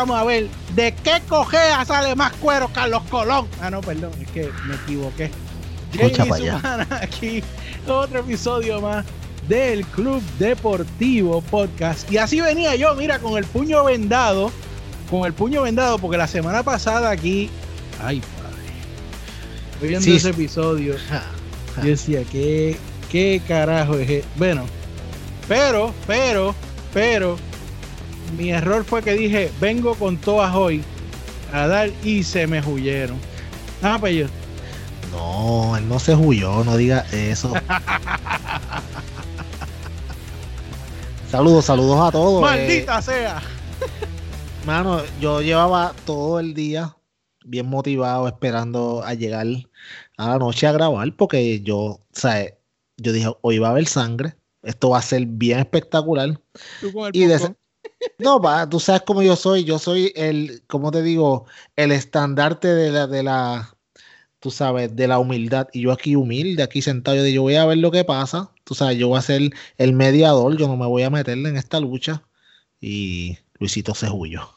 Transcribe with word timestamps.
Vamos 0.00 0.16
a 0.16 0.24
ver 0.24 0.48
de 0.74 0.94
qué 1.04 1.20
cojea 1.28 1.84
sale 1.84 2.14
más 2.14 2.32
cuero 2.36 2.70
Carlos 2.72 3.02
Colón. 3.10 3.46
Ah, 3.60 3.70
no, 3.70 3.82
perdón, 3.82 4.12
es 4.18 4.30
que 4.30 4.48
me 4.66 4.74
equivoqué. 4.76 5.30
aquí 7.02 7.44
otro 7.86 8.20
episodio 8.20 8.80
más 8.80 9.04
del 9.46 9.84
Club 9.84 10.22
Deportivo 10.38 11.42
Podcast. 11.42 12.10
Y 12.10 12.16
así 12.16 12.40
venía 12.40 12.76
yo, 12.76 12.94
mira, 12.94 13.18
con 13.18 13.36
el 13.36 13.44
puño 13.44 13.84
vendado, 13.84 14.50
con 15.10 15.26
el 15.26 15.34
puño 15.34 15.60
vendado, 15.60 15.98
porque 15.98 16.16
la 16.16 16.28
semana 16.28 16.62
pasada 16.62 17.10
aquí, 17.10 17.50
ay 18.02 18.20
padre, 18.20 19.86
viendo 19.86 20.14
ese 20.14 20.30
episodio, 20.30 20.94
yo 21.76 21.82
decía, 21.82 22.22
¿qué, 22.32 22.78
qué 23.10 23.42
carajo 23.46 23.96
es? 23.96 24.24
Bueno, 24.36 24.64
pero, 25.46 25.92
pero, 26.06 26.54
pero, 26.94 27.36
mi 28.36 28.50
error 28.50 28.84
fue 28.84 29.02
que 29.02 29.14
dije, 29.14 29.50
vengo 29.60 29.94
con 29.94 30.16
todas 30.16 30.54
hoy 30.54 30.82
a 31.52 31.66
dar 31.66 31.90
y 32.04 32.22
se 32.22 32.46
me 32.46 32.60
huyeron. 32.60 33.18
Ah, 33.82 33.96
pues 33.98 34.14
yo. 34.14 34.26
No, 35.12 35.76
él 35.76 35.88
no 35.88 35.98
se 35.98 36.14
huyó, 36.14 36.62
no 36.64 36.76
diga 36.76 37.04
eso. 37.12 37.52
saludos, 41.30 41.64
saludos 41.64 42.08
a 42.08 42.12
todos. 42.12 42.42
Maldita 42.42 42.98
eh. 42.98 43.02
sea. 43.02 43.42
Mano, 44.66 45.00
yo 45.20 45.40
llevaba 45.40 45.94
todo 46.04 46.38
el 46.38 46.54
día 46.54 46.96
bien 47.44 47.66
motivado 47.66 48.28
esperando 48.28 49.02
a 49.04 49.14
llegar 49.14 49.46
a 50.16 50.28
la 50.28 50.38
noche 50.38 50.66
a 50.66 50.72
grabar 50.72 51.14
porque 51.16 51.60
yo, 51.62 51.78
o 51.78 52.00
sea, 52.12 52.46
yo 52.98 53.12
dije, 53.12 53.32
hoy 53.40 53.58
va 53.58 53.68
a 53.68 53.70
haber 53.70 53.86
sangre, 53.86 54.36
esto 54.62 54.90
va 54.90 54.98
a 54.98 55.02
ser 55.02 55.24
bien 55.26 55.58
espectacular. 55.58 56.38
y 57.12 57.24
no, 58.18 58.40
pa, 58.40 58.68
tú 58.68 58.80
sabes 58.80 59.02
cómo 59.06 59.22
yo 59.22 59.36
soy, 59.36 59.64
yo 59.64 59.78
soy 59.78 60.12
el, 60.16 60.62
como 60.66 60.90
te 60.90 61.02
digo, 61.02 61.46
el 61.76 61.92
estandarte 61.92 62.68
de 62.68 62.90
la, 62.90 63.06
de 63.06 63.22
la, 63.22 63.76
tú 64.40 64.50
sabes, 64.50 64.94
de 64.96 65.08
la 65.08 65.18
humildad. 65.18 65.68
Y 65.72 65.82
yo 65.82 65.92
aquí 65.92 66.16
humilde, 66.16 66.62
aquí 66.62 66.82
sentado, 66.82 67.16
yo 67.16 67.22
digo, 67.22 67.34
yo 67.36 67.42
voy 67.42 67.56
a 67.56 67.66
ver 67.66 67.78
lo 67.78 67.90
que 67.90 68.04
pasa. 68.04 68.50
Tú 68.64 68.74
sabes, 68.74 68.98
yo 68.98 69.08
voy 69.08 69.18
a 69.18 69.22
ser 69.22 69.50
el 69.78 69.92
mediador, 69.92 70.56
yo 70.56 70.68
no 70.68 70.76
me 70.76 70.86
voy 70.86 71.02
a 71.02 71.10
meterle 71.10 71.48
en 71.50 71.56
esta 71.56 71.80
lucha. 71.80 72.22
Y 72.80 73.38
Luisito 73.58 73.94
se 73.94 74.10
huyó. 74.10 74.48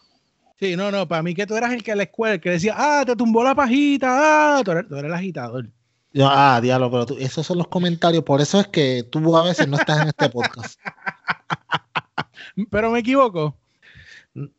Sí, 0.60 0.76
no, 0.78 0.92
no, 0.92 1.08
para 1.08 1.24
mí 1.24 1.34
que 1.34 1.46
tú 1.46 1.56
eras 1.56 1.74
el 1.74 1.84
que 1.84 1.96
la 1.96 2.04
escuela, 2.04 2.36
el 2.36 2.42
que 2.42 2.52
decía, 2.52 2.74
ah, 2.78 3.04
te 3.06 3.16
tumbó 3.16 3.44
la 3.44 3.54
pajita, 3.56 4.60
ah, 4.60 4.62
tú 4.64 4.72
eres, 4.72 4.86
el 4.90 5.14
agitador. 5.14 5.70
Yo, 6.14 6.30
ah, 6.30 6.62
diablo, 6.62 6.92
pero 6.92 7.06
tú, 7.08 7.18
esos 7.20 7.46
son 7.46 7.58
los 7.58 7.68
comentarios, 7.68 8.24
por 8.24 8.40
eso 8.40 8.60
es 8.60 8.68
que 8.68 9.04
tú 9.04 9.36
a 9.36 9.44
veces 9.44 9.68
no 9.68 9.78
estás 9.78 10.04
en 10.04 10.10
este 10.10 10.30
podcast. 10.30 10.80
pero 12.70 12.92
me 12.92 13.00
equivoco. 13.00 13.58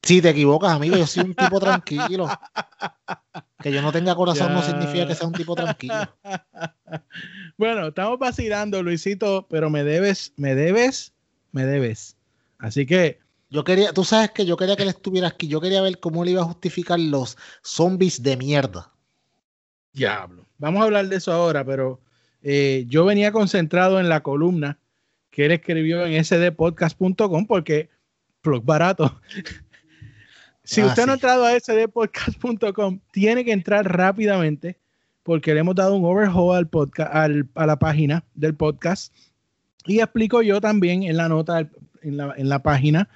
Si 0.02 0.20
te 0.20 0.30
equivocas, 0.30 0.72
amigo, 0.72 0.96
yo 0.96 1.06
soy 1.06 1.24
un 1.24 1.34
tipo 1.34 1.60
tranquilo. 1.60 2.28
Que 3.60 3.72
yo 3.72 3.82
no 3.82 3.92
tenga 3.92 4.14
corazón 4.14 4.52
no 4.52 4.62
significa 4.62 5.06
que 5.06 5.14
sea 5.14 5.26
un 5.26 5.32
tipo 5.32 5.54
tranquilo. 5.54 6.08
Bueno, 7.56 7.88
estamos 7.88 8.18
vacilando, 8.18 8.82
Luisito, 8.82 9.46
pero 9.48 9.70
me 9.70 9.84
debes, 9.84 10.32
me 10.36 10.56
debes, 10.56 11.12
me 11.52 11.64
debes. 11.64 12.16
Así 12.58 12.84
que. 12.84 13.20
Yo 13.48 13.62
quería, 13.62 13.92
tú 13.92 14.02
sabes 14.02 14.32
que 14.32 14.44
yo 14.44 14.56
quería 14.56 14.74
que 14.74 14.82
él 14.82 14.88
estuviera 14.88 15.28
aquí. 15.28 15.46
Yo 15.46 15.60
quería 15.60 15.80
ver 15.80 16.00
cómo 16.00 16.24
le 16.24 16.32
iba 16.32 16.42
a 16.42 16.46
justificar 16.46 16.98
los 16.98 17.38
zombies 17.62 18.20
de 18.24 18.36
mierda. 18.36 18.92
Diablo. 19.92 20.43
Vamos 20.58 20.80
a 20.80 20.84
hablar 20.84 21.08
de 21.08 21.16
eso 21.16 21.32
ahora, 21.32 21.64
pero 21.64 22.00
eh, 22.42 22.84
yo 22.88 23.04
venía 23.04 23.32
concentrado 23.32 24.00
en 24.00 24.08
la 24.08 24.22
columna 24.22 24.78
que 25.30 25.46
él 25.46 25.52
escribió 25.52 26.06
en 26.06 26.24
sdpodcast.com 26.24 27.46
porque 27.46 27.88
plug 28.40 28.64
barato. 28.64 29.20
si 30.64 30.80
ah, 30.80 30.86
usted 30.86 31.06
no 31.06 31.12
ha 31.12 31.14
entrado 31.14 31.44
a 31.44 31.58
sdpodcast.com, 31.58 33.00
tiene 33.10 33.44
que 33.44 33.52
entrar 33.52 33.90
rápidamente 33.90 34.78
porque 35.24 35.54
le 35.54 35.60
hemos 35.60 35.74
dado 35.74 35.96
un 35.96 36.04
overhaul 36.04 36.54
al 36.54 36.68
podcast, 36.68 37.10
a 37.54 37.66
la 37.66 37.78
página 37.78 38.22
del 38.34 38.54
podcast. 38.54 39.12
Y 39.86 40.00
explico 40.00 40.42
yo 40.42 40.60
también 40.60 41.02
en 41.02 41.16
la 41.16 41.28
nota, 41.28 41.68
en 42.02 42.16
la, 42.16 42.34
en 42.36 42.48
la 42.48 42.62
página, 42.62 43.08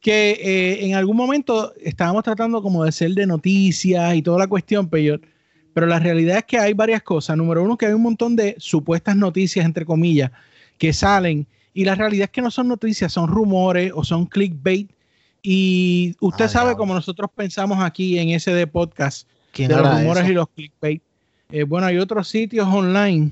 que 0.00 0.32
eh, 0.32 0.86
en 0.86 0.94
algún 0.94 1.16
momento 1.16 1.72
estábamos 1.80 2.22
tratando 2.22 2.62
como 2.62 2.84
de 2.84 2.92
ser 2.92 3.10
de 3.12 3.26
noticias 3.26 4.14
y 4.14 4.22
toda 4.22 4.38
la 4.38 4.46
cuestión, 4.46 4.88
pero, 4.88 5.18
pero 5.76 5.86
la 5.86 5.98
realidad 5.98 6.38
es 6.38 6.44
que 6.44 6.58
hay 6.58 6.72
varias 6.72 7.02
cosas. 7.02 7.36
Número 7.36 7.62
uno, 7.62 7.76
que 7.76 7.84
hay 7.84 7.92
un 7.92 8.00
montón 8.00 8.34
de 8.34 8.56
supuestas 8.56 9.14
noticias, 9.14 9.66
entre 9.66 9.84
comillas, 9.84 10.30
que 10.78 10.94
salen 10.94 11.46
y 11.74 11.84
la 11.84 11.94
realidad 11.94 12.24
es 12.24 12.30
que 12.30 12.40
no 12.40 12.50
son 12.50 12.68
noticias, 12.68 13.12
son 13.12 13.28
rumores 13.28 13.92
o 13.94 14.02
son 14.02 14.24
clickbait. 14.24 14.90
Y 15.42 16.16
usted 16.18 16.48
sabe 16.48 16.76
como 16.76 16.94
nosotros 16.94 17.30
pensamos 17.36 17.84
aquí 17.84 18.18
en 18.18 18.30
ese 18.30 18.54
de 18.54 18.66
podcast 18.66 19.28
de 19.54 19.68
los 19.68 19.98
rumores 19.98 20.26
y 20.26 20.32
los 20.32 20.48
clickbait. 20.48 21.02
Eh, 21.50 21.64
bueno, 21.64 21.88
hay 21.88 21.98
otros 21.98 22.26
sitios 22.26 22.66
online 22.66 23.30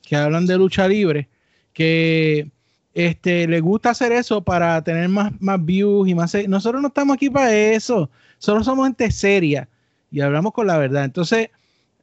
que 0.00 0.16
hablan 0.16 0.46
de 0.46 0.56
lucha 0.56 0.88
libre 0.88 1.28
que 1.74 2.50
este, 2.94 3.46
les 3.46 3.60
gusta 3.60 3.90
hacer 3.90 4.12
eso 4.12 4.40
para 4.40 4.82
tener 4.82 5.10
más, 5.10 5.30
más 5.42 5.62
views 5.62 6.08
y 6.08 6.14
más. 6.14 6.34
Nosotros 6.48 6.80
no 6.80 6.88
estamos 6.88 7.16
aquí 7.16 7.28
para 7.28 7.54
eso. 7.54 8.08
Solo 8.38 8.64
somos 8.64 8.86
gente 8.86 9.10
seria 9.10 9.68
y 10.10 10.22
hablamos 10.22 10.54
con 10.54 10.66
la 10.66 10.78
verdad. 10.78 11.04
Entonces 11.04 11.50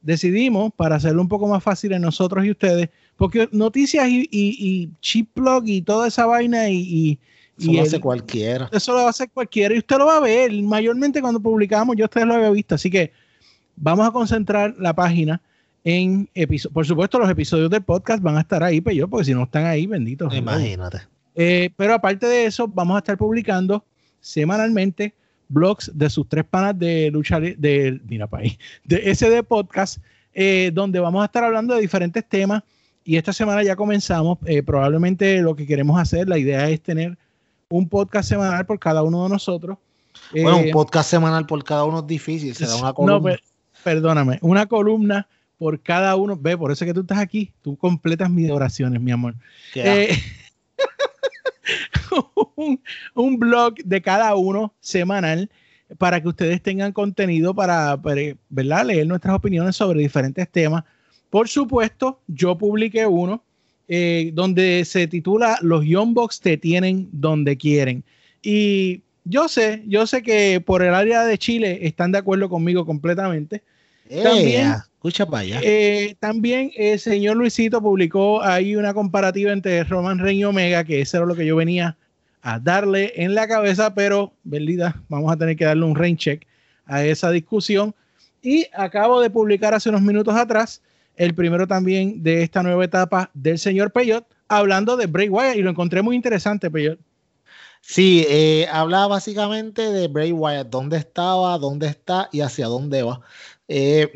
decidimos, 0.01 0.71
para 0.75 0.95
hacerlo 0.95 1.21
un 1.21 1.27
poco 1.27 1.47
más 1.47 1.63
fácil 1.63 1.93
en 1.93 2.01
nosotros 2.01 2.45
y 2.45 2.51
ustedes, 2.51 2.89
porque 3.17 3.49
noticias 3.51 4.07
y, 4.07 4.27
y, 4.31 4.89
chip 5.01 5.29
plug 5.33 5.63
y 5.67 5.81
toda 5.81 6.07
esa 6.07 6.25
vaina 6.25 6.69
y... 6.69 7.19
eso 7.57 7.71
lo 7.73 7.81
hace 7.81 7.99
cualquiera. 7.99 8.69
Eso 8.71 8.93
lo 8.93 9.07
hace 9.07 9.27
cualquiera 9.27 9.75
y 9.75 9.79
usted 9.79 9.97
lo 9.97 10.05
va 10.05 10.17
a 10.17 10.21
ver. 10.21 10.51
Mayormente 10.63 11.21
cuando 11.21 11.39
publicamos 11.39 11.95
yo 11.97 12.05
ustedes 12.05 12.27
lo 12.27 12.35
había 12.35 12.49
visto. 12.51 12.75
Así 12.75 12.89
que 12.89 13.11
vamos 13.75 14.07
a 14.07 14.11
concentrar 14.11 14.75
la 14.79 14.93
página 14.93 15.41
en 15.83 16.29
episodios. 16.33 16.73
Por 16.73 16.85
supuesto, 16.85 17.19
los 17.19 17.29
episodios 17.29 17.69
del 17.69 17.83
podcast 17.83 18.21
van 18.21 18.37
a 18.37 18.41
estar 18.41 18.63
ahí, 18.63 18.81
pero 18.81 18.83
pues 18.83 18.97
yo, 18.97 19.07
porque 19.09 19.25
si 19.25 19.33
no 19.33 19.43
están 19.43 19.65
ahí, 19.65 19.85
benditos. 19.87 20.33
Imagínate. 20.33 20.99
Eh, 21.35 21.69
pero 21.75 21.93
aparte 21.93 22.25
de 22.25 22.45
eso, 22.45 22.67
vamos 22.67 22.95
a 22.95 22.99
estar 22.99 23.17
publicando 23.17 23.83
semanalmente 24.19 25.13
blogs 25.49 25.91
de 25.93 26.09
sus 26.09 26.29
tres 26.29 26.45
panas 26.45 26.77
de 26.79 27.11
lucha 27.11 27.39
de 27.39 27.99
mira 28.07 28.29
ahí, 28.31 28.57
de 28.85 29.13
SD 29.13 29.43
Podcast, 29.43 29.97
eh, 30.33 30.71
donde 30.73 30.99
vamos 30.99 31.21
a 31.21 31.25
estar 31.25 31.43
hablando 31.43 31.75
de 31.75 31.81
diferentes 31.81 32.23
temas 32.27 32.63
y 33.03 33.17
esta 33.17 33.33
semana 33.33 33.63
ya 33.63 33.75
comenzamos. 33.75 34.37
Eh, 34.45 34.63
probablemente 34.63 35.41
lo 35.41 35.55
que 35.55 35.65
queremos 35.65 35.99
hacer, 35.99 36.29
la 36.29 36.37
idea 36.37 36.69
es 36.69 36.81
tener 36.81 37.17
un 37.69 37.89
podcast 37.89 38.29
semanal 38.29 38.65
por 38.65 38.79
cada 38.79 39.03
uno 39.03 39.23
de 39.23 39.29
nosotros. 39.29 39.77
Bueno, 40.31 40.57
un 40.57 40.67
eh, 40.67 40.71
podcast 40.71 41.09
semanal 41.09 41.45
por 41.45 41.63
cada 41.63 41.85
uno 41.85 41.99
es 41.99 42.07
difícil, 42.07 42.55
será 42.55 42.75
una 42.75 42.93
columna. 42.93 43.31
No, 43.31 43.37
perdóname, 43.83 44.37
una 44.41 44.67
columna 44.67 45.27
por 45.57 45.81
cada 45.81 46.15
uno. 46.15 46.37
Ve, 46.37 46.57
por 46.57 46.71
eso 46.71 46.85
es 46.85 46.89
que 46.89 46.93
tú 46.93 47.01
estás 47.01 47.17
aquí, 47.17 47.51
tú 47.61 47.75
completas 47.77 48.29
mis 48.29 48.51
oraciones, 48.51 49.01
mi 49.01 49.11
amor. 49.11 49.35
Un, 52.55 52.81
un, 53.15 53.39
blog 53.39 53.75
de 53.85 54.01
cada 54.01 54.35
uno 54.35 54.73
semanal 54.79 55.49
para 55.97 56.21
que 56.21 56.27
ustedes 56.27 56.61
tengan 56.61 56.91
contenido 56.91 57.53
para, 57.53 57.95
para 58.01 58.21
¿verdad? 58.49 58.85
leer 58.85 59.07
nuestras 59.07 59.35
opiniones 59.35 59.75
sobre 59.75 60.01
diferentes 60.01 60.49
temas 60.49 60.83
por 61.29 61.47
supuesto, 61.47 62.19
yo 62.27 62.57
publiqué 62.57 63.05
uno 63.05 63.43
eh, 63.87 64.31
donde 64.33 64.83
se 64.85 65.07
titula 65.07 65.57
Los 65.61 65.85
Young 65.85 66.13
Box 66.13 66.39
te 66.39 66.57
tienen 66.57 67.07
donde 67.11 67.57
quieren. 67.57 68.03
Y 68.41 69.01
yo 69.25 69.47
sé, 69.47 69.83
yo 69.87 70.07
sé 70.07 70.23
que 70.23 70.61
por 70.61 70.81
el 70.81 70.93
área 70.93 71.23
de 71.23 71.37
Chile 71.37 71.79
están 71.83 72.11
de 72.11 72.17
acuerdo 72.17 72.49
conmigo 72.49 72.85
completamente. 72.85 73.61
también, 74.23 74.73
escucha 74.99 75.25
para 75.25 75.45
eh, 75.45 76.17
también 76.19 76.73
el 76.75 76.99
señor 76.99 77.37
Luisito 77.37 77.81
publicó 77.81 78.43
ahí 78.43 78.75
una 78.75 78.93
comparativa 78.93 79.53
entre 79.53 79.85
Roman 79.85 80.19
Reigns 80.19 80.41
y 80.41 80.43
Omega, 80.43 80.83
que 80.83 80.99
eso 80.99 81.15
era 81.15 81.25
lo 81.25 81.35
que 81.35 81.45
yo 81.45 81.55
venía 81.55 81.95
a 82.41 82.59
darle 82.59 83.13
en 83.15 83.33
la 83.33 83.47
cabeza, 83.47 83.95
pero, 83.95 84.33
verdad, 84.43 84.93
vamos 85.07 85.31
a 85.31 85.37
tener 85.37 85.55
que 85.55 85.63
darle 85.63 85.85
un 85.85 85.95
rain 85.95 86.17
check 86.17 86.45
a 86.85 87.05
esa 87.05 87.31
discusión. 87.31 87.95
Y 88.41 88.67
acabo 88.73 89.21
de 89.21 89.29
publicar 89.29 89.73
hace 89.73 89.87
unos 89.87 90.01
minutos 90.01 90.35
atrás 90.35 90.81
el 91.15 91.33
primero 91.33 91.65
también 91.65 92.21
de 92.21 92.43
esta 92.43 92.61
nueva 92.61 92.83
etapa 92.83 93.29
del 93.33 93.57
señor 93.57 93.91
Peyot, 93.91 94.25
hablando 94.49 94.97
de 94.97 95.05
Bray 95.05 95.29
Wyatt 95.29 95.55
y 95.55 95.61
lo 95.61 95.69
encontré 95.69 96.01
muy 96.01 96.17
interesante, 96.17 96.69
Peyot. 96.69 96.99
Sí, 97.79 98.25
eh, 98.27 98.67
habla 98.69 99.07
básicamente 99.07 99.93
de 99.93 100.09
Bray 100.09 100.33
Wyatt, 100.33 100.67
dónde 100.67 100.97
estaba, 100.97 101.57
dónde 101.57 101.87
está 101.87 102.27
y 102.33 102.41
hacia 102.41 102.67
dónde 102.67 103.03
va. 103.03 103.21
Eh, 103.71 104.11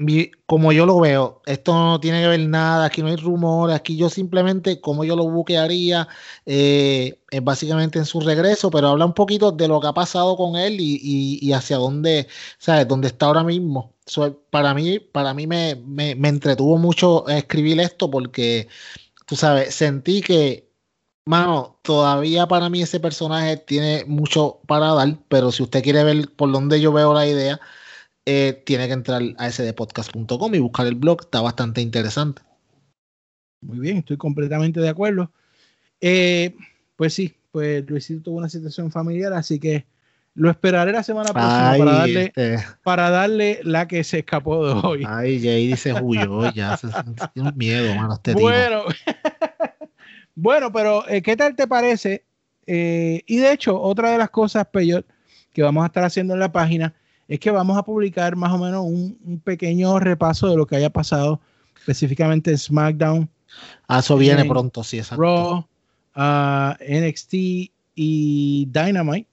como 0.48 0.72
yo 0.72 0.88
lo 0.88 1.00
veo, 1.00 1.44
esto 1.46 1.76
no 1.76 2.00
tiene 2.00 2.24
que 2.24 2.28
ver 2.28 2.40
nada, 2.40 2.86
aquí 2.86 3.04
no 3.04 3.10
hay 3.10 3.18
rumores, 3.18 3.76
aquí 3.76 3.96
yo 3.96 4.10
simplemente, 4.10 4.82
como 4.82 5.04
yo 5.04 5.16
lo 5.16 5.30
buquearía, 5.30 6.08
eh, 6.48 7.22
es 7.30 7.44
básicamente 7.44 8.00
en 8.00 8.06
su 8.06 8.20
regreso, 8.20 8.72
pero 8.72 8.88
habla 8.90 9.06
un 9.06 9.14
poquito 9.14 9.52
de 9.52 9.68
lo 9.68 9.80
que 9.80 9.88
ha 9.88 9.94
pasado 9.94 10.36
con 10.38 10.56
él 10.56 10.78
y, 10.80 11.54
hacia 11.54 11.78
dónde, 11.78 12.28
¿sabes? 12.58 12.88
Dónde 12.88 13.10
está 13.10 13.28
ahora 13.28 13.44
mismo. 13.44 13.94
para 14.50 14.74
mí, 14.74 15.00
para 15.00 15.36
mí 15.36 15.46
me, 15.46 15.76
me, 15.86 16.12
entretuvo 16.28 16.78
mucho 16.80 17.28
escribir 17.28 17.80
esto 17.80 18.10
porque, 18.10 18.68
tú 19.28 19.36
sabes, 19.36 19.76
sentí 19.76 20.22
que 20.22 20.74
Mano, 21.26 21.80
todavía 21.84 22.48
para 22.48 22.70
mí 22.70 22.82
ese 22.82 23.00
personaje 23.00 23.56
tiene 23.58 24.04
mucho 24.06 24.60
para 24.68 24.94
dar, 24.94 25.20
pero 25.30 25.52
si 25.54 25.64
usted 25.64 25.82
quiere 25.82 26.04
ver 26.04 26.30
por 26.36 26.52
dónde 26.52 26.82
yo 26.82 26.92
veo 26.92 27.14
la 27.14 27.26
idea, 27.26 27.62
eh, 28.26 28.62
tiene 28.66 28.88
que 28.88 28.94
entrar 28.94 29.22
a 29.38 29.52
sdpodcast.com 29.52 30.56
y 30.56 30.60
buscar 30.60 30.88
el 30.88 30.96
blog, 30.96 31.22
está 31.22 31.42
bastante 31.42 31.82
interesante. 31.82 32.42
Muy 33.62 33.80
bien, 33.80 33.98
estoy 33.98 34.18
completamente 34.18 34.80
de 34.80 34.90
acuerdo. 34.90 35.32
Eh, 36.02 36.56
pues 36.96 37.14
sí, 37.14 37.34
pues 37.52 37.90
Luisito 37.90 38.24
tuvo 38.24 38.38
una 38.38 38.50
situación 38.50 38.92
familiar, 38.92 39.34
así 39.34 39.60
que 39.60 39.86
lo 40.36 40.50
esperaré 40.50 40.92
la 40.92 41.04
semana 41.04 41.32
próxima 41.32 41.76
para, 41.78 41.92
darle, 41.98 42.24
este. 42.26 42.58
para 42.82 43.10
darle 43.10 43.60
la 43.64 43.88
que 43.88 44.04
se 44.04 44.20
escapó 44.20 44.66
de 44.68 44.74
hoy. 44.84 45.04
Ay, 45.08 45.42
Jay 45.42 45.68
dice 45.68 45.94
huyó, 45.94 46.52
ya 46.54 46.76
se, 46.78 46.88
tiene 47.34 47.52
miedo, 47.54 47.94
mano. 47.96 48.16
Este 48.16 48.34
bueno, 48.34 48.84
bueno, 50.36 50.72
pero 50.72 51.08
eh, 51.08 51.22
¿qué 51.22 51.38
tal 51.38 51.56
te 51.56 51.68
parece? 51.68 52.26
Eh, 52.66 53.22
y 53.28 53.38
de 53.38 53.52
hecho, 53.52 53.80
otra 53.80 54.12
de 54.12 54.18
las 54.18 54.30
cosas, 54.30 54.66
Peyot, 54.68 55.06
que 55.54 55.62
vamos 55.62 55.84
a 55.84 55.88
estar 55.88 56.04
haciendo 56.04 56.34
en 56.34 56.40
la 56.40 56.52
página 56.52 56.96
es 57.34 57.40
que 57.40 57.50
vamos 57.50 57.76
a 57.80 57.82
publicar 57.82 58.36
más 58.36 58.52
o 58.52 58.60
menos 58.60 58.86
un, 58.86 59.42
pequeño 59.44 59.98
repaso 59.98 60.48
de 60.48 60.56
lo 60.56 60.68
que 60.68 60.76
haya 60.76 60.92
pasado 60.92 61.42
específicamente 61.76 62.52
en 62.52 62.60
SmackDown. 62.60 63.28
Ah, 63.88 64.00
eso 64.00 64.18
viene 64.18 64.46
pronto, 64.46 64.84
sí, 64.84 65.00
exacto. 65.00 65.24
Raw, 65.24 65.66
uh, 66.16 66.74
NXT 66.80 67.34
y 67.96 68.68
Dynamite. 68.72 69.28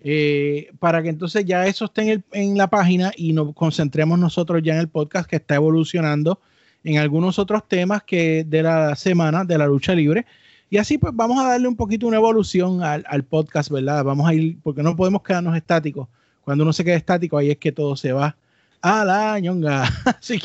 Eh, 0.00 0.72
para 0.80 1.00
que 1.00 1.10
entonces 1.10 1.44
ya 1.44 1.64
eso 1.68 1.84
esté 1.84 2.14
en, 2.14 2.24
en, 2.32 2.58
la 2.58 2.68
página 2.68 3.12
y 3.16 3.32
nos 3.32 3.54
concentremos 3.54 4.18
nosotros 4.18 4.60
ya 4.60 4.74
en 4.74 4.80
el 4.80 4.88
podcast 4.88 5.30
que 5.30 5.36
está 5.36 5.54
evolucionando 5.54 6.40
en 6.82 6.98
algunos 6.98 7.38
otros 7.38 7.68
temas 7.68 8.02
que 8.02 8.42
de 8.42 8.64
la 8.64 8.96
semana 8.96 9.44
de 9.44 9.58
la 9.58 9.68
lucha 9.68 9.94
libre. 9.94 10.26
Y 10.70 10.78
así 10.78 10.98
pues 10.98 11.14
vamos 11.14 11.38
a 11.38 11.50
darle 11.50 11.68
un 11.68 11.76
poquito 11.76 12.08
una 12.08 12.16
evolución 12.16 12.82
al, 12.82 13.04
al 13.08 13.22
podcast, 13.22 13.70
¿verdad? 13.70 14.02
Vamos 14.02 14.28
a 14.28 14.34
ir, 14.34 14.58
porque 14.60 14.82
no 14.82 14.96
podemos 14.96 15.22
quedarnos 15.22 15.56
estáticos. 15.56 16.08
Cuando 16.44 16.64
uno 16.64 16.72
se 16.72 16.84
queda 16.84 16.96
estático, 16.96 17.38
ahí 17.38 17.50
es 17.50 17.58
que 17.58 17.72
todo 17.72 17.96
se 17.96 18.12
va 18.12 18.36
a 18.82 19.04
la 19.04 19.40
ñonga. 19.40 19.84
Así 20.20 20.38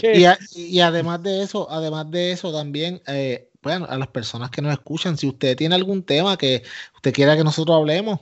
y, 0.56 0.80
además 0.80 1.22
de 1.24 1.44
eso, 1.44 1.70
además 1.70 2.10
de 2.10 2.32
eso 2.32 2.54
también, 2.54 3.02
eh, 3.08 3.50
bueno, 3.62 3.86
a 3.90 3.98
las 3.98 4.08
personas 4.08 4.50
que 4.50 4.62
nos 4.62 4.72
escuchan, 4.72 5.18
si 5.18 5.28
usted 5.28 5.58
tiene 5.58 5.76
algún 5.76 6.04
tema 6.04 6.38
que 6.38 6.64
usted 6.96 7.14
quiera 7.14 7.36
que 7.36 7.44
nosotros 7.44 7.76
hablemos, 7.76 8.22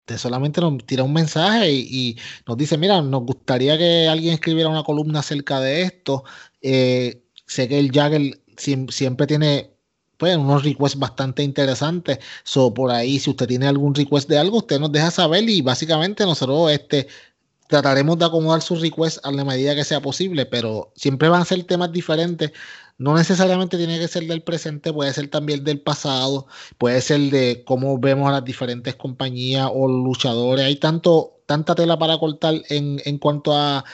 usted 0.00 0.18
solamente 0.18 0.60
nos 0.60 0.84
tira 0.84 1.04
un 1.04 1.12
mensaje 1.12 1.72
y, 1.72 2.18
nos 2.46 2.56
dice, 2.56 2.76
mira, 2.76 3.00
nos 3.02 3.22
gustaría 3.22 3.78
que 3.78 4.08
alguien 4.08 4.34
escribiera 4.34 4.68
una 4.68 4.82
columna 4.82 5.20
acerca 5.20 5.60
de 5.60 5.82
esto. 5.82 6.24
Eh, 6.60 7.22
sé 7.46 7.68
que 7.68 7.78
el 7.78 7.92
Jagger 7.92 8.40
siempre 8.56 9.26
tiene 9.26 9.75
pues, 10.16 10.36
unos 10.36 10.64
requests 10.64 10.98
bastante 10.98 11.42
interesantes. 11.42 12.18
So, 12.44 12.72
por 12.72 12.90
ahí, 12.90 13.18
si 13.18 13.30
usted 13.30 13.46
tiene 13.46 13.66
algún 13.66 13.94
request 13.94 14.28
de 14.28 14.38
algo, 14.38 14.58
usted 14.58 14.80
nos 14.80 14.92
deja 14.92 15.10
saber 15.10 15.48
y 15.48 15.62
básicamente 15.62 16.24
nosotros 16.24 16.70
este, 16.70 17.08
trataremos 17.68 18.18
de 18.18 18.24
acomodar 18.24 18.62
sus 18.62 18.80
requests 18.80 19.20
a 19.24 19.32
la 19.32 19.44
medida 19.44 19.74
que 19.74 19.84
sea 19.84 20.00
posible, 20.00 20.46
pero 20.46 20.92
siempre 20.96 21.28
van 21.28 21.42
a 21.42 21.44
ser 21.44 21.64
temas 21.64 21.92
diferentes 21.92 22.52
no 22.98 23.14
necesariamente 23.14 23.76
tiene 23.76 23.98
que 23.98 24.08
ser 24.08 24.24
del 24.24 24.42
presente, 24.42 24.92
puede 24.92 25.12
ser 25.12 25.28
también 25.28 25.64
del 25.64 25.80
pasado, 25.80 26.46
puede 26.78 27.00
ser 27.00 27.20
de 27.30 27.62
cómo 27.66 27.98
vemos 27.98 28.28
a 28.28 28.32
las 28.32 28.44
diferentes 28.44 28.94
compañías 28.94 29.68
o 29.72 29.86
luchadores. 29.86 30.64
Hay 30.64 30.76
tanto, 30.76 31.40
tanta 31.46 31.74
tela 31.74 31.98
para 31.98 32.18
cortar 32.18 32.54
en, 32.70 33.00
en 33.04 33.18
cuanto 33.18 33.52
a, 33.54 33.84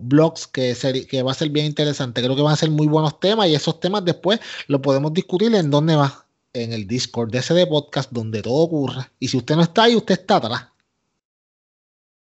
blogs 0.00 0.46
que, 0.46 1.22
va 1.22 1.30
a 1.32 1.34
ser 1.34 1.50
bien 1.50 1.66
interesante. 1.66 2.22
Creo 2.22 2.34
que 2.34 2.42
van 2.42 2.54
a 2.54 2.56
ser 2.56 2.70
muy 2.70 2.86
buenos 2.86 3.20
temas 3.20 3.48
y 3.48 3.54
esos 3.54 3.78
temas 3.78 4.04
después 4.04 4.40
los 4.68 4.80
podemos 4.80 5.12
discutir 5.12 5.54
en 5.54 5.70
dónde 5.70 5.96
va. 5.96 6.22
En 6.54 6.72
el 6.72 6.86
Discord 6.86 7.30
de 7.30 7.38
ese 7.38 7.66
podcast 7.66 8.10
donde 8.10 8.40
todo 8.40 8.54
ocurre. 8.54 9.10
Y 9.20 9.28
si 9.28 9.36
usted 9.36 9.56
no 9.56 9.62
está 9.62 9.82
ahí, 9.82 9.94
usted 9.94 10.18
está 10.18 10.36
atrás. 10.36 10.68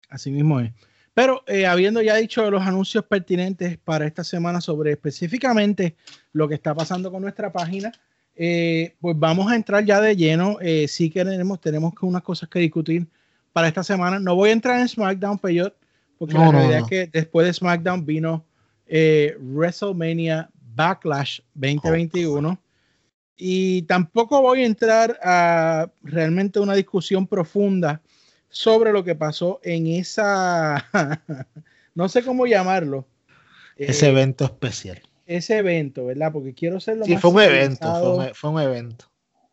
Así 0.09 0.31
mismo 0.31 0.61
es. 0.61 0.71
Pero 1.13 1.43
eh, 1.47 1.65
habiendo 1.65 2.01
ya 2.01 2.15
dicho 2.15 2.49
los 2.49 2.61
anuncios 2.61 3.03
pertinentes 3.05 3.77
para 3.77 4.05
esta 4.05 4.23
semana 4.23 4.61
sobre 4.61 4.91
específicamente 4.91 5.95
lo 6.31 6.47
que 6.47 6.55
está 6.55 6.73
pasando 6.73 7.11
con 7.11 7.21
nuestra 7.21 7.51
página, 7.51 7.91
eh, 8.35 8.95
pues 9.01 9.19
vamos 9.19 9.51
a 9.51 9.55
entrar 9.55 9.83
ya 9.83 9.99
de 9.99 10.15
lleno. 10.15 10.57
Eh, 10.61 10.87
sí 10.87 11.09
que 11.09 11.25
tenemos, 11.25 11.59
tenemos 11.59 11.93
unas 12.01 12.21
cosas 12.23 12.47
que 12.47 12.59
discutir 12.59 13.07
para 13.51 13.67
esta 13.67 13.83
semana. 13.83 14.19
No 14.19 14.35
voy 14.35 14.51
a 14.51 14.53
entrar 14.53 14.79
en 14.79 14.87
SmackDown, 14.87 15.37
Peyot, 15.37 15.75
porque 16.17 16.35
la 16.35 16.51
realidad 16.51 16.79
es 16.79 16.87
que 16.87 17.07
después 17.07 17.45
de 17.45 17.53
SmackDown 17.53 18.05
vino 18.05 18.45
WrestleMania 18.87 20.49
Backlash 20.75 21.41
2021. 21.53 22.57
Y 23.35 23.81
tampoco 23.83 24.41
voy 24.41 24.61
a 24.61 24.65
entrar 24.65 25.19
a 25.23 25.91
realmente 26.03 26.59
una 26.59 26.75
discusión 26.75 27.25
profunda 27.25 28.01
sobre 28.51 28.91
lo 28.91 29.03
que 29.03 29.15
pasó 29.15 29.59
en 29.63 29.87
esa, 29.87 30.89
no 31.95 32.09
sé 32.09 32.23
cómo 32.23 32.45
llamarlo. 32.45 33.07
Ese 33.77 34.07
eh, 34.07 34.09
evento 34.09 34.45
especial. 34.45 35.01
Ese 35.25 35.57
evento, 35.57 36.05
¿verdad? 36.05 36.31
Porque 36.31 36.53
quiero 36.53 36.79
ser 36.79 36.97
lo 36.97 37.05
sí, 37.05 37.17
fue 37.17 37.31
un 37.31 37.41
evento, 37.41 38.33
fue 38.33 38.49
un, 38.49 38.59
evento. 38.59 39.05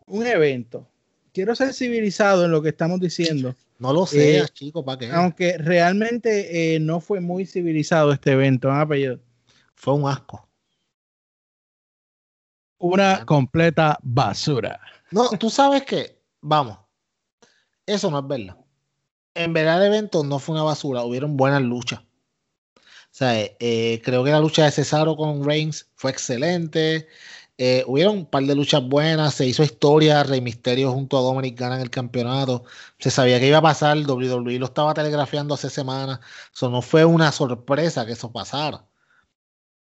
Un 0.06 0.27
evento. 0.27 0.87
Quiero 1.33 1.55
ser 1.55 1.73
civilizado 1.73 2.45
en 2.45 2.50
lo 2.50 2.61
que 2.61 2.71
estamos 2.71 3.00
diciendo. 3.00 3.55
No 3.79 3.93
lo 3.93 4.06
sé, 4.06 4.39
eh, 4.39 4.45
chico, 4.53 4.85
¿para 4.85 4.99
qué? 4.99 5.11
Aunque 5.12 5.56
realmente 5.56 6.75
eh, 6.75 6.81
no 6.81 7.00
fue 7.00 7.21
muy 7.21 7.47
civilizado 7.47 8.12
este 8.12 8.33
evento, 8.33 8.73
apellido. 8.73 9.21
Fue 9.77 9.95
un 9.95 10.09
asco. 10.09 10.49
Una 12.79 13.25
completa 13.25 13.99
basura. 14.03 14.81
No, 15.12 15.31
tú 15.31 15.49
sabes 15.49 15.85
que, 15.85 16.21
vamos, 16.41 16.79
eso 17.87 18.11
no 18.11 18.19
es 18.19 18.27
verdad 18.27 18.56
en 19.38 19.52
verdad 19.52 19.81
el 19.81 19.93
evento 19.93 20.25
no 20.25 20.38
fue 20.40 20.55
una 20.56 20.64
basura, 20.64 21.05
hubieron 21.05 21.37
buenas 21.37 21.62
luchas. 21.62 22.00
O 22.00 23.19
sea, 23.19 23.35
eh, 23.61 24.02
creo 24.05 24.25
que 24.25 24.31
la 24.31 24.40
lucha 24.40 24.64
de 24.64 24.70
Cesaro 24.73 25.17
con 25.17 25.44
Reigns 25.44 25.88
fue 25.96 26.11
excelente. 26.11 27.08
Eh, 27.56 27.85
hubieron 27.87 28.19
un 28.19 28.26
par 28.26 28.45
de 28.45 28.54
luchas 28.54 28.83
buenas, 28.87 29.35
se 29.35 29.47
hizo 29.47 29.62
historia, 29.62 30.23
Rey 30.23 30.40
Misterio 30.40 30.92
junto 30.92 31.18
a 31.18 31.23
Dominic 31.23 31.59
ganan 31.59 31.80
el 31.80 31.90
campeonato. 31.90 32.64
Se 32.99 33.11
sabía 33.11 33.40
que 33.40 33.49
iba 33.49 33.59
a 33.59 33.62
pasar, 33.62 33.99
WWE 33.99 34.59
lo 34.59 34.66
estaba 34.66 34.95
telegrafiando 34.95 35.54
hace 35.54 35.71
semanas. 35.71 36.21
Eso 36.54 36.71
no 36.71 36.83
fue 36.83 37.04
una 37.04 37.33
sorpresa 37.33 38.07
que 38.07 38.12
eso 38.12 38.33
pasara. 38.33 38.87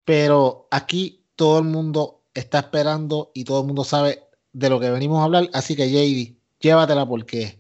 Pero 0.06 0.68
aquí 0.72 1.26
todo 1.36 1.60
el 1.60 1.66
mundo 1.66 2.24
está 2.34 2.60
esperando 2.60 3.32
y 3.34 3.44
todo 3.44 3.62
el 3.62 3.68
mundo 3.68 3.84
sabe 3.84 4.24
de 4.54 4.70
lo 4.70 4.80
que 4.80 4.90
venimos 4.92 5.20
a 5.22 5.26
hablar. 5.26 5.50
Así 5.54 5.76
que 5.76 5.90
JD, 5.90 6.38
llévatela 6.60 7.08
porque 7.08 7.60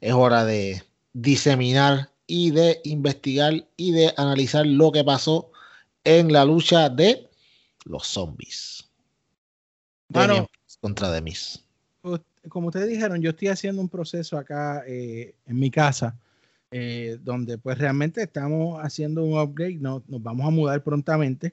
es 0.00 0.12
hora 0.14 0.44
de, 0.44 0.82
diseminar 1.12 2.10
y 2.26 2.50
de 2.50 2.80
investigar 2.84 3.66
y 3.76 3.92
de 3.92 4.12
analizar 4.16 4.66
lo 4.66 4.92
que 4.92 5.04
pasó 5.04 5.50
en 6.04 6.32
la 6.32 6.44
lucha 6.44 6.88
de 6.88 7.28
los 7.84 8.06
zombies. 8.06 8.88
Bueno, 10.08 10.48
contra 10.80 11.10
Demis. 11.10 11.64
Como 12.48 12.68
ustedes 12.68 12.88
dijeron, 12.88 13.20
yo 13.20 13.30
estoy 13.30 13.48
haciendo 13.48 13.82
un 13.82 13.88
proceso 13.88 14.38
acá 14.38 14.82
eh, 14.86 15.34
en 15.46 15.58
mi 15.58 15.70
casa, 15.70 16.16
eh, 16.70 17.18
donde 17.22 17.58
pues 17.58 17.76
realmente 17.78 18.22
estamos 18.22 18.80
haciendo 18.82 19.22
un 19.24 19.38
upgrade, 19.38 19.76
no, 19.76 20.02
nos 20.08 20.22
vamos 20.22 20.46
a 20.46 20.50
mudar 20.50 20.82
prontamente. 20.82 21.52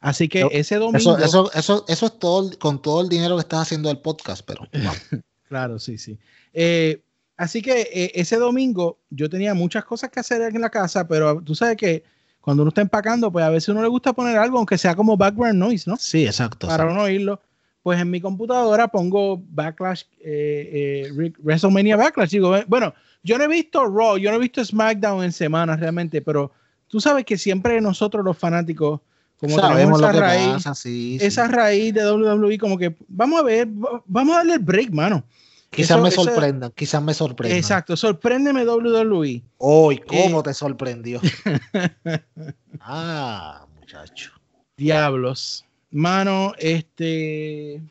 Así 0.00 0.28
que 0.28 0.46
ese 0.52 0.76
domingo. 0.76 1.16
Eso, 1.18 1.50
eso, 1.52 1.84
eso, 1.88 2.06
es 2.06 2.18
todo 2.18 2.50
con 2.58 2.82
todo 2.82 3.00
el 3.00 3.08
dinero 3.08 3.36
que 3.36 3.40
estás 3.40 3.62
haciendo 3.62 3.88
del 3.88 3.98
podcast, 3.98 4.42
pero. 4.46 4.68
claro, 5.48 5.78
sí, 5.78 5.96
sí. 5.98 6.18
Eh, 6.52 7.02
Así 7.36 7.60
que 7.60 7.82
eh, 7.92 8.12
ese 8.14 8.36
domingo 8.36 8.98
yo 9.10 9.28
tenía 9.28 9.54
muchas 9.54 9.84
cosas 9.84 10.10
que 10.10 10.20
hacer 10.20 10.40
en 10.42 10.60
la 10.60 10.70
casa, 10.70 11.06
pero 11.06 11.42
tú 11.42 11.54
sabes 11.54 11.76
que 11.76 12.02
cuando 12.40 12.62
uno 12.62 12.68
está 12.70 12.80
empacando, 12.80 13.30
pues 13.30 13.44
a 13.44 13.50
veces 13.50 13.68
uno 13.70 13.82
le 13.82 13.88
gusta 13.88 14.12
poner 14.12 14.38
algo, 14.38 14.58
aunque 14.58 14.78
sea 14.78 14.94
como 14.94 15.16
background 15.16 15.58
noise, 15.58 15.90
¿no? 15.90 15.96
Sí, 15.96 16.24
exacto. 16.24 16.68
Para 16.68 16.86
uno 16.86 17.02
oírlo. 17.02 17.40
Pues 17.82 18.00
en 18.00 18.10
mi 18.10 18.20
computadora 18.20 18.88
pongo 18.88 19.42
Backlash, 19.48 20.02
eh, 20.20 21.10
eh, 21.12 21.32
WrestleMania 21.38 21.96
Backlash. 21.96 22.30
Digo, 22.30 22.56
bueno, 22.66 22.94
yo 23.22 23.36
no 23.38 23.44
he 23.44 23.48
visto 23.48 23.84
Raw, 23.84 24.16
yo 24.16 24.30
no 24.30 24.36
he 24.36 24.40
visto 24.40 24.64
SmackDown 24.64 25.24
en 25.24 25.32
semanas 25.32 25.78
realmente, 25.78 26.22
pero 26.22 26.52
tú 26.88 27.00
sabes 27.00 27.24
que 27.24 27.36
siempre 27.36 27.80
nosotros 27.80 28.24
los 28.24 28.38
fanáticos, 28.38 29.00
como 29.38 29.56
Sabemos 29.56 30.00
esa 30.00 30.12
raíz, 30.12 31.20
esa 31.20 31.48
raíz 31.48 31.92
de 31.94 32.10
WWE, 32.10 32.58
como 32.58 32.78
que 32.78 32.96
vamos 33.08 33.40
a 33.40 33.42
ver, 33.42 33.68
vamos 34.06 34.34
a 34.34 34.38
darle 34.38 34.54
el 34.54 34.60
break, 34.60 34.90
mano. 34.90 35.24
Quizás 35.70 36.00
me 36.00 36.10
sorprendan, 36.10 36.72
quizás 36.74 37.02
me 37.02 37.12
sorprendan. 37.12 37.58
Exacto, 37.58 37.96
sorpréndeme 37.96 38.64
WWE. 38.64 39.42
Hoy, 39.58 39.98
¿cómo 39.98 40.40
eh, 40.40 40.42
te 40.44 40.54
sorprendió? 40.54 41.20
ah, 42.80 43.66
muchacho. 43.78 44.32
Diablos. 44.76 45.64
Mano, 45.90 46.52
este. 46.58 47.82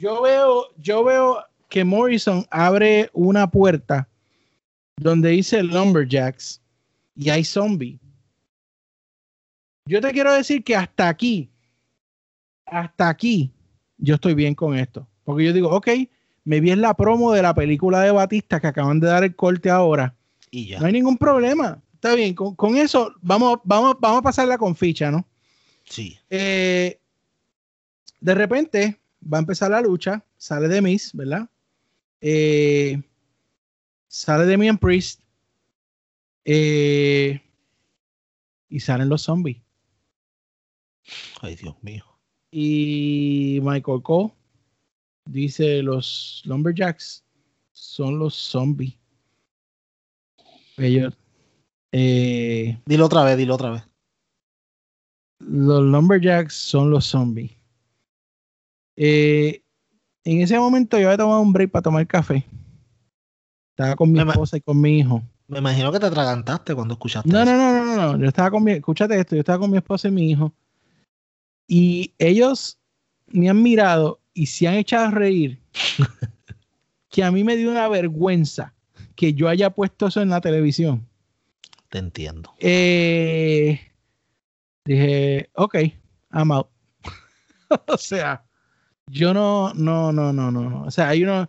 Yo 0.00 0.22
veo, 0.22 0.66
yo 0.76 1.02
veo 1.02 1.44
que 1.68 1.84
Morrison 1.84 2.46
abre 2.50 3.10
una 3.12 3.50
puerta 3.50 4.08
donde 4.96 5.30
dice 5.30 5.62
Lumberjacks 5.62 6.60
y 7.16 7.30
hay 7.30 7.44
zombie. 7.44 7.98
Yo 9.86 10.00
te 10.00 10.12
quiero 10.12 10.32
decir 10.32 10.62
que 10.62 10.76
hasta 10.76 11.08
aquí, 11.08 11.50
hasta 12.66 13.08
aquí, 13.08 13.50
yo 13.96 14.16
estoy 14.16 14.34
bien 14.34 14.54
con 14.54 14.76
esto 14.76 15.08
Porque 15.24 15.44
yo 15.44 15.52
digo, 15.52 15.70
ok, 15.70 15.88
me 16.48 16.60
vi 16.60 16.70
en 16.70 16.80
la 16.80 16.94
promo 16.94 17.32
de 17.32 17.42
la 17.42 17.54
película 17.54 18.00
de 18.00 18.10
Batista 18.10 18.58
que 18.58 18.68
acaban 18.68 19.00
de 19.00 19.06
dar 19.06 19.22
el 19.22 19.36
corte 19.36 19.68
ahora. 19.68 20.16
Y 20.50 20.68
ya. 20.68 20.80
No 20.80 20.86
hay 20.86 20.94
ningún 20.94 21.18
problema. 21.18 21.82
Está 21.92 22.14
bien, 22.14 22.34
con, 22.34 22.54
con 22.54 22.74
eso 22.78 23.12
vamos, 23.20 23.58
vamos, 23.64 23.96
vamos 24.00 24.20
a 24.20 24.22
pasarla 24.22 24.56
con 24.56 24.74
ficha, 24.74 25.10
¿no? 25.10 25.28
Sí. 25.84 26.18
Eh, 26.30 26.98
de 28.18 28.34
repente 28.34 28.98
va 29.22 29.36
a 29.36 29.40
empezar 29.40 29.72
la 29.72 29.82
lucha, 29.82 30.24
sale 30.38 30.68
de 30.68 30.80
Miss, 30.80 31.12
¿verdad? 31.12 31.50
Eh, 32.22 32.98
sale 34.06 34.46
de 34.46 34.78
Priest 34.78 35.20
eh, 36.46 37.42
y 38.70 38.80
salen 38.80 39.10
los 39.10 39.20
zombies. 39.20 39.58
Ay, 41.42 41.56
Dios 41.56 41.76
mío. 41.82 42.06
Y 42.50 43.60
Michael 43.62 44.00
Cole 44.02 44.37
dice 45.28 45.82
los 45.82 46.42
Lumberjacks 46.44 47.24
son 47.72 48.18
los 48.18 48.34
zombies. 48.34 48.94
Ellos, 50.76 51.14
eh, 51.92 52.78
Dilo 52.86 53.06
otra 53.06 53.24
vez, 53.24 53.36
dilo 53.36 53.54
otra 53.54 53.70
vez. 53.70 53.82
los 55.40 55.82
Lumberjacks 55.82 56.54
son 56.54 56.90
los 56.90 57.04
zombies. 57.06 57.52
Eh, 58.96 59.62
en 60.24 60.40
ese 60.42 60.58
momento 60.58 60.98
yo 60.98 61.06
había 61.08 61.18
tomado 61.18 61.40
un 61.40 61.52
break 61.52 61.70
para 61.70 61.82
tomar 61.82 62.06
café. 62.06 62.44
Estaba 63.70 63.94
con 63.96 64.10
mi 64.10 64.18
esposa 64.20 64.56
y 64.56 64.60
con 64.60 64.80
mi 64.80 64.98
hijo. 64.98 65.22
Me 65.46 65.58
imagino 65.60 65.90
que 65.92 66.00
te 66.00 66.06
atragantaste 66.06 66.74
cuando 66.74 66.94
escuchaste 66.94 67.28
No, 67.30 67.40
eso. 67.42 67.50
no, 67.52 67.56
no, 67.56 67.72
no, 67.72 67.96
no, 67.96 68.12
no. 68.12 68.18
Yo 68.18 68.26
estaba 68.28 68.50
con 68.50 68.64
mi, 68.64 68.72
escúchate 68.72 69.18
esto, 69.18 69.34
yo 69.36 69.40
estaba 69.40 69.58
con 69.60 69.70
mi 69.70 69.78
esposa 69.78 70.08
y 70.08 70.10
mi 70.10 70.30
hijo. 70.30 70.52
Y 71.66 72.12
ellos 72.18 72.78
me 73.28 73.48
han 73.48 73.62
mirado 73.62 74.20
y 74.38 74.46
se 74.46 74.68
han 74.68 74.74
echado 74.74 75.06
a 75.06 75.10
reír. 75.10 75.58
que 77.10 77.24
a 77.24 77.32
mí 77.32 77.42
me 77.42 77.56
dio 77.56 77.70
una 77.70 77.88
vergüenza 77.88 78.72
que 79.16 79.34
yo 79.34 79.48
haya 79.48 79.70
puesto 79.70 80.06
eso 80.06 80.22
en 80.22 80.28
la 80.28 80.40
televisión. 80.40 81.08
Te 81.88 81.98
entiendo. 81.98 82.54
Eh, 82.60 83.80
dije, 84.84 85.50
ok, 85.54 85.76
I'm 86.32 86.52
out. 86.52 86.68
o 87.88 87.96
sea, 87.96 88.44
yo 89.08 89.34
no, 89.34 89.74
no, 89.74 90.12
no, 90.12 90.32
no, 90.32 90.52
no. 90.52 90.70
no. 90.70 90.82
O 90.84 90.90
sea, 90.92 91.08
hay 91.08 91.24
unos, 91.24 91.48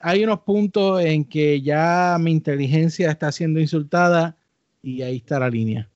hay 0.00 0.24
unos 0.24 0.40
puntos 0.40 1.04
en 1.04 1.26
que 1.26 1.60
ya 1.60 2.16
mi 2.18 2.30
inteligencia 2.30 3.10
está 3.10 3.30
siendo 3.30 3.60
insultada 3.60 4.38
y 4.80 5.02
ahí 5.02 5.16
está 5.16 5.38
la 5.38 5.50
línea. 5.50 5.90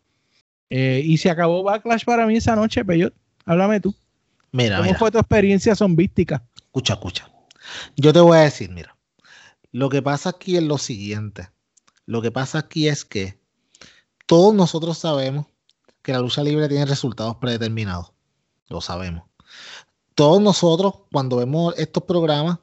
Eh, 0.69 1.01
y 1.03 1.17
se 1.17 1.31
acabó 1.31 1.63
Backlash 1.63 2.05
para 2.05 2.27
mí 2.27 2.37
esa 2.37 2.55
noche, 2.57 2.85
Peyot. 2.85 3.15
Háblame 3.47 3.81
tú. 3.81 3.95
Mira, 4.57 4.77
¿Cómo 4.79 4.87
mira. 4.89 4.99
fue 4.99 5.11
tu 5.11 5.19
experiencia 5.19 5.75
zombística? 5.77 6.43
Escucha, 6.57 6.95
escucha. 6.95 7.29
Yo 7.97 8.13
te 8.13 8.21
voy 8.21 8.39
a 8.39 8.43
decir, 8.43 8.71
mira. 8.71 8.97
Lo 9.73 9.89
que 9.91 10.01
pasa 10.01 10.31
aquí 10.31 10.57
es 10.57 10.63
lo 10.63 10.79
siguiente. 10.79 11.51
Lo 12.07 12.23
que 12.23 12.31
pasa 12.31 12.59
aquí 12.61 12.89
es 12.89 13.05
que 13.05 13.39
todos 14.27 14.55
nosotros 14.55 14.97
sabemos 14.97 15.47
que 16.03 16.13
la 16.13 16.21
lucha 16.21 16.43
libre 16.43 16.69
tiene 16.69 16.87
resultados 16.87 17.37
predeterminados. 17.37 18.13
Lo 18.69 18.81
sabemos. 18.81 19.25
Todos 20.15 20.41
nosotros, 20.41 20.95
cuando 21.13 21.37
vemos 21.37 21.75
estos 21.77 22.05
programas, 22.05 22.59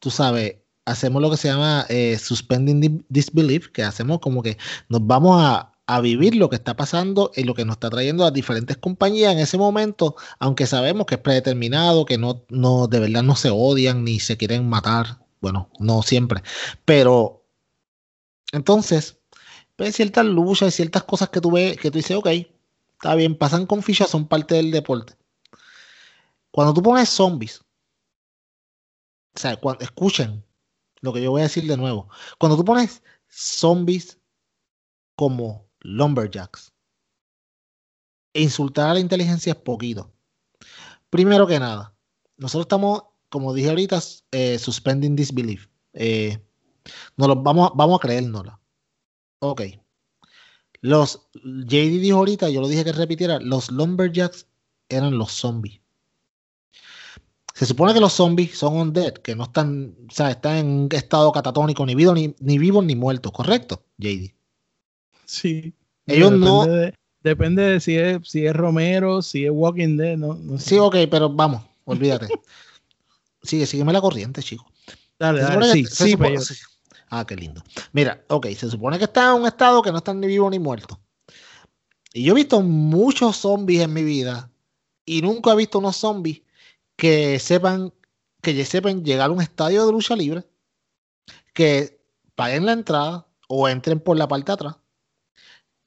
tú 0.00 0.10
sabes, 0.10 0.56
hacemos 0.84 1.22
lo 1.22 1.30
que 1.30 1.36
se 1.38 1.48
llama 1.48 1.86
eh, 1.88 2.18
suspending 2.18 2.80
di- 2.80 3.04
disbelief, 3.08 3.68
que 3.68 3.82
hacemos 3.82 4.18
como 4.18 4.42
que 4.42 4.58
nos 4.88 5.06
vamos 5.06 5.40
a, 5.42 5.72
a 5.88 6.02
vivir 6.02 6.36
lo 6.36 6.50
que 6.50 6.56
está 6.56 6.76
pasando 6.76 7.32
y 7.34 7.44
lo 7.44 7.54
que 7.54 7.64
nos 7.64 7.76
está 7.76 7.88
trayendo 7.88 8.22
las 8.22 8.34
diferentes 8.34 8.76
compañías 8.76 9.32
en 9.32 9.38
ese 9.38 9.56
momento, 9.56 10.16
aunque 10.38 10.66
sabemos 10.66 11.06
que 11.06 11.14
es 11.14 11.20
predeterminado, 11.22 12.04
que 12.04 12.18
no, 12.18 12.44
no 12.50 12.88
de 12.88 13.00
verdad 13.00 13.22
no 13.22 13.34
se 13.36 13.48
odian 13.48 14.04
ni 14.04 14.20
se 14.20 14.36
quieren 14.36 14.68
matar. 14.68 15.24
Bueno, 15.40 15.70
no 15.78 16.02
siempre. 16.02 16.42
Pero 16.84 17.42
entonces, 18.52 19.18
pues, 19.76 19.96
ciertas 19.96 20.26
luchas 20.26 20.68
y 20.68 20.76
ciertas 20.76 21.04
cosas 21.04 21.30
que 21.30 21.40
tú 21.40 21.52
ves, 21.52 21.78
que 21.78 21.90
tú 21.90 21.96
dices, 21.96 22.18
ok, 22.18 22.28
está 22.92 23.14
bien, 23.14 23.34
pasan 23.34 23.64
con 23.64 23.82
fichas, 23.82 24.10
son 24.10 24.28
parte 24.28 24.56
del 24.56 24.70
deporte. 24.70 25.14
Cuando 26.50 26.74
tú 26.74 26.82
pones 26.82 27.08
zombies, 27.08 27.64
o 29.34 29.38
sea, 29.38 29.58
escuchen 29.80 30.44
lo 31.00 31.14
que 31.14 31.22
yo 31.22 31.30
voy 31.30 31.40
a 31.40 31.44
decir 31.44 31.66
de 31.66 31.78
nuevo. 31.78 32.10
Cuando 32.38 32.58
tú 32.58 32.64
pones 32.64 33.02
zombies 33.28 34.18
como 35.16 35.67
lumberjacks, 35.80 36.72
e 38.34 38.42
insultar 38.42 38.90
a 38.90 38.94
la 38.94 39.00
inteligencia 39.00 39.52
es 39.52 39.58
poquito. 39.58 40.12
Primero 41.10 41.46
que 41.46 41.58
nada, 41.58 41.94
nosotros 42.36 42.64
estamos, 42.64 43.02
como 43.28 43.54
dije 43.54 43.70
ahorita, 43.70 44.00
eh, 44.32 44.58
suspending 44.58 45.16
disbelief. 45.16 45.68
Eh, 45.92 46.38
vamos, 47.16 47.72
vamos 47.74 47.98
a 47.98 48.00
creérnosla. 48.00 48.60
Ok. 49.40 49.62
Los 50.80 51.28
JD 51.34 52.00
dijo 52.00 52.18
ahorita, 52.18 52.48
yo 52.50 52.60
lo 52.60 52.68
dije 52.68 52.84
que 52.84 52.92
repitiera, 52.92 53.40
los 53.40 53.70
lumberjacks 53.70 54.46
eran 54.88 55.18
los 55.18 55.32
zombies. 55.32 55.80
Se 57.54 57.66
supone 57.66 57.92
que 57.92 58.00
los 58.00 58.12
zombies 58.12 58.56
son 58.56 58.76
undead, 58.76 59.14
que 59.14 59.34
no 59.34 59.44
están, 59.44 59.96
o 60.08 60.14
sea, 60.14 60.30
están 60.30 60.56
en 60.56 60.88
estado 60.92 61.32
catatónico, 61.32 61.84
ni, 61.84 61.94
ni 62.38 62.58
vivos 62.58 62.84
ni 62.84 62.94
muertos, 62.94 63.32
¿correcto, 63.32 63.84
JD? 63.98 64.37
Sí. 65.28 65.72
Ellos 66.06 66.30
depende 66.32 66.50
no- 66.50 66.64
de- 66.66 66.94
depende 67.22 67.62
de 67.62 67.80
si 67.80 67.96
es, 67.96 68.18
si 68.28 68.46
es 68.46 68.56
Romero, 68.56 69.22
si 69.22 69.44
es 69.44 69.50
Walking 69.52 69.96
Dead, 69.96 70.16
no, 70.16 70.34
no 70.34 70.58
sé. 70.58 70.70
Sí, 70.70 70.78
ok, 70.78 70.96
pero 71.10 71.28
vamos, 71.28 71.62
olvídate. 71.84 72.26
Sigue, 73.42 73.66
sígueme 73.66 73.92
la 73.92 74.00
corriente, 74.00 74.42
chico. 74.42 74.66
Dale, 75.18 75.40
dale, 75.42 75.72
sí, 75.72 75.84
sí, 75.86 76.16
Peyot. 76.16 76.42
sí. 76.42 76.54
Ah, 77.10 77.24
qué 77.26 77.36
lindo. 77.36 77.62
Mira, 77.92 78.24
ok, 78.28 78.46
se 78.48 78.68
supone 78.68 78.98
que 78.98 79.04
están 79.04 79.34
en 79.36 79.42
un 79.42 79.46
estado 79.46 79.80
que 79.80 79.92
no 79.92 79.98
están 79.98 80.18
ni 80.20 80.26
vivos 80.26 80.50
ni 80.50 80.58
muertos. 80.58 80.98
Y 82.12 82.24
yo 82.24 82.32
he 82.32 82.36
visto 82.36 82.60
muchos 82.62 83.36
zombies 83.36 83.82
en 83.82 83.92
mi 83.92 84.02
vida 84.02 84.50
y 85.04 85.22
nunca 85.22 85.52
he 85.52 85.56
visto 85.56 85.78
unos 85.78 85.96
zombies 85.96 86.42
que 86.96 87.38
sepan 87.38 87.92
que 88.42 88.64
sepan 88.64 89.04
llegar 89.04 89.30
a 89.30 89.32
un 89.32 89.40
estadio 89.40 89.84
de 89.86 89.92
lucha 89.92 90.16
libre, 90.16 90.44
que 91.54 92.00
paguen 92.34 92.66
la 92.66 92.72
entrada 92.72 93.26
o 93.48 93.68
entren 93.68 94.00
por 94.00 94.16
la 94.16 94.28
parte 94.28 94.46
de 94.46 94.52
atrás, 94.54 94.76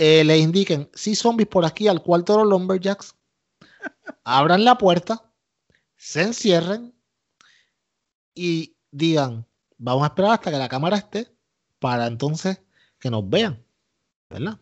eh, 0.04 0.24
le 0.24 0.36
indiquen, 0.40 0.90
sí, 0.96 1.14
zombies 1.16 1.48
por 1.48 1.64
aquí 1.64 1.88
al 1.88 2.02
cuarto 2.02 2.34
de 2.34 2.40
los 2.40 2.50
Lumberjacks, 2.50 3.14
abran 4.24 4.64
la 4.66 4.76
puerta, 4.76 5.24
se 5.96 6.24
encierren 6.24 6.92
y 8.34 8.74
digan, 8.90 9.46
vamos 9.78 10.02
a 10.04 10.08
esperar 10.08 10.32
hasta 10.32 10.50
que 10.50 10.58
la 10.58 10.68
cámara 10.70 10.98
esté 10.98 11.28
para 11.78 12.08
entonces 12.08 12.60
que 13.00 13.12
nos 13.12 13.30
vean, 13.30 13.64
¿verdad? 14.30 14.58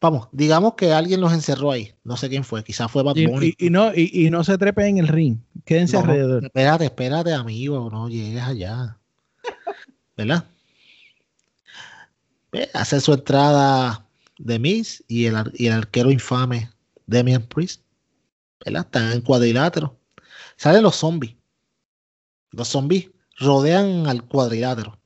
Vamos, 0.00 0.28
digamos 0.32 0.74
que 0.74 0.92
alguien 0.92 1.20
los 1.20 1.32
encerró 1.34 1.70
ahí, 1.70 1.94
no 2.02 2.16
sé 2.16 2.28
quién 2.30 2.42
fue, 2.42 2.64
quizás 2.64 2.90
fue 2.90 3.02
Bad 3.02 3.16
Y, 3.16 3.26
Bunny. 3.26 3.54
y- 3.58 3.66
y 3.66 3.70
no, 3.70 3.92
y, 3.94 4.10
y 4.26 4.30
no 4.30 4.42
se 4.44 4.56
trepen 4.56 4.86
en 4.86 4.98
el 4.98 5.08
ring. 5.08 5.38
Quédense 5.66 5.92
No, 5.96 6.00
alrededor. 6.04 6.44
espérate, 6.44 6.86
espérate, 6.86 7.32
amigo, 7.34 7.90
no 7.90 8.08
llegues 8.08 8.42
allá. 8.42 8.98
¿Verdad? 10.16 10.44
Ve, 12.50 12.68
Hace 12.74 13.00
su 13.00 13.12
entrada 13.12 14.06
de 14.38 14.58
Miss 14.58 15.04
y 15.08 15.26
el, 15.26 15.36
arquero 15.36 16.10
infame 16.10 16.70
Damian 17.06 17.42
Priest. 17.42 17.82
¿Verdad? 18.64 18.84
Están 18.84 19.12
en 19.12 19.20
cuadrilátero. 19.20 19.98
Salen 20.56 20.82
los 20.82 20.96
zombies. 20.96 21.36
Los 22.50 22.68
zombies 22.68 23.10
rodean 23.38 24.06
al 24.06 24.24
cuadrilátero. 24.26 24.98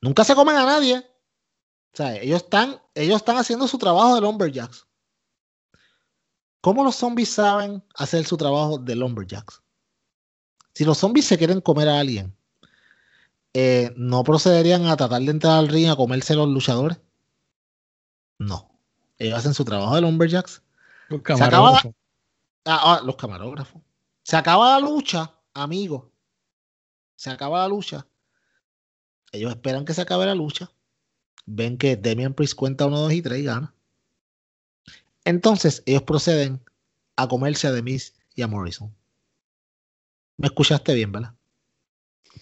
Nunca 0.00 0.22
se 0.24 0.34
comen 0.34 0.56
a 0.56 0.64
nadie. 0.64 0.98
O 0.98 1.96
sea, 1.96 2.16
ellos 2.16 2.42
están, 2.42 2.80
ellos 2.94 3.16
están 3.16 3.36
haciendo 3.36 3.66
su 3.66 3.78
trabajo 3.78 4.14
de 4.14 4.20
lumberjacks. 4.20 4.86
¿Cómo 6.60 6.82
los 6.82 6.96
zombies 6.96 7.28
saben 7.28 7.82
hacer 7.94 8.24
su 8.24 8.36
trabajo 8.36 8.78
de 8.78 8.96
lumberjacks? 8.96 9.62
Si 10.74 10.84
los 10.84 10.98
zombies 10.98 11.26
se 11.26 11.38
quieren 11.38 11.60
comer 11.60 11.88
a 11.88 12.00
alguien, 12.00 12.36
eh, 13.52 13.92
¿no 13.96 14.24
procederían 14.24 14.86
a 14.86 14.96
tratar 14.96 15.22
de 15.22 15.30
entrar 15.30 15.58
al 15.58 15.68
ring 15.68 15.88
a 15.88 15.96
comerse 15.96 16.34
los 16.34 16.48
luchadores? 16.48 16.98
No. 18.38 18.70
Ellos 19.18 19.38
hacen 19.38 19.54
su 19.54 19.64
trabajo 19.64 19.94
de 19.94 20.00
lumberjacks. 20.02 20.62
Los 21.08 21.20
acaba- 21.20 21.38
camarógrafos. 21.38 21.94
Ah, 22.66 22.80
ah, 22.82 23.02
los 23.04 23.16
camarógrafos. 23.16 23.82
Se 24.22 24.36
acaba 24.36 24.78
la 24.78 24.80
lucha, 24.80 25.32
amigo. 25.52 26.10
Se 27.16 27.30
acaba 27.30 27.60
la 27.60 27.68
lucha. 27.68 28.06
Ellos 29.32 29.50
esperan 29.52 29.84
que 29.84 29.94
se 29.94 30.00
acabe 30.02 30.26
la 30.26 30.34
lucha. 30.34 30.70
Ven 31.46 31.76
que 31.76 31.96
Damian 31.96 32.32
Priest 32.34 32.54
cuenta 32.54 32.86
1, 32.86 32.98
2 32.98 33.12
y 33.12 33.22
3 33.22 33.38
y 33.40 33.44
gana. 33.44 33.74
Entonces, 35.24 35.82
ellos 35.86 36.02
proceden 36.02 36.60
a 37.16 37.28
comerse 37.28 37.66
a 37.68 37.72
The 37.72 37.82
Miz 37.82 38.14
y 38.34 38.42
a 38.42 38.46
Morrison. 38.48 38.94
Me 40.36 40.46
escuchaste 40.46 40.94
bien, 40.94 41.12
¿verdad? 41.12 41.34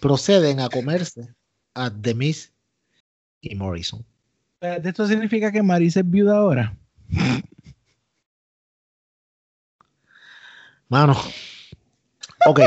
Proceden 0.01 0.59
a 0.59 0.69
comerse 0.69 1.33
a 1.75 1.91
The 1.91 2.13
Miz 2.15 2.53
y 3.41 3.55
Morrison. 3.55 4.05
¿Esto 4.63 5.05
significa 5.05 5.51
que 5.51 5.61
Marisa 5.61 5.99
es 5.99 6.09
viuda 6.09 6.37
ahora? 6.37 6.77
Mano. 10.87 11.17
Ok. 12.45 12.61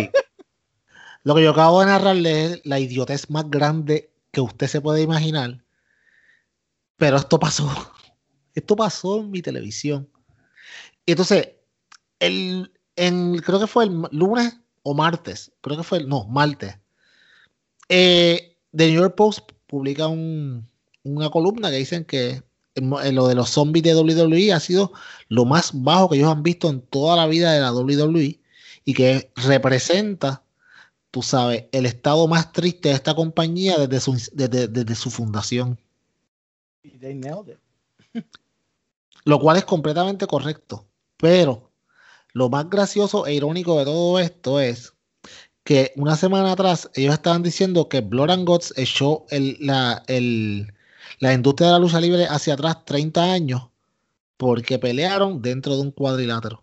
Lo 1.22 1.34
que 1.34 1.42
yo 1.42 1.52
acabo 1.52 1.80
de 1.80 1.86
narrarle 1.86 2.44
es 2.44 2.60
la 2.64 2.78
idiotez 2.78 3.30
más 3.30 3.48
grande 3.48 4.12
que 4.30 4.42
usted 4.42 4.66
se 4.66 4.82
puede 4.82 5.00
imaginar. 5.00 5.64
Pero 6.98 7.16
esto 7.16 7.38
pasó. 7.38 7.70
Esto 8.54 8.76
pasó 8.76 9.20
en 9.20 9.30
mi 9.30 9.40
televisión. 9.40 10.10
Y 11.06 11.12
entonces, 11.12 11.48
el, 12.18 12.70
creo 12.94 13.58
que 13.58 13.66
fue 13.66 13.84
el 13.84 14.02
lunes 14.10 14.60
o 14.82 14.92
martes. 14.92 15.50
Creo 15.62 15.78
que 15.78 15.82
fue 15.82 15.98
el, 15.98 16.08
no, 16.08 16.26
martes. 16.26 16.78
Eh, 17.88 18.58
The 18.76 18.86
New 18.88 19.00
York 19.00 19.14
Post 19.14 19.52
publica 19.66 20.08
una 21.06 21.30
columna 21.30 21.70
que 21.70 21.76
dicen 21.76 22.04
que 22.04 22.42
lo 22.75 23.28
de 23.28 23.34
los 23.34 23.50
zombies 23.50 23.84
de 23.84 23.94
WWE 23.94 24.52
ha 24.52 24.60
sido 24.60 24.92
lo 25.28 25.44
más 25.44 25.70
bajo 25.72 26.10
que 26.10 26.16
ellos 26.16 26.30
han 26.30 26.42
visto 26.42 26.68
en 26.68 26.82
toda 26.82 27.16
la 27.16 27.26
vida 27.26 27.52
de 27.52 27.60
la 27.60 27.72
WWE 27.72 28.38
y 28.84 28.94
que 28.94 29.30
representa, 29.36 30.42
tú 31.10 31.22
sabes, 31.22 31.64
el 31.72 31.86
estado 31.86 32.28
más 32.28 32.52
triste 32.52 32.90
de 32.90 32.94
esta 32.94 33.14
compañía 33.14 33.78
desde 33.78 34.00
su, 34.00 34.30
desde, 34.32 34.94
su 34.94 35.10
fundación. 35.10 35.78
lo 39.25 39.40
cual 39.40 39.56
es 39.56 39.64
completamente 39.64 40.26
correcto. 40.26 40.86
Pero 41.16 41.70
lo 42.32 42.50
más 42.50 42.68
gracioso 42.68 43.26
e 43.26 43.34
irónico 43.34 43.78
de 43.78 43.84
todo 43.86 44.18
esto 44.18 44.60
es 44.60 44.92
que 45.64 45.92
una 45.96 46.14
semana 46.16 46.52
atrás 46.52 46.90
ellos 46.94 47.14
estaban 47.14 47.42
diciendo 47.42 47.88
que 47.88 48.02
Blood 48.02 48.30
and 48.30 48.46
Gods 48.46 48.75
echó 48.76 49.25
la, 49.30 50.04
la 51.18 51.32
industria 51.32 51.68
de 51.68 51.73
la 51.75 51.78
lucha 51.78 52.00
libre 52.00 52.26
hacia 52.26 52.54
atrás 52.54 52.85
30 52.85 53.32
años 53.32 53.68
porque 54.37 54.78
pelearon 54.78 55.40
dentro 55.40 55.76
de 55.76 55.82
un 55.82 55.90
cuadrilátero. 55.90 56.62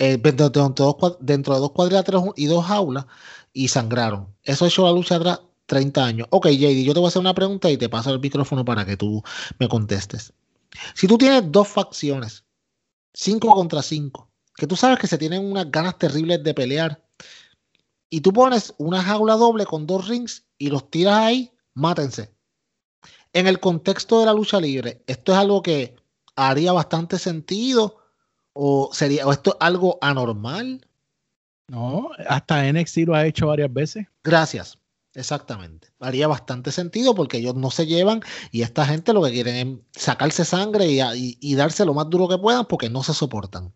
Eh, 0.00 0.16
dentro, 0.16 0.48
de 0.48 1.60
dos, 1.60 1.72
cuadriláteros 1.72 2.24
y 2.36 2.46
dos 2.46 2.64
jaulas 2.66 3.06
y 3.52 3.68
sangraron. 3.68 4.28
Eso 4.44 4.66
echó 4.66 4.84
la 4.84 4.92
lucha 4.92 5.16
atrás 5.16 5.40
30 5.66 6.04
años. 6.04 6.28
Ok, 6.30 6.48
JD, 6.48 6.84
yo 6.84 6.94
te 6.94 7.00
voy 7.00 7.06
a 7.06 7.08
hacer 7.08 7.20
una 7.20 7.34
pregunta 7.34 7.70
y 7.70 7.76
te 7.76 7.88
paso 7.88 8.12
el 8.12 8.20
micrófono 8.20 8.64
para 8.64 8.84
que 8.84 8.96
tú 8.96 9.22
me 9.58 9.68
contestes. 9.68 10.32
Si 10.94 11.06
tú 11.06 11.18
tienes 11.18 11.50
dos 11.50 11.68
facciones, 11.68 12.44
5 13.14 13.48
contra 13.48 13.82
5, 13.82 14.30
que 14.54 14.66
tú 14.66 14.76
sabes 14.76 14.98
que 14.98 15.06
se 15.06 15.18
tienen 15.18 15.44
unas 15.44 15.70
ganas 15.70 15.98
terribles 15.98 16.42
de 16.44 16.54
pelear 16.54 17.02
y 18.10 18.20
tú 18.20 18.32
pones 18.32 18.74
una 18.78 19.02
jaula 19.02 19.34
doble 19.34 19.66
con 19.66 19.86
dos 19.86 20.08
rings 20.08 20.44
y 20.58 20.68
los 20.68 20.90
tiras 20.90 21.18
ahí, 21.18 21.52
mátense. 21.74 22.32
En 23.32 23.46
el 23.46 23.60
contexto 23.60 24.20
de 24.20 24.26
la 24.26 24.32
lucha 24.32 24.60
libre, 24.60 25.02
esto 25.06 25.32
es 25.32 25.38
algo 25.38 25.62
que 25.62 25.96
haría 26.36 26.72
bastante 26.72 27.18
sentido 27.18 27.98
o 28.52 28.90
sería 28.92 29.26
o 29.26 29.32
esto 29.32 29.50
es 29.50 29.56
algo 29.60 29.98
anormal. 30.00 30.86
No, 31.68 32.10
hasta 32.26 32.70
NXT 32.72 32.98
lo 32.98 33.14
ha 33.14 33.26
hecho 33.26 33.46
varias 33.46 33.72
veces. 33.72 34.06
Gracias. 34.24 34.78
Exactamente. 35.14 35.88
Haría 36.00 36.28
bastante 36.28 36.70
sentido 36.70 37.14
porque 37.14 37.38
ellos 37.38 37.54
no 37.54 37.70
se 37.70 37.86
llevan 37.86 38.20
y 38.52 38.62
esta 38.62 38.86
gente 38.86 39.12
lo 39.12 39.22
que 39.22 39.32
quieren 39.32 39.82
es 39.94 40.02
sacarse 40.02 40.44
sangre 40.44 40.86
y, 40.86 41.38
y 41.40 41.54
darse 41.56 41.84
lo 41.84 41.94
más 41.94 42.08
duro 42.08 42.28
que 42.28 42.38
puedan 42.38 42.66
porque 42.66 42.88
no 42.88 43.02
se 43.02 43.14
soportan. 43.14 43.72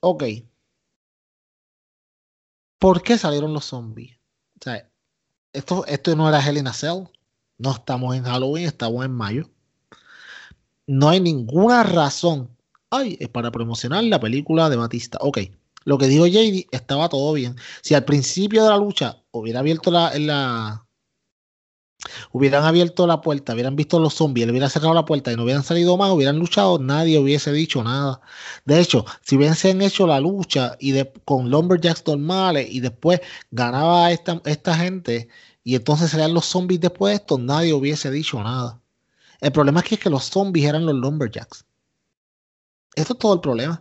Ok, 0.00 0.24
¿Por 2.80 3.02
qué 3.02 3.18
salieron 3.18 3.52
los 3.52 3.66
zombies? 3.66 4.16
O 4.58 4.64
sea, 4.64 4.90
esto, 5.52 5.84
esto 5.86 6.16
no 6.16 6.26
era 6.26 6.44
Hell 6.44 6.56
in 6.56 6.66
a 6.66 6.72
Cell. 6.72 7.04
No 7.60 7.72
estamos 7.72 8.16
en 8.16 8.24
Halloween, 8.24 8.66
estamos 8.66 9.04
en 9.04 9.12
mayo. 9.12 9.50
No 10.86 11.10
hay 11.10 11.20
ninguna 11.20 11.82
razón. 11.82 12.56
Ay, 12.88 13.18
es 13.20 13.28
para 13.28 13.50
promocionar 13.50 14.02
la 14.04 14.18
película 14.18 14.70
de 14.70 14.76
Batista. 14.76 15.18
Ok, 15.20 15.40
lo 15.84 15.98
que 15.98 16.06
dijo 16.06 16.26
JD 16.26 16.68
estaba 16.72 17.10
todo 17.10 17.34
bien. 17.34 17.56
Si 17.82 17.94
al 17.94 18.06
principio 18.06 18.64
de 18.64 18.70
la 18.70 18.78
lucha 18.78 19.22
hubiera 19.30 19.60
abierto 19.60 19.90
la, 19.90 20.86
hubieran 22.32 22.64
abierto 22.64 23.06
la 23.06 23.20
puerta, 23.20 23.52
hubieran 23.52 23.76
visto 23.76 24.00
los 24.00 24.14
zombies, 24.14 24.46
le 24.46 24.52
hubieran 24.52 24.70
cerrado 24.70 24.94
la 24.94 25.04
puerta 25.04 25.30
y 25.30 25.36
no 25.36 25.42
hubieran 25.44 25.62
salido 25.62 25.98
más, 25.98 26.10
hubieran 26.12 26.38
luchado, 26.38 26.78
nadie 26.78 27.18
hubiese 27.18 27.52
dicho 27.52 27.84
nada. 27.84 28.22
De 28.64 28.80
hecho, 28.80 29.04
si 29.20 29.36
hubiesen 29.36 29.82
hecho 29.82 30.06
la 30.06 30.18
lucha 30.18 30.76
y 30.80 30.94
con 31.26 31.50
Lumberjacks 31.50 32.06
normales 32.06 32.68
y 32.70 32.80
después 32.80 33.20
ganaba 33.50 34.10
esta, 34.12 34.40
esta 34.46 34.74
gente 34.76 35.28
y 35.62 35.74
entonces 35.74 36.10
serían 36.10 36.34
los 36.34 36.46
zombies 36.46 36.80
después 36.80 37.12
de 37.12 37.16
esto, 37.16 37.38
nadie 37.38 37.72
hubiese 37.72 38.10
dicho 38.10 38.42
nada. 38.42 38.80
El 39.40 39.52
problema 39.52 39.80
es 39.80 39.98
que, 39.98 40.10
los 40.10 40.24
zombies 40.24 40.66
eran 40.66 40.86
los 40.86 40.94
Lumberjacks. 40.94 41.64
Esto 42.94 43.12
es 43.12 43.18
todo 43.18 43.34
el 43.34 43.40
problema. 43.40 43.80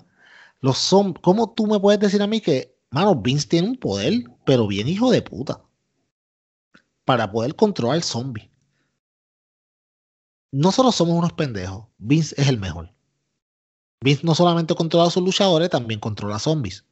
Los 0.61 0.77
zombies, 0.77 1.21
¿cómo 1.21 1.51
tú 1.51 1.67
me 1.67 1.79
puedes 1.79 1.99
decir 1.99 2.21
a 2.21 2.27
mí 2.27 2.41
que, 2.41 2.75
mano, 2.91 3.15
Vince 3.15 3.47
tiene 3.47 3.69
un 3.69 3.77
poder, 3.77 4.23
pero 4.45 4.67
bien 4.67 4.87
hijo 4.87 5.11
de 5.11 5.21
puta? 5.21 5.61
para 7.09 7.31
poder 7.31 7.55
controlar 7.55 7.97
el 7.97 8.03
zombie. 8.03 8.51
Nosotros 10.51 10.93
somos 10.93 11.17
unos 11.17 11.33
pendejos. 11.33 11.87
Vince 11.97 12.35
es 12.39 12.47
el 12.47 12.59
mejor. 12.59 12.93
Vince 13.99 14.21
no 14.23 14.35
solamente 14.35 14.75
controla 14.75 15.07
a 15.07 15.09
sus 15.09 15.23
luchadores, 15.23 15.71
también 15.71 15.99
controla 15.99 16.37
zombies. 16.37 16.85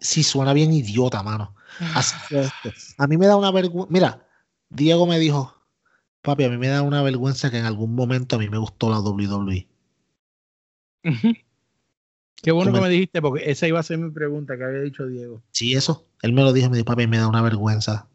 Si 0.00 0.22
suena 0.22 0.52
bien 0.52 0.72
idiota, 0.72 1.22
mano. 1.22 1.54
Así 1.94 2.14
A 2.98 3.06
mí 3.06 3.16
me 3.16 3.26
da 3.26 3.36
una 3.36 3.50
vergüenza. 3.50 3.92
Mira, 3.92 4.28
Diego 4.68 5.06
me 5.06 5.18
dijo, 5.18 5.54
papi, 6.22 6.44
a 6.44 6.50
mí 6.50 6.58
me 6.58 6.68
da 6.68 6.82
una 6.82 7.02
vergüenza 7.02 7.50
que 7.50 7.58
en 7.58 7.64
algún 7.64 7.94
momento 7.94 8.36
a 8.36 8.38
mí 8.38 8.48
me 8.48 8.58
gustó 8.58 8.90
la 8.90 9.00
WWE. 9.00 9.66
Qué 12.42 12.52
bueno 12.52 12.72
que 12.72 12.80
me 12.80 12.88
dijiste, 12.88 13.20
porque 13.20 13.50
esa 13.50 13.66
iba 13.66 13.80
a 13.80 13.82
ser 13.82 13.98
mi 13.98 14.10
pregunta 14.10 14.56
que 14.56 14.64
había 14.64 14.80
dicho 14.80 15.06
Diego. 15.06 15.42
Sí, 15.50 15.74
eso. 15.74 16.06
Él 16.22 16.32
me 16.32 16.42
lo 16.42 16.52
dijo, 16.52 16.70
me 16.70 16.76
dijo, 16.76 16.86
papi, 16.86 17.06
me 17.06 17.18
da 17.18 17.28
una 17.28 17.42
vergüenza 17.42 18.08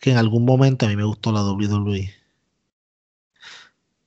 que 0.00 0.10
en 0.10 0.16
algún 0.16 0.44
momento 0.44 0.86
a 0.86 0.88
mí 0.88 0.96
me 0.96 1.04
gustó 1.04 1.32
la 1.32 1.42
WWE. 1.42 2.19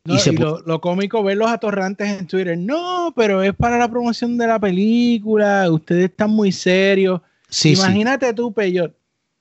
Y, 0.06 0.36
lo, 0.38 0.82
cómico 0.82 1.24
ver 1.24 1.38
los 1.38 1.50
atorrantes 1.50 2.20
en 2.20 2.28
Twitter. 2.28 2.58
No, 2.58 3.13
pero 3.16 3.42
es 3.42 3.54
para 3.56 3.78
la 3.78 3.89
promoción 3.89 4.38
de 4.38 4.48
la 4.48 4.60
película. 4.60 5.70
Ustedes 5.72 6.10
están 6.10 6.32
muy 6.32 6.52
serios. 6.52 7.22
Imagínate 7.63 8.34
tú, 8.34 8.52
Peyot, 8.52 8.94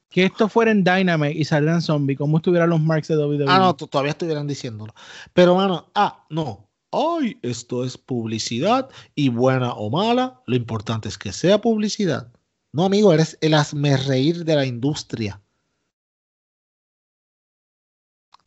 que 0.08 0.24
esto 0.24 0.48
fuera 0.48 0.70
en 0.70 0.84
Dynamite 0.84 1.38
y 1.38 1.44
salieran 1.44 1.82
zombies. 1.82 2.18
¿Cómo 2.18 2.36
estuvieran 2.36 2.70
los 2.70 2.80
marks 2.80 3.08
de 3.08 3.16
WWE? 3.16 3.46
Ah, 3.48 3.58
no, 3.58 3.74
todavía 3.74 4.10
estuvieran 4.10 4.46
diciéndolo. 4.46 4.94
Pero, 5.32 5.56
mano, 5.56 5.90
ah, 5.94 6.24
no 6.30 6.68
ay, 6.92 7.38
esto 7.42 7.84
es 7.84 7.98
publicidad 7.98 8.88
y 9.14 9.30
buena 9.30 9.72
o 9.72 9.90
mala, 9.90 10.40
lo 10.46 10.54
importante 10.54 11.08
es 11.08 11.18
que 11.18 11.32
sea 11.32 11.60
publicidad. 11.60 12.30
No, 12.72 12.84
amigo, 12.84 13.12
eres 13.12 13.36
el 13.40 13.54
hazme 13.54 13.96
reír 13.96 14.44
de 14.44 14.54
la 14.54 14.64
industria. 14.64 15.41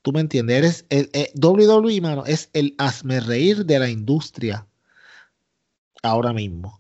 Tú 0.06 0.12
me 0.12 0.20
entiendes, 0.20 0.56
eres 0.56 0.86
el, 0.90 1.10
el 1.14 1.32
WWE, 1.44 2.00
mano, 2.00 2.28
es 2.28 2.52
el 2.54 2.76
hazme 2.78 3.20
reír 3.22 3.66
de 3.66 3.80
la 3.80 3.90
industria. 3.90 4.68
Ahora 6.04 6.32
mismo. 6.32 6.80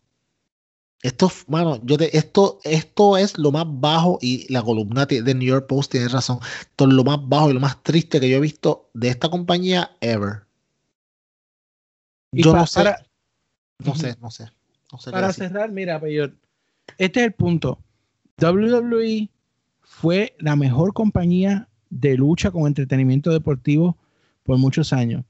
Esto, 1.02 1.32
mano, 1.48 1.82
yo 1.84 1.98
te, 1.98 2.16
esto, 2.16 2.60
esto 2.64 3.18
es 3.18 3.36
lo 3.40 3.52
más 3.52 3.66
bajo 3.68 4.20
y 4.22 4.46
la 4.54 4.62
columna 4.62 5.08
de 5.08 5.34
New 5.34 5.48
York 5.48 5.66
Post 5.66 5.94
tiene 5.94 6.08
razón. 6.08 6.38
Esto 6.62 6.86
es 6.86 6.94
lo 6.94 7.04
más 7.04 7.18
bajo 7.28 7.50
y 7.50 7.54
lo 7.54 7.60
más 7.60 7.82
triste 7.82 8.20
que 8.20 8.30
yo 8.30 8.38
he 8.38 8.42
visto 8.42 8.92
de 8.94 9.08
esta 9.08 9.28
compañía 9.28 9.90
ever. 10.02 10.44
Yo 12.32 12.54
no 12.54 12.68
sé. 12.68 12.94
no 13.80 13.96
sé, 13.96 14.16
no 14.22 14.30
sé. 14.30 14.52
para 15.10 15.34
cerrar, 15.34 15.72
mira, 15.72 16.00
este 17.00 17.22
es 17.22 17.26
el 17.26 17.34
punto. 17.34 17.80
WWE 18.40 19.32
fue 19.82 20.36
la 20.38 20.56
mejor 20.56 20.94
compañía 20.94 21.68
de 21.96 22.18
lucha 22.18 22.52
con 22.52 22.68
entretenimiento 22.68 23.32
deportivo 23.32 23.98
por 24.44 24.58
muchos 24.58 24.92
años. 24.94 25.24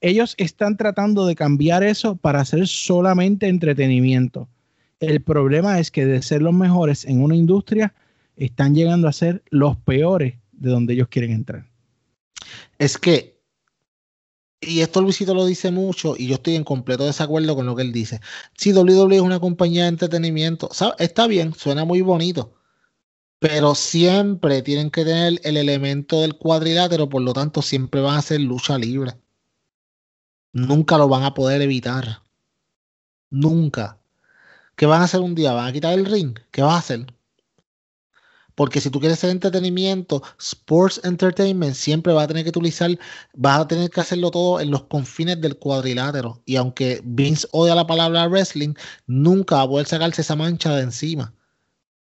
Ellos 0.00 0.34
están 0.38 0.76
tratando 0.76 1.26
de 1.26 1.34
cambiar 1.34 1.82
eso 1.82 2.16
para 2.16 2.40
hacer 2.40 2.68
solamente 2.68 3.48
entretenimiento. 3.48 4.48
El 5.00 5.22
problema 5.22 5.80
es 5.80 5.90
que 5.90 6.06
de 6.06 6.22
ser 6.22 6.42
los 6.42 6.54
mejores 6.54 7.04
en 7.04 7.22
una 7.22 7.36
industria, 7.36 7.94
están 8.36 8.74
llegando 8.74 9.08
a 9.08 9.12
ser 9.12 9.42
los 9.50 9.76
peores 9.76 10.34
de 10.52 10.70
donde 10.70 10.94
ellos 10.94 11.08
quieren 11.08 11.32
entrar. 11.32 11.66
Es 12.78 12.98
que 12.98 13.34
y 14.60 14.80
esto 14.80 15.02
Luisito 15.02 15.34
lo 15.34 15.44
dice 15.44 15.70
mucho 15.70 16.14
y 16.16 16.26
yo 16.26 16.36
estoy 16.36 16.56
en 16.56 16.64
completo 16.64 17.04
desacuerdo 17.04 17.54
con 17.54 17.66
lo 17.66 17.76
que 17.76 17.82
él 17.82 17.92
dice. 17.92 18.20
Si 18.56 18.72
WWE 18.72 19.16
es 19.16 19.20
una 19.20 19.38
compañía 19.38 19.82
de 19.82 19.90
entretenimiento, 19.90 20.70
está 20.98 21.26
bien, 21.26 21.52
suena 21.52 21.84
muy 21.84 22.00
bonito, 22.00 22.54
pero 23.44 23.74
siempre 23.74 24.62
tienen 24.62 24.90
que 24.90 25.04
tener 25.04 25.38
el 25.44 25.58
elemento 25.58 26.22
del 26.22 26.38
cuadrilátero, 26.38 27.10
por 27.10 27.20
lo 27.20 27.34
tanto 27.34 27.60
siempre 27.60 28.00
van 28.00 28.16
a 28.16 28.22
ser 28.22 28.40
lucha 28.40 28.78
libre. 28.78 29.18
Nunca 30.54 30.96
lo 30.96 31.08
van 31.08 31.24
a 31.24 31.34
poder 31.34 31.60
evitar. 31.60 32.22
Nunca. 33.28 33.98
¿Qué 34.76 34.86
van 34.86 35.02
a 35.02 35.04
hacer 35.04 35.20
un 35.20 35.34
día? 35.34 35.52
¿Van 35.52 35.68
a 35.68 35.72
quitar 35.74 35.92
el 35.92 36.06
ring? 36.06 36.38
¿Qué 36.50 36.62
van 36.62 36.70
a 36.70 36.78
hacer? 36.78 37.04
Porque 38.54 38.80
si 38.80 38.88
tú 38.88 38.98
quieres 38.98 39.18
ser 39.18 39.28
entretenimiento, 39.28 40.22
sports 40.38 41.02
entertainment, 41.04 41.74
siempre 41.74 42.14
vas 42.14 42.24
a 42.24 42.28
tener 42.28 42.44
que 42.44 42.48
utilizar, 42.48 42.98
vas 43.34 43.60
a 43.60 43.68
tener 43.68 43.90
que 43.90 44.00
hacerlo 44.00 44.30
todo 44.30 44.58
en 44.58 44.70
los 44.70 44.84
confines 44.84 45.38
del 45.42 45.58
cuadrilátero. 45.58 46.40
Y 46.46 46.56
aunque 46.56 47.02
Vince 47.04 47.46
odia 47.52 47.74
la 47.74 47.86
palabra 47.86 48.26
wrestling, 48.26 48.72
nunca 49.06 49.56
va 49.56 49.62
a 49.64 49.68
poder 49.68 49.86
sacarse 49.86 50.22
esa 50.22 50.34
mancha 50.34 50.74
de 50.74 50.84
encima. 50.84 51.33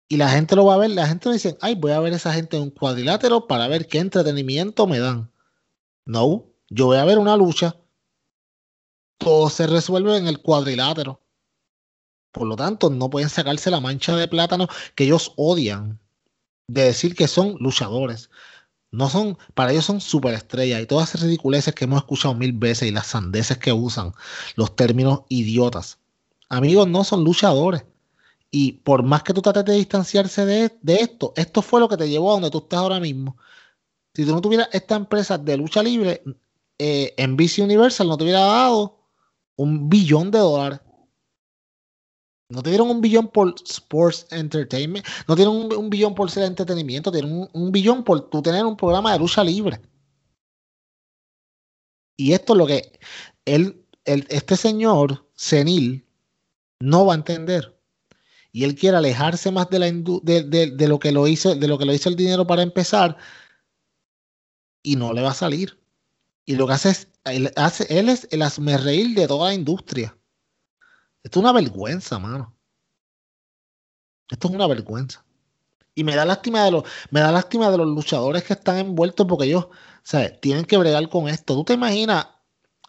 Y 0.09 0.17
la 0.17 0.29
gente 0.29 0.55
lo 0.55 0.65
va 0.65 0.75
a 0.75 0.77
ver, 0.77 0.91
la 0.91 1.07
gente 1.07 1.31
dice, 1.31 1.57
ay, 1.61 1.75
voy 1.75 1.91
a 1.91 1.99
ver 1.99 2.13
a 2.13 2.15
esa 2.15 2.33
gente 2.33 2.55
en 2.55 2.63
un 2.63 2.69
cuadrilátero 2.71 3.47
para 3.47 3.67
ver 3.67 3.87
qué 3.87 3.99
entretenimiento 3.99 4.87
me 4.87 4.99
dan. 4.99 5.31
No, 6.05 6.45
yo 6.69 6.85
voy 6.85 6.97
a 6.97 7.05
ver 7.05 7.19
una 7.19 7.35
lucha. 7.35 7.75
Todo 9.17 9.49
se 9.49 9.67
resuelve 9.67 10.15
en 10.15 10.27
el 10.27 10.41
cuadrilátero. 10.41 11.21
Por 12.31 12.47
lo 12.47 12.55
tanto, 12.55 12.89
no 12.89 13.09
pueden 13.09 13.29
sacarse 13.29 13.71
la 13.71 13.81
mancha 13.81 14.15
de 14.15 14.27
plátano 14.27 14.67
que 14.95 15.05
ellos 15.05 15.33
odian 15.35 15.99
de 16.67 16.83
decir 16.83 17.15
que 17.15 17.27
son 17.27 17.57
luchadores. 17.59 18.29
No 18.91 19.09
son, 19.09 19.37
para 19.53 19.71
ellos 19.71 19.85
son 19.85 19.99
superestrellas 19.99 20.81
y 20.81 20.85
todas 20.85 21.09
esas 21.09 21.21
ridiculeces 21.21 21.73
que 21.73 21.85
hemos 21.85 21.99
escuchado 21.99 22.33
mil 22.35 22.53
veces 22.53 22.87
y 22.87 22.91
las 22.91 23.07
sandeces 23.07 23.57
que 23.57 23.73
usan, 23.73 24.13
los 24.55 24.75
términos 24.75 25.21
idiotas. 25.27 25.99
Amigos, 26.49 26.87
no 26.87 27.03
son 27.03 27.23
luchadores. 27.23 27.83
Y 28.51 28.73
por 28.73 29.03
más 29.03 29.23
que 29.23 29.33
tú 29.33 29.41
trates 29.41 29.65
de 29.65 29.73
distanciarse 29.73 30.45
de, 30.45 30.95
esto, 30.95 31.33
esto 31.35 31.61
fue 31.61 31.79
lo 31.79 31.89
que 31.89 31.97
te 31.97 32.09
llevó 32.09 32.29
a 32.29 32.33
donde 32.33 32.51
tú 32.51 32.59
estás 32.59 32.79
ahora 32.79 32.99
mismo. 32.99 33.37
Si 34.13 34.25
tú 34.25 34.31
no 34.31 34.41
tuvieras 34.41 34.69
esta 34.71 34.95
empresa 34.95 35.37
de 35.37 35.57
lucha 35.57 35.83
libre, 35.83 36.23
eh, 36.79 37.13
en 37.17 37.35
BC 37.35 37.63
Universal 37.63 38.07
no 38.07 38.17
te 38.17 38.23
hubiera 38.23 38.41
dado 38.41 38.97
un 39.57 39.89
billón 39.89 40.31
de 40.31 40.39
dólares. 40.39 40.79
No 42.49 42.63
te 42.63 42.69
dieron 42.69 42.89
un 42.89 43.01
billón 43.01 43.27
por 43.27 43.53
Sports 43.65 44.27
Entertainment. 44.31 45.05
No 45.27 45.35
tienen 45.35 45.53
un, 45.53 45.89
billón 45.89 46.15
por 46.15 46.31
ser 46.31 46.43
entretenimiento. 46.43 47.11
Tienen 47.11 47.49
un, 47.51 47.71
billón 47.71 48.03
por 48.03 48.29
tú 48.29 48.41
tener 48.41 48.65
un 48.65 48.77
programa 48.77 49.11
de 49.11 49.19
lucha 49.19 49.43
libre. 49.43 49.81
Y 52.17 52.31
esto 52.31 52.53
es 52.53 52.57
lo 52.57 52.65
que 52.65 52.99
él, 53.45 53.85
este 54.05 54.55
señor 54.55 55.29
senil 55.35 56.07
no 56.79 57.05
va 57.05 57.13
a 57.13 57.17
entender. 57.17 57.76
Y 58.51 58.63
él 58.63 58.75
quiere 58.75 58.97
alejarse 58.97 59.51
más 59.51 59.69
de, 59.69 59.79
la 59.79 59.85
de, 59.87 60.87
lo 60.87 60.99
que 60.99 61.11
lo 61.11 61.27
hizo, 61.27 61.55
de 61.55 61.67
lo 61.67 61.77
que 61.77 61.85
lo 61.85 61.93
hizo 61.93 62.09
el 62.09 62.15
dinero 62.15 62.47
para 62.47 62.63
empezar. 62.63 63.17
Y 64.81 64.95
no 64.95 65.13
le 65.13 65.21
va 65.21 65.31
a 65.31 65.33
salir. 65.33 65.79
Y 66.45 66.55
lo 66.55 66.65
que 66.67 66.73
hace 66.73 66.89
es, 66.89 67.07
él, 67.25 67.51
hace, 67.55 67.99
él 67.99 68.09
es 68.09 68.27
el 68.31 68.83
reír 68.83 69.15
de 69.15 69.27
toda 69.27 69.49
la 69.49 69.53
industria. 69.53 70.17
Esto 71.23 71.39
es 71.39 71.43
una 71.43 71.51
vergüenza, 71.51 72.19
mano. 72.19 72.55
Esto 74.29 74.47
es 74.47 74.53
una 74.53 74.67
vergüenza. 74.67 75.25
Y 75.93 76.03
me 76.03 76.15
da 76.15 76.25
lástima 76.25 76.63
de 76.63 76.71
los, 76.71 76.83
me 77.09 77.19
da 77.19 77.31
lástima 77.31 77.71
de 77.71 77.77
los 77.77 77.87
luchadores 77.87 78.43
que 78.43 78.53
están 78.53 78.77
envueltos 78.77 79.25
porque 79.27 79.45
ellos, 79.45 79.67
¿sabes? 80.03 80.39
Tienen 80.39 80.65
que 80.65 80.77
bregar 80.77 81.09
con 81.09 81.27
esto. 81.27 81.55
¿Tú 81.55 81.63
te 81.63 81.73
imaginas 81.73 82.27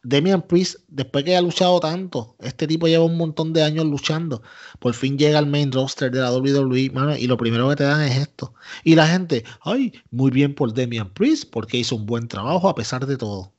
Demian 0.04 0.42
Priest, 0.42 0.80
después 0.88 1.24
que 1.24 1.36
ha 1.36 1.42
luchado 1.42 1.80
tanto, 1.80 2.36
este 2.40 2.66
tipo 2.66 2.86
lleva 2.86 3.04
un 3.04 3.16
montón 3.16 3.52
de 3.52 3.64
años 3.64 3.84
luchando, 3.84 4.42
por 4.78 4.94
fin 4.94 5.18
llega 5.18 5.38
al 5.38 5.46
main 5.46 5.72
roster 5.72 6.10
de 6.10 6.20
la 6.20 6.32
WWE, 6.32 6.90
mano, 6.90 7.16
y 7.16 7.26
lo 7.26 7.36
primero 7.36 7.68
que 7.68 7.76
te 7.76 7.84
dan 7.84 8.02
es 8.02 8.16
esto. 8.16 8.54
Y 8.84 8.94
la 8.94 9.06
gente, 9.08 9.44
ay, 9.60 9.92
muy 10.10 10.30
bien 10.30 10.54
por 10.54 10.72
Demian 10.72 11.12
Priest, 11.12 11.50
porque 11.50 11.78
hizo 11.78 11.96
un 11.96 12.06
buen 12.06 12.28
trabajo 12.28 12.68
a 12.68 12.74
pesar 12.74 13.06
de 13.06 13.16
todo. 13.16 13.52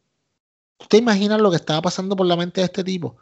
¿Tú 0.77 0.85
te 0.89 0.97
imaginas 0.97 1.41
lo 1.41 1.49
que 1.49 1.57
estaba 1.57 1.81
pasando 1.81 2.15
por 2.15 2.25
la 2.25 2.37
mente 2.37 2.61
de 2.61 2.65
este 2.65 2.83
tipo? 2.85 3.17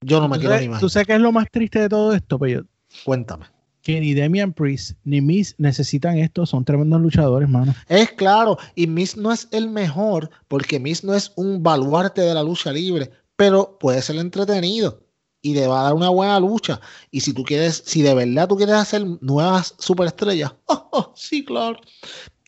Yo 0.00 0.20
no 0.20 0.28
me 0.28 0.38
quiero 0.38 0.54
ni 0.54 0.64
imaginar. 0.64 0.80
¿Tú 0.80 0.88
sabes 0.88 1.06
qué 1.06 1.14
es 1.14 1.20
lo 1.20 1.32
más 1.32 1.50
triste 1.50 1.80
de 1.80 1.88
todo 1.88 2.14
esto, 2.14 2.38
Peyo? 2.38 2.64
Cuéntame. 3.04 3.51
Que 3.82 4.00
ni 4.00 4.14
Demian 4.14 4.52
Priest 4.52 4.92
ni 5.04 5.20
Miss 5.20 5.54
necesitan 5.58 6.18
esto, 6.18 6.46
son 6.46 6.64
tremendos 6.64 7.00
luchadores, 7.00 7.48
mano. 7.48 7.74
Es 7.88 8.12
claro, 8.12 8.58
y 8.74 8.86
Miss 8.86 9.16
no 9.16 9.32
es 9.32 9.48
el 9.50 9.68
mejor, 9.68 10.30
porque 10.48 10.78
Miss 10.78 11.02
no 11.04 11.14
es 11.14 11.32
un 11.36 11.62
baluarte 11.62 12.20
de 12.20 12.34
la 12.34 12.42
lucha 12.42 12.72
libre, 12.72 13.10
pero 13.36 13.76
puede 13.78 14.00
ser 14.02 14.16
entretenido 14.16 15.02
y 15.42 15.54
le 15.54 15.66
va 15.66 15.80
a 15.80 15.84
dar 15.84 15.94
una 15.94 16.08
buena 16.08 16.38
lucha. 16.38 16.80
Y 17.10 17.20
si 17.20 17.32
tú 17.32 17.42
quieres, 17.42 17.82
si 17.84 18.02
de 18.02 18.14
verdad 18.14 18.48
tú 18.48 18.56
quieres 18.56 18.76
hacer 18.76 19.04
nuevas 19.20 19.74
superestrellas, 19.78 20.54
oh, 20.66 20.88
oh, 20.92 21.12
sí, 21.16 21.44
claro. 21.44 21.78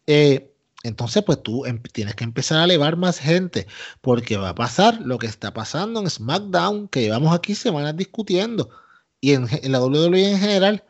Eh, 0.06 0.54
entonces, 0.84 1.24
pues 1.24 1.42
tú 1.42 1.64
em, 1.64 1.82
tienes 1.82 2.14
que 2.14 2.24
empezar 2.24 2.58
a 2.58 2.64
elevar 2.64 2.96
más 2.96 3.18
gente, 3.18 3.66
porque 4.00 4.36
va 4.36 4.50
a 4.50 4.54
pasar 4.54 5.00
lo 5.00 5.18
que 5.18 5.26
está 5.26 5.52
pasando 5.52 6.00
en 6.00 6.08
SmackDown, 6.10 6.88
que 6.88 7.00
llevamos 7.00 7.34
aquí 7.34 7.54
semanas 7.54 7.96
discutiendo, 7.96 8.70
y 9.20 9.32
en, 9.32 9.48
la 9.64 9.82
WWE 9.82 10.32
en 10.32 10.38
general, 10.38 10.84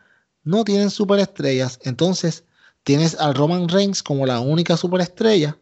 no 0.44 0.64
tienen 0.64 0.90
superestrellas. 0.90 1.80
Entonces, 1.83 2.44
tienes 2.85 3.18
al 3.18 3.35
Roman 3.35 3.68
Reigns 3.68 4.02
como 4.02 4.26
la 4.26 4.40
única 4.40 4.76
superestrella, 4.76 5.59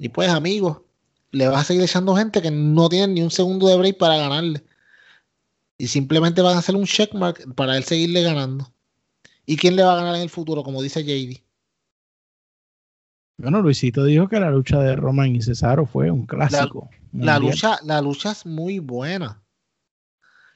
y 0.00 0.08
pues, 0.08 0.28
amigos, 0.28 0.80
le 1.32 1.48
vas 1.48 1.62
a 1.62 1.64
seguir 1.64 1.82
echando 1.82 2.14
gente 2.14 2.40
que 2.40 2.50
no 2.50 2.88
tienen 2.88 3.14
ni 3.14 3.22
un 3.22 3.30
segundo 3.30 3.66
de 3.68 3.76
break 3.76 3.98
para 3.98 4.16
ganarle. 4.16 4.64
Y 5.76 5.88
simplemente 5.88 6.42
van 6.42 6.56
a 6.56 6.58
hacer 6.58 6.76
un 6.76 6.84
checkmark 6.84 7.54
para 7.54 7.76
él 7.76 7.84
seguirle 7.84 8.22
ganando. 8.22 8.72
¿Y 9.46 9.56
quién 9.56 9.76
le 9.76 9.82
va 9.82 9.92
a 9.92 9.96
ganar 9.96 10.16
en 10.16 10.22
el 10.22 10.30
futuro, 10.30 10.62
como 10.62 10.82
dice 10.82 11.02
JD? 11.02 11.40
Bueno, 13.38 13.62
Luisito 13.62 14.04
dijo 14.04 14.28
que 14.28 14.40
la 14.40 14.50
lucha 14.50 14.80
de 14.80 14.96
Roman 14.96 15.34
y 15.34 15.42
Cesaro 15.42 15.86
fue 15.86 16.10
un 16.10 16.26
clásico. 16.26 16.90
La, 17.12 17.38
lucha, 17.38 17.78
la 17.84 18.00
lucha 18.00 18.32
es 18.32 18.44
muy 18.44 18.80
buena. 18.80 19.40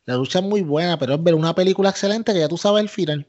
La 0.04 0.16
lucha 0.16 0.40
es 0.40 0.44
muy 0.44 0.62
buena, 0.62 0.98
pero 0.98 1.14
es 1.14 1.22
ver 1.22 1.34
una 1.36 1.54
película 1.54 1.90
excelente 1.90 2.32
que 2.32 2.40
ya 2.40 2.48
tú 2.48 2.58
sabes 2.58 2.82
el 2.82 2.88
final. 2.88 3.26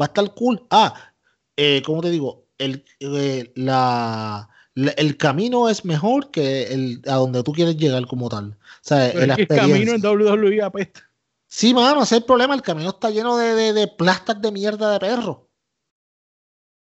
Va 0.00 0.06
a 0.06 0.08
estar 0.08 0.34
cool. 0.34 0.66
Ah, 0.70 1.12
eh, 1.56 1.82
¿cómo 1.84 2.00
te 2.02 2.10
digo? 2.10 2.46
El, 2.58 2.84
eh, 3.00 3.52
la, 3.56 4.48
el 4.74 5.16
camino 5.16 5.68
es 5.68 5.84
mejor 5.84 6.30
que 6.30 6.72
el, 6.72 7.02
a 7.06 7.14
donde 7.14 7.42
tú 7.42 7.52
quieres 7.52 7.76
llegar 7.76 8.06
como 8.06 8.28
tal. 8.28 8.52
O 8.52 8.82
sea, 8.82 9.08
el 9.10 9.46
camino 9.46 9.92
en 9.92 10.04
WWE 10.04 10.62
apesta. 10.62 11.08
Sí, 11.46 11.74
mano, 11.74 12.02
ese 12.02 12.16
es 12.16 12.20
el 12.22 12.26
problema. 12.26 12.54
El 12.54 12.62
camino 12.62 12.90
está 12.90 13.10
lleno 13.10 13.36
de, 13.36 13.54
de, 13.54 13.72
de 13.72 13.88
plastas 13.88 14.40
de 14.40 14.52
mierda 14.52 14.90
de 14.92 15.00
perro. 15.00 15.50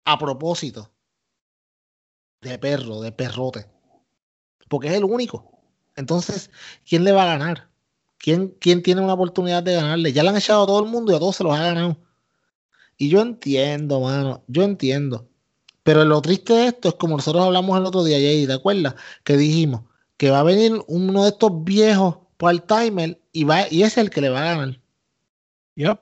A 0.05 0.17
propósito 0.17 0.91
de 2.41 2.57
perro, 2.57 3.01
de 3.01 3.11
perrote. 3.11 3.65
Porque 4.67 4.87
es 4.87 4.93
el 4.93 5.03
único. 5.03 5.51
Entonces, 5.95 6.49
¿quién 6.87 7.03
le 7.03 7.11
va 7.11 7.23
a 7.23 7.37
ganar? 7.37 7.69
¿Quién, 8.17 8.55
¿Quién 8.59 8.83
tiene 8.83 9.01
una 9.01 9.13
oportunidad 9.13 9.63
de 9.63 9.75
ganarle? 9.75 10.13
Ya 10.13 10.23
le 10.23 10.29
han 10.29 10.37
echado 10.37 10.63
a 10.63 10.67
todo 10.67 10.83
el 10.83 10.89
mundo 10.89 11.11
y 11.11 11.15
a 11.15 11.19
todos 11.19 11.35
se 11.35 11.43
los 11.43 11.53
ha 11.53 11.63
ganado. 11.63 11.97
Y 12.97 13.09
yo 13.09 13.21
entiendo, 13.21 14.01
mano, 14.01 14.43
yo 14.47 14.63
entiendo. 14.63 15.27
Pero 15.83 16.03
lo 16.03 16.21
triste 16.21 16.53
de 16.53 16.67
esto 16.67 16.89
es 16.89 16.95
como 16.95 17.15
nosotros 17.15 17.45
hablamos 17.45 17.77
el 17.77 17.85
otro 17.85 18.03
día, 18.03 18.17
Jay, 18.17 18.45
¿te 18.45 18.53
acuerdas? 18.53 18.95
Que 19.23 19.37
dijimos 19.37 19.81
que 20.17 20.31
va 20.31 20.39
a 20.41 20.43
venir 20.43 20.81
uno 20.87 21.23
de 21.23 21.29
estos 21.29 21.63
viejos 21.63 22.17
part-timer 22.37 23.21
y, 23.31 23.43
va, 23.43 23.71
y 23.71 23.83
es 23.83 23.97
el 23.97 24.09
que 24.09 24.21
le 24.21 24.29
va 24.29 24.39
a 24.41 24.55
ganar. 24.55 24.81
Yep. 25.75 26.01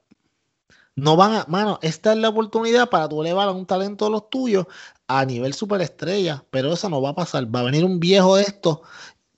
No 0.95 1.17
van 1.17 1.33
a, 1.33 1.45
mano, 1.49 1.77
esta 1.81 2.13
es 2.13 2.19
la 2.19 2.29
oportunidad 2.29 2.89
para 2.89 3.09
tú 3.09 3.21
elevar 3.21 3.49
a 3.49 3.51
un 3.51 3.65
talento 3.65 4.05
de 4.05 4.11
los 4.11 4.29
tuyos 4.29 4.65
a 5.07 5.25
nivel 5.25 5.53
superestrella, 5.53 6.45
pero 6.49 6.73
eso 6.73 6.89
no 6.89 7.01
va 7.01 7.09
a 7.09 7.15
pasar. 7.15 7.53
Va 7.53 7.59
a 7.59 7.63
venir 7.63 7.83
un 7.83 7.99
viejo 7.99 8.37
de 8.37 8.43
esto 8.43 8.81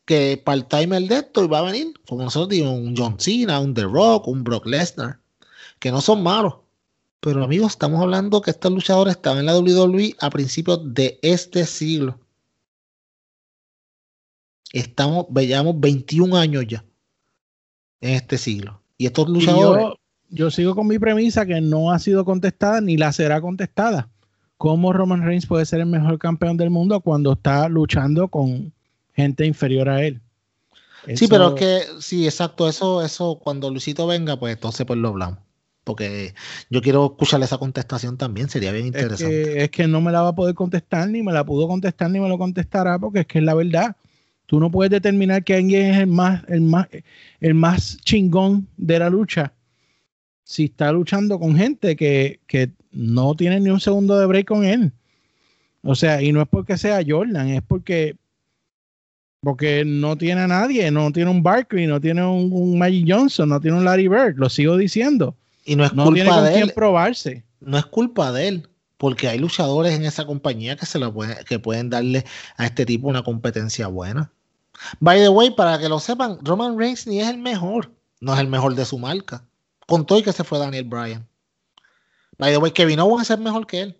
que 0.06 0.42
part-timer 0.46 1.02
de 1.08 1.18
esto 1.18 1.44
y 1.44 1.48
va 1.48 1.60
a 1.60 1.64
venir, 1.64 1.94
como 2.08 2.24
nosotros 2.24 2.50
digo, 2.50 2.72
un 2.72 2.96
John 2.96 3.20
Cena, 3.20 3.60
un 3.60 3.74
The 3.74 3.84
Rock, 3.84 4.28
un 4.28 4.44
Brock 4.44 4.66
Lesnar, 4.68 5.20
que 5.80 5.92
no 5.92 6.00
son 6.00 6.24
malos. 6.24 6.54
Pero 7.20 7.44
amigos, 7.44 7.72
estamos 7.72 8.02
hablando 8.02 8.42
que 8.42 8.52
estos 8.52 8.72
luchadores 8.72 9.16
estaban 9.16 9.40
en 9.40 9.48
la 9.48 9.58
WWE 9.58 10.16
a 10.20 10.30
principios 10.30 10.94
de 10.94 11.20
este 11.22 11.66
siglo. 11.66 12.20
Estamos, 14.72 15.26
veíamos 15.30 15.80
21 15.80 16.38
años 16.38 16.66
ya 16.68 16.86
en 18.02 18.12
este 18.12 18.38
siglo. 18.38 18.82
Y 18.98 19.06
estos 19.06 19.30
luchadores. 19.30 19.96
yo 20.30 20.52
sigo 20.52 20.76
con 20.76 20.88
mi 20.88 21.00
premisa 21.00 21.46
que 21.46 21.62
no 21.62 21.92
ha 21.92 22.00
sido 22.00 22.26
contestada 22.26 22.82
ni 22.82 22.98
la 22.98 23.12
será 23.12 23.42
contestada 23.42 24.10
cómo 24.58 24.92
Roman 24.92 25.24
Reigns 25.24 25.46
puede 25.46 25.66
ser 25.66 25.80
el 25.80 25.86
mejor 25.86 26.18
campeón 26.18 26.58
del 26.58 26.70
mundo 26.70 27.00
cuando 27.02 27.34
está 27.34 27.70
luchando 27.70 28.28
con 28.28 28.74
gente 29.16 29.46
inferior 29.46 29.90
a 29.90 30.04
él. 30.04 30.22
Sí, 31.16 31.28
pero 31.28 31.50
es 31.50 31.54
que, 31.54 31.82
sí, 32.02 32.26
exacto, 32.26 32.68
eso, 32.68 33.02
eso, 33.02 33.40
cuando 33.42 33.70
Luisito 33.70 34.08
venga, 34.08 34.38
pues 34.38 34.56
entonces 34.56 34.86
pues 34.86 35.00
lo 35.00 35.10
hablamos. 35.10 35.40
Porque 35.88 36.34
yo 36.70 36.82
quiero 36.82 37.06
escucharle 37.06 37.46
esa 37.46 37.58
contestación 37.58 38.18
también, 38.18 38.50
sería 38.50 38.74
bien 38.74 38.88
interesante. 38.88 39.64
Es 39.64 39.72
que, 39.72 39.88
no 39.88 40.02
me 40.02 40.12
la 40.12 40.22
va 40.22 40.30
a 40.30 40.36
poder 40.36 40.54
contestar, 40.54 41.08
ni 41.08 41.24
me 41.24 41.32
la 41.32 41.46
pudo 41.46 41.66
contestar, 41.66 42.12
ni 42.12 42.20
me 42.20 42.28
lo 42.28 42.38
contestará, 42.38 43.00
porque 43.00 43.22
es 43.22 43.26
que 43.26 43.40
es 43.40 43.46
la 43.46 43.54
verdad. 43.54 43.96
Tú 44.48 44.60
no 44.60 44.70
puedes 44.70 44.92
determinar 44.92 45.46
que 45.46 45.56
alguien 45.56 45.94
es 45.94 46.00
el 46.00 46.08
más, 46.08 46.44
el 46.50 46.60
más, 46.60 46.88
el 47.40 47.54
más 47.54 47.98
chingón 48.02 48.68
de 48.76 49.00
la 49.00 49.10
lucha 49.10 49.54
si 50.44 50.66
está 50.66 50.92
luchando 50.92 51.40
con 51.40 51.56
gente 51.56 51.96
que, 51.96 52.42
que 52.48 52.72
no 52.92 53.34
tiene 53.36 53.60
ni 53.62 53.70
un 53.70 53.80
segundo 53.80 54.20
de 54.20 54.26
break 54.26 54.48
con 54.48 54.66
él. 54.66 54.92
O 55.84 55.96
sea, 55.96 56.22
y 56.22 56.34
no 56.34 56.42
es 56.42 56.48
porque 56.50 56.78
sea 56.78 57.02
Jordan, 57.06 57.48
es 57.48 57.62
porque 57.62 58.18
porque 59.42 59.84
no 59.86 60.18
tiene 60.18 60.42
a 60.42 60.48
nadie, 60.48 60.92
no 60.92 61.12
tiene 61.12 61.32
un 61.32 61.44
Barkley, 61.44 61.88
no 61.88 62.02
tiene 62.02 62.26
un, 62.26 62.78
Magic 62.78 63.06
Johnson, 63.08 63.50
no 63.50 63.62
tiene 63.62 63.78
un 63.78 63.86
Larry 63.86 64.08
Bird, 64.08 64.36
lo 64.38 64.50
sigo 64.50 64.76
diciendo. 64.76 65.36
Y 65.68 65.76
no 65.76 65.86
es 65.86 65.94
no 65.94 66.06
culpa 66.06 66.16
tiene 66.16 66.30
con 66.32 66.44
de 66.46 66.52
quién 66.52 66.64
él. 66.64 66.74
probarse. 66.74 67.44
No 67.60 67.78
es 67.78 67.86
culpa 67.86 68.32
de 68.32 68.48
él. 68.48 68.70
Porque 68.98 69.28
hay 69.28 69.38
luchadores 69.38 69.94
en 69.94 70.06
esa 70.06 70.26
compañía 70.26 70.76
que, 70.76 70.88
se 70.88 70.98
lo 70.98 71.14
pueden, 71.14 71.38
que 71.46 71.60
pueden 71.60 71.90
darle 71.92 72.26
a 72.56 72.66
este 72.66 72.84
tipo 72.86 73.08
una 73.08 73.22
competencia 73.22 73.86
buena. 73.88 74.32
By 75.00 75.20
the 75.20 75.30
way, 75.30 75.52
para 75.52 75.78
que 75.78 75.88
lo 75.90 76.00
sepan, 76.00 76.40
Roman 76.42 76.78
Reigns 76.80 77.06
ni 77.06 77.20
es 77.22 77.28
el 77.28 77.38
mejor. 77.38 77.92
No 78.22 78.34
es 78.34 78.40
el 78.40 78.48
mejor 78.48 78.74
de 78.74 78.86
su 78.86 78.98
marca. 78.98 79.44
Con 79.86 80.06
todo 80.06 80.18
y 80.20 80.24
que 80.24 80.34
se 80.34 80.44
fue 80.44 80.58
Daniel 80.58 80.86
Bryan. 80.86 81.28
By 82.40 82.52
the 82.52 82.58
way, 82.58 82.72
Kevin 82.72 83.00
Owens 83.00 83.30
es 83.30 83.38
mejor 83.38 83.68
que 83.68 83.82
él. 83.82 83.98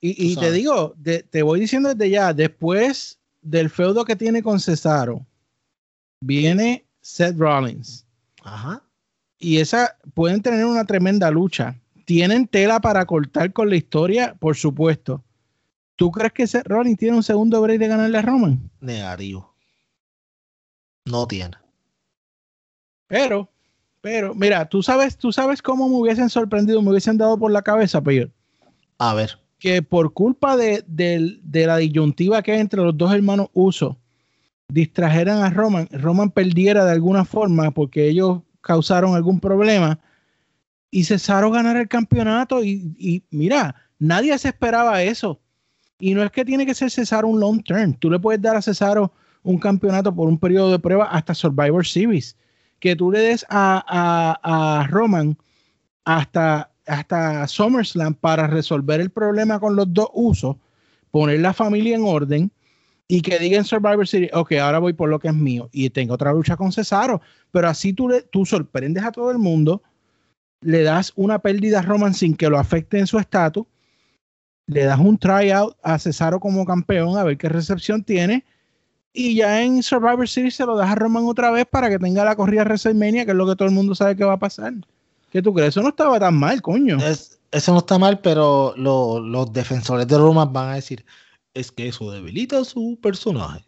Y, 0.00 0.32
y 0.32 0.36
te 0.36 0.50
digo, 0.52 0.94
de- 0.96 1.22
te 1.24 1.42
voy 1.42 1.60
diciendo 1.60 1.92
desde 1.94 2.10
ya, 2.10 2.32
después 2.32 3.18
del 3.42 3.68
feudo 3.70 4.04
que 4.04 4.16
tiene 4.16 4.42
con 4.42 4.58
Cesaro, 4.60 5.26
viene 6.20 6.84
Seth 7.00 7.36
Rollins. 7.36 8.04
Ajá. 8.42 8.82
Y 9.38 9.58
esa 9.58 9.96
pueden 10.14 10.42
tener 10.42 10.64
una 10.64 10.84
tremenda 10.84 11.30
lucha. 11.30 11.76
Tienen 12.04 12.46
tela 12.48 12.80
para 12.80 13.04
cortar 13.06 13.52
con 13.52 13.68
la 13.70 13.76
historia, 13.76 14.34
por 14.38 14.56
supuesto. 14.56 15.22
¿Tú 15.96 16.10
crees 16.10 16.32
que 16.32 16.62
Rollins 16.64 16.98
tiene 16.98 17.16
un 17.16 17.22
segundo 17.22 17.60
break 17.60 17.78
de 17.78 17.88
ganarle 17.88 18.18
a 18.18 18.22
Roman? 18.22 18.70
Negativo. 18.80 19.54
No 21.04 21.26
tiene. 21.26 21.56
Pero, 23.06 23.48
pero, 24.00 24.34
mira, 24.34 24.68
tú 24.68 24.82
sabes, 24.82 25.16
tú 25.16 25.32
sabes 25.32 25.62
cómo 25.62 25.88
me 25.88 25.96
hubiesen 25.96 26.28
sorprendido, 26.30 26.82
me 26.82 26.90
hubiesen 26.90 27.16
dado 27.18 27.38
por 27.38 27.50
la 27.50 27.62
cabeza, 27.62 28.02
Peyor, 28.02 28.30
A 28.98 29.14
ver. 29.14 29.38
que 29.58 29.82
por 29.82 30.12
culpa 30.12 30.56
de, 30.56 30.84
del- 30.86 31.40
de 31.42 31.66
la 31.66 31.78
disyuntiva 31.78 32.42
que 32.42 32.52
hay 32.52 32.60
entre 32.60 32.82
los 32.82 32.96
dos 32.96 33.12
hermanos 33.14 33.48
Uso, 33.54 33.96
distrajeran 34.68 35.42
a 35.42 35.50
Roman, 35.50 35.88
Roman 35.90 36.30
perdiera 36.30 36.84
de 36.84 36.92
alguna 36.92 37.24
forma 37.24 37.70
porque 37.70 38.08
ellos 38.08 38.42
causaron 38.68 39.14
algún 39.16 39.40
problema 39.40 39.98
y 40.90 41.04
Cesaro 41.04 41.50
ganara 41.50 41.80
el 41.80 41.88
campeonato 41.88 42.62
y, 42.62 42.94
y 42.98 43.22
mira, 43.30 43.74
nadie 43.98 44.36
se 44.38 44.48
esperaba 44.48 45.02
eso. 45.02 45.40
Y 45.98 46.12
no 46.14 46.22
es 46.22 46.30
que 46.30 46.44
tiene 46.44 46.66
que 46.66 46.74
ser 46.74 46.90
Cesaro 46.90 47.28
un 47.28 47.40
long 47.40 47.62
term, 47.64 47.94
tú 47.94 48.10
le 48.10 48.18
puedes 48.18 48.42
dar 48.42 48.56
a 48.56 48.62
Cesaro 48.62 49.10
un 49.42 49.58
campeonato 49.58 50.14
por 50.14 50.28
un 50.28 50.38
periodo 50.38 50.70
de 50.70 50.78
prueba 50.78 51.06
hasta 51.06 51.32
Survivor 51.34 51.86
Series. 51.86 52.36
Que 52.78 52.94
tú 52.94 53.10
le 53.10 53.20
des 53.20 53.44
a, 53.48 53.82
a- 53.88 54.80
a 54.82 54.86
Roman 54.86 55.36
hasta, 56.04 56.70
hasta 56.86 57.46
SummerSlam 57.48 58.14
para 58.14 58.46
resolver 58.46 59.00
el 59.00 59.10
problema 59.10 59.58
con 59.58 59.74
los 59.76 59.92
dos 59.92 60.08
usos, 60.12 60.56
poner 61.10 61.40
la 61.40 61.52
familia 61.54 61.96
en 61.96 62.02
orden 62.04 62.50
y 63.10 63.22
que 63.22 63.38
diga 63.38 63.56
en 63.56 63.64
Survivor 63.64 64.06
Series, 64.06 64.30
ok, 64.34 64.52
ahora 64.52 64.78
voy 64.78 64.92
por 64.92 65.08
lo 65.08 65.18
que 65.18 65.28
es 65.28 65.34
mío 65.34 65.68
y 65.72 65.88
tengo 65.90 66.14
otra 66.14 66.32
lucha 66.32 66.56
con 66.56 66.70
Cesaro. 66.72 67.22
Pero 67.50 67.68
así 67.68 67.94
tú, 67.94 68.08
le, 68.08 68.22
tú 68.22 68.44
sorprendes 68.44 69.02
a 69.02 69.10
todo 69.12 69.30
el 69.30 69.38
mundo, 69.38 69.82
le 70.60 70.82
das 70.82 71.12
una 71.16 71.38
pérdida 71.38 71.78
a 71.78 71.82
Roman 71.82 72.12
sin 72.12 72.36
que 72.36 72.50
lo 72.50 72.58
afecte 72.58 72.98
en 72.98 73.06
su 73.06 73.18
estatus, 73.18 73.64
le 74.66 74.84
das 74.84 75.00
un 75.00 75.16
tryout 75.16 75.74
a 75.82 75.98
Cesaro 75.98 76.38
como 76.38 76.66
campeón 76.66 77.16
a 77.16 77.24
ver 77.24 77.38
qué 77.38 77.48
recepción 77.48 78.04
tiene 78.04 78.44
y 79.14 79.34
ya 79.36 79.62
en 79.62 79.82
Survivor 79.82 80.28
Series 80.28 80.54
se 80.54 80.66
lo 80.66 80.76
das 80.76 80.90
a 80.90 80.94
Roman 80.94 81.24
otra 81.24 81.50
vez 81.50 81.64
para 81.64 81.88
que 81.88 81.98
tenga 81.98 82.24
la 82.24 82.36
corrida 82.36 82.62
WrestleMania, 82.64 83.24
que 83.24 83.30
es 83.30 83.36
lo 83.36 83.46
que 83.46 83.56
todo 83.56 83.66
el 83.66 83.74
mundo 83.74 83.94
sabe 83.94 84.14
que 84.16 84.24
va 84.24 84.34
a 84.34 84.38
pasar. 84.38 84.74
¿Qué 85.32 85.40
tú 85.40 85.54
crees? 85.54 85.70
Eso 85.70 85.82
no 85.82 85.88
estaba 85.88 86.20
tan 86.20 86.34
mal, 86.36 86.60
coño. 86.60 86.98
Es- 86.98 87.38
eso 87.50 87.72
no 87.72 87.78
está 87.78 87.98
mal, 87.98 88.20
pero 88.20 88.74
lo- 88.76 89.18
los 89.20 89.50
defensores 89.52 90.06
de 90.06 90.18
Roman 90.18 90.52
van 90.52 90.68
a 90.68 90.74
decir, 90.74 91.04
es 91.54 91.72
que 91.72 91.88
eso 91.88 92.10
debilita 92.10 92.64
su 92.64 92.98
personaje. 93.02 93.64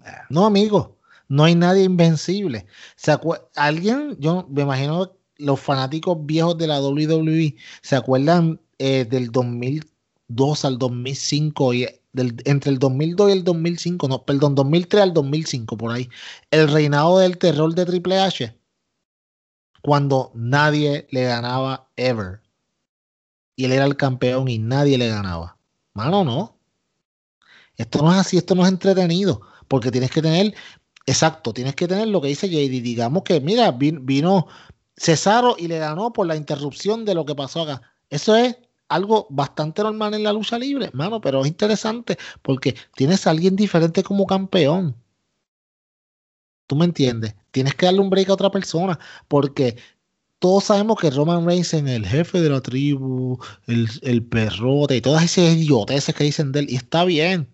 Ah, 0.00 0.22
No, 0.30 0.46
amigo, 0.46 0.98
no 1.28 1.44
hay 1.44 1.54
nadie 1.54 1.84
invencible. 1.84 2.66
¿Se 2.96 3.16
Alguien, 3.56 4.16
yo 4.20 4.46
me 4.50 4.62
imagino 4.62 5.12
los 5.36 5.60
fanáticos 5.60 6.18
viejos 6.26 6.58
de 6.58 6.66
la 6.68 6.80
WWE, 6.80 7.56
¿se 7.82 7.96
acuerdan 7.96 8.60
eh, 8.78 9.04
del 9.04 9.30
2002 9.32 10.64
al 10.64 10.78
2005 10.78 11.74
y 11.74 11.86
del- 12.12 12.36
entre 12.44 12.70
el 12.70 12.78
2002 12.78 13.30
y 13.30 13.32
el 13.32 13.44
2005, 13.44 14.08
no, 14.08 14.24
perdón, 14.24 14.54
2003 14.54 15.02
al 15.02 15.14
2005 15.14 15.76
por 15.76 15.92
ahí, 15.92 16.08
el 16.50 16.68
reinado 16.68 17.18
del 17.18 17.38
terror 17.38 17.74
de 17.74 17.86
Triple 17.86 18.18
H, 18.18 18.54
cuando 19.82 20.32
nadie 20.34 21.06
le 21.10 21.24
ganaba 21.24 21.90
ever 21.96 22.40
y 23.56 23.64
él 23.64 23.72
era 23.72 23.84
el 23.84 23.96
campeón 23.96 24.48
y 24.48 24.58
nadie 24.58 24.98
le 24.98 25.08
ganaba. 25.08 25.58
Mano, 25.94 26.24
no. 26.24 26.58
Esto 27.76 28.02
no 28.02 28.12
es 28.12 28.18
así, 28.18 28.36
esto 28.36 28.54
no 28.54 28.62
es 28.64 28.68
entretenido, 28.72 29.40
porque 29.68 29.90
tienes 29.90 30.10
que 30.10 30.22
tener, 30.22 30.54
exacto, 31.06 31.52
tienes 31.52 31.74
que 31.74 31.88
tener 31.88 32.08
lo 32.08 32.20
que 32.20 32.28
dice 32.28 32.48
JD. 32.48 32.82
Digamos 32.82 33.22
que, 33.24 33.40
mira, 33.40 33.72
vin- 33.72 34.00
vino 34.04 34.46
Cesaro 34.96 35.56
y 35.58 35.68
le 35.68 35.78
ganó 35.78 36.12
por 36.12 36.26
la 36.26 36.36
interrupción 36.36 37.04
de 37.04 37.14
lo 37.14 37.24
que 37.24 37.34
pasó 37.34 37.62
acá. 37.62 37.82
Eso 38.10 38.36
es 38.36 38.56
algo 38.88 39.26
bastante 39.30 39.82
normal 39.82 40.14
en 40.14 40.22
la 40.24 40.32
lucha 40.32 40.58
libre, 40.58 40.90
mano, 40.92 41.20
pero 41.20 41.40
es 41.42 41.48
interesante 41.48 42.18
porque 42.42 42.74
tienes 42.94 43.26
a 43.26 43.30
alguien 43.30 43.56
diferente 43.56 44.02
como 44.02 44.26
campeón. 44.26 44.96
¿Tú 46.66 46.76
me 46.76 46.84
entiendes? 46.86 47.34
Tienes 47.50 47.74
que 47.74 47.86
darle 47.86 48.00
un 48.00 48.10
break 48.10 48.30
a 48.30 48.34
otra 48.34 48.50
persona 48.50 48.98
porque 49.28 49.76
todos 50.40 50.64
sabemos 50.66 50.98
que 51.00 51.10
Roman 51.10 51.46
Reigns 51.46 51.74
es 51.74 51.84
el 51.84 52.06
jefe 52.06 52.40
de 52.42 52.50
la 52.50 52.62
tribu, 52.62 53.38
el, 53.66 53.88
el 54.02 54.24
perrote 54.26 54.96
y 54.96 55.02
todas 55.02 55.24
esas 55.24 55.54
idioteces 55.56 56.14
que 56.14 56.24
dicen 56.24 56.52
de 56.52 56.60
él. 56.62 56.70
Y 56.70 56.76
está 56.76 57.04
bien. 57.04 57.51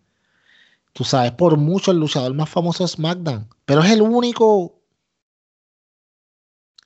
Tú 0.98 1.04
sabes, 1.04 1.30
por 1.30 1.56
mucho 1.56 1.92
el 1.92 1.98
luchador 1.98 2.34
más 2.34 2.50
famoso 2.50 2.82
de 2.82 2.88
SmackDown. 2.88 3.48
Pero 3.64 3.84
es 3.84 3.92
el 3.92 4.02
único. 4.02 4.82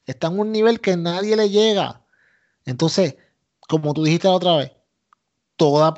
Está 0.04 0.26
en 0.26 0.38
un 0.38 0.52
nivel 0.52 0.82
que 0.82 0.98
nadie 0.98 1.34
le 1.34 1.48
llega. 1.48 2.04
Entonces, 2.66 3.16
como 3.66 3.94
tú 3.94 4.04
dijiste 4.04 4.28
la 4.28 4.34
otra 4.34 4.56
vez, 4.56 4.72
todo, 5.56 5.94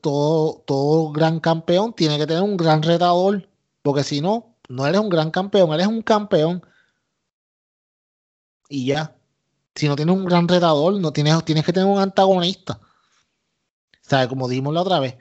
todo, 0.00 0.62
todo 0.64 1.10
gran 1.10 1.40
campeón 1.40 1.92
tiene 1.92 2.18
que 2.18 2.26
tener 2.28 2.44
un 2.44 2.56
gran 2.56 2.84
retador. 2.84 3.48
Porque 3.82 4.04
si 4.04 4.20
no, 4.20 4.54
no 4.68 4.86
eres 4.86 5.00
un 5.00 5.08
gran 5.08 5.32
campeón, 5.32 5.72
eres 5.72 5.88
un 5.88 6.02
campeón. 6.02 6.64
Y 8.68 8.86
ya. 8.86 9.16
Si 9.74 9.88
no 9.88 9.96
tienes 9.96 10.14
un 10.14 10.24
gran 10.24 10.46
retador, 10.46 11.00
no 11.00 11.12
tienes, 11.12 11.44
tienes 11.44 11.64
que 11.64 11.72
tener 11.72 11.88
un 11.88 11.98
antagonista. 11.98 12.78
¿Sabes? 14.02 14.28
Como 14.28 14.46
dijimos 14.46 14.72
la 14.72 14.82
otra 14.82 15.00
vez, 15.00 15.16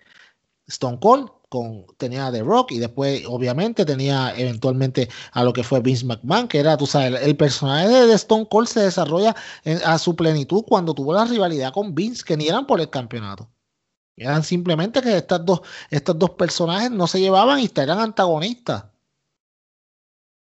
Stone 0.67 0.99
Cold 0.99 1.38
con, 1.49 1.85
tenía 1.97 2.27
a 2.27 2.31
The 2.31 2.43
Rock 2.43 2.71
y 2.73 2.79
después, 2.79 3.23
obviamente, 3.27 3.85
tenía 3.85 4.33
eventualmente 4.37 5.09
a 5.31 5.43
lo 5.43 5.51
que 5.53 5.63
fue 5.63 5.81
Vince 5.81 6.05
McMahon, 6.05 6.47
que 6.47 6.59
era, 6.59 6.77
tú 6.77 6.85
sabes, 6.85 7.21
el, 7.21 7.35
personaje 7.37 7.87
de, 7.89 8.13
Stone 8.13 8.47
Cold 8.49 8.67
se 8.67 8.81
desarrolla 8.81 9.35
en- 9.63 9.81
a 9.83 9.97
su 9.97 10.15
plenitud 10.15 10.63
cuando 10.67 10.93
tuvo 10.93 11.13
la 11.13 11.25
rivalidad 11.25 11.73
con 11.73 11.95
Vince, 11.95 12.23
que 12.23 12.37
ni 12.37 12.47
eran 12.47 12.67
por 12.67 12.79
el 12.79 12.89
campeonato. 12.89 13.49
Eran 14.17 14.43
simplemente 14.43 15.01
que 15.01 15.17
estas 15.17 15.45
dos, 15.45 15.61
estos 15.89 16.19
dos 16.19 16.31
personajes 16.31 16.91
no 16.91 17.07
se 17.07 17.19
llevaban 17.21 17.59
y 17.61 17.71
eran 17.75 17.99
antagonistas. 17.99 18.85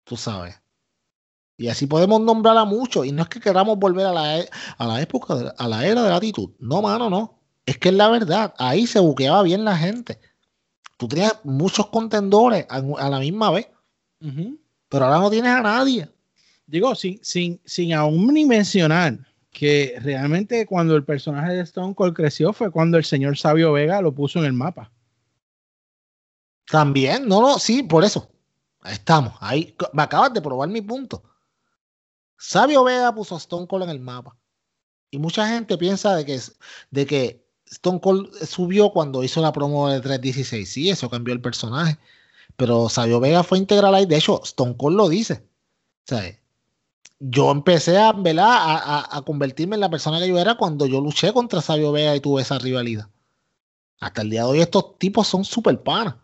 Tú 0.05 0.17
sabes. 0.17 0.55
Y 1.57 1.69
así 1.69 1.87
podemos 1.87 2.21
nombrar 2.21 2.57
a 2.57 2.65
muchos. 2.65 3.05
Y 3.05 3.11
no 3.11 3.23
es 3.23 3.29
que 3.29 3.39
queramos 3.39 3.77
volver 3.79 4.05
a 4.05 4.13
la, 4.13 4.39
e- 4.39 4.49
a 4.77 4.85
la 4.87 5.01
época, 5.01 5.53
a 5.57 5.67
la 5.67 5.85
era 5.85 6.03
de 6.03 6.09
la 6.09 6.15
actitud. 6.17 6.51
No, 6.59 6.81
mano, 6.81 7.09
no. 7.09 7.39
Es 7.65 7.77
que 7.77 7.89
es 7.89 7.95
la 7.95 8.09
verdad. 8.09 8.53
Ahí 8.57 8.87
se 8.87 8.99
buqueaba 8.99 9.43
bien 9.43 9.65
la 9.65 9.75
gente. 9.77 10.19
Tú 10.97 11.07
tenías 11.07 11.39
muchos 11.43 11.87
contendores 11.87 12.65
a, 12.69 12.77
a 12.77 13.09
la 13.09 13.19
misma 13.19 13.51
vez. 13.51 13.67
Pero 14.89 15.05
ahora 15.05 15.19
no 15.19 15.29
tienes 15.29 15.51
a 15.51 15.61
nadie. 15.61 16.09
Digo, 16.65 16.95
sin, 16.95 17.23
sin, 17.23 17.61
sin 17.63 17.93
aún 17.93 18.33
ni 18.33 18.45
mencionar 18.45 19.19
que 19.51 19.97
realmente 20.01 20.65
cuando 20.65 20.95
el 20.95 21.03
personaje 21.03 21.53
de 21.53 21.61
Stone 21.61 21.95
Cold 21.95 22.15
creció 22.15 22.51
fue 22.51 22.71
cuando 22.71 22.97
el 22.97 23.05
señor 23.05 23.37
Sabio 23.37 23.73
Vega 23.73 24.01
lo 24.01 24.13
puso 24.13 24.39
en 24.39 24.45
el 24.45 24.53
mapa. 24.53 24.91
También, 26.65 27.27
no, 27.27 27.41
no, 27.41 27.57
sí, 27.57 27.83
por 27.83 28.03
eso. 28.03 28.29
Ahí 28.81 28.93
estamos. 28.93 29.33
Ahí 29.39 29.75
me 29.93 30.03
acabas 30.03 30.33
de 30.33 30.41
probar 30.41 30.67
mi 30.69 30.81
punto. 30.81 31.23
Sabio 32.37 32.83
Vega 32.83 33.13
puso 33.15 33.35
a 33.35 33.39
Stone 33.39 33.67
Cold 33.67 33.85
en 33.85 33.89
el 33.89 33.99
mapa. 33.99 34.35
Y 35.09 35.19
mucha 35.19 35.47
gente 35.47 35.77
piensa 35.77 36.15
de 36.15 36.25
que, 36.25 36.39
de 36.91 37.05
que 37.05 37.46
Stone 37.71 37.99
Cold 37.99 38.33
subió 38.45 38.91
cuando 38.91 39.23
hizo 39.23 39.41
la 39.41 39.51
promo 39.51 39.89
de 39.89 40.01
316. 40.01 40.69
Sí, 40.69 40.89
eso 40.89 41.09
cambió 41.09 41.33
el 41.33 41.41
personaje. 41.41 41.97
Pero 42.55 42.89
Sabio 42.89 43.19
Vega 43.19 43.43
fue 43.43 43.57
integral 43.57 43.93
ahí. 43.95 44.05
De 44.05 44.17
hecho, 44.17 44.41
Stone 44.43 44.75
Cold 44.77 44.97
lo 44.97 45.09
dice. 45.09 45.43
Sea, 46.05 46.39
yo 47.19 47.51
empecé 47.51 47.97
a, 47.97 49.23
convertirme 49.25 49.75
en 49.75 49.81
la 49.81 49.89
persona 49.89 50.19
que 50.19 50.27
yo 50.27 50.37
era 50.39 50.55
cuando 50.55 50.85
yo 50.85 51.01
luché 51.01 51.33
contra 51.33 51.61
Sabio 51.61 51.91
Vega 51.91 52.15
y 52.15 52.21
tuve 52.21 52.41
esa 52.41 52.59
rivalidad. 52.59 53.09
Hasta 53.99 54.21
el 54.21 54.29
día 54.29 54.43
de 54.43 54.49
hoy 54.49 54.61
estos 54.61 54.97
tipos 54.99 55.27
son 55.27 55.43
super 55.43 55.81
panas. 55.81 56.15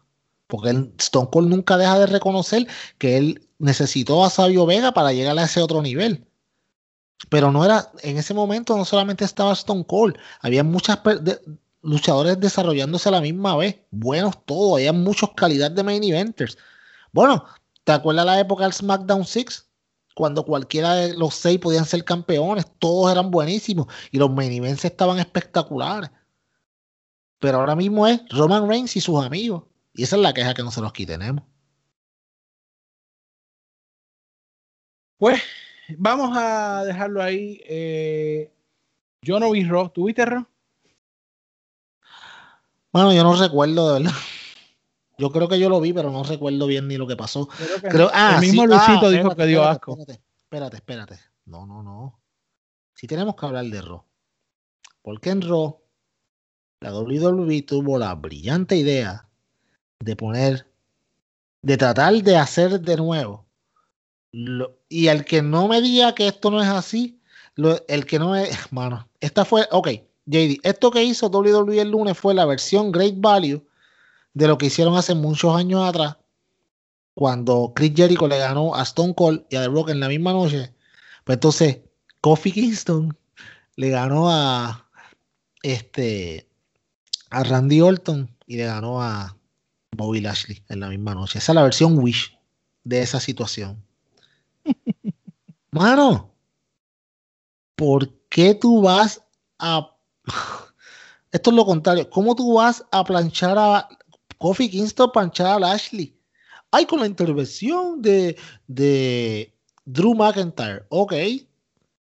Porque 0.47 0.69
Stone 0.99 1.29
Cold 1.32 1.49
nunca 1.49 1.77
deja 1.77 1.99
de 1.99 2.08
reconocer 2.08 2.67
que 2.97 3.17
él 3.17 3.47
necesitó 3.58 4.23
a 4.23 4.29
Sabio 4.29 4.65
Vega 4.65 4.93
para 4.93 5.13
llegar 5.13 5.38
a 5.39 5.43
ese 5.43 5.62
otro 5.62 5.82
nivel. 5.82 6.27
Pero 7.30 7.52
no 7.52 7.63
era, 7.65 7.91
en 8.02 8.17
ese 8.17 8.34
momento 8.34 8.78
no 8.78 8.86
solamente 8.86 9.26
estaba 9.26 9.54
Stone 9.54 9.86
Cold, 9.88 10.17
había 10.41 10.63
muchas 10.63 10.99
luchadores 11.82 12.39
desarrollándose 12.39 13.10
a 13.10 13.13
la 13.13 13.21
misma 13.21 13.56
vez, 13.56 13.78
buenos 13.91 14.45
todos, 14.45 14.76
había 14.76 14.93
muchos 14.93 15.32
calidad 15.36 15.71
de 15.71 15.84
main 15.84 16.04
eventers. 16.04 16.58
Bueno, 17.12 17.45
¿te 17.84 17.91
acuerdas 17.93 18.26
la 18.26 18.39
época 18.39 18.63
del 18.63 18.73
SmackDown 18.73 19.26
6? 19.26 19.67
cuando 20.13 20.45
cualquiera 20.45 20.95
de 20.95 21.15
los 21.15 21.36
seis 21.36 21.60
podían 21.60 21.86
ser 21.86 22.04
campeones, 22.06 22.65
todos 22.80 23.12
eran 23.12 23.32
buenísimos 23.32 23.88
y 24.12 24.17
los 24.17 24.30
main 24.32 24.52
events 24.52 24.86
estaban 24.86 25.19
espectaculares. 25.19 26.12
Pero 27.39 27.60
ahora 27.60 27.76
mismo 27.76 28.08
es 28.08 28.21
Roman 28.30 28.67
Reigns 28.69 28.95
y 28.95 29.02
sus 29.02 29.23
amigos. 29.23 29.63
Y 29.93 30.04
esa 30.04 30.15
es 30.15 30.21
la 30.21 30.34
queja 30.34 30.54
que 30.54 30.63
nosotros 30.63 30.89
aquí 30.91 31.06
tenemos. 31.06 31.43
Pues 35.17 35.41
vamos 35.97 36.36
a 36.36 36.84
dejarlo 36.86 37.21
ahí. 37.21 37.62
Eh, 37.65 38.51
yo 39.21 39.39
no 39.39 39.51
vi 39.51 39.63
Raw. 39.63 39.89
¿Tú 39.89 40.06
viste 40.06 40.25
Raw? 40.25 40.45
Bueno, 42.91 43.13
yo 43.13 43.23
no 43.23 43.36
recuerdo 43.36 43.93
de 43.93 44.03
verdad. 44.03 44.17
Yo 45.17 45.32
creo 45.32 45.47
que 45.47 45.60
yo 45.60 45.69
lo 45.69 45.79
vi, 45.79 45.93
pero 45.93 46.12
no 46.12 46.23
recuerdo 46.23 46.67
bien 46.67 46.88
ni 46.88 46.97
lo 46.97 47.08
que 47.08 47.15
pasó. 47.15 47.47
Creo, 47.82 48.10
ah, 48.13 48.34
el 48.36 48.41
mismo 48.41 48.65
Luisito 48.65 49.06
ah, 49.06 49.10
dijo 49.10 49.36
que 49.36 49.45
dio 49.45 49.63
asco. 49.63 49.97
Espérate, 49.99 50.77
espérate, 50.77 51.19
No, 51.45 51.65
no, 51.65 51.84
no. 51.84 52.19
Si 52.93 53.08
tenemos 53.08 53.36
que 53.36 53.45
hablar 53.45 53.65
de 53.65 53.82
Raw. 53.82 54.03
Porque 55.01 55.29
en 55.29 55.41
Raw, 55.41 55.82
la 56.79 56.93
WWE 56.93 57.62
tuvo 57.62 57.97
la 57.97 58.15
brillante 58.15 58.75
idea 58.75 59.27
de 59.99 60.15
poner, 60.15 60.67
de 61.62 61.77
tratar 61.77 62.13
de 62.13 62.38
hacer 62.38 62.79
de 62.79 62.97
nuevo. 62.97 63.45
Y 64.34 65.08
el 65.08 65.26
que 65.26 65.41
no 65.41 65.67
me 65.67 65.80
diga 65.80 66.15
que 66.15 66.28
esto 66.28 66.50
no 66.50 66.62
es 66.62 66.67
así, 66.67 67.22
el 67.88 68.06
que 68.06 68.19
no 68.19 68.36
es, 68.36 68.50
mano, 68.72 69.08
esta 69.22 69.46
fue, 69.46 69.67
ok, 69.72 69.89
JD, 70.26 70.60
esto 70.63 70.91
que 70.91 71.04
hizo 71.04 71.28
WWE 71.28 71.82
el 71.82 71.91
lunes 71.91 72.17
fue 72.17 72.34
la 72.34 72.46
versión 72.46 72.91
Great 72.91 73.15
Value 73.17 73.65
de 74.34 74.48
lo 74.48 74.58
que 74.58 74.65
hicieron 74.67 74.98
hace 74.98 75.13
muchos 75.13 75.56
años 75.56 75.88
atrás, 75.88 76.17
cuando 77.13 77.74
Chris 77.76 77.93
Jericho 77.96 78.28
le 78.28 78.39
ganó 78.39 78.74
a 78.74 78.82
Stone 78.82 79.13
Cold 79.13 79.46
y 79.50 79.56
a 79.56 79.62
The 79.62 79.67
Rock 79.67 79.89
en 79.89 80.00
la 80.00 80.08
misma 80.08 80.34
noche. 80.34 80.74
Pues 81.24 81.36
entonces, 81.36 81.82
Kofi 82.22 82.52
Kingston 82.52 83.15
le 83.76 83.89
ganó 83.89 84.32
a 84.32 84.89
este 85.62 86.50
a 87.30 87.43
Randy 87.43 87.82
Orton 87.82 88.36
y 88.48 88.58
le 88.58 88.65
ganó 88.65 89.02
a 89.02 89.38
Bobby 89.96 90.22
Lashley 90.22 90.63
en 90.69 90.80
la 90.80 90.89
misma 90.89 91.13
noche. 91.13 91.38
Esa 91.38 91.52
es 91.52 91.56
la 91.56 91.63
versión 91.63 92.00
Wish 92.00 92.36
de 92.84 93.02
esa 93.02 93.19
situación. 93.19 93.84
Mano, 95.71 96.36
¿por 97.76 98.10
qué 98.30 98.56
tú 98.56 98.82
vas 98.82 99.23
a... 99.60 99.95
Esto 101.32 101.49
es 101.49 101.56
lo 101.56 101.65
contrario. 101.65 102.10
¿Cómo 102.10 102.36
tú 102.36 102.54
vas 102.54 102.86
a 102.91 103.04
planchar 103.04 103.58
a 103.58 103.89
Kofi 104.38 104.69
Kingston 104.69 105.12
planchar 105.12 105.47
a 105.47 105.60
Lashley? 105.60 106.15
Ay, 106.69 106.86
con 106.86 106.99
la 106.99 107.08
intervención 107.08 108.02
de, 108.02 108.38
de 108.67 109.56
Drew 109.86 110.13
McIntyre. 110.13 110.86
Ok. 110.89 111.13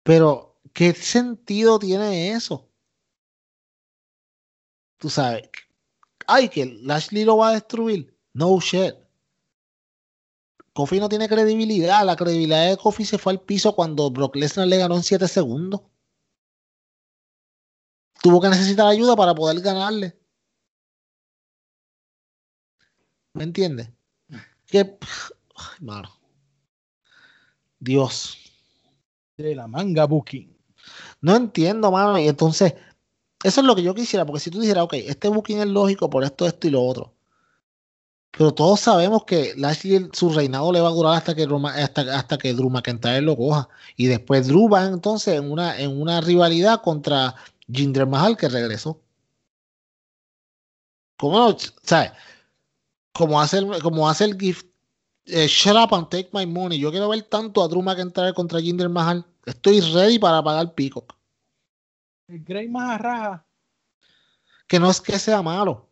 Pero, 0.04 0.60
¿qué 0.74 0.94
sentido 0.94 1.80
tiene 1.80 2.32
eso? 2.32 2.70
Tú 4.98 5.10
sabes, 5.10 5.50
ay, 6.28 6.50
que 6.50 6.66
Lashley 6.66 7.24
lo 7.24 7.38
va 7.38 7.50
a 7.50 7.54
destruir. 7.54 8.16
No 8.34 8.60
shit. 8.60 8.96
Kofi 10.78 11.00
no 11.00 11.10
tiene 11.10 11.28
credibilidad. 11.28 12.06
La 12.06 12.16
credibilidad 12.16 12.70
de 12.70 12.78
Kofi 12.78 13.04
se 13.04 13.18
fue 13.18 13.34
al 13.34 13.42
piso 13.42 13.74
cuando 13.74 14.12
Brock 14.12 14.36
Lesnar 14.36 14.68
le 14.68 14.78
ganó 14.78 14.96
en 14.96 15.02
7 15.02 15.28
segundos. 15.28 15.82
Tuvo 18.22 18.40
que 18.40 18.48
necesitar 18.48 18.86
ayuda 18.86 19.16
para 19.16 19.34
poder 19.34 19.60
ganarle. 19.60 20.16
¿Me 23.34 23.46
entiendes? 23.46 23.90
Que, 24.68 25.00
ay, 25.56 25.78
mano. 25.82 26.12
Dios. 27.80 28.38
De 29.36 29.56
la 29.56 29.68
manga 29.68 30.06
booking. 30.06 30.56
No 31.22 31.36
entiendo, 31.36 31.90
mano. 31.90 32.20
Y 32.20 32.28
entonces, 32.28 32.76
eso 33.44 33.62
es 33.62 33.66
lo 33.66 33.76
que 33.76 33.82
yo 33.82 33.96
quisiera, 33.96 34.28
porque 34.28 34.42
si 34.42 34.52
tú 34.52 34.60
dijeras, 34.60 34.84
ok, 34.84 34.94
este 34.94 35.28
booking 35.28 35.58
es 35.58 35.68
lógico 35.68 36.08
por 36.08 36.24
esto, 36.24 36.46
esto 36.46 36.68
y 36.68 36.70
lo 36.70 36.84
otro. 36.84 37.17
Pero 38.38 38.54
todos 38.54 38.82
sabemos 38.82 39.24
que 39.26 39.54
Lashley, 39.58 40.10
su 40.14 40.30
reinado 40.30 40.72
le 40.72 40.80
va 40.80 40.90
a 40.90 40.92
durar 40.92 41.16
hasta 41.16 41.34
que, 41.34 41.48
hasta, 41.76 42.02
hasta 42.16 42.38
que 42.38 42.54
Drew 42.54 42.70
McIntyre 42.70 43.22
lo 43.22 43.36
coja. 43.36 43.68
Y 43.96 44.06
después 44.06 44.48
Drew 44.48 44.70
va 44.70 44.86
entonces 44.86 45.40
en 45.40 45.52
una, 45.52 45.80
en 45.80 46.00
una 46.00 46.22
rivalidad 46.22 46.82
contra 46.84 47.34
Jinder 47.72 48.06
Mahal 48.06 48.38
que 48.38 48.48
regresó. 48.48 49.02
¿Cómo 51.18 51.58
¿Sabes? 51.82 52.12
Como 53.12 53.42
hace 53.42 53.58
el, 53.58 53.82
como 53.82 54.08
hace 54.08 54.26
el 54.26 54.38
gift. 54.38 54.68
Eh, 55.26 55.48
shut 55.48 55.76
up 55.76 55.96
and 55.96 56.08
take 56.10 56.30
my 56.32 56.46
money. 56.46 56.80
Yo 56.80 56.92
quiero 56.92 57.10
ver 57.10 57.24
tanto 57.24 57.64
a 57.64 57.68
Drew 57.68 57.82
McIntyre 57.82 58.36
contra 58.36 58.62
Jinder 58.62 58.88
Mahal. 58.88 59.26
Estoy 59.46 59.82
ready 59.82 60.20
para 60.20 60.44
pagar 60.44 60.76
Peacock. 60.76 61.16
El 62.28 62.44
Grey 62.44 62.70
Maharraja. 62.70 63.44
Que 64.68 64.80
no 64.80 64.92
es 64.92 65.02
que 65.02 65.18
sea 65.18 65.42
malo, 65.42 65.87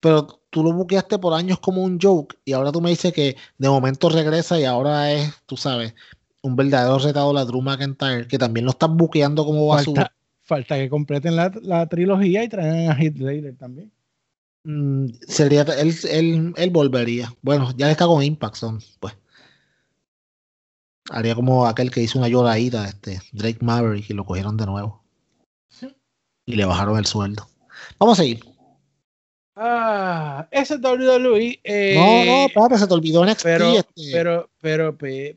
pero 0.00 0.26
tú 0.50 0.62
lo 0.62 0.72
buqueaste 0.72 1.18
por 1.18 1.34
años 1.34 1.58
como 1.60 1.82
un 1.82 1.98
joke 2.00 2.36
y 2.44 2.52
ahora 2.52 2.72
tú 2.72 2.80
me 2.80 2.90
dices 2.90 3.12
que 3.12 3.36
de 3.58 3.68
momento 3.68 4.08
regresa 4.08 4.58
y 4.58 4.64
ahora 4.64 5.12
es, 5.12 5.32
tú 5.46 5.56
sabes, 5.56 5.94
un 6.42 6.56
verdadero 6.56 6.98
retado 6.98 7.32
la 7.32 7.44
Drew 7.44 7.60
McIntyre, 7.60 8.26
que 8.26 8.38
también 8.38 8.64
lo 8.64 8.72
estás 8.72 8.90
buqueando 8.90 9.44
como 9.44 9.68
basura. 9.68 10.12
Falta, 10.42 10.76
que 10.76 10.88
completen 10.88 11.36
la, 11.36 11.86
trilogía 11.86 12.42
y 12.42 12.48
traigan 12.48 12.90
a 12.90 13.00
Heath 13.00 13.18
Ledger 13.18 13.56
también. 13.56 13.92
Mm, 14.64 15.06
sería, 15.28 15.62
él, 15.62 16.52
él, 16.56 16.70
volvería. 16.70 17.32
Bueno, 17.40 17.72
ya 17.76 17.90
está 17.90 18.06
con 18.06 18.22
Impact, 18.22 18.56
son, 18.56 18.80
pues. 18.98 19.16
Haría 21.10 21.34
como 21.34 21.66
aquel 21.66 21.90
que 21.90 22.02
hizo 22.02 22.18
una 22.18 22.28
lloradita, 22.28 22.88
este, 22.88 23.20
Drake 23.32 23.58
Maverick, 23.60 24.10
y 24.10 24.14
lo 24.14 24.24
cogieron 24.24 24.56
de 24.56 24.66
nuevo 24.66 25.00
y 26.50 26.56
le 26.56 26.64
bajaron 26.64 26.98
el 26.98 27.06
sueldo. 27.06 27.48
Vamos 27.98 28.18
a 28.18 28.22
seguir. 28.22 28.44
Ah, 29.62 30.48
ese 30.50 30.74
es 30.74 30.80
WWE. 30.80 31.60
Eh, 31.62 31.94
no, 31.94 32.24
no, 32.24 32.48
papi, 32.54 32.78
se 32.78 32.86
te 32.86 32.94
olvidó 32.94 33.24
NXT. 33.26 33.42
Pero, 33.42 33.72
este. 33.74 34.48
pero, 34.62 34.96
pero, 34.96 35.28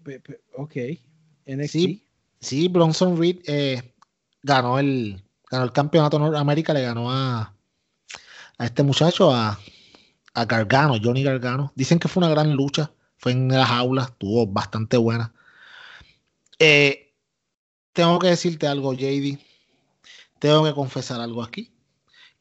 ok. 0.55 0.75
NXT. 1.45 1.71
Sí, 1.71 2.07
sí 2.39 2.67
Bronson 2.69 3.19
Reed 3.19 3.39
eh, 3.47 3.93
ganó, 4.41 4.79
el, 4.79 5.21
ganó 5.51 5.65
el 5.65 5.73
campeonato 5.73 6.19
Norteamérica, 6.19 6.73
le 6.73 6.83
ganó 6.83 7.11
a, 7.11 7.53
a 8.57 8.65
este 8.65 8.81
muchacho, 8.81 9.33
a, 9.33 9.59
a 10.33 10.45
Gargano, 10.45 10.95
Johnny 11.03 11.23
Gargano. 11.23 11.73
Dicen 11.75 11.99
que 11.99 12.07
fue 12.07 12.23
una 12.23 12.33
gran 12.33 12.53
lucha, 12.53 12.91
fue 13.17 13.33
en 13.33 13.49
las 13.49 13.69
aulas, 13.69 14.07
estuvo 14.11 14.47
bastante 14.47 14.95
buena. 14.95 15.33
Eh, 16.59 17.13
tengo 17.91 18.19
que 18.19 18.27
decirte 18.27 18.67
algo, 18.67 18.93
JD 18.93 19.37
tengo 20.43 20.65
que 20.65 20.73
confesar 20.73 21.21
algo 21.21 21.41
aquí. 21.41 21.72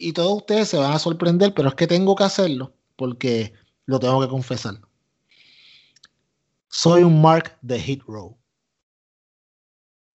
Y 0.03 0.12
todos 0.12 0.38
ustedes 0.38 0.69
se 0.69 0.77
van 0.77 0.93
a 0.93 0.99
sorprender, 0.99 1.55
pero 1.55 1.69
es 1.69 1.77
que 1.77 1.87
tengo 1.87 2.17
que 2.17 2.25
hacerlo 2.25 2.75
porque 2.97 3.53
lo 3.87 4.01
tengo 4.01 4.21
que 4.21 4.27
confesar. 4.27 4.81
Soy 6.67 7.05
un 7.05 7.23
Mark 7.23 7.57
de 7.62 7.79
Hit 7.79 8.03
Row. 8.09 8.37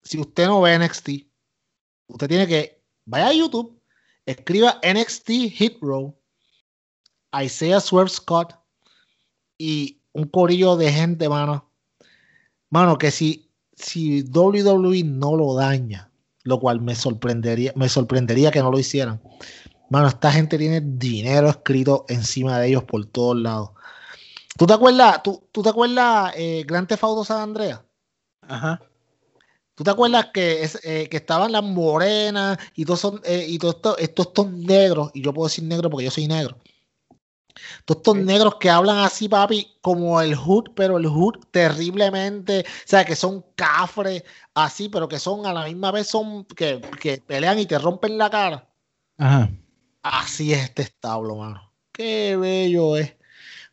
Si 0.02 0.20
usted 0.20 0.46
no 0.46 0.60
ve 0.60 0.78
NXT, 0.78 1.08
usted 2.08 2.28
tiene 2.28 2.46
que 2.46 2.82
vaya 3.06 3.28
a 3.28 3.32
YouTube, 3.32 3.80
escriba 4.26 4.78
NXT 4.82 5.30
Hit 5.52 5.78
Row, 5.80 6.14
Isaiah 7.42 7.80
Swerve 7.80 8.10
Scott 8.10 8.56
y 9.56 10.02
un 10.12 10.24
corillo 10.28 10.76
de 10.76 10.92
gente, 10.92 11.30
mano. 11.30 11.72
Mano, 12.68 12.98
que 12.98 13.10
si, 13.10 13.50
si 13.74 14.20
WWE 14.20 15.02
no 15.04 15.34
lo 15.34 15.54
daña, 15.54 16.12
lo 16.42 16.60
cual 16.60 16.82
me 16.82 16.94
sorprendería, 16.94 17.72
me 17.74 17.88
sorprendería 17.88 18.50
que 18.50 18.60
no 18.60 18.70
lo 18.70 18.78
hicieran. 18.78 19.22
Mano, 19.90 20.08
esta 20.08 20.30
gente 20.30 20.58
tiene 20.58 20.80
dinero 20.82 21.48
escrito 21.48 22.04
encima 22.08 22.58
de 22.58 22.68
ellos 22.68 22.84
por 22.84 23.06
todos 23.06 23.36
lados. 23.36 23.70
¿Tú 24.56 24.66
te 24.66 24.74
acuerdas, 24.74 25.22
tú, 25.22 25.40
te 25.62 25.68
acuerdas 25.68 26.32
eh, 26.36 26.64
Gran 26.66 26.86
Tefaudo 26.86 27.24
San 27.24 27.40
Andrea? 27.40 27.84
Ajá. 28.42 28.80
¿Tú 29.74 29.84
te 29.84 29.90
acuerdas 29.90 30.30
que, 30.34 30.64
es, 30.64 30.80
eh, 30.84 31.08
que 31.08 31.18
estaban 31.18 31.52
las 31.52 31.62
morenas 31.62 32.58
y 32.74 32.84
todos 32.84 33.00
son, 33.00 33.20
eh, 33.24 33.46
y 33.48 33.58
todos 33.58 33.76
estos, 33.76 33.96
estos 33.98 34.50
negros, 34.50 35.10
y 35.14 35.22
yo 35.22 35.32
puedo 35.32 35.48
decir 35.48 35.62
negro 35.64 35.88
porque 35.88 36.06
yo 36.06 36.10
soy 36.10 36.26
negro, 36.26 36.58
todos 37.84 38.00
estos 38.00 38.16
negros 38.16 38.56
que 38.56 38.70
hablan 38.70 38.98
así, 38.98 39.28
papi, 39.28 39.76
como 39.80 40.20
el 40.20 40.34
hood, 40.34 40.70
pero 40.74 40.98
el 40.98 41.06
hood 41.06 41.36
terriblemente, 41.50 42.60
o 42.60 42.88
sea, 42.88 43.04
que 43.04 43.16
son 43.16 43.44
cafres, 43.54 44.24
así, 44.54 44.88
pero 44.88 45.08
que 45.08 45.18
son 45.18 45.46
a 45.46 45.52
la 45.52 45.64
misma 45.64 45.90
vez 45.90 46.08
son 46.08 46.44
que, 46.44 46.80
pelean 47.26 47.58
y 47.58 47.66
te 47.66 47.78
rompen 47.78 48.18
la 48.18 48.30
cara. 48.30 48.68
Ajá. 49.16 49.50
Así 50.02 50.52
es 50.52 50.64
este 50.64 50.82
establo, 50.82 51.36
mano. 51.36 51.72
Qué 51.92 52.36
bello 52.36 52.96
es. 52.96 53.14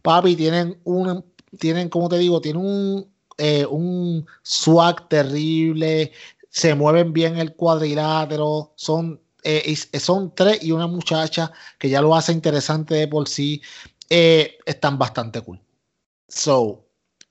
Papi, 0.02 0.36
tienen 0.36 0.80
un, 0.84 1.26
tienen, 1.60 1.90
como 1.90 2.10
te 2.10 2.18
digo, 2.18 2.42
tienen 2.42 2.64
un, 2.64 3.14
eh, 3.38 3.66
un 3.66 4.26
swag 4.44 5.08
terrible, 5.10 6.12
se 6.50 6.76
mueven 6.76 7.14
bien 7.14 7.38
el 7.38 7.56
cuadrilátero, 7.56 8.74
son 8.76 9.22
eh, 9.44 9.76
son 10.00 10.34
tres 10.34 10.64
y 10.64 10.72
una 10.72 10.88
muchacha 10.88 11.52
que 11.78 11.88
ya 11.88 12.02
lo 12.02 12.16
hace 12.16 12.32
interesante 12.32 12.96
de 12.96 13.08
por 13.08 13.28
sí. 13.28 13.62
Eh, 14.10 14.58
están 14.66 14.98
bastante 14.98 15.42
cool. 15.42 15.60
So, 16.28 16.85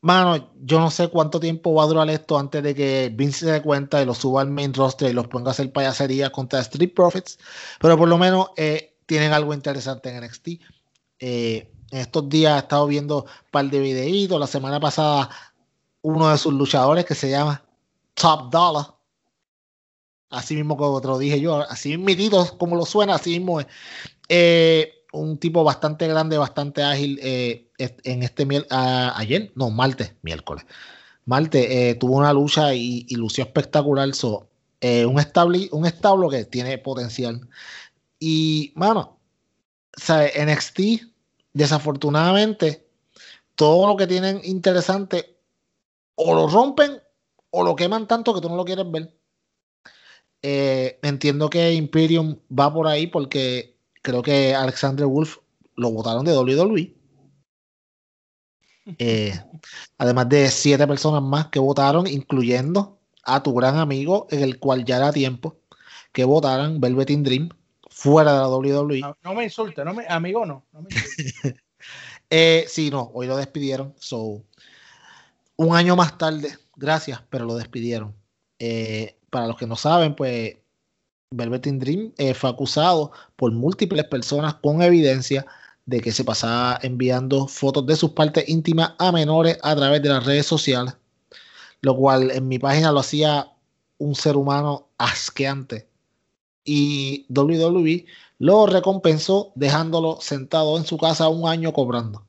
Mano, 0.04 0.50
yo 0.60 0.80
no 0.80 0.90
sé 0.90 1.08
cuánto 1.08 1.40
tiempo 1.40 1.72
va 1.72 1.84
a 1.84 1.86
durar 1.86 2.10
esto 2.10 2.38
antes 2.38 2.62
de 2.62 2.74
que 2.74 3.10
Vince 3.10 3.46
se 3.46 3.52
dé 3.52 3.62
cuenta 3.62 4.02
y 4.02 4.04
lo 4.04 4.12
suba 4.12 4.42
al 4.42 4.50
main 4.50 4.74
roster 4.74 5.08
y 5.08 5.14
los 5.14 5.28
ponga 5.28 5.48
a 5.48 5.52
hacer 5.52 5.72
payasería 5.72 6.30
contra 6.30 6.60
Street 6.60 6.92
Profits. 6.94 7.38
Pero 7.80 7.96
por 7.96 8.06
lo 8.06 8.18
menos 8.18 8.48
eh, 8.58 8.98
tienen 9.06 9.32
algo 9.32 9.54
interesante 9.54 10.10
en 10.10 10.22
NXT. 10.22 10.48
Eh, 11.20 11.72
en 11.90 11.98
estos 11.98 12.28
días 12.28 12.54
he 12.54 12.58
estado 12.58 12.86
viendo 12.86 13.22
un 13.22 13.50
par 13.50 13.64
de 13.70 13.80
videitos. 13.80 14.38
La 14.38 14.46
semana 14.46 14.78
pasada, 14.78 15.30
uno 16.02 16.28
de 16.28 16.36
sus 16.36 16.52
luchadores 16.52 17.06
que 17.06 17.14
se 17.14 17.30
llama 17.30 17.64
Top 18.12 18.50
Dollar. 18.50 18.94
Así 20.28 20.54
mismo 20.54 20.76
como 20.76 21.00
te 21.00 21.08
lo 21.08 21.16
dije 21.16 21.40
yo, 21.40 21.62
así 21.62 21.96
mismo 21.96 22.46
como 22.58 22.76
lo 22.76 22.84
suena, 22.84 23.14
así 23.14 23.30
mismo 23.38 23.60
es. 23.60 23.66
Eh, 24.28 25.06
un 25.12 25.38
tipo 25.38 25.64
bastante 25.64 26.06
grande, 26.08 26.36
bastante 26.36 26.82
ágil 26.82 27.18
en 27.78 28.22
este 28.22 28.46
ayer, 28.70 29.52
no, 29.54 29.70
martes, 29.70 30.14
miércoles. 30.22 30.64
Martes 31.24 31.66
eh, 31.68 31.94
tuvo 31.98 32.16
una 32.16 32.32
lucha 32.32 32.74
y, 32.74 33.06
lució 33.10 33.44
espectacular. 33.44 34.14
So, 34.14 34.48
un, 35.06 35.20
un 35.72 35.86
establo 35.86 36.28
que 36.28 36.44
tiene 36.44 36.78
potencial. 36.78 37.48
Y, 38.18 38.72
mano, 38.76 39.18
o 39.96 40.00
NXT, 40.22 40.80
desafortunadamente, 41.52 42.86
todo 43.54 43.86
lo 43.86 43.96
que 43.96 44.06
tienen 44.06 44.40
interesante 44.44 45.38
o 46.16 46.34
lo 46.34 46.48
rompen 46.48 47.00
o 47.50 47.64
lo 47.64 47.76
queman 47.76 48.06
tanto 48.06 48.34
que 48.34 48.40
tú 48.40 48.48
no 48.48 48.56
lo 48.56 48.64
quieres 48.64 48.90
ver. 48.90 49.16
entiendo 50.42 51.48
que 51.48 51.72
Imperium 51.72 52.38
va 52.50 52.72
por 52.72 52.86
ahí 52.86 53.06
porque 53.06 53.76
creo 54.02 54.22
que 54.22 54.54
Alexander 54.54 55.06
Wolf 55.06 55.38
lo 55.76 55.90
votaron 55.90 56.24
de 56.24 56.36
WWE. 56.36 56.94
Eh, 58.98 59.32
además 59.98 60.28
de 60.28 60.50
siete 60.50 60.86
personas 60.86 61.22
más 61.22 61.46
que 61.46 61.58
votaron, 61.58 62.06
incluyendo 62.06 62.98
a 63.24 63.42
tu 63.42 63.54
gran 63.54 63.78
amigo, 63.78 64.26
en 64.30 64.42
el 64.42 64.58
cual 64.58 64.84
ya 64.84 64.96
era 64.96 65.12
tiempo 65.12 65.56
que 66.12 66.24
votaran 66.24 66.80
Velvet 66.80 67.08
Dream 67.08 67.48
fuera 67.88 68.32
de 68.32 68.38
la 68.38 68.48
WWE. 68.48 69.00
No, 69.22 69.34
me 69.34 69.44
insulte, 69.44 69.84
no 69.84 69.94
me, 69.94 70.06
amigo 70.08 70.44
no. 70.44 70.64
eh, 72.30 72.64
sí, 72.68 72.90
no, 72.90 73.10
hoy 73.14 73.26
lo 73.26 73.36
despidieron. 73.36 73.94
So, 73.98 74.42
un 75.56 75.76
año 75.76 75.96
más 75.96 76.18
tarde, 76.18 76.56
gracias, 76.76 77.22
pero 77.30 77.44
lo 77.44 77.56
despidieron. 77.56 78.14
Eh, 78.58 79.16
para 79.30 79.46
los 79.46 79.56
que 79.56 79.66
no 79.66 79.76
saben, 79.76 80.14
pues 80.14 80.56
Velvet 81.30 81.66
Dream 81.66 82.12
eh, 82.16 82.34
fue 82.34 82.50
acusado 82.50 83.12
por 83.36 83.50
múltiples 83.52 84.04
personas 84.04 84.54
con 84.54 84.82
evidencia 84.82 85.46
de 85.86 86.00
que 86.00 86.12
se 86.12 86.24
pasaba 86.24 86.78
enviando 86.82 87.46
fotos 87.46 87.86
de 87.86 87.96
sus 87.96 88.10
partes 88.10 88.48
íntimas 88.48 88.94
a 88.98 89.12
menores 89.12 89.58
a 89.62 89.76
través 89.76 90.02
de 90.02 90.08
las 90.08 90.24
redes 90.24 90.46
sociales, 90.46 90.96
lo 91.82 91.96
cual 91.96 92.30
en 92.30 92.48
mi 92.48 92.58
página 92.58 92.92
lo 92.92 93.00
hacía 93.00 93.52
un 93.98 94.14
ser 94.14 94.36
humano 94.36 94.88
asqueante. 94.98 95.88
Y 96.64 97.26
WWE 97.28 98.06
lo 98.38 98.66
recompensó 98.66 99.52
dejándolo 99.54 100.18
sentado 100.20 100.78
en 100.78 100.86
su 100.86 100.96
casa 100.96 101.28
un 101.28 101.48
año 101.48 101.72
cobrando. 101.72 102.26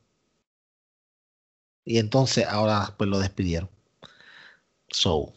Y 1.84 1.98
entonces 1.98 2.46
ahora 2.46 2.94
pues 2.98 3.08
lo 3.08 3.18
despidieron. 3.18 3.70
So, 4.88 5.32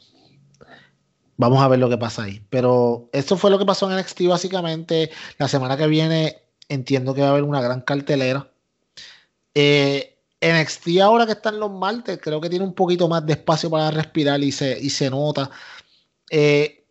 Vamos 1.40 1.62
a 1.62 1.70
ver 1.70 1.80
lo 1.80 1.88
que 1.88 1.98
pasa 1.98 2.24
ahí. 2.24 2.46
Pero 2.50 3.10
eso 3.14 3.38
fue 3.38 3.50
lo 3.50 3.58
que 3.58 3.66
pasó 3.66 3.90
en 3.90 3.98
NXT 3.98 4.28
básicamente. 4.28 5.10
La 5.38 5.48
semana 5.48 5.78
que 5.78 5.88
viene 5.88 6.44
entiendo 6.70 7.14
que 7.14 7.22
va 7.22 7.28
a 7.28 7.32
haber 7.32 7.44
una 7.44 7.62
gran 7.62 7.82
cartelera. 7.82 8.50
Eh, 9.54 10.18
NXT 10.42 11.00
ahora 11.02 11.26
que 11.26 11.34
están 11.34 11.60
los 11.60 11.72
martes, 11.72 12.20
creo 12.22 12.40
que 12.40 12.50
tiene 12.50 12.64
un 12.64 12.74
poquito 12.74 13.08
más 13.10 13.26
de 13.26 13.34
espacio 13.34 13.70
para 13.70 13.92
respirar 13.92 14.42
y 14.42 14.52
se, 14.52 14.80
y 14.80 14.90
se 14.90 15.10
nota. 15.10 15.52
Eh, 16.30 16.86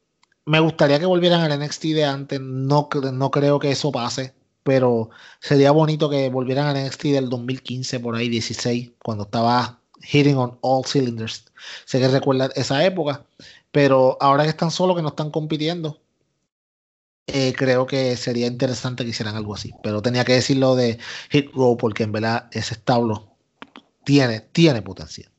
me 0.45 0.61
gustaría 0.61 0.99
que 0.99 1.07
volvieran 1.07 1.41
al 1.41 1.59
NXT 1.59 1.83
de 1.85 2.05
antes. 2.05 2.41
No, 2.41 2.89
no 3.12 3.31
creo 3.31 3.59
que 3.59 3.70
eso 3.70 3.93
pase. 3.93 4.35
Pero 4.62 5.11
sería 5.41 5.70
bonito 5.72 6.11
que 6.11 6.29
volvieran 6.29 6.66
al 6.66 6.85
NXT 6.87 7.05
del 7.05 7.29
2015, 7.31 8.01
por 8.01 8.16
ahí, 8.16 8.29
16, 8.29 8.93
cuando 9.03 9.24
estaba 9.24 9.81
hitting 10.03 10.37
on 10.37 10.59
all 10.61 10.85
cylinders. 10.85 11.47
Sé 11.87 12.01
que 12.01 12.09
recuerda 12.09 12.51
esa 12.55 12.85
época. 12.85 13.24
Pero 13.70 14.16
ahora 14.20 14.45
que 14.45 14.51
están 14.51 14.70
solos, 14.70 14.97
que 14.97 15.03
no 15.03 15.09
están 15.09 15.31
compitiendo, 15.31 16.01
eh, 17.29 17.53
creo 17.57 17.87
que 17.87 18.16
sería 18.16 18.47
interesante 18.47 19.05
que 19.05 19.11
hicieran 19.11 19.37
algo 19.37 19.55
así. 19.55 19.72
Pero 19.83 20.03
tenía 20.03 20.24
que 20.24 20.33
decirlo 20.33 20.74
de 20.74 20.99
Hit 21.31 21.53
Row 21.53 21.76
porque 21.76 22.03
en 22.03 22.12
verdad 22.12 22.49
ese 22.53 22.74
establo 22.74 23.37
tiene, 24.05 24.41
tiene 24.41 24.83
potencial. 24.83 25.31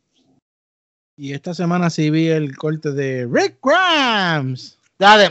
Y 1.17 1.33
esta 1.33 1.53
semana 1.53 1.89
sí 1.89 2.09
vi 2.11 2.27
el 2.27 2.55
corte 2.55 2.91
de 2.91 3.27
Rick 3.29 3.57
Grimes. 3.63 4.77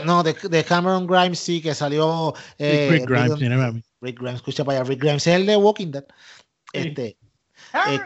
no, 0.05 0.21
de, 0.23 0.63
Cameron 0.63 1.07
Grimes 1.07 1.39
sí, 1.39 1.61
que 1.61 1.73
salió. 1.73 2.33
Eh, 2.57 2.89
Rick 2.91 3.09
Grimes, 3.09 3.83
Rick 4.01 4.19
Grimes, 4.19 4.35
escucha 4.35 4.63
para 4.63 4.79
allá. 4.79 4.89
Rick 4.89 4.99
Grimes 4.99 5.25
es 5.25 5.35
el 5.35 5.45
de 5.45 5.57
Walking 5.57 5.91
Dead. 5.91 6.05
Este, 6.73 7.17
eh, 7.73 7.99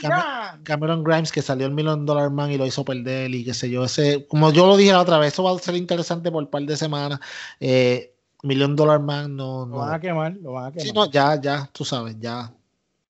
Cameron 0.63 1.03
Grimes 1.03 1.31
que 1.31 1.41
salió 1.41 1.65
el 1.65 1.73
Million 1.73 2.05
Dollar 2.05 2.29
Man 2.29 2.51
y 2.51 2.57
lo 2.57 2.65
hizo 2.65 2.85
perder 2.85 3.33
y 3.33 3.43
qué 3.43 3.53
sé 3.53 3.69
yo. 3.69 3.83
Ese, 3.83 4.27
como 4.27 4.51
yo 4.51 4.67
lo 4.67 4.77
dije 4.77 4.91
la 4.91 5.01
otra 5.01 5.17
vez, 5.17 5.33
eso 5.33 5.43
va 5.43 5.51
a 5.51 5.59
ser 5.59 5.75
interesante 5.75 6.31
por 6.31 6.43
un 6.43 6.49
par 6.49 6.63
de 6.63 6.77
semanas. 6.77 7.19
Eh, 7.59 8.12
Million 8.43 8.75
Dollar 8.75 8.99
Man 8.99 9.35
no, 9.35 9.65
Lo 9.65 9.77
van 9.77 9.93
a 9.93 9.99
quemar, 9.99 10.35
lo 10.37 10.53
van 10.53 10.65
a 10.65 10.71
quemar. 10.71 10.85
Sí, 10.85 10.91
no, 10.93 11.09
ya, 11.09 11.39
ya, 11.41 11.69
tú 11.73 11.83
sabes, 11.83 12.19
ya. 12.19 12.53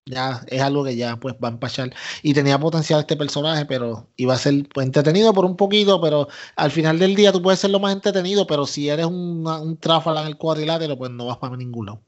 Ya 0.05 0.41
es 0.47 0.61
algo 0.61 0.83
que 0.83 0.97
ya 0.97 1.15
pues 1.15 1.33
va 1.35 1.47
a 1.47 1.51
empachar. 1.51 1.93
Y 2.21 2.33
tenía 2.33 2.59
potencial 2.59 2.99
este 2.99 3.15
personaje, 3.15 3.65
pero 3.65 4.07
iba 4.17 4.33
a 4.33 4.37
ser 4.37 4.67
pues, 4.73 4.85
entretenido 4.85 5.33
por 5.33 5.45
un 5.45 5.55
poquito, 5.55 6.01
pero 6.01 6.27
al 6.57 6.71
final 6.71 6.99
del 6.99 7.15
día 7.15 7.31
tú 7.31 7.41
puedes 7.41 7.59
ser 7.61 7.71
lo 7.71 7.79
más 7.79 7.93
entretenido, 7.93 8.45
pero 8.45 8.65
si 8.65 8.89
eres 8.89 9.05
un, 9.05 9.47
un 9.47 9.77
tráfala 9.77 10.21
en 10.21 10.27
el 10.27 10.37
cuadrilátero, 10.37 10.97
pues 10.97 11.09
no 11.11 11.27
vas 11.27 11.37
para 11.37 11.55
ningún 11.55 11.85
lado. 11.85 12.01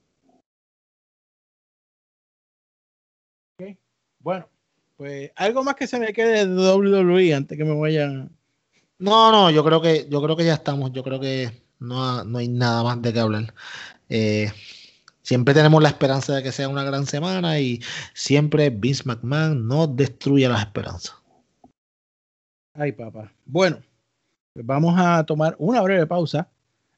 Bueno, 4.20 4.50
pues 4.98 5.32
algo 5.36 5.64
más 5.64 5.76
que 5.76 5.88
se 5.88 6.00
me 6.00 6.12
quede 6.12 6.48
de 6.48 6.74
WWE 6.74 7.34
antes 7.34 7.58
que 7.58 7.64
me 7.64 7.80
vayan. 7.80 8.36
No, 8.98 9.32
no, 9.32 9.52
yo 9.52 9.64
creo 9.64 9.82
que, 9.82 10.08
yo 10.10 10.22
creo 10.22 10.36
que 10.36 10.46
ya 10.46 10.56
estamos. 10.56 10.92
Yo 10.92 11.04
creo 11.04 11.20
que 11.20 11.64
no, 11.80 12.24
no 12.24 12.38
hay 12.38 12.48
nada 12.48 12.84
más 12.84 13.02
de 13.02 13.14
qué 13.14 13.20
hablar. 13.20 13.54
Eh, 14.10 14.52
siempre 15.22 15.54
tenemos 15.54 15.82
la 15.82 15.90
esperanza 15.90 16.36
de 16.36 16.44
que 16.44 16.52
sea 16.52 16.70
una 16.70 16.84
gran 16.84 17.06
semana 17.06 17.60
y 17.60 17.82
siempre 18.14 18.70
Vince 18.70 19.04
McMahon 19.06 19.68
no 19.68 19.88
destruye 19.88 20.48
las 20.48 20.62
esperanzas. 20.62 21.16
Ay, 22.74 22.92
papá. 22.92 23.32
Bueno, 23.46 23.82
pues 24.54 24.66
vamos 24.66 24.96
a 24.98 25.24
tomar 25.26 25.56
una 25.58 25.82
breve 25.82 26.06
pausa 26.06 26.50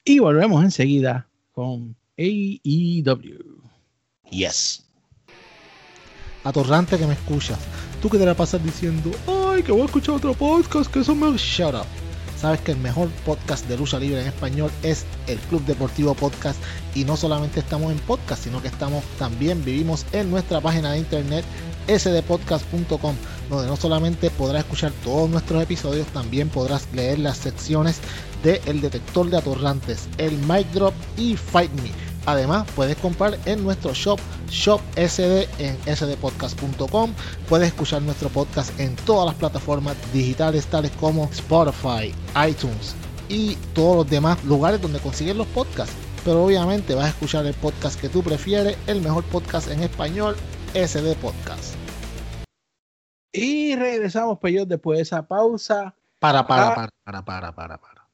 y 0.03 0.19
volvemos 0.19 0.63
enseguida 0.63 1.27
con 1.51 1.95
AEW. 2.17 3.61
Yes 4.29 4.87
atorrante 6.47 6.97
que 6.97 7.05
me 7.05 7.13
escuchas. 7.13 7.59
Tú 8.01 8.09
que 8.09 8.17
te 8.17 8.25
la 8.25 8.33
pasas 8.33 8.63
diciendo, 8.63 9.11
ay, 9.27 9.63
que 9.63 9.71
voy 9.71 9.81
a 9.81 9.85
escuchar 9.85 10.15
otro 10.15 10.33
podcast, 10.33 10.91
que 10.91 10.99
eso 10.99 11.15
me... 11.15 11.37
Shut 11.37 11.73
up. 11.73 12.06
Sabes 12.39 12.61
que 12.61 12.71
el 12.71 12.77
mejor 12.77 13.09
podcast 13.25 13.67
de 13.67 13.77
lucha 13.77 13.99
libre 13.99 14.21
en 14.21 14.27
español 14.27 14.69
es 14.83 15.05
el 15.27 15.39
Club 15.39 15.65
Deportivo 15.65 16.13
Podcast. 16.13 16.59
Y 16.93 17.03
no 17.03 17.17
solamente 17.17 17.59
estamos 17.59 17.91
en 17.91 17.97
podcast, 17.99 18.43
sino 18.43 18.61
que 18.61 18.67
estamos 18.67 19.03
también 19.17 19.63
vivimos 19.65 20.05
en 20.11 20.29
nuestra 20.29 20.61
página 20.61 20.91
de 20.91 20.99
internet 20.99 21.43
sdpodcast.com, 21.87 23.15
donde 23.49 23.67
no 23.67 23.75
solamente 23.75 24.29
podrás 24.29 24.63
escuchar 24.63 24.91
todos 25.03 25.29
nuestros 25.29 25.63
episodios, 25.63 26.07
también 26.07 26.49
podrás 26.49 26.87
leer 26.93 27.19
las 27.19 27.37
secciones 27.37 27.99
de 28.43 28.61
El 28.65 28.81
Detector 28.81 29.29
de 29.29 29.37
Atorrantes, 29.37 30.07
El 30.17 30.37
Mic 30.37 30.69
Drop 30.73 30.93
y 31.17 31.35
Fight 31.35 31.71
Me 31.81 32.06
Además, 32.27 32.67
puedes 32.75 32.97
comprar 32.97 33.39
en 33.45 33.63
nuestro 33.63 33.93
shop, 33.93 34.19
Shop 34.49 34.81
SD 34.97 35.47
en 35.59 35.77
sdpodcast.com. 35.95 37.13
Puedes 37.47 37.69
escuchar 37.69 38.01
nuestro 38.01 38.27
podcast 38.27 38.77
en 38.81 38.97
todas 38.97 39.27
las 39.27 39.35
plataformas 39.35 39.95
digitales 40.11 40.67
tales 40.67 40.91
como 40.99 41.29
Spotify, 41.31 42.13
iTunes 42.45 42.97
y 43.29 43.55
todos 43.73 43.95
los 43.95 44.09
demás 44.09 44.43
lugares 44.43 44.81
donde 44.81 44.99
consigues 44.99 45.37
los 45.37 45.47
podcasts. 45.47 45.95
Pero 46.25 46.43
obviamente 46.43 46.95
vas 46.95 47.05
a 47.05 47.09
escuchar 47.09 47.45
el 47.45 47.53
podcast 47.53 47.97
que 47.97 48.09
tú 48.09 48.21
prefieres, 48.21 48.77
el 48.87 49.01
mejor 49.01 49.23
podcast 49.23 49.69
en 49.69 49.81
español, 49.83 50.35
SD 50.73 51.15
Podcast. 51.21 51.75
Y 53.31 53.73
regresamos, 53.77 54.37
pues 54.39 54.67
después 54.67 54.97
de 54.97 55.03
esa 55.03 55.25
pausa. 55.25 55.95
Para, 56.19 56.45
para, 56.45 56.75
para, 56.75 56.91
para, 57.05 57.23
para, 57.23 57.51
para, 57.53 57.77
para. 57.77 58.09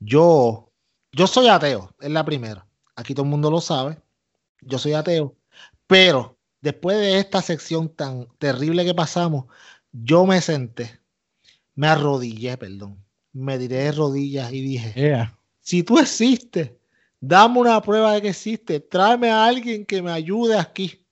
Yo, 0.00 0.72
yo 1.12 1.28
soy 1.28 1.46
ateo, 1.46 1.94
es 2.00 2.10
la 2.10 2.24
primera 2.24 2.66
aquí 2.96 3.14
todo 3.14 3.24
el 3.24 3.30
mundo 3.30 3.50
lo 3.50 3.60
sabe, 3.60 4.00
yo 4.60 4.78
soy 4.78 4.92
ateo, 4.94 5.36
pero 5.86 6.38
después 6.60 6.96
de 6.98 7.18
esta 7.18 7.42
sección 7.42 7.88
tan 7.88 8.26
terrible 8.38 8.84
que 8.84 8.94
pasamos, 8.94 9.46
yo 9.92 10.24
me 10.26 10.40
senté, 10.40 11.00
me 11.74 11.88
arrodillé, 11.88 12.56
perdón, 12.56 13.04
me 13.32 13.58
tiré 13.58 13.76
de 13.76 13.92
rodillas 13.92 14.52
y 14.52 14.60
dije, 14.60 15.28
si 15.60 15.82
tú 15.82 15.98
existes, 15.98 16.72
dame 17.20 17.60
una 17.60 17.80
prueba 17.80 18.14
de 18.14 18.22
que 18.22 18.28
existes, 18.28 18.82
tráeme 18.88 19.30
a 19.30 19.46
alguien 19.46 19.86
que 19.86 20.02
me 20.02 20.10
ayude 20.10 20.58
aquí. 20.58 21.06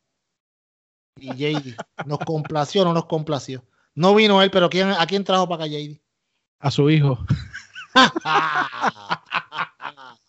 Y 1.17 1.29
JD, 1.35 1.77
¿nos 2.07 2.19
complació 2.21 2.83
o 2.83 2.85
no 2.85 2.95
nos 2.95 3.07
complació? 3.07 3.65
No 3.95 4.15
vino 4.15 4.43
él, 4.43 4.51
pero 4.51 4.71
¿quién, 4.71 4.89
¿a 4.91 5.07
quién 5.07 5.25
trajo 5.25 5.49
para 5.49 5.65
acá, 5.65 5.73
JD? 5.73 6.01
A 6.59 6.71
su 6.71 6.91
hijo. 6.91 7.19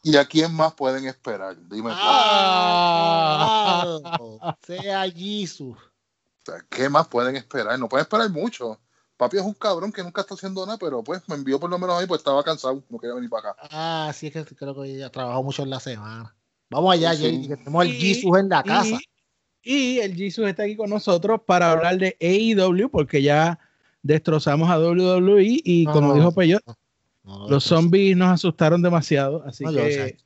¿Y 0.04 0.18
a 0.18 0.26
quién 0.26 0.54
más 0.54 0.74
pueden 0.74 1.06
esperar? 1.06 1.56
Dime. 1.70 1.92
Ah, 1.94 3.84
claro. 4.02 4.58
sea 4.66 5.04
Jesus. 5.10 5.78
O 5.78 5.82
sea, 6.46 6.66
¿Qué 6.70 6.90
más 6.90 7.08
pueden 7.08 7.36
esperar? 7.36 7.78
No 7.78 7.88
pueden 7.88 8.04
esperar 8.04 8.30
mucho. 8.30 8.80
Papi 9.16 9.38
es 9.38 9.44
un 9.44 9.54
cabrón 9.54 9.92
que 9.92 10.02
nunca 10.02 10.22
está 10.22 10.34
haciendo 10.34 10.66
nada, 10.66 10.80
pero 10.80 11.04
pues 11.04 11.22
me 11.30 11.36
envió 11.36 11.60
por 11.60 11.70
lo 11.70 11.78
menos 11.78 12.00
ahí, 12.00 12.08
pues 12.08 12.22
estaba 12.22 12.44
cansado, 12.44 12.84
no 12.90 12.98
quería 12.98 13.14
venir 13.14 13.30
para 13.30 13.52
acá. 13.52 13.68
Ah, 13.70 14.12
sí, 14.16 14.32
es 14.34 14.34
que 14.34 14.56
creo 14.56 14.74
que 14.74 14.96
ella 14.96 15.12
trabajó 15.12 15.44
mucho 15.44 15.62
en 15.62 15.70
la 15.70 15.80
semana. 15.80 16.36
Vamos 16.72 16.94
allá, 16.94 17.14
Sí, 17.14 17.48
que 17.48 17.58
tenemos 17.58 17.86
el 17.86 17.92
Jesus 17.92 18.40
en 18.40 18.50
la 18.50 18.64
casa. 18.64 18.98
Y, 19.62 19.76
y 19.76 20.00
el 20.00 20.16
Jesus 20.16 20.48
está 20.48 20.64
aquí 20.64 20.76
con 20.76 20.90
nosotros 20.90 21.42
para 21.46 21.72
hablar 21.72 22.00
de 22.00 22.18
AEW, 22.20 22.90
porque 22.90 23.22
ya 23.22 23.60
destrozamos 24.02 24.72
a 24.72 24.80
WWE 24.80 25.62
y 25.64 25.86
No, 25.86 25.94
como 25.94 26.08
no, 26.08 26.16
dijo 26.16 26.32
Peyot, 26.32 26.64
No, 27.40 27.50
los 27.50 27.64
zombies 27.64 28.18
nos 28.18 28.30
asustaron 28.30 28.82
demasiado, 28.82 29.44
así 29.46 29.64
no, 29.64 29.72
que... 29.72 30.18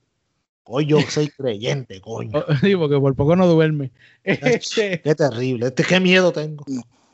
Hoy 0.67 0.87
yo 0.87 0.99
soy 1.01 1.29
creyente, 1.29 2.01
coño. 2.01 2.31
Sí, 2.61 2.75
porque 2.75 2.99
por 2.99 3.15
poco 3.15 3.35
no 3.35 3.47
duerme. 3.47 3.91
Este, 4.23 4.99
Qué 5.01 5.13
terrible. 5.13 5.67
Este, 5.67 5.83
qué 5.83 5.99
miedo 5.99 6.31
tengo. 6.31 6.65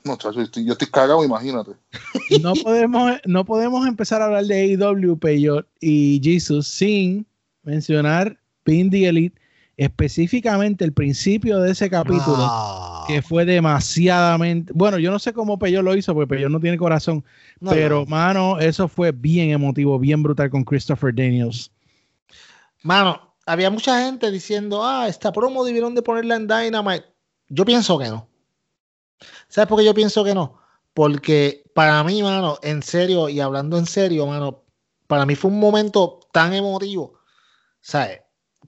No, 0.03 0.17
chacho, 0.17 0.37
yo 0.37 0.43
estoy, 0.43 0.65
yo 0.65 0.71
estoy 0.73 0.87
cagado, 0.87 1.23
imagínate. 1.23 1.71
no, 2.41 2.53
podemos, 2.53 3.11
no 3.25 3.45
podemos 3.45 3.85
empezar 3.85 4.21
a 4.21 4.25
hablar 4.25 4.45
de 4.45 4.77
AEW, 4.77 5.17
Peyot 5.17 5.67
y 5.81 6.21
Jesus 6.23 6.67
sin 6.67 7.27
mencionar 7.63 8.39
Pin 8.63 8.89
the 8.89 9.07
Elite, 9.07 9.40
específicamente 9.83 10.85
el 10.85 10.93
principio 10.93 11.59
de 11.59 11.71
ese 11.71 11.89
capítulo. 11.89 12.37
Ah, 12.39 13.03
que 13.07 13.23
fue 13.23 13.45
demasiadamente. 13.45 14.71
Bueno, 14.75 14.99
yo 14.99 15.09
no 15.09 15.17
sé 15.17 15.33
cómo 15.33 15.57
Peyo 15.57 15.81
lo 15.81 15.95
hizo, 15.95 16.13
porque 16.13 16.35
Peyo 16.35 16.49
no 16.49 16.59
tiene 16.59 16.77
corazón. 16.77 17.25
no, 17.59 17.71
pero, 17.71 18.01
no. 18.01 18.05
mano, 18.05 18.59
eso 18.59 18.87
fue 18.87 19.11
bien 19.11 19.49
emotivo, 19.49 19.97
bien 19.97 20.21
brutal 20.21 20.51
con 20.51 20.63
Christopher 20.63 21.15
Daniels. 21.15 21.71
Mano, 22.83 23.33
había 23.47 23.71
mucha 23.71 24.03
gente 24.05 24.29
diciendo, 24.29 24.85
ah, 24.85 25.07
esta 25.07 25.31
promo 25.31 25.65
debieron 25.65 25.95
de 25.95 26.03
ponerla 26.03 26.35
en 26.35 26.47
Dynamite. 26.47 27.05
Yo 27.49 27.65
pienso 27.65 27.97
que 27.97 28.09
no. 28.09 28.29
¿Sabes 29.47 29.67
por 29.67 29.79
qué 29.79 29.85
yo 29.85 29.95
pienso 29.95 30.23
que 30.23 30.35
no? 30.35 30.59
Porque 30.93 31.63
para 31.73 32.03
mí, 32.03 32.21
mano, 32.21 32.59
en 32.61 32.83
serio, 32.83 33.29
y 33.29 33.39
hablando 33.39 33.79
en 33.79 33.87
serio, 33.87 34.27
mano, 34.27 34.63
para 35.07 35.25
mí 35.25 35.33
fue 35.33 35.49
un 35.49 35.59
momento 35.59 36.19
tan 36.31 36.53
emotivo, 36.53 37.19
¿sabes? 37.81 38.21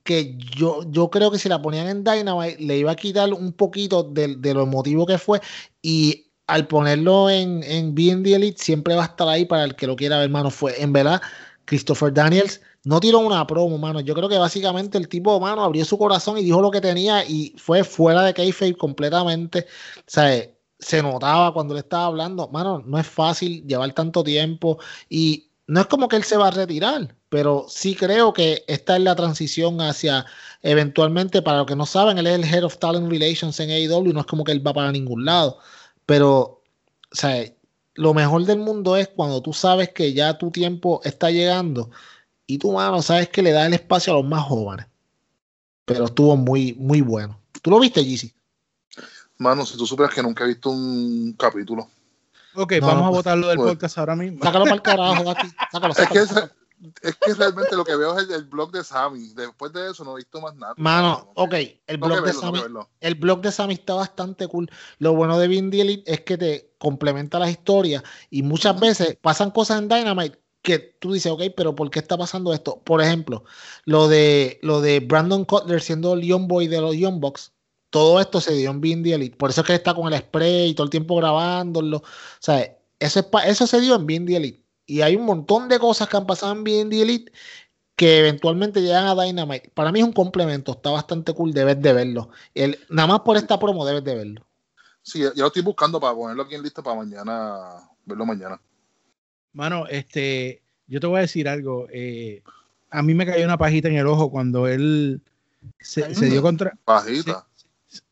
Que 0.04 0.38
yo, 0.38 0.84
yo 0.90 1.10
creo 1.10 1.32
que 1.32 1.40
si 1.40 1.50
la 1.50 1.62
ponían 1.62 1.88
en 1.88 2.04
Dynamite 2.04 2.62
le 2.62 2.78
iba 2.78 2.92
a 2.92 2.96
quitar 2.96 3.32
un 3.34 3.54
poquito 3.54 4.04
de, 4.04 4.36
de 4.36 4.54
lo 4.54 4.64
emotivo 4.64 5.06
que 5.06 5.18
fue 5.18 5.40
y 5.82 6.32
al 6.48 6.68
ponerlo 6.68 7.30
en, 7.30 7.64
en 7.64 7.96
B&D 7.96 8.36
Elite 8.36 8.62
siempre 8.62 8.96
va 8.96 9.04
a 9.04 9.08
estar 9.08 9.28
ahí 9.28 9.46
para 9.46 9.64
el 9.64 9.76
que 9.76 9.88
lo 9.88 9.96
quiera 9.96 10.20
ver, 10.20 10.30
mano. 10.30 10.50
Fue, 10.50 10.82
en 10.82 10.92
verdad, 10.94 11.22
Christopher 11.66 12.14
Daniels 12.14 12.62
no 12.84 13.00
tiró 13.00 13.20
una 13.20 13.48
promo, 13.48 13.78
mano. 13.78 14.02
Yo 14.02 14.14
creo 14.14 14.30
que 14.30 14.38
básicamente 14.38 14.98
el 14.98 15.08
tipo, 15.08 15.40
mano, 15.40 15.64
abrió 15.64 15.86
su 15.86 15.98
corazón 15.98 16.38
y 16.38 16.44
dijo 16.44 16.62
lo 16.62 16.72
que 16.72 16.82
tenía 16.82 17.26
y 17.26 17.56
fue 17.58 17.84
fuera 17.84 18.24
de 18.24 18.34
kayfabe 18.34 18.76
completamente. 18.76 19.66
O 20.00 20.04
sea, 20.08 20.50
se 20.80 21.02
notaba 21.02 21.54
cuando 21.54 21.74
le 21.74 21.80
estaba 21.82 22.06
hablando, 22.06 22.48
mano, 22.50 22.84
no 22.86 23.00
es 23.00 23.08
fácil 23.08 23.66
llevar 23.66 23.94
tanto 23.94 24.24
tiempo 24.24 24.80
y 25.10 25.50
no 25.68 25.82
es 25.82 25.88
como 25.88 26.08
que 26.10 26.18
él 26.18 26.24
se 26.24 26.38
va 26.38 26.50
a 26.50 26.52
retirar, 26.52 27.16
pero 27.34 27.66
sí 27.68 27.96
creo 27.96 28.32
que 28.32 28.64
esta 28.68 28.96
es 28.96 29.02
la 29.02 29.16
transición 29.16 29.82
hacia 29.82 30.24
eventualmente, 30.62 31.42
para 31.42 31.58
los 31.58 31.66
que 31.66 31.76
no 31.76 31.88
saben, 31.88 32.20
él 32.20 32.28
es 32.28 32.36
el 32.36 32.44
Head 32.46 32.64
of 32.64 32.78
Talent 32.78 33.10
Relations 33.10 33.60
en 33.60 33.72
AEW, 33.72 34.14
no 34.14 34.20
es 34.20 34.28
como 34.28 34.44
que 34.44 34.52
él 34.52 34.66
va 34.66 34.72
para 34.72 34.92
ningún 34.92 35.26
lado, 35.26 35.58
pero, 36.06 36.40
o 36.42 36.62
sea, 37.12 37.44
lo 37.96 38.14
mejor 38.14 38.46
del 38.46 38.60
mundo 38.60 38.96
es 38.98 39.08
cuando 39.08 39.42
tú 39.42 39.52
sabes 39.52 39.90
que 39.90 40.14
ya 40.14 40.38
tu 40.38 40.52
tiempo 40.52 41.02
está 41.06 41.32
llegando 41.32 41.90
y 42.46 42.60
tú, 42.60 42.72
mano, 42.72 43.02
sabes 43.02 43.30
que 43.30 43.42
le 43.42 43.52
da 43.52 43.66
el 43.66 43.74
espacio 43.74 44.14
a 44.14 44.18
los 44.18 44.26
más 44.26 44.44
jóvenes. 44.44 44.86
Pero 45.86 46.06
estuvo 46.06 46.38
muy, 46.38 46.76
muy 46.78 47.02
bueno. 47.02 47.40
¿Tú 47.64 47.72
lo 47.72 47.80
viste, 47.80 48.06
Yeezy? 48.06 48.32
Mano, 49.40 49.66
si 49.66 49.76
tú 49.76 49.88
supieras 49.88 50.14
que 50.14 50.22
nunca 50.22 50.44
he 50.44 50.50
visto 50.50 50.70
un 50.70 51.34
capítulo. 51.34 51.90
Ok, 52.54 52.74
No, 52.74 52.86
vamos 52.86 53.04
a 53.06 53.08
pues, 53.08 53.18
votarlo 53.18 53.48
del 53.48 53.58
pues. 53.58 53.72
podcast 53.72 53.98
ahora 53.98 54.16
mismo. 54.16 54.38
Sácalo 54.44 54.66
para 54.66 54.76
el 54.76 54.82
carajo, 54.84 55.24
Gati. 55.24 55.48
Sácalo, 55.72 55.94
Es 55.94 56.10
que, 56.10 56.26
sácalo. 56.28 56.63
Es, 57.02 57.16
que 57.16 57.34
realmente 57.34 57.76
lo 57.76 57.86
que 57.86 57.96
veo 57.96 58.18
es 58.18 58.28
el, 58.28 58.36
el 58.36 58.44
blog 58.46 58.72
de 58.72 58.84
Sammy. 58.84 59.34
Después 59.34 59.74
de 59.74 59.92
eso 59.92 60.04
no 60.04 60.14
he 60.14 60.18
visto 60.18 60.42
más 60.42 60.56
nada. 60.56 60.74
Mano, 60.78 61.10
No, 61.36 61.44
ok, 61.44 61.54
el 61.88 61.98
blog 61.98 62.16
de 62.16 62.22
verlo, 62.22 62.42
Sammy, 62.42 62.60
el 63.00 63.16
blog 63.16 63.42
de 63.42 63.52
Sammy 63.52 63.74
está 63.76 63.94
bastante 63.94 64.48
cool. 64.48 64.70
Lo 65.00 65.14
bueno 65.14 65.38
de 65.38 65.48
Vin 65.48 65.70
Diesel 65.70 66.04
es 66.06 66.22
que 66.22 66.38
te 66.38 66.74
complementa 66.78 67.40
las 67.40 67.52
historias 67.52 68.04
y 68.30 68.44
muchas 68.44 68.80
veces 68.80 69.18
pasan 69.22 69.52
cosas 69.52 69.80
en 69.80 69.90
Dynamite 69.90 70.40
que 70.64 70.80
tú 70.80 71.14
dices, 71.14 71.32
ok, 71.32 71.44
pero 71.56 71.76
¿por 71.76 71.92
qué 71.92 72.00
está 72.00 72.18
pasando 72.18 72.54
esto? 72.54 72.82
Por 72.84 73.02
ejemplo, 73.02 73.44
lo 73.86 74.08
de, 74.08 74.60
lo 74.64 74.82
de 74.82 75.02
Brandon 75.02 75.46
Cutler 75.46 75.82
siendo 75.82 76.14
el 76.14 76.22
Young 76.22 76.48
Boy 76.48 76.68
de 76.68 76.82
los 76.82 76.96
Young 76.96 77.20
Bucks. 77.20 77.52
Todo 77.90 78.20
esto 78.20 78.42
se 78.42 78.54
dio 78.54 78.72
en 78.72 78.82
Vin 78.82 79.04
Diesel. 79.04 79.32
Por 79.32 79.52
eso 79.52 79.62
es 79.62 79.68
que 79.68 79.76
está 79.76 79.94
con 79.94 80.12
el 80.12 80.20
spray 80.20 80.70
y 80.70 80.74
todo 80.74 80.86
el 80.86 80.90
tiempo 80.90 81.18
grabándolo. 81.18 81.98
O 81.98 82.04
sea, 82.40 82.76
eso, 82.98 83.20
es 83.20 83.46
eso 83.46 83.68
se 83.68 83.82
dio 83.82 83.96
en 83.96 84.06
Vin 84.08 84.26
Diesel. 84.26 84.63
Y 84.86 85.02
hay 85.02 85.16
un 85.16 85.26
montón 85.26 85.70
de 85.70 85.80
cosas 85.80 86.10
que 86.10 86.18
han 86.18 86.26
pasado 86.26 86.54
en 86.54 86.64
Vin 86.64 86.90
Diesel 86.90 87.32
que 87.96 88.20
eventualmente 88.20 88.82
llegan 88.82 89.06
a 89.06 89.16
Dynamite. 89.16 89.70
Para 89.74 89.92
mí 89.92 90.00
es 90.00 90.06
un 90.06 90.14
complemento, 90.14 90.74
está 90.74 90.90
bastante 90.90 91.34
cool, 91.34 91.54
debes 91.54 91.82
de 91.82 91.94
verlo. 91.94 92.30
El, 92.54 92.80
nada 92.90 93.08
más 93.08 93.20
por 93.22 93.38
esta 93.38 93.60
promo 93.60 93.86
debes 93.86 94.04
de 94.04 94.16
verlo. 94.16 94.46
Sí, 95.02 95.20
ya 95.20 95.32
lo 95.36 95.48
estoy 95.48 95.62
buscando 95.62 96.00
para 96.00 96.16
ponerlo 96.16 96.44
aquí 96.44 96.56
en 96.56 96.64
lista 96.64 96.82
para 96.82 96.98
mañana, 96.98 97.90
verlo 98.06 98.26
mañana. 98.26 98.60
Mano, 99.52 99.86
este, 99.88 100.62
yo 100.88 101.00
te 101.00 101.08
voy 101.08 101.18
a 101.18 101.22
decir 101.22 101.48
algo. 101.48 101.88
eh, 101.92 102.42
a 102.90 103.02
mí 103.02 103.14
me 103.14 103.26
cayó 103.26 103.44
una 103.44 103.58
pajita 103.58 103.88
en 103.88 103.96
el 103.96 104.08
ojo 104.08 104.30
cuando 104.30 104.68
él 104.68 105.20
se, 105.80 106.14
se 106.14 106.26
dio 106.28 106.42
contra. 106.42 106.78
Bajita. 106.86 107.46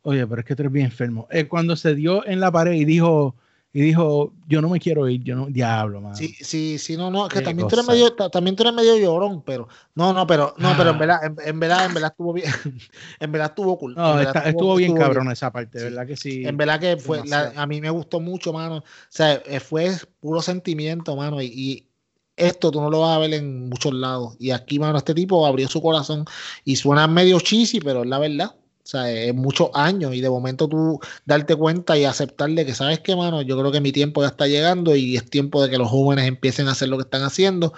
Oye, 0.02 0.26
pero 0.26 0.42
es 0.42 0.46
que 0.46 0.56
tú 0.56 0.64
eres 0.64 0.74
bien 0.74 0.88
enfermo. 0.88 1.28
Eh, 1.32 1.48
cuando 1.48 1.76
se 1.76 1.96
dio 1.96 2.26
en 2.26 2.40
la 2.40 2.52
pared 2.52 2.74
y 2.74 2.86
dijo, 2.86 3.36
y 3.74 3.80
dijo, 3.82 4.34
yo 4.48 4.62
no 4.62 4.68
me 4.68 4.80
quiero 4.80 5.08
ir, 5.08 5.24
yo 5.24 5.36
no, 5.36 5.46
diablo, 5.48 6.02
mano. 6.02 6.16
Sí, 6.16 6.36
sí, 6.42 6.78
sí, 6.78 6.98
no, 6.98 7.10
no, 7.10 7.28
que 7.30 7.40
Qué 7.40 7.46
también 7.46 7.68
tú, 7.70 7.76
eres 7.76 7.88
medio, 7.88 8.14
ta- 8.14 8.30
también 8.30 8.56
tú 8.56 8.64
eres 8.64 8.74
medio 8.74 8.98
llorón, 8.98 9.42
pero 9.44 9.68
no, 9.96 10.12
no, 10.12 10.28
pero 10.28 10.54
no, 10.58 10.74
pero 10.76 10.90
en 10.90 10.96
Ah. 10.96 11.00
verdad, 11.00 11.26
en, 11.26 11.36
en 11.46 11.60
verdad, 11.60 11.86
en 11.86 11.94
verdad 11.94 12.12
estuvo 12.12 12.34
bien, 12.34 12.52
en 13.22 13.32
verdad 13.32 13.48
estuvo 13.50 13.78
cool. 13.80 13.96
No, 13.96 14.12
en 14.12 14.18
verdad 14.18 14.36
está- 14.36 14.50
estuvo, 14.50 14.76
bien 14.76 14.94
cabrón 14.96 15.32
esa 15.32 15.52
parte, 15.52 15.80
Sí. 15.80 15.86
¿verdad 15.86 16.06
que 16.08 16.18
sí? 16.18 16.44
En 16.46 16.58
verdad 16.58 16.80
que 16.82 16.98
fue, 16.98 17.26
la- 17.26 17.54
a 17.56 17.66
mí 17.66 17.80
me 17.80 17.90
gustó 17.90 18.20
mucho, 18.20 18.52
mano. 18.52 18.78
O 18.78 18.84
sea, 19.10 19.42
eh, 19.46 19.60
fue 19.62 19.92
puro 20.20 20.42
sentimiento, 20.42 21.16
mano. 21.16 21.42
Y, 21.42 21.46
y 21.48 21.88
esto 22.36 22.72
tú 22.72 22.82
no 22.82 22.90
lo 22.90 23.02
vas 23.02 23.16
a 23.16 23.20
ver 23.20 23.34
en 23.36 23.70
muchos 23.70 23.94
lados. 23.94 24.36
Y 24.40 24.52
aquí, 24.52 24.80
mano, 24.80 24.98
este 24.98 25.14
tipo 25.14 25.46
abrió 25.46 25.68
su 25.70 25.82
corazón 25.82 26.26
y 26.66 26.76
suena 26.76 27.08
medio 27.08 27.40
cheesy, 27.40 27.80
pero 27.80 28.04
es 28.04 28.10
la 28.10 28.20
verdad. 28.20 28.56
O 28.84 28.88
sea, 28.88 29.12
es 29.12 29.34
muchos 29.34 29.70
años 29.74 30.14
y 30.16 30.22
de 30.22 30.30
momento 30.30 30.68
tú 30.68 31.00
darte 31.26 31.56
cuenta 31.56 31.98
y 31.98 32.06
aceptarle 32.06 32.66
que, 32.66 32.74
¿sabes 32.74 33.00
qué, 33.00 33.16
mano? 33.16 33.42
Yo 33.42 33.58
creo 33.60 33.72
que 33.72 33.82
mi 33.82 33.92
tiempo 33.92 34.22
ya 34.22 34.30
está 34.30 34.48
llegando 34.48 34.96
y 34.96 35.16
es 35.16 35.30
tiempo 35.30 35.62
de 35.64 35.70
que 35.70 35.78
los 35.78 35.90
jóvenes 35.90 36.26
empiecen 36.26 36.68
a 36.68 36.72
hacer 36.72 36.90
lo 36.90 36.98
que 36.98 37.04
están 37.04 37.24
haciendo. 37.24 37.74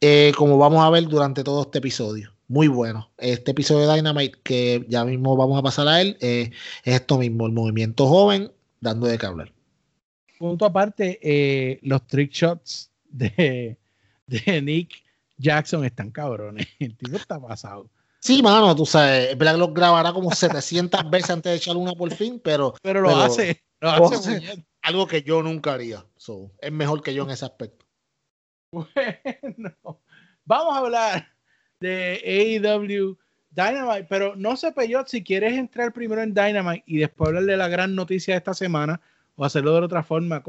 Eh, 0.00 0.32
como 0.36 0.58
vamos 0.58 0.84
a 0.84 0.90
ver 0.90 1.04
durante 1.04 1.44
todo 1.44 1.62
este 1.62 1.78
episodio. 1.78 2.32
Muy 2.48 2.68
bueno. 2.68 3.10
Este 3.16 3.52
episodio 3.52 3.88
de 3.88 3.94
Dynamite, 3.94 4.38
que 4.42 4.84
ya 4.88 5.04
mismo 5.04 5.36
vamos 5.36 5.58
a 5.58 5.62
pasar 5.62 5.88
a 5.88 6.00
él, 6.00 6.18
eh, 6.20 6.50
es 6.82 6.94
esto 6.94 7.18
mismo, 7.18 7.46
el 7.46 7.52
movimiento 7.52 8.06
joven 8.06 8.52
dando 8.80 9.06
de 9.06 9.16
qué 9.16 9.26
hablar. 9.26 9.52
Punto 10.38 10.66
aparte, 10.66 11.18
eh, 11.22 11.78
los 11.82 12.06
trick 12.06 12.32
shots 12.32 12.90
de, 13.08 13.78
de 14.26 14.62
Nick 14.62 15.04
Jackson 15.38 15.84
están 15.84 16.10
cabrones. 16.10 16.66
El 16.78 16.96
tipo 16.96 17.16
está 17.16 17.40
pasado. 17.40 17.88
Sí, 18.24 18.42
mano, 18.42 18.74
tú 18.74 18.86
sabes, 18.86 19.36
que 19.36 19.44
los 19.44 19.74
grabará 19.74 20.10
como 20.12 20.30
700 20.32 20.98
veces 21.10 21.28
antes 21.30 21.52
de 21.52 21.56
echar 21.58 21.76
una 21.76 21.92
por 21.92 22.10
fin, 22.14 22.40
pero 22.42 22.72
Pero 22.82 23.02
lo 23.02 23.08
Pero- 23.08 23.20
hace. 23.22 23.62
Lo 23.80 23.94
lo 23.98 24.06
hace 24.06 24.14
hace. 24.14 24.30
muy 24.30 24.40
bien. 24.40 24.66
algo 24.80 25.06
que 25.06 25.22
yo 25.22 25.42
nunca 25.42 25.74
haría. 25.74 26.06
So, 26.16 26.50
es 26.58 26.72
mejor 26.72 27.02
que 27.02 27.12
yo 27.12 27.24
en 27.24 27.30
ese 27.30 27.44
aspecto. 27.44 27.84
Bueno, 28.72 30.00
vamos 30.44 30.74
a 30.74 30.78
hablar 30.78 31.28
de 31.80 32.58
AEW 32.64 33.16
Dynamite, 33.50 34.04
pero 34.08 34.34
no 34.36 34.56
sé, 34.56 34.72
Peyot, 34.72 35.06
si 35.06 35.22
quieres 35.22 35.52
entrar 35.52 35.92
primero 35.92 36.22
en 36.22 36.32
Dynamite 36.34 36.82
y 36.86 36.96
después 36.98 37.28
hablar 37.28 37.44
de 37.44 37.56
la 37.58 37.68
gran 37.68 37.94
noticia 37.94 38.34
de 38.34 38.38
esta 38.38 38.54
semana 38.54 39.00
o 39.36 39.44
hacerlo 39.44 39.74
de 39.74 39.80
otra 39.82 40.02
forma. 40.02 40.42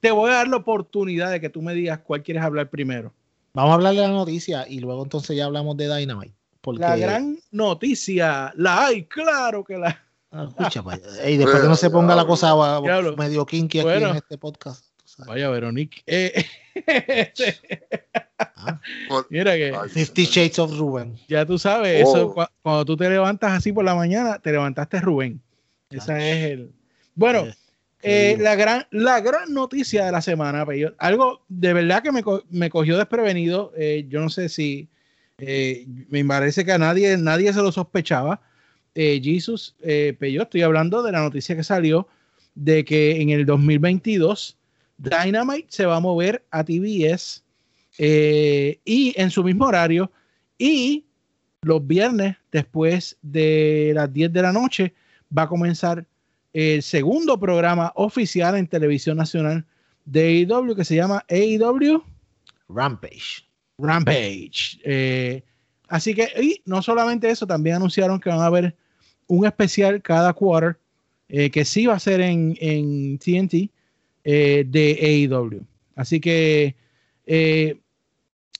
te 0.00 0.10
voy 0.10 0.30
a 0.30 0.34
dar 0.36 0.48
la 0.48 0.56
oportunidad 0.56 1.30
de 1.30 1.40
que 1.40 1.50
tú 1.50 1.60
me 1.62 1.74
digas 1.74 2.00
cuál 2.00 2.22
quieres 2.22 2.42
hablar 2.42 2.70
primero. 2.70 3.12
Vamos 3.54 3.70
a 3.72 3.74
hablar 3.74 3.94
de 3.94 4.00
la 4.00 4.08
noticia 4.08 4.66
y 4.66 4.80
luego 4.80 5.02
entonces 5.04 5.36
ya 5.36 5.44
hablamos 5.44 5.76
de 5.76 5.94
Dynamite. 5.94 6.34
Porque, 6.62 6.80
La 6.80 6.96
gran 6.96 7.38
noticia, 7.50 8.52
la 8.56 8.86
hay, 8.86 9.04
claro 9.04 9.62
que 9.64 9.76
la. 9.76 10.00
Ah, 10.30 10.46
escucha, 10.48 10.80
allá. 10.80 11.02
Ey, 11.24 11.36
después 11.36 11.60
que 11.60 11.68
no 11.68 11.76
se 11.76 11.90
ponga 11.90 12.14
la 12.16 12.24
cosa 12.24 12.54
medio 13.16 13.44
kinky 13.44 13.80
aquí 13.80 13.84
Bueno. 13.84 14.10
en 14.10 14.16
este 14.16 14.38
podcast. 14.38 14.86
tú 14.96 15.02
sabes. 15.06 15.28
Vaya, 15.28 15.50
Veronique. 15.50 16.02
Eh, 16.06 16.44
este, 17.06 17.58
Ah, 18.38 18.80
mira 19.30 19.54
que 19.56 19.74
Ay, 19.76 19.88
Fifty 19.90 20.24
Shades 20.24 20.58
of 20.58 20.76
Ruben. 20.78 21.18
ya 21.28 21.44
tú 21.44 21.58
sabes, 21.58 22.04
Oh. 22.06 22.10
eso, 22.16 22.34
cua- 22.34 22.50
cuando 22.62 22.84
tú 22.84 22.96
te 22.96 23.10
levantas 23.10 23.52
así 23.52 23.72
por 23.72 23.84
la 23.84 23.94
mañana, 23.94 24.38
te 24.38 24.52
levantaste 24.52 25.00
Rubén. 25.00 25.40
Esa 25.90 26.18
es 26.18 26.50
el. 26.52 26.70
Bueno, 27.14 27.40
Eh, 28.04 28.32
Eh, 28.32 28.36
la, 28.40 28.56
gran, 28.56 28.86
la 28.90 29.20
gran 29.20 29.52
noticia 29.54 30.04
de 30.06 30.10
la 30.12 30.20
semana, 30.22 30.64
algo 30.98 31.44
de 31.48 31.72
verdad 31.72 32.02
que 32.02 32.10
me, 32.10 32.22
me 32.50 32.68
cogió 32.70 32.96
desprevenido. 32.98 33.72
Eh, 33.76 34.06
yo 34.08 34.20
no 34.20 34.28
sé 34.28 34.48
si 34.48 34.88
eh, 35.42 35.86
me 36.08 36.24
parece 36.24 36.64
que 36.64 36.72
a 36.72 36.78
nadie, 36.78 37.16
nadie 37.16 37.52
se 37.52 37.60
lo 37.60 37.72
sospechaba. 37.72 38.40
Jesus, 38.94 39.74
pero 39.80 40.26
yo 40.26 40.42
estoy 40.42 40.60
hablando 40.60 41.02
de 41.02 41.12
la 41.12 41.22
noticia 41.22 41.56
que 41.56 41.64
salió 41.64 42.06
de 42.54 42.84
que 42.84 43.22
en 43.22 43.30
el 43.30 43.46
2022 43.46 44.58
Dynamite 44.98 45.68
se 45.70 45.86
va 45.86 45.96
a 45.96 46.00
mover 46.00 46.44
a 46.50 46.62
TBS 46.62 47.42
y 47.98 49.14
en 49.16 49.30
su 49.30 49.42
mismo 49.42 49.64
horario 49.64 50.12
y 50.58 51.06
los 51.62 51.86
viernes 51.86 52.36
después 52.50 53.16
de 53.22 53.92
las 53.94 54.12
10 54.12 54.32
de 54.32 54.42
la 54.42 54.52
noche 54.52 54.94
va 55.36 55.42
a 55.42 55.48
comenzar 55.48 56.04
el 56.52 56.82
segundo 56.82 57.38
programa 57.38 57.92
oficial 57.94 58.56
en 58.56 58.66
televisión 58.66 59.16
nacional 59.16 59.64
de 60.04 60.46
AEW 60.50 60.74
que 60.74 60.84
se 60.84 60.96
llama 60.96 61.24
AEW 61.28 62.02
Rampage. 62.68 63.44
Rampage. 63.78 64.80
Eh, 64.84 65.42
así 65.88 66.14
que, 66.14 66.28
y 66.40 66.62
no 66.64 66.82
solamente 66.82 67.30
eso, 67.30 67.46
también 67.46 67.76
anunciaron 67.76 68.20
que 68.20 68.30
van 68.30 68.40
a 68.40 68.46
haber 68.46 68.76
un 69.26 69.46
especial 69.46 70.02
cada 70.02 70.32
quarter 70.32 70.78
eh, 71.28 71.50
que 71.50 71.64
sí 71.64 71.86
va 71.86 71.94
a 71.94 72.00
ser 72.00 72.20
en, 72.20 72.56
en 72.60 73.18
TNT 73.18 73.70
eh, 74.24 74.64
de 74.66 75.28
AEW. 75.30 75.64
Así 75.96 76.20
que, 76.20 76.76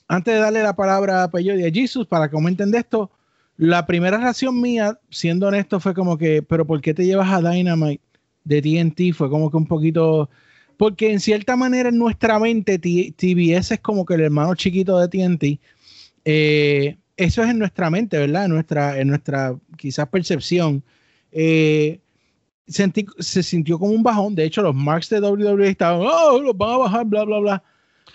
antes 0.09 0.35
de 0.35 0.41
darle 0.41 0.63
la 0.63 0.77
palabra 0.77 1.25
a 1.25 1.31
Peyo 1.31 1.55
y 1.55 1.65
a 1.65 1.71
Jesus 1.71 2.07
para 2.07 2.29
que 2.29 2.35
comenten 2.35 2.71
de 2.71 2.79
esto, 2.79 3.11
la 3.57 3.87
primera 3.87 4.19
reacción 4.19 4.61
mía, 4.61 4.99
siendo 5.11 5.47
honesto, 5.47 5.79
fue 5.79 5.95
como 5.95 6.19
que, 6.19 6.43
pero 6.43 6.67
¿por 6.67 6.81
qué 6.81 6.95
te 6.95 7.05
llevas 7.05 7.31
a 7.31 7.41
Dynamite 7.41 8.03
de 8.45 8.63
TNT? 8.63 9.15
Fue 9.15 9.31
como 9.31 9.51
que 9.51 9.57
un 9.57 9.67
poquito, 9.67 10.29
porque 10.77 11.13
en 11.13 11.21
cierta 11.21 11.57
manera 11.57 11.89
en 11.89 11.99
nuestra 11.99 12.39
mente 12.39 12.79
TBS 12.79 13.73
es 13.73 13.81
como 13.81 14.05
que 14.05 14.15
el 14.15 14.23
hermano 14.23 14.55
chiquito 14.55 14.99
de 14.99 15.09
TNT. 15.09 15.61
Eh, 16.25 16.97
eso 17.17 17.43
es 17.43 17.51
en 17.51 17.59
nuestra 17.59 17.91
mente, 17.91 18.19
¿verdad? 18.19 18.47
En 18.47 18.51
nuestra, 18.53 18.99
en 18.99 19.09
nuestra 19.09 19.57
quizás 19.77 20.09
percepción. 20.09 20.83
Eh, 21.31 22.01
se 22.67 23.43
sintió 23.43 23.79
como 23.79 23.93
un 23.93 24.03
bajón. 24.03 24.35
De 24.35 24.45
hecho, 24.45 24.63
los 24.63 24.75
marks 24.75 25.11
de 25.11 25.21
WWE 25.21 25.69
estaban, 25.69 26.07
oh, 26.07 26.41
los 26.41 26.57
van 26.57 26.71
a 26.71 26.77
bajar, 26.79 27.07
bla, 27.07 27.25
bla, 27.25 27.39
bla. 27.39 27.63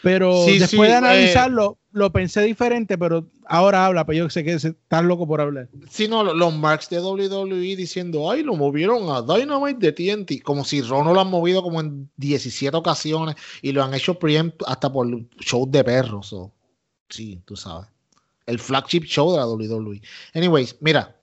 Pero 0.02 0.46
después 0.46 0.90
de 0.90 0.96
eh, 0.96 0.98
analizarlo, 0.98 1.78
lo 1.98 2.12
pensé 2.12 2.42
diferente, 2.42 2.98
pero 2.98 3.28
ahora 3.46 3.86
habla, 3.86 4.06
pero 4.06 4.20
yo 4.20 4.30
sé 4.30 4.44
que 4.44 4.54
estás 4.54 5.04
loco 5.04 5.28
por 5.28 5.42
hablar. 5.42 5.68
Sí, 5.90 6.08
no, 6.08 6.24
los 6.24 6.56
marks 6.56 6.90
de 6.90 7.02
WWE 7.02 7.76
diciendo, 7.76 8.30
ay, 8.32 8.44
lo 8.44 8.56
movieron 8.56 9.10
a 9.10 9.22
Dynamite 9.22 9.80
de 9.80 9.92
TNT, 9.92 10.44
como 10.44 10.64
si 10.64 10.82
Ron 10.82 11.14
lo 11.14 11.20
han 11.20 11.30
movido 11.30 11.62
como 11.64 11.82
en 11.82 12.10
17 12.18 12.76
ocasiones 12.78 13.36
y 13.62 13.72
lo 13.72 13.84
han 13.84 13.94
hecho 13.94 14.18
hasta 14.66 14.92
por 14.92 15.08
shows 15.40 15.72
de 15.72 15.84
perros. 15.84 16.32
o 16.34 16.54
sí, 17.10 17.42
tú 17.46 17.56
sabes. 17.56 17.88
El 18.46 18.60
flagship 18.60 19.04
show 19.04 19.32
de 19.32 19.38
la 19.38 19.48
WWE. 19.48 20.02
Anyways, 20.34 20.78
mira, 20.80 21.20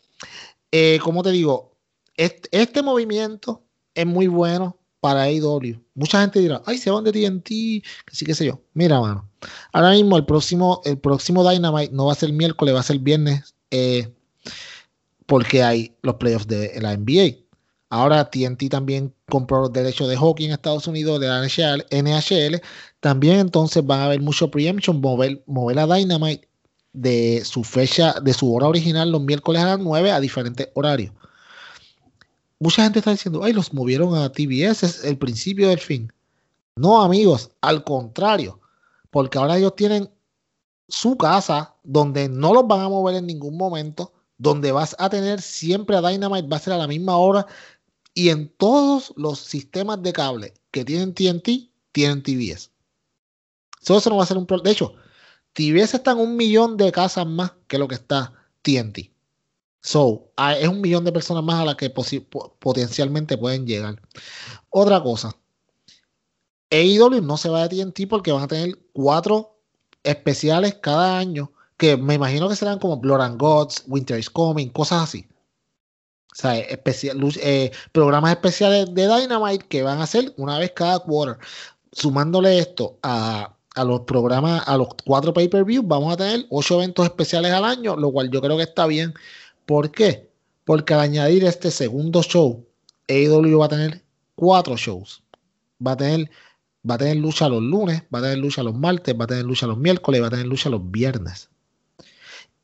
eh, 0.70 0.98
como 1.02 1.22
te 1.22 1.30
digo, 1.30 1.76
este 2.16 2.82
movimiento 2.82 3.62
es 3.94 4.06
muy 4.06 4.26
bueno 4.26 4.76
para 5.00 5.22
AEW. 5.24 5.80
Mucha 5.94 6.20
gente 6.20 6.40
dirá, 6.40 6.62
ay, 6.66 6.78
se 6.78 6.90
van 6.90 7.04
de 7.04 7.12
TNT, 7.12 7.46
que 7.46 8.14
sí, 8.14 8.24
qué 8.24 8.34
sé 8.34 8.46
yo. 8.46 8.60
Mira, 8.72 9.00
mano. 9.00 9.28
Ahora 9.72 9.90
mismo 9.90 10.16
el 10.16 10.24
próximo, 10.24 10.80
el 10.84 10.98
próximo 10.98 11.48
Dynamite 11.48 11.92
no 11.92 12.06
va 12.06 12.12
a 12.12 12.16
ser 12.16 12.32
miércoles, 12.32 12.74
va 12.74 12.80
a 12.80 12.84
ser 12.84 12.98
viernes, 12.98 13.54
eh, 13.70 14.12
porque 15.26 15.62
hay 15.62 15.94
los 16.02 16.16
playoffs 16.16 16.46
de 16.46 16.72
la 16.80 16.96
NBA. 16.96 17.36
Ahora 17.90 18.28
TNT 18.28 18.68
también 18.68 19.14
compró 19.28 19.60
los 19.60 19.72
derechos 19.72 20.08
de 20.08 20.16
hockey 20.16 20.46
en 20.46 20.52
Estados 20.52 20.86
Unidos, 20.88 21.20
de 21.20 21.28
la 21.28 21.40
NHL. 21.40 22.60
También 23.00 23.38
entonces 23.38 23.84
van 23.86 24.00
a 24.00 24.06
haber 24.06 24.20
mucho 24.20 24.50
preemption, 24.50 25.00
mover, 25.00 25.42
mover 25.46 25.78
a 25.78 25.86
Dynamite 25.86 26.48
de 26.92 27.42
su 27.44 27.62
fecha, 27.64 28.14
de 28.20 28.32
su 28.32 28.52
hora 28.52 28.68
original 28.68 29.10
los 29.10 29.22
miércoles 29.22 29.62
a 29.62 29.66
las 29.66 29.78
9 29.78 30.12
a 30.12 30.20
diferentes 30.20 30.68
horarios 30.74 31.12
mucha 32.64 32.82
gente 32.82 33.00
está 33.00 33.10
diciendo, 33.10 33.44
ay, 33.44 33.52
los 33.52 33.74
movieron 33.74 34.14
a 34.16 34.30
TBS, 34.30 34.82
es 34.82 35.04
el 35.04 35.18
principio 35.18 35.68
del 35.68 35.78
fin. 35.78 36.12
No, 36.76 37.02
amigos, 37.02 37.50
al 37.60 37.84
contrario, 37.84 38.58
porque 39.14 39.38
ahora 39.38 39.56
ellos 39.56 39.76
tienen 39.76 40.10
su 40.88 41.16
casa 41.16 41.76
donde 41.84 42.28
no 42.28 42.52
los 42.52 42.66
van 42.66 42.80
a 42.80 42.88
mover 42.88 43.14
en 43.14 43.26
ningún 43.26 43.56
momento, 43.56 44.12
donde 44.38 44.72
vas 44.72 44.96
a 44.98 45.08
tener 45.08 45.40
siempre 45.40 45.96
a 45.96 46.02
Dynamite, 46.02 46.48
va 46.48 46.56
a 46.56 46.60
ser 46.60 46.72
a 46.72 46.78
la 46.78 46.88
misma 46.88 47.16
hora, 47.16 47.46
y 48.12 48.30
en 48.30 48.48
todos 48.56 49.12
los 49.16 49.38
sistemas 49.38 50.02
de 50.02 50.12
cable 50.12 50.54
que 50.72 50.84
tienen 50.84 51.14
TNT, 51.14 51.70
tienen 51.92 52.24
TBS. 52.24 52.72
eso 53.82 54.10
no 54.10 54.16
va 54.16 54.24
a 54.24 54.26
ser 54.26 54.36
un 54.36 54.46
problema. 54.46 54.64
De 54.64 54.72
hecho, 54.72 54.94
TBS 55.52 55.94
está 55.94 56.10
en 56.10 56.18
un 56.18 56.36
millón 56.36 56.76
de 56.76 56.90
casas 56.90 57.24
más 57.24 57.52
que 57.68 57.78
lo 57.78 57.86
que 57.86 57.94
está 57.94 58.32
TNT. 58.62 59.12
So, 59.80 60.32
es 60.58 60.66
un 60.66 60.80
millón 60.80 61.04
de 61.04 61.12
personas 61.12 61.44
más 61.44 61.60
a 61.60 61.66
las 61.66 61.76
que 61.76 61.88
potencialmente 61.88 63.38
pueden 63.38 63.64
llegar. 63.64 64.02
Otra 64.70 65.00
cosa, 65.00 65.36
AEW 66.74 67.22
no 67.22 67.36
se 67.36 67.48
va 67.48 67.66
de 67.66 67.84
TNT 67.84 68.08
porque 68.08 68.32
van 68.32 68.44
a 68.44 68.48
tener 68.48 68.76
cuatro 68.92 69.56
especiales 70.02 70.74
cada 70.74 71.18
año, 71.18 71.52
que 71.76 71.96
me 71.96 72.14
imagino 72.14 72.48
que 72.48 72.56
serán 72.56 72.78
como 72.78 72.98
Blood 72.98 73.20
and 73.22 73.40
Gods, 73.40 73.84
Winter 73.86 74.18
is 74.18 74.30
Coming, 74.30 74.68
cosas 74.68 75.04
así. 75.04 75.26
O 76.32 76.36
sea, 76.36 76.58
especial, 76.58 77.18
eh, 77.40 77.70
programas 77.92 78.32
especiales 78.32 78.92
de 78.92 79.06
Dynamite 79.06 79.66
que 79.68 79.82
van 79.82 80.00
a 80.00 80.06
ser 80.06 80.34
una 80.36 80.58
vez 80.58 80.72
cada 80.72 80.98
quarter. 80.98 81.38
Sumándole 81.92 82.58
esto 82.58 82.98
a, 83.02 83.56
a 83.76 83.84
los 83.84 84.00
programas, 84.00 84.66
a 84.66 84.76
los 84.76 84.88
cuatro 85.06 85.32
pay-per-views, 85.32 85.86
vamos 85.86 86.12
a 86.12 86.16
tener 86.16 86.46
ocho 86.50 86.74
eventos 86.76 87.06
especiales 87.06 87.52
al 87.52 87.64
año, 87.64 87.96
lo 87.96 88.10
cual 88.10 88.30
yo 88.30 88.40
creo 88.40 88.56
que 88.56 88.64
está 88.64 88.86
bien 88.86 89.14
¿Por 89.66 89.90
qué? 89.90 90.30
Porque 90.64 90.94
al 90.94 91.00
añadir 91.00 91.44
este 91.44 91.70
segundo 91.70 92.22
show, 92.22 92.66
AEW 93.08 93.58
va 93.58 93.66
a 93.66 93.68
tener 93.68 94.04
cuatro 94.34 94.76
shows. 94.76 95.22
Va 95.84 95.92
a 95.92 95.96
tener, 95.96 96.30
va 96.88 96.94
a 96.96 96.98
tener 96.98 97.16
lucha 97.16 97.48
los 97.48 97.62
lunes, 97.62 98.02
va 98.14 98.18
a 98.18 98.22
tener 98.22 98.38
lucha 98.38 98.62
los 98.62 98.74
martes, 98.74 99.14
va 99.18 99.24
a 99.24 99.28
tener 99.28 99.44
lucha 99.44 99.66
los 99.66 99.78
miércoles, 99.78 100.22
va 100.22 100.26
a 100.26 100.30
tener 100.30 100.46
lucha 100.46 100.68
los 100.70 100.90
viernes. 100.90 101.48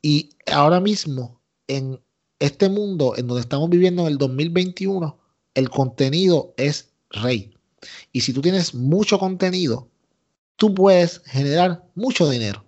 Y 0.02 0.30
ahora 0.46 0.80
mismo, 0.80 1.40
en 1.66 2.00
este 2.38 2.68
mundo 2.68 3.14
en 3.16 3.26
donde 3.26 3.42
estamos 3.42 3.68
viviendo 3.68 4.02
en 4.02 4.08
el 4.08 4.18
2021, 4.18 5.18
el 5.54 5.70
contenido 5.70 6.54
es 6.56 6.90
rey. 7.10 7.54
Y 8.12 8.20
si 8.20 8.32
tú 8.32 8.40
tienes 8.40 8.74
mucho 8.74 9.18
contenido, 9.18 9.88
tú 10.56 10.74
puedes 10.74 11.22
generar 11.26 11.84
mucho 11.94 12.28
dinero. 12.28 12.64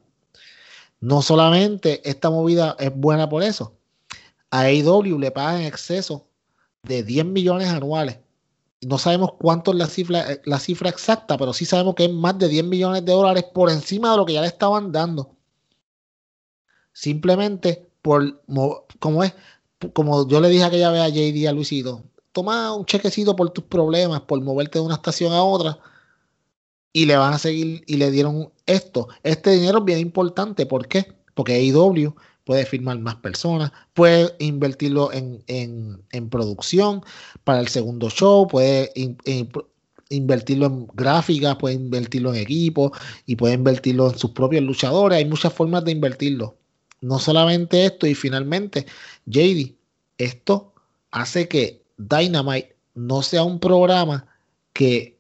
No 1.01 1.21
solamente 1.21 2.01
esta 2.09 2.31
movida 2.31 2.77
es 2.79 2.95
buena 2.95 3.29
por 3.29 3.43
eso, 3.43 3.77
a 4.51 4.61
AEW 4.61 5.19
le 5.19 5.31
pagan 5.31 5.63
en 5.63 5.67
exceso 5.67 6.29
de 6.83 7.03
10 7.03 7.25
millones 7.27 7.69
anuales. 7.69 8.19
No 8.83 8.99
sabemos 8.99 9.33
cuánto 9.39 9.71
es 9.73 9.79
la 9.79 9.87
cifra, 9.87 10.33
eh, 10.33 10.43
la 10.45 10.59
cifra 10.59 10.91
exacta, 10.91 11.39
pero 11.39 11.53
sí 11.53 11.65
sabemos 11.65 11.95
que 11.95 12.05
es 12.07 12.13
más 12.13 12.39
de 12.39 12.49
10 12.49 12.65
millones 12.65 13.05
de 13.05 13.13
dólares 13.13 13.45
por 13.55 13.71
encima 13.71 14.11
de 14.11 14.17
lo 14.17 14.27
que 14.27 14.33
ya 14.35 14.41
le 14.41 14.49
estaban 14.49 14.91
dando. 14.93 15.37
Simplemente 16.93 17.89
por, 18.03 18.43
como 18.99 19.25
es, 19.25 19.35
como 19.93 20.29
yo 20.29 20.41
le 20.41 20.49
dije 20.49 20.65
aquella 20.65 20.91
vez 20.91 21.03
a 21.03 21.09
JD 21.09 21.49
a 21.49 21.53
Luisito, 21.53 22.03
toma 22.33 22.75
un 22.75 22.85
chequecito 22.85 23.37
por 23.37 23.51
tus 23.51 23.65
problemas, 23.65 24.23
por 24.23 24.41
moverte 24.41 24.79
de 24.79 24.85
una 24.85 24.97
estación 24.97 25.33
a 25.33 25.43
otra, 25.43 25.79
y 26.93 27.07
le 27.07 27.17
van 27.17 27.35
a 27.35 27.39
seguir, 27.39 27.85
y 27.87 27.97
le 27.97 28.11
dieron 28.11 28.53
esto. 28.67 29.09
Este 29.23 29.51
dinero 29.51 29.79
es 29.79 29.85
bien 29.85 29.99
importante, 30.01 30.67
¿por 30.67 30.89
qué? 30.89 31.15
Porque 31.35 31.55
AEW 31.55 32.15
puede 32.45 32.67
firmar 32.67 32.99
más 32.99 33.17
personas, 33.17 33.73
puede 33.95 34.35
invertirlo 34.39 35.11
en, 35.13 36.03
producción 36.31 37.03
para 37.45 37.61
el 37.61 37.69
segundo 37.69 38.11
show, 38.11 38.47
puede 38.49 38.93
invertirlo 40.09 40.67
en 40.67 40.87
gráficas, 40.95 41.57
puede 41.57 41.77
invertirlo 41.77 42.35
en 42.35 42.41
equipo 42.41 42.93
y 43.27 43.37
puede 43.37 43.55
invertirlo 43.55 44.11
en 44.11 44.19
sus 44.19 44.33
propios 44.33 44.63
luchadores. 44.63 45.19
Hay 45.19 45.25
muchas 45.25 45.53
formas 45.53 45.85
de 45.85 45.93
invertirlo. 45.93 46.57
No 47.01 47.19
solamente 47.19 47.85
esto, 47.85 48.07
y 48.07 48.15
finalmente, 48.15 48.87
JD, 49.27 49.75
esto 50.19 50.73
hace 51.11 51.49
que 51.49 51.83
Dynamite 51.97 52.77
no 52.95 53.23
sea 53.23 53.43
un 53.43 53.59
programa 53.59 54.27
que 54.73 55.19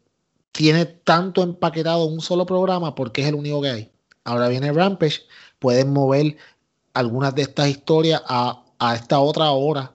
tiene 0.52 0.84
tanto 0.84 1.42
empaquetado 1.42 2.06
en 2.06 2.14
un 2.14 2.20
solo 2.20 2.46
programa 2.46 2.94
porque 2.94 3.22
es 3.22 3.28
el 3.28 3.34
único 3.34 3.62
que 3.62 3.70
hay. 3.70 3.92
Ahora 4.24 4.48
viene 4.48 4.72
Rampage, 4.72 5.22
pueden 5.58 5.92
mover 5.92 6.36
algunas 6.94 7.34
de 7.34 7.42
estas 7.42 7.68
historias 7.68 8.22
a, 8.26 8.64
esta 8.94 9.20
otra 9.20 9.50
hora. 9.50 9.94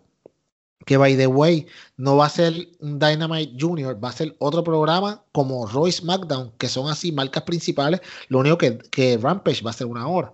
Que 0.85 0.95
by 0.95 1.17
the 1.17 1.27
way, 1.27 1.67
no 1.97 2.15
va 2.15 2.27
a 2.27 2.29
ser 2.29 2.69
un 2.79 2.97
Dynamite 2.97 3.53
Junior, 3.59 4.01
va 4.01 4.09
a 4.09 4.13
ser 4.13 4.35
otro 4.39 4.63
programa 4.63 5.21
como 5.33 5.67
Royce 5.67 5.99
SmackDown, 5.99 6.53
que 6.57 6.69
son 6.69 6.89
así 6.89 7.11
marcas 7.11 7.43
principales. 7.43 7.99
Lo 8.29 8.39
único 8.39 8.57
que, 8.57 8.77
que 8.77 9.17
Rampage 9.17 9.63
va 9.63 9.71
a 9.71 9.73
ser 9.73 9.87
una 9.87 10.07
hora. 10.07 10.31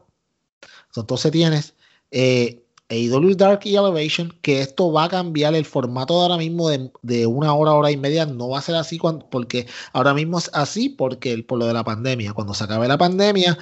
Entonces 0.95 1.31
tienes 1.31 1.73
eh, 2.11 2.63
AEW 2.89 3.35
Dark 3.35 3.61
y 3.63 3.75
Elevation, 3.75 4.31
que 4.41 4.61
esto 4.61 4.91
va 4.91 5.05
a 5.05 5.09
cambiar 5.09 5.55
el 5.55 5.65
formato 5.65 6.15
de 6.15 6.21
ahora 6.21 6.37
mismo 6.37 6.69
de, 6.69 7.25
una 7.25 7.53
hora, 7.53 7.73
hora 7.73 7.91
y 7.91 7.97
media. 7.97 8.25
No 8.25 8.49
va 8.49 8.59
a 8.59 8.61
ser 8.61 8.75
así 8.75 8.97
cuando, 8.97 9.27
porque 9.29 9.67
ahora 9.93 10.13
mismo 10.13 10.37
es 10.37 10.49
así 10.53 10.89
porque 10.89 11.43
por 11.43 11.59
lo 11.59 11.65
de 11.65 11.73
la 11.73 11.83
pandemia. 11.83 12.33
Cuando 12.33 12.53
se 12.53 12.63
acabe 12.63 12.87
la 12.87 12.97
pandemia, 12.97 13.57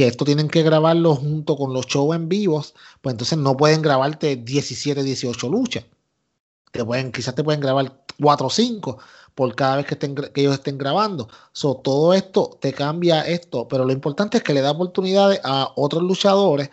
que 0.00 0.06
esto 0.06 0.24
tienen 0.24 0.48
que 0.48 0.62
grabarlo 0.62 1.14
junto 1.14 1.56
con 1.58 1.74
los 1.74 1.86
shows 1.86 2.16
en 2.16 2.26
vivos, 2.26 2.72
pues 3.02 3.12
entonces 3.12 3.36
no 3.36 3.54
pueden 3.54 3.82
grabarte 3.82 4.34
17, 4.34 5.02
18 5.02 5.48
luchas. 5.50 5.84
Te 6.72 6.82
pueden, 6.82 7.12
quizás 7.12 7.34
te 7.34 7.44
pueden 7.44 7.60
grabar 7.60 8.02
4 8.18 8.46
o 8.46 8.48
5 8.48 8.98
por 9.34 9.54
cada 9.54 9.76
vez 9.76 9.84
que, 9.84 9.92
estén, 9.92 10.14
que 10.14 10.40
ellos 10.40 10.54
estén 10.54 10.78
grabando. 10.78 11.28
Todo 11.52 12.14
esto 12.14 12.56
te 12.62 12.72
cambia 12.72 13.20
esto, 13.28 13.68
pero 13.68 13.84
lo 13.84 13.92
importante 13.92 14.38
es 14.38 14.42
que 14.42 14.54
le 14.54 14.62
da 14.62 14.70
oportunidades 14.70 15.38
a 15.44 15.70
otros 15.76 16.02
luchadores 16.02 16.70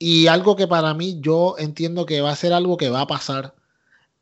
y 0.00 0.26
algo 0.26 0.56
que 0.56 0.66
para 0.66 0.92
mí 0.92 1.20
yo 1.20 1.54
entiendo 1.56 2.04
que 2.04 2.20
va 2.20 2.32
a 2.32 2.36
ser 2.36 2.52
algo 2.52 2.76
que 2.76 2.90
va 2.90 3.02
a 3.02 3.06
pasar 3.06 3.54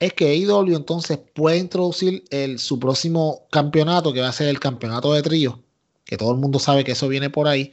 es 0.01 0.13
que 0.13 0.27
AEW 0.27 0.77
entonces 0.77 1.19
puede 1.35 1.57
introducir 1.57 2.25
su 2.59 2.79
próximo 2.79 3.47
campeonato, 3.51 4.13
que 4.13 4.21
va 4.21 4.29
a 4.29 4.33
ser 4.33 4.49
el 4.49 4.61
campeonato 4.61 5.15
de 5.15 5.23
trío, 5.23 5.63
que 6.05 6.19
todo 6.19 6.33
el 6.33 6.39
mundo 6.39 6.59
sabe 6.59 6.85
que 6.85 6.93
eso 6.93 7.09
viene 7.09 7.31
por 7.31 7.49
ahí. 7.49 7.73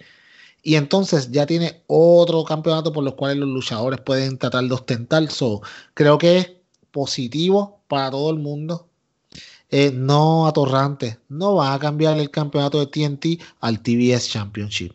Y 0.68 0.78
entonces 0.78 1.30
ya 1.30 1.46
tiene 1.46 1.84
otro 1.86 2.44
campeonato 2.44 2.92
por 2.92 3.04
los 3.04 3.14
cuales 3.14 3.38
los 3.38 3.48
luchadores 3.48 4.02
pueden 4.02 4.40
tratar 4.40 4.64
de 4.64 4.74
ostentar. 4.74 5.30
So, 5.30 5.62
creo 5.94 6.18
que 6.18 6.38
es 6.40 6.52
positivo 6.90 7.82
para 7.88 8.10
todo 8.10 8.32
el 8.32 8.40
mundo. 8.40 8.90
Eh, 9.70 9.92
no 9.94 10.48
atorrante. 10.48 11.20
No 11.30 11.54
va 11.54 11.76
a 11.76 11.78
cambiar 11.78 12.18
el 12.18 12.32
campeonato 12.32 12.80
de 12.80 12.88
TNT 12.88 13.40
al 13.60 13.80
TBS 13.84 14.28
Championship. 14.28 14.94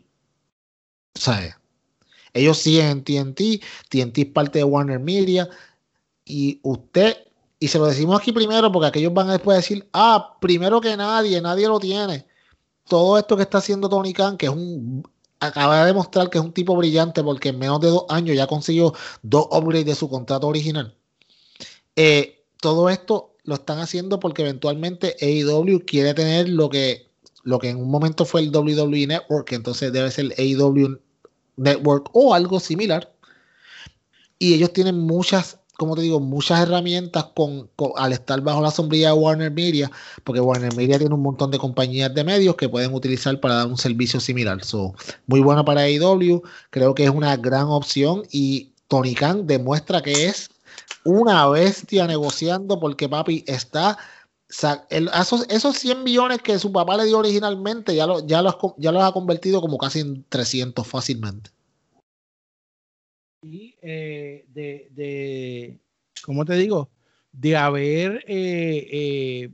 ¿Sabes? 1.14 1.54
Ellos 2.32 2.58
siguen 2.58 2.86
en 2.86 3.04
TNT, 3.04 3.62
TNT 3.88 4.18
es 4.18 4.26
parte 4.26 4.58
de 4.58 4.64
Warner 4.64 4.98
Media 4.98 5.48
y 6.24 6.58
usted, 6.64 7.16
y 7.60 7.68
se 7.68 7.78
lo 7.78 7.86
decimos 7.86 8.20
aquí 8.20 8.32
primero 8.32 8.72
porque 8.72 8.88
aquellos 8.88 9.14
van 9.14 9.28
a 9.28 9.34
después 9.34 9.56
decir, 9.58 9.88
ah, 9.92 10.36
primero 10.40 10.80
que 10.80 10.96
nadie, 10.96 11.40
nadie 11.40 11.68
lo 11.68 11.78
tiene. 11.78 12.26
Todo 12.88 13.18
esto 13.18 13.36
que 13.36 13.44
está 13.44 13.58
haciendo 13.58 13.88
Tony 13.88 14.12
Khan, 14.12 14.36
que 14.36 14.46
es 14.46 14.52
un, 14.52 15.04
acaba 15.40 15.80
de 15.80 15.86
demostrar 15.86 16.30
que 16.30 16.38
es 16.38 16.44
un 16.44 16.52
tipo 16.52 16.76
brillante 16.76 17.22
porque 17.22 17.48
en 17.48 17.58
menos 17.58 17.80
de 17.80 17.88
dos 17.88 18.04
años 18.08 18.36
ya 18.36 18.46
consiguió 18.46 18.94
dos 19.22 19.46
upgrades 19.50 19.86
de 19.86 19.94
su 19.94 20.08
contrato 20.08 20.46
original. 20.46 20.94
Eh, 21.96 22.44
todo 22.60 22.90
esto 22.90 23.34
lo 23.44 23.54
están 23.54 23.78
haciendo 23.78 24.20
porque 24.20 24.42
eventualmente 24.42 25.16
AEW 25.20 25.84
quiere 25.86 26.14
tener 26.14 26.48
lo 26.48 26.68
que, 26.68 27.10
lo 27.42 27.58
que 27.58 27.70
en 27.70 27.78
un 27.78 27.90
momento 27.90 28.24
fue 28.24 28.42
el 28.42 28.54
WWE 28.54 29.06
Network, 29.06 29.52
entonces 29.52 29.92
debe 29.92 30.10
ser 30.10 30.34
AEW 30.38 31.00
Network 31.56 32.10
o 32.12 32.34
algo 32.34 32.60
similar. 32.60 33.12
Y 34.38 34.54
ellos 34.54 34.72
tienen 34.72 34.98
muchas, 34.98 35.58
como 35.80 35.96
te 35.96 36.02
digo, 36.02 36.20
muchas 36.20 36.60
herramientas 36.60 37.24
con, 37.34 37.70
al 37.96 38.12
estar 38.12 38.38
bajo 38.42 38.60
la 38.60 38.70
sombrilla 38.70 39.08
de 39.08 39.14
Warner 39.14 39.50
Media, 39.50 39.90
porque 40.24 40.38
Warner 40.38 40.76
Media 40.76 40.98
tiene 40.98 41.14
un 41.14 41.22
montón 41.22 41.50
de 41.50 41.58
compañías 41.58 42.14
de 42.14 42.22
medios 42.22 42.54
que 42.56 42.68
pueden 42.68 42.92
utilizar 42.92 43.40
para 43.40 43.54
dar 43.54 43.66
un 43.66 43.78
servicio 43.78 44.20
similar. 44.20 44.62
So, 44.62 44.94
muy 45.26 45.40
bueno 45.40 45.64
para 45.64 45.80
AEW, 45.80 46.42
creo 46.68 46.94
que 46.94 47.04
es 47.04 47.10
una 47.10 47.34
gran 47.38 47.64
opción 47.68 48.24
y 48.30 48.74
Tony 48.88 49.14
Khan 49.14 49.46
demuestra 49.46 50.02
que 50.02 50.26
es 50.26 50.50
una 51.02 51.48
bestia 51.48 52.06
negociando 52.06 52.78
porque 52.78 53.08
papi 53.08 53.42
está 53.46 53.96
esos, 54.90 55.46
esos 55.48 55.78
100 55.78 56.04
millones 56.04 56.42
que 56.42 56.58
su 56.58 56.70
papá 56.72 56.98
le 56.98 57.06
dio 57.06 57.20
originalmente 57.20 57.94
ya, 57.94 58.06
lo, 58.06 58.26
ya, 58.26 58.42
los, 58.42 58.56
ya 58.76 58.92
los 58.92 59.02
ha 59.02 59.12
convertido 59.12 59.62
como 59.62 59.78
casi 59.78 60.00
en 60.00 60.26
300 60.28 60.86
fácilmente. 60.86 61.50
Y 63.42 63.74
eh, 63.80 64.44
de, 64.48 64.88
de, 64.90 65.78
¿cómo 66.22 66.44
te 66.44 66.54
digo? 66.54 66.90
De 67.32 67.56
haber 67.56 68.22
eh, 68.26 68.86
eh, 68.92 69.50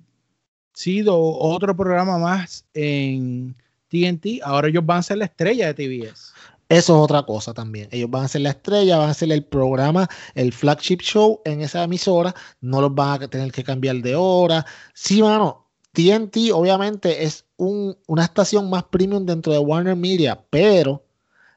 sido 0.72 1.16
otro 1.16 1.76
programa 1.76 2.18
más 2.18 2.66
en 2.74 3.54
TNT, 3.88 4.42
ahora 4.42 4.68
ellos 4.68 4.84
van 4.84 4.98
a 4.98 5.02
ser 5.02 5.18
la 5.18 5.26
estrella 5.26 5.72
de 5.72 5.74
TBS. 5.74 6.32
Eso 6.68 6.96
es 6.96 7.04
otra 7.04 7.22
cosa 7.22 7.54
también. 7.54 7.88
Ellos 7.92 8.10
van 8.10 8.24
a 8.24 8.28
ser 8.28 8.40
la 8.40 8.50
estrella, 8.50 8.98
van 8.98 9.10
a 9.10 9.14
ser 9.14 9.30
el 9.30 9.44
programa, 9.44 10.08
el 10.34 10.52
flagship 10.52 10.98
show 10.98 11.40
en 11.44 11.60
esa 11.60 11.84
emisora. 11.84 12.34
No 12.60 12.80
los 12.80 12.92
van 12.92 13.22
a 13.22 13.28
tener 13.28 13.52
que 13.52 13.62
cambiar 13.62 13.96
de 13.98 14.16
hora. 14.16 14.66
Sí, 14.92 15.22
mano, 15.22 15.68
TNT 15.92 16.50
obviamente 16.52 17.22
es 17.22 17.44
una 17.56 18.24
estación 18.24 18.68
más 18.68 18.82
premium 18.84 19.24
dentro 19.24 19.52
de 19.52 19.60
Warner 19.60 19.94
Media, 19.94 20.44
pero 20.50 21.05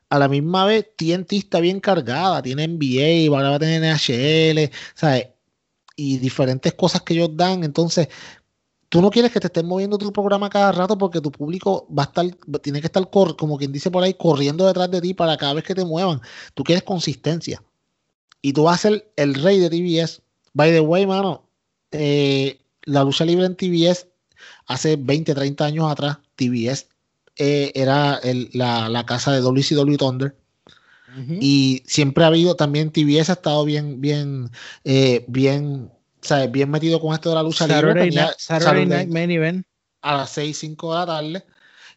a 0.10 0.20
la 0.20 0.28
misma 0.28 0.66
vez 0.66 0.88
TNT 0.95 1.34
está 1.34 1.60
bien 1.60 1.80
cargada. 1.80 2.41
Tiene 2.41 2.68
NBA, 2.68 3.34
ahora 3.34 3.51
va 3.51 3.55
a 3.55 3.60
tener 3.60 3.82
NHL, 3.82 4.72
¿sabes? 4.95 5.28
Y 5.95 6.18
diferentes 6.18 6.74
cosas 6.74 7.01
que 7.03 7.14
ellos 7.14 7.30
dan. 7.36 7.64
Entonces, 7.64 8.10
tú 8.89 9.01
no 9.01 9.12
quieres 9.12 9.32
que 9.32 9.39
te 9.39 9.47
estén 9.47 9.68
moviendo 9.68 9.97
tu 9.97 10.12
programa 10.12 10.49
cada 10.49 10.72
rato 10.72 10.97
porque 10.97 11.22
tu 11.22 11.32
público 11.32 11.88
va 11.95 12.03
a 12.03 12.05
estar, 12.07 12.26
tiene 12.62 12.82
que 12.82 12.88
estar, 12.88 13.10
como 13.10 13.57
quien 13.57 13.72
dice 13.72 13.91
por 13.91 14.03
ahí, 14.03 14.14
corriendo 14.16 14.66
detrás 14.66 14.89
de 14.89 15.01
ti 15.01 15.14
para 15.14 15.38
cada 15.38 15.53
vez 15.53 15.64
que 15.64 15.76
te 15.76 15.86
muevan. 15.86 16.22
Tú 16.55 16.64
quieres 16.64 16.84
consistencia. 16.84 17.64
Y 18.41 18.53
tú 18.53 18.64
vas 18.64 18.86
a 18.86 18.89
ser 18.89 19.12
el 19.16 19.36
rey 19.36 19.60
de 19.60 19.70
TBS. 19.70 20.22
By 20.53 20.72
the 20.72 20.80
way, 20.80 21.05
mano, 21.05 21.47
eh, 21.91 22.62
la 22.84 23.03
lucha 23.03 23.26
libre 23.26 23.45
en 23.45 23.55
TBS 23.55 24.07
hace 24.66 24.95
20, 24.95 25.36
30 25.36 25.66
años 25.66 25.91
atrás, 25.91 26.18
TBS 26.36 26.88
eh, 27.39 27.71
era 27.73 28.19
la, 28.53 29.05
casa 29.05 29.31
de 29.31 29.41
WCW 29.41 29.95
Thunder. 29.97 30.35
Y 31.41 31.83
siempre 31.85 32.23
ha 32.23 32.27
habido 32.27 32.55
también 32.55 32.91
TBS 32.91 33.29
ha 33.29 33.33
estado 33.33 33.65
bien, 33.65 33.99
bien, 33.99 34.51
eh, 34.85 35.25
bien 35.27 35.91
¿sabes? 36.21 36.51
bien 36.51 36.69
metido 36.69 37.01
con 37.01 37.13
esto 37.13 37.29
de 37.29 37.35
la 37.35 37.43
lucha 37.43 37.67
libre. 37.67 38.11
Saturday, 38.37 38.85
Night 38.85 39.09
Main 39.09 39.31
Event. 39.31 39.65
A 40.01 40.17
las 40.17 40.29
6, 40.31 40.57
5 40.57 40.93
de 40.93 40.99
la 40.99 41.05
tarde. 41.05 41.43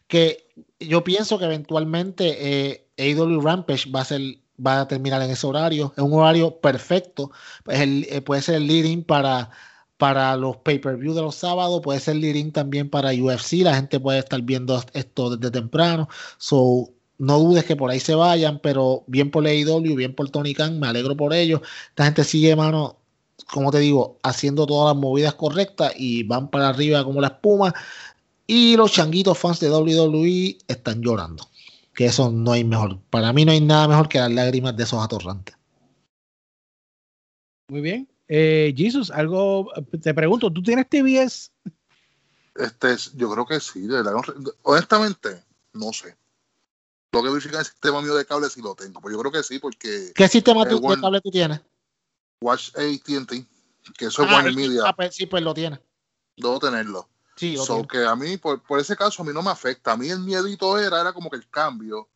Que 0.07 0.47
yo 0.79 1.03
pienso 1.03 1.39
que 1.39 1.45
eventualmente 1.45 2.81
eh, 2.97 3.15
AW 3.15 3.39
Rampage 3.39 3.89
va 3.89 4.01
a 4.01 4.05
ser 4.05 4.21
va 4.65 4.81
a 4.81 4.87
terminar 4.87 5.21
en 5.21 5.31
ese 5.31 5.47
horario. 5.47 5.93
Es 5.95 6.03
un 6.03 6.13
horario 6.13 6.59
perfecto. 6.59 7.31
Eh, 7.67 8.21
puede 8.21 8.41
ser 8.41 8.55
el 8.55 8.67
leading 8.67 9.03
para, 9.03 9.49
para 10.03 10.35
los 10.35 10.57
pay-per-view 10.57 11.13
de 11.13 11.21
los 11.21 11.35
sábados, 11.35 11.79
puede 11.81 11.97
ser 12.01 12.17
leading 12.17 12.51
también 12.51 12.89
para 12.89 13.11
UFC. 13.11 13.63
La 13.63 13.73
gente 13.73 14.01
puede 14.01 14.19
estar 14.19 14.41
viendo 14.41 14.83
esto 14.91 15.37
desde 15.37 15.49
temprano. 15.49 16.09
So, 16.37 16.89
no 17.19 17.39
dudes 17.39 17.63
que 17.63 17.77
por 17.77 17.89
ahí 17.89 18.01
se 18.01 18.13
vayan, 18.13 18.59
pero 18.59 19.05
bien 19.07 19.31
por 19.31 19.47
AEW, 19.47 19.95
bien 19.95 20.13
por 20.13 20.29
Tony 20.29 20.53
Khan, 20.53 20.77
me 20.77 20.87
alegro 20.87 21.15
por 21.15 21.33
ellos. 21.33 21.61
Esta 21.87 22.03
gente 22.03 22.25
sigue, 22.25 22.53
mano, 22.53 22.97
como 23.49 23.71
te 23.71 23.79
digo, 23.79 24.19
haciendo 24.23 24.67
todas 24.67 24.93
las 24.93 25.01
movidas 25.01 25.35
correctas 25.35 25.93
y 25.95 26.23
van 26.23 26.49
para 26.49 26.67
arriba 26.67 27.05
como 27.05 27.21
la 27.21 27.27
espuma. 27.27 27.73
Y 28.45 28.75
los 28.75 28.91
changuitos 28.91 29.37
fans 29.37 29.61
de 29.61 29.71
WWE 29.71 30.57
están 30.67 31.01
llorando. 31.01 31.47
Que 31.95 32.07
eso 32.07 32.29
no 32.29 32.51
hay 32.51 32.65
mejor. 32.65 32.99
Para 33.09 33.31
mí 33.31 33.45
no 33.45 33.53
hay 33.53 33.61
nada 33.61 33.87
mejor 33.87 34.09
que 34.09 34.19
las 34.19 34.33
lágrimas 34.33 34.75
de 34.75 34.83
esos 34.83 35.01
atorrantes. 35.01 35.55
Muy 37.69 37.79
bien. 37.79 38.12
Eh, 38.27 38.73
Jesus, 38.75 39.11
algo 39.11 39.71
te 40.01 40.13
pregunto, 40.13 40.51
¿tú 40.51 40.63
tienes 40.63 40.87
TBS? 40.89 41.51
Este, 42.55 42.95
yo 43.15 43.31
creo 43.31 43.45
que 43.45 43.59
sí. 43.59 43.87
honestamente, 44.63 45.43
no 45.73 45.91
sé. 45.91 46.15
Lo 47.11 47.21
que 47.21 47.29
verificar 47.29 47.59
el 47.59 47.65
sistema 47.65 48.01
mío 48.01 48.15
de 48.15 48.25
cable 48.25 48.49
si 48.49 48.61
lo 48.61 48.75
tengo. 48.75 48.99
Pues 49.01 49.13
yo 49.13 49.19
creo 49.19 49.31
que 49.31 49.43
sí, 49.43 49.59
porque. 49.59 50.11
¿Qué 50.15 50.27
sistema 50.27 50.65
de 50.65 50.79
cable 50.99 51.21
tú 51.21 51.31
tienes? 51.31 51.61
Watch 52.41 52.69
ATT, 52.75 53.45
que 53.97 54.05
eso 54.05 54.23
es 54.23 54.29
ah, 54.29 54.33
Warner 54.33 54.53
Media. 54.53 54.83
Ah, 54.85 54.95
pues, 54.95 55.15
sí, 55.15 55.25
pues 55.25 55.43
lo 55.43 55.53
tiene. 55.53 55.79
Debo 56.35 56.59
tenerlo. 56.59 57.07
Sí, 57.35 57.55
que 57.89 58.05
a 58.05 58.15
mí, 58.15 58.37
por, 58.37 58.61
ese 58.79 58.95
caso, 58.95 59.23
a 59.23 59.25
mí 59.25 59.31
no 59.33 59.41
me 59.41 59.49
afecta. 59.49 59.93
A 59.93 59.97
mí 59.97 60.09
el 60.09 60.19
miedito 60.19 60.77
era, 60.77 61.01
era 61.01 61.13
como 61.13 61.29
que 61.29 61.37
el 61.37 61.49
cambio. 61.49 62.09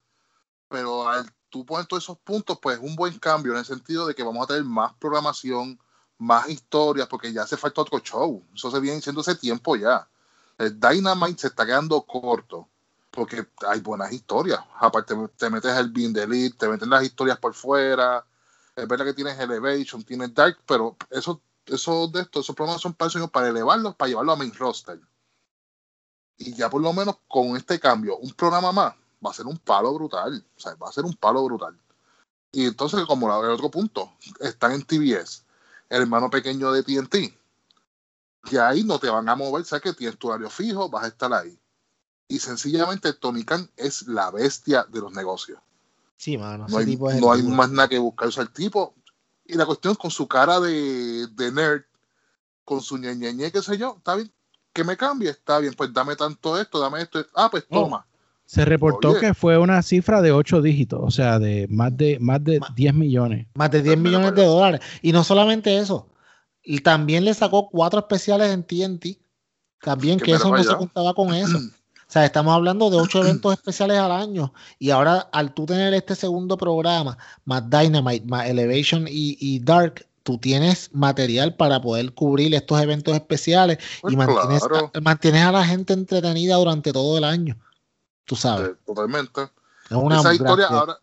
Pero 0.70 1.08
al 1.08 1.32
tú 1.49 1.66
pones 1.66 1.88
todos 1.88 2.03
esos 2.03 2.18
puntos, 2.20 2.60
pues 2.62 2.80
un 2.80 2.95
buen 2.95 3.18
cambio 3.20 3.53
en 3.53 3.60
el 3.60 3.66
sentido 3.66 4.05
de 4.05 4.16
que 4.16 4.24
vamos 4.24 4.43
a 4.43 4.47
tener 4.47 4.64
más 4.64 4.93
programación, 4.99 5.80
más 6.20 6.49
historias, 6.49 7.07
porque 7.07 7.32
ya 7.32 7.43
hace 7.43 7.57
falta 7.57 7.82
otro 7.82 7.99
show. 7.99 8.43
Eso 8.53 8.72
se 8.72 8.80
viene 8.80 8.97
diciendo 8.97 9.22
hace 9.22 9.36
tiempo 9.36 9.76
ya. 9.76 10.07
El 10.57 10.80
Dynamite 10.80 11.41
se 11.41 11.47
está 11.47 11.65
quedando 11.65 12.01
corto 12.01 12.68
porque 13.11 13.47
hay 13.68 13.80
buenas 13.82 14.11
historias. 14.11 14.59
Aparte, 14.80 15.15
te 15.38 15.49
metes 15.49 15.76
el 15.78 15.89
Bean 15.91 16.13
Delete, 16.13 16.57
te 16.57 16.68
meten 16.68 16.89
las 16.89 17.03
historias 17.03 17.38
por 17.38 17.53
fuera 17.53 18.26
es 18.78 18.88
verdad 18.88 19.05
que 19.05 19.13
tienes 19.13 19.39
Elevation, 19.39 20.03
tienes 20.03 20.34
Dark, 20.34 20.59
pero 20.68 20.95
eso, 21.09 21.41
eso 21.65 22.07
de 22.07 22.22
esto, 22.22 22.41
esos 22.41 22.55
programas 22.55 22.82
son 22.82 22.93
para, 22.93 23.28
para 23.28 23.47
elevarlos, 23.47 23.95
para 23.95 24.09
llevarlo 24.09 24.32
a 24.32 24.36
main 24.36 24.53
roster. 24.53 25.01
Y 26.38 26.53
ya 26.53 26.70
por 26.70 26.82
lo 26.82 26.93
menos 26.93 27.18
con 27.28 27.57
este 27.57 27.80
cambio, 27.80 28.18
un 28.18 28.32
programa 28.34 28.72
más, 28.72 28.93
va 29.26 29.32
a 29.32 29.34
ser 29.34 29.47
un 29.47 29.57
palo 29.57 29.91
brutal. 29.95 30.45
O 30.55 30.59
sea, 30.59 30.76
va 30.76 30.89
a 30.89 30.91
ser 30.91 31.05
un 31.05 31.15
palo 31.15 31.43
brutal. 31.43 31.76
Y 32.51 32.68
entonces, 32.68 33.03
como 33.07 33.28
el 33.43 33.49
otro 33.49 33.72
punto, 33.72 34.13
están 34.39 34.74
en 34.74 34.84
TBS, 34.84 35.43
el 35.89 36.01
hermano 36.01 36.29
pequeño 36.29 36.71
de 36.71 36.83
TNT. 36.83 37.15
Y 38.51 38.57
ahí 38.57 38.83
no 38.83 38.99
te 38.99 39.09
van 39.09 39.27
a 39.27 39.35
mover, 39.35 39.65
sabes 39.65 39.83
que 39.83 39.93
tienes 39.93 40.17
tu 40.17 40.29
horario 40.29 40.49
fijo, 40.49 40.89
vas 40.89 41.03
a 41.03 41.07
estar 41.07 41.33
ahí. 41.33 41.59
Y 42.27 42.39
sencillamente 42.39 43.13
Tony 43.13 43.43
Khan 43.43 43.69
es 43.75 44.07
la 44.07 44.31
bestia 44.31 44.85
de 44.89 44.99
los 44.99 45.13
negocios. 45.13 45.59
Sí, 46.17 46.38
mano. 46.38 46.65
No 46.67 47.31
hay, 47.31 47.43
más 47.43 47.69
nada 47.71 47.88
que 47.88 47.99
buscar. 47.99 48.27
O 48.27 48.31
sea, 48.31 48.43
el 48.43 48.49
tipo, 48.49 48.95
Y 49.45 49.55
la 49.55 49.65
cuestión 49.65 49.95
con 49.95 50.11
su 50.11 50.27
cara 50.27 50.59
de, 50.59 51.27
de 51.27 51.51
nerd, 51.51 51.83
con 52.65 52.81
su 52.81 52.97
ñeñeñe, 52.97 53.51
qué 53.51 53.61
sé 53.61 53.77
yo, 53.77 53.95
está 53.97 54.15
bien, 54.15 54.31
que 54.73 54.83
me 54.83 54.97
cambie, 54.97 55.29
está 55.29 55.59
bien, 55.59 55.73
pues 55.73 55.93
dame 55.93 56.15
tanto 56.15 56.59
esto, 56.59 56.79
dame 56.79 57.01
esto, 57.01 57.25
ah, 57.33 57.49
pues 57.49 57.67
toma. 57.67 58.07
Se 58.48 58.66
reportó 58.66 59.20
que 59.20 59.36
fue 59.36 59.58
una 59.58 59.84
cifra 59.84 60.22
de 60.22 60.32
8 60.32 60.62
dígitos, 60.62 61.02
o 61.04 61.12
sea, 61.12 61.38
de 61.38 61.68
más 61.70 61.95
de, 61.95 62.18
más 62.20 62.43
de 62.43 62.60
10 62.76 62.93
millones. 62.95 63.45
Más 63.54 63.70
de 63.70 63.84
10 63.84 63.98
millones 64.00 64.34
de 64.34 64.45
dólares. 64.45 64.82
Y 65.02 65.12
no 65.12 65.24
solamente 65.24 65.78
eso, 65.78 66.08
y 66.68 66.80
también 66.80 67.24
le 67.24 67.34
sacó 67.34 67.70
cuatro 67.70 68.00
especiales 68.00 68.52
en 68.52 68.62
TNT. 68.62 69.18
También 69.82 70.20
que, 70.20 70.34
eso 70.34 70.50
no 70.50 70.62
se 70.62 70.76
contaba 70.76 71.14
con 71.14 71.34
eso. 71.34 71.58
O 71.58 72.10
sea, 72.10 72.26
estamos 72.26 72.54
hablando 72.54 72.89
de 72.89 72.98
ocho 72.98 73.20
eventos 73.24 73.54
especiales 73.54 73.98
al 73.98 74.12
año. 74.12 74.54
Y 74.78 74.89
ahora, 74.89 75.30
al 75.32 75.54
tú 75.54 75.66
tener 75.66 75.93
este 75.93 76.14
segundo 76.14 76.58
programa, 76.58 77.18
más 77.45 77.70
Dynamite, 77.70 78.26
más 78.26 78.50
Elevation 78.50 79.06
y, 79.10 79.60
Dark, 79.60 80.06
tú 80.24 80.38
tienes 80.38 80.89
material 80.93 81.56
para 81.56 81.82
poder 81.82 82.14
cubrir 82.14 82.54
estos 82.54 82.82
eventos 82.82 83.16
especiales 83.16 83.78
y 84.00 84.14
pues 84.14 84.28
mantienes, 85.02 85.43
a, 85.43 85.52
la 85.54 85.66
gente 85.66 85.93
entretenida 85.93 86.56
durante 86.56 86.91
todo 86.91 87.18
el 87.18 87.24
año. 87.24 87.58
Tú 88.28 88.36
sabes. 88.36 88.71
totalmente. 88.86 89.49
Es 89.89 89.95
una 89.95 90.19
Esa 90.19 90.34
historia, 90.34 90.67
ahora, 90.67 90.99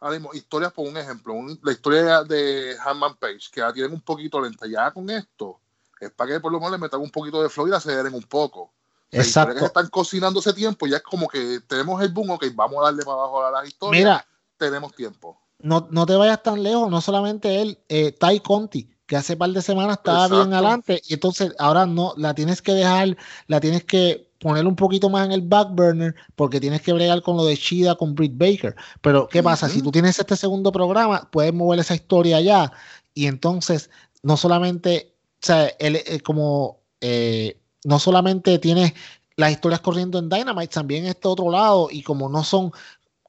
ahora 0.00 0.14
mismo, 0.14 0.32
historias 0.32 0.72
por 0.72 0.88
un 0.88 0.96
ejemplo, 0.96 1.34
la 1.62 1.72
historia 1.72 2.24
de 2.24 2.74
Hanman 2.82 3.14
Page, 3.16 3.50
que 3.52 3.60
la 3.60 3.74
tienen 3.74 3.92
un 3.92 4.00
poquito 4.00 4.40
lenta 4.40 4.66
ya 4.66 4.90
con 4.90 5.10
esto, 5.10 5.60
es 6.00 6.10
para 6.10 6.32
que 6.32 6.40
por 6.40 6.50
lo 6.50 6.58
menos 6.58 6.72
le 6.72 6.78
metan 6.78 7.00
un 7.00 7.10
poquito 7.10 7.42
de 7.42 7.50
flow 7.50 7.66
y 7.66 7.70
la 7.70 7.76
aceleren 7.76 8.14
un 8.14 8.22
poco. 8.22 8.72
Exacto. 9.10 9.54
Que 9.54 9.66
están 9.66 9.88
cocinando 9.88 10.40
ese 10.40 10.54
tiempo, 10.54 10.86
ya 10.86 10.96
es 10.96 11.02
como 11.02 11.28
que 11.28 11.60
tenemos 11.66 12.00
el 12.00 12.08
boom, 12.08 12.30
ok, 12.30 12.46
vamos 12.54 12.78
a 12.80 12.84
darle 12.84 13.04
para 13.04 13.18
abajo 13.18 13.44
a 13.44 13.50
la 13.50 13.66
historia. 13.66 14.00
Mira, 14.00 14.26
tenemos 14.56 14.94
tiempo. 14.94 15.38
No, 15.58 15.86
no 15.90 16.06
te 16.06 16.16
vayas 16.16 16.42
tan 16.42 16.62
lejos, 16.62 16.90
no 16.90 17.02
solamente 17.02 17.60
él, 17.60 17.78
eh, 17.90 18.12
Tai 18.12 18.40
Conti, 18.40 18.90
que 19.06 19.16
hace 19.18 19.36
par 19.36 19.50
de 19.50 19.60
semanas 19.60 19.98
estaba 19.98 20.26
bien 20.26 20.54
adelante, 20.54 21.02
y 21.06 21.14
entonces 21.14 21.54
ahora 21.58 21.84
no, 21.84 22.14
la 22.16 22.32
tienes 22.34 22.62
que 22.62 22.72
dejar, 22.72 23.14
la 23.46 23.60
tienes 23.60 23.84
que 23.84 24.31
poner 24.42 24.66
un 24.66 24.74
poquito 24.74 25.08
más 25.08 25.24
en 25.24 25.32
el 25.32 25.40
back 25.40 25.70
burner 25.70 26.14
porque 26.34 26.60
tienes 26.60 26.82
que 26.82 26.92
bregar 26.92 27.22
con 27.22 27.36
lo 27.36 27.44
de 27.44 27.54
Shida 27.54 27.94
con 27.94 28.14
Britt 28.14 28.36
Baker. 28.36 28.74
Pero, 29.00 29.28
¿qué 29.28 29.42
pasa? 29.42 29.68
Si 29.68 29.80
tú 29.80 29.92
tienes 29.92 30.18
este 30.18 30.36
segundo 30.36 30.72
programa, 30.72 31.28
puedes 31.30 31.54
mover 31.54 31.78
esa 31.78 31.94
historia 31.94 32.38
allá 32.38 32.72
y 33.14 33.26
entonces 33.26 33.88
no 34.22 34.36
solamente, 34.36 35.14
o 35.42 35.46
sea, 35.46 35.68
él, 35.78 35.96
eh, 35.96 36.20
como 36.20 36.80
eh, 37.00 37.56
no 37.84 38.00
solamente 38.00 38.58
tienes 38.58 38.94
las 39.36 39.52
historias 39.52 39.80
corriendo 39.80 40.18
en 40.18 40.28
Dynamite, 40.28 40.74
también 40.74 41.06
este 41.06 41.28
otro 41.28 41.50
lado, 41.50 41.88
y 41.90 42.02
como 42.02 42.28
no 42.28 42.42
son, 42.42 42.72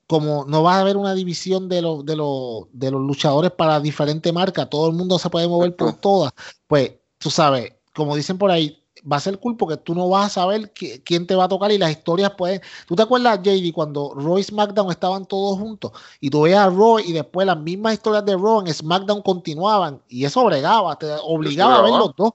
como 0.08 0.46
no 0.46 0.64
va 0.64 0.78
a 0.78 0.82
haber 0.82 0.98
una 0.98 1.14
división 1.14 1.70
de 1.70 1.82
los, 1.82 2.06
de 2.06 2.16
los, 2.16 2.66
de 2.74 2.92
los 2.92 3.02
luchadores 3.02 3.52
para 3.52 3.80
diferentes 3.80 4.34
marcas, 4.34 4.70
todo 4.70 4.88
el 4.88 4.94
mundo 4.94 5.20
se 5.20 5.30
puede 5.30 5.48
mover 5.48 5.76
por 5.76 5.94
todas, 5.94 6.34
pues 6.68 6.94
tú 7.20 7.30
sabes, 7.30 7.74
como 7.94 8.16
dicen 8.16 8.38
por 8.38 8.52
ahí, 8.52 8.83
va 9.10 9.18
a 9.18 9.20
ser 9.20 9.40
cool 9.40 9.58
porque 9.58 9.78
tú 9.78 9.94
no 9.96 10.10
vas 10.10 10.28
a 10.28 10.42
saber 10.42 10.72
quién 10.72 11.28
te 11.28 11.36
va 11.36 11.46
a 11.46 11.48
tocar 11.48 11.72
y 11.72 11.78
las 11.78 11.92
historias 11.92 12.32
pueden. 12.32 12.62
¿Tú 12.88 12.96
te 12.96 13.04
acuerdas, 13.04 13.40
JD, 13.42 13.74
cuando 13.74 14.14
Roy 14.14 14.42
y 14.42 14.44
SmackDown 14.44 14.92
estaban 14.92 15.26
todos 15.26 15.58
juntos 15.60 15.92
y 16.20 16.30
tú 16.30 16.44
veías 16.44 16.68
a 16.68 16.70
Roy 16.70 17.04
y 17.06 17.14
después 17.14 17.46
las 17.46 17.60
mismas 17.60 17.94
historias 17.94 18.26
de 18.26 18.36
Roy 18.36 18.68
en 18.68 18.74
SmackDown 18.74 19.22
continuaban 19.22 20.02
y 20.08 20.26
eso 20.26 20.42
obligaba, 20.42 20.98
te 20.98 21.08
obligaba 21.22 21.80
a 21.80 21.82
ver 21.82 21.92
los 21.92 22.16
dos? 22.16 22.32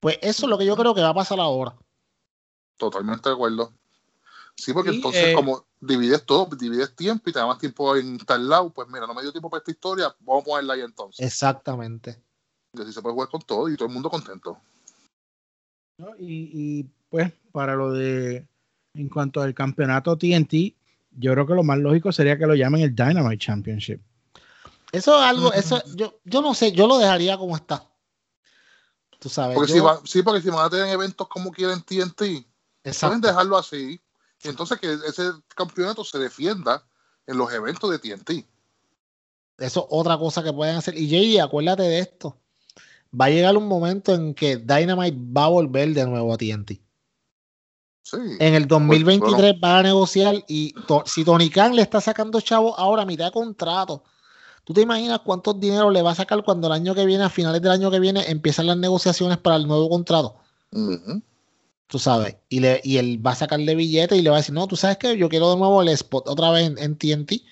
Pues 0.00 0.18
eso 0.22 0.46
es 0.46 0.50
lo 0.50 0.58
que 0.58 0.66
yo 0.66 0.76
creo 0.76 0.94
que 0.94 1.00
va 1.00 1.08
a 1.08 1.14
pasar 1.14 1.40
ahora. 1.40 1.74
Totalmente 2.76 3.28
de 3.28 3.34
acuerdo. 3.34 3.72
Sí, 4.56 4.72
porque 4.72 4.90
entonces, 4.90 5.28
eh, 5.28 5.34
como 5.34 5.66
divides 5.80 6.24
todo, 6.24 6.48
divides 6.56 6.94
tiempo 6.94 7.28
y 7.28 7.32
te 7.32 7.38
da 7.38 7.46
más 7.46 7.58
tiempo 7.58 7.94
en 7.96 8.18
tal 8.18 8.48
lado, 8.48 8.70
pues 8.70 8.88
mira, 8.88 9.06
no 9.06 9.14
me 9.14 9.22
dio 9.22 9.32
tiempo 9.32 9.50
para 9.50 9.58
esta 9.58 9.70
historia, 9.70 10.14
vamos 10.20 10.42
a 10.42 10.44
ponerla 10.46 10.74
ahí 10.74 10.80
entonces. 10.80 11.24
Exactamente. 11.24 12.22
Y 12.72 12.80
así 12.80 12.92
se 12.92 13.02
puede 13.02 13.14
jugar 13.14 13.28
con 13.28 13.42
todo 13.42 13.68
y 13.68 13.76
todo 13.76 13.88
el 13.88 13.94
mundo 13.94 14.10
contento. 14.10 14.58
Y, 16.18 16.84
pues, 17.08 17.32
para 17.52 17.74
lo 17.74 17.92
de, 17.92 18.46
en 18.94 19.08
cuanto 19.08 19.40
al 19.40 19.54
campeonato 19.54 20.16
TNT, 20.16 20.74
yo 21.12 21.32
creo 21.32 21.46
que 21.46 21.54
lo 21.54 21.62
más 21.62 21.78
lógico 21.78 22.12
sería 22.12 22.38
que 22.38 22.46
lo 22.46 22.54
llamen 22.54 22.82
el 22.82 22.94
Dynamite 22.94 23.38
Championship. 23.38 24.00
Eso 24.92 25.16
es 25.16 25.22
algo, 25.22 25.52
eso, 25.52 25.82
yo, 25.94 26.20
yo 26.24 26.42
no 26.42 26.54
sé, 26.54 26.72
yo 26.72 26.86
lo 26.86 26.98
dejaría 26.98 27.36
como 27.36 27.56
está. 27.56 27.86
Tú 29.18 29.28
sabes. 29.28 29.54
Porque 29.54 29.72
si 29.72 29.80
sí, 30.04 30.22
porque 30.22 30.42
si 30.42 30.50
van 30.50 30.66
a 30.66 30.70
tener 30.70 30.88
eventos 30.88 31.26
como 31.28 31.50
quieren 31.50 31.82
TNT, 31.82 32.46
pueden 32.82 33.20
dejarlo 33.20 33.56
así. 33.56 34.00
Y 34.42 34.48
entonces 34.48 34.78
que 34.78 34.92
ese 34.92 35.30
campeonato 35.54 36.04
se 36.04 36.18
defienda 36.18 36.86
en 37.26 37.38
los 37.38 37.52
eventos 37.52 37.90
de 37.90 37.98
TNT. 37.98 38.46
Eso 39.58 39.80
es 39.80 39.86
otra 39.88 40.18
cosa 40.18 40.42
que 40.42 40.52
pueden 40.52 40.76
hacer. 40.76 40.94
Y 40.96 41.08
JD, 41.08 41.40
acuérdate 41.40 41.82
de 41.82 41.98
esto. 42.00 42.38
Va 43.18 43.26
a 43.26 43.30
llegar 43.30 43.56
un 43.56 43.66
momento 43.66 44.14
en 44.14 44.34
que 44.34 44.56
Dynamite 44.56 45.16
va 45.36 45.44
a 45.44 45.48
volver 45.48 45.94
de 45.94 46.06
nuevo 46.06 46.32
a 46.32 46.36
TNT. 46.36 46.72
Sí, 48.02 48.16
en 48.38 48.54
el 48.54 48.68
2023 48.68 49.34
pues, 49.34 49.54
va 49.64 49.78
a 49.78 49.82
negociar 49.82 50.36
y 50.46 50.74
si 51.06 51.24
Tony 51.24 51.50
Khan 51.50 51.74
le 51.74 51.82
está 51.82 52.00
sacando 52.00 52.40
chavo 52.40 52.78
ahora 52.78 53.04
mitad 53.04 53.24
de 53.24 53.32
contrato 53.32 54.04
¿Tú 54.66 54.74
te 54.74 54.80
imaginas 54.80 55.20
cuántos 55.20 55.60
dinero 55.60 55.92
le 55.92 56.02
va 56.02 56.10
a 56.10 56.14
sacar 56.16 56.42
cuando 56.42 56.66
el 56.66 56.72
año 56.72 56.92
que 56.92 57.06
viene, 57.06 57.22
a 57.22 57.30
finales 57.30 57.62
del 57.62 57.70
año 57.70 57.88
que 57.88 58.00
viene, 58.00 58.28
empiezan 58.28 58.66
las 58.66 58.76
negociaciones 58.76 59.38
para 59.38 59.54
el 59.54 59.68
nuevo 59.68 59.88
contrato? 59.88 60.34
Tú 61.86 62.00
sabes, 62.00 62.34
y, 62.48 62.58
le, 62.58 62.80
y 62.82 62.96
él 62.96 63.24
va 63.24 63.30
a 63.30 63.36
sacarle 63.36 63.76
billete 63.76 64.16
y 64.16 64.22
le 64.22 64.30
va 64.30 64.36
a 64.36 64.40
decir, 64.40 64.56
no, 64.56 64.66
tú 64.66 64.74
sabes 64.74 64.96
que 64.96 65.16
yo 65.16 65.28
quiero 65.28 65.52
de 65.52 65.56
nuevo 65.56 65.82
el 65.82 65.88
spot 65.90 66.28
otra 66.28 66.50
vez 66.50 66.72
en, 66.78 66.96
TNT. 66.96 67.44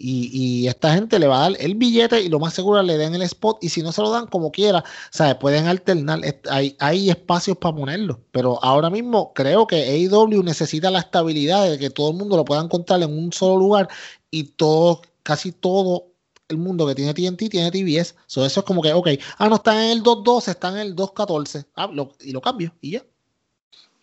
Y, 0.00 0.68
esta 0.68 0.94
gente 0.94 1.18
le 1.18 1.26
va 1.26 1.38
a 1.38 1.50
dar 1.50 1.60
el 1.60 1.74
billete 1.74 2.20
y 2.22 2.28
lo 2.28 2.38
más 2.38 2.54
seguro 2.54 2.82
le 2.82 2.96
den 2.96 3.14
el 3.14 3.22
spot. 3.22 3.58
Y 3.62 3.68
si 3.68 3.82
no 3.82 3.90
se 3.90 4.00
lo 4.00 4.10
dan 4.10 4.26
como 4.26 4.52
quiera, 4.52 4.84
¿sabes? 5.10 5.34
Pueden 5.36 5.66
alternar. 5.66 6.20
Hay, 6.50 6.76
hay 6.78 7.10
espacios 7.10 7.56
para 7.56 7.74
ponerlo. 7.74 8.20
Pero 8.30 8.62
ahora 8.62 8.90
mismo 8.90 9.32
creo 9.34 9.66
que 9.66 9.76
AEW 9.76 10.42
necesita 10.44 10.90
la 10.90 11.00
estabilidad 11.00 11.68
de 11.68 11.78
que 11.78 11.90
todo 11.90 12.10
el 12.10 12.16
mundo 12.16 12.36
lo 12.36 12.44
pueda 12.44 12.62
encontrar 12.62 13.02
en 13.02 13.16
un 13.16 13.32
solo 13.32 13.58
lugar 13.58 13.88
y 14.30 14.44
todo, 14.44 15.02
casi 15.24 15.50
todo 15.52 16.06
el 16.48 16.58
mundo 16.58 16.86
que 16.86 16.94
tiene 16.94 17.12
TNT 17.12 17.50
tiene 17.50 17.70
TBS. 17.70 18.14
eso 18.26 18.44
es 18.46 18.62
como 18.62 18.82
que, 18.82 18.92
ok, 18.92 19.08
ah, 19.38 19.48
no 19.48 19.56
está 19.56 19.84
en 19.84 19.90
el 19.90 20.02
2.12, 20.02 20.48
está 20.48 20.68
en 20.70 20.78
el 20.78 20.96
2.14. 20.96 21.66
Ah, 21.76 21.90
y 22.20 22.32
lo 22.32 22.40
cambio 22.40 22.72
y 22.80 22.92
ya. 22.92 23.04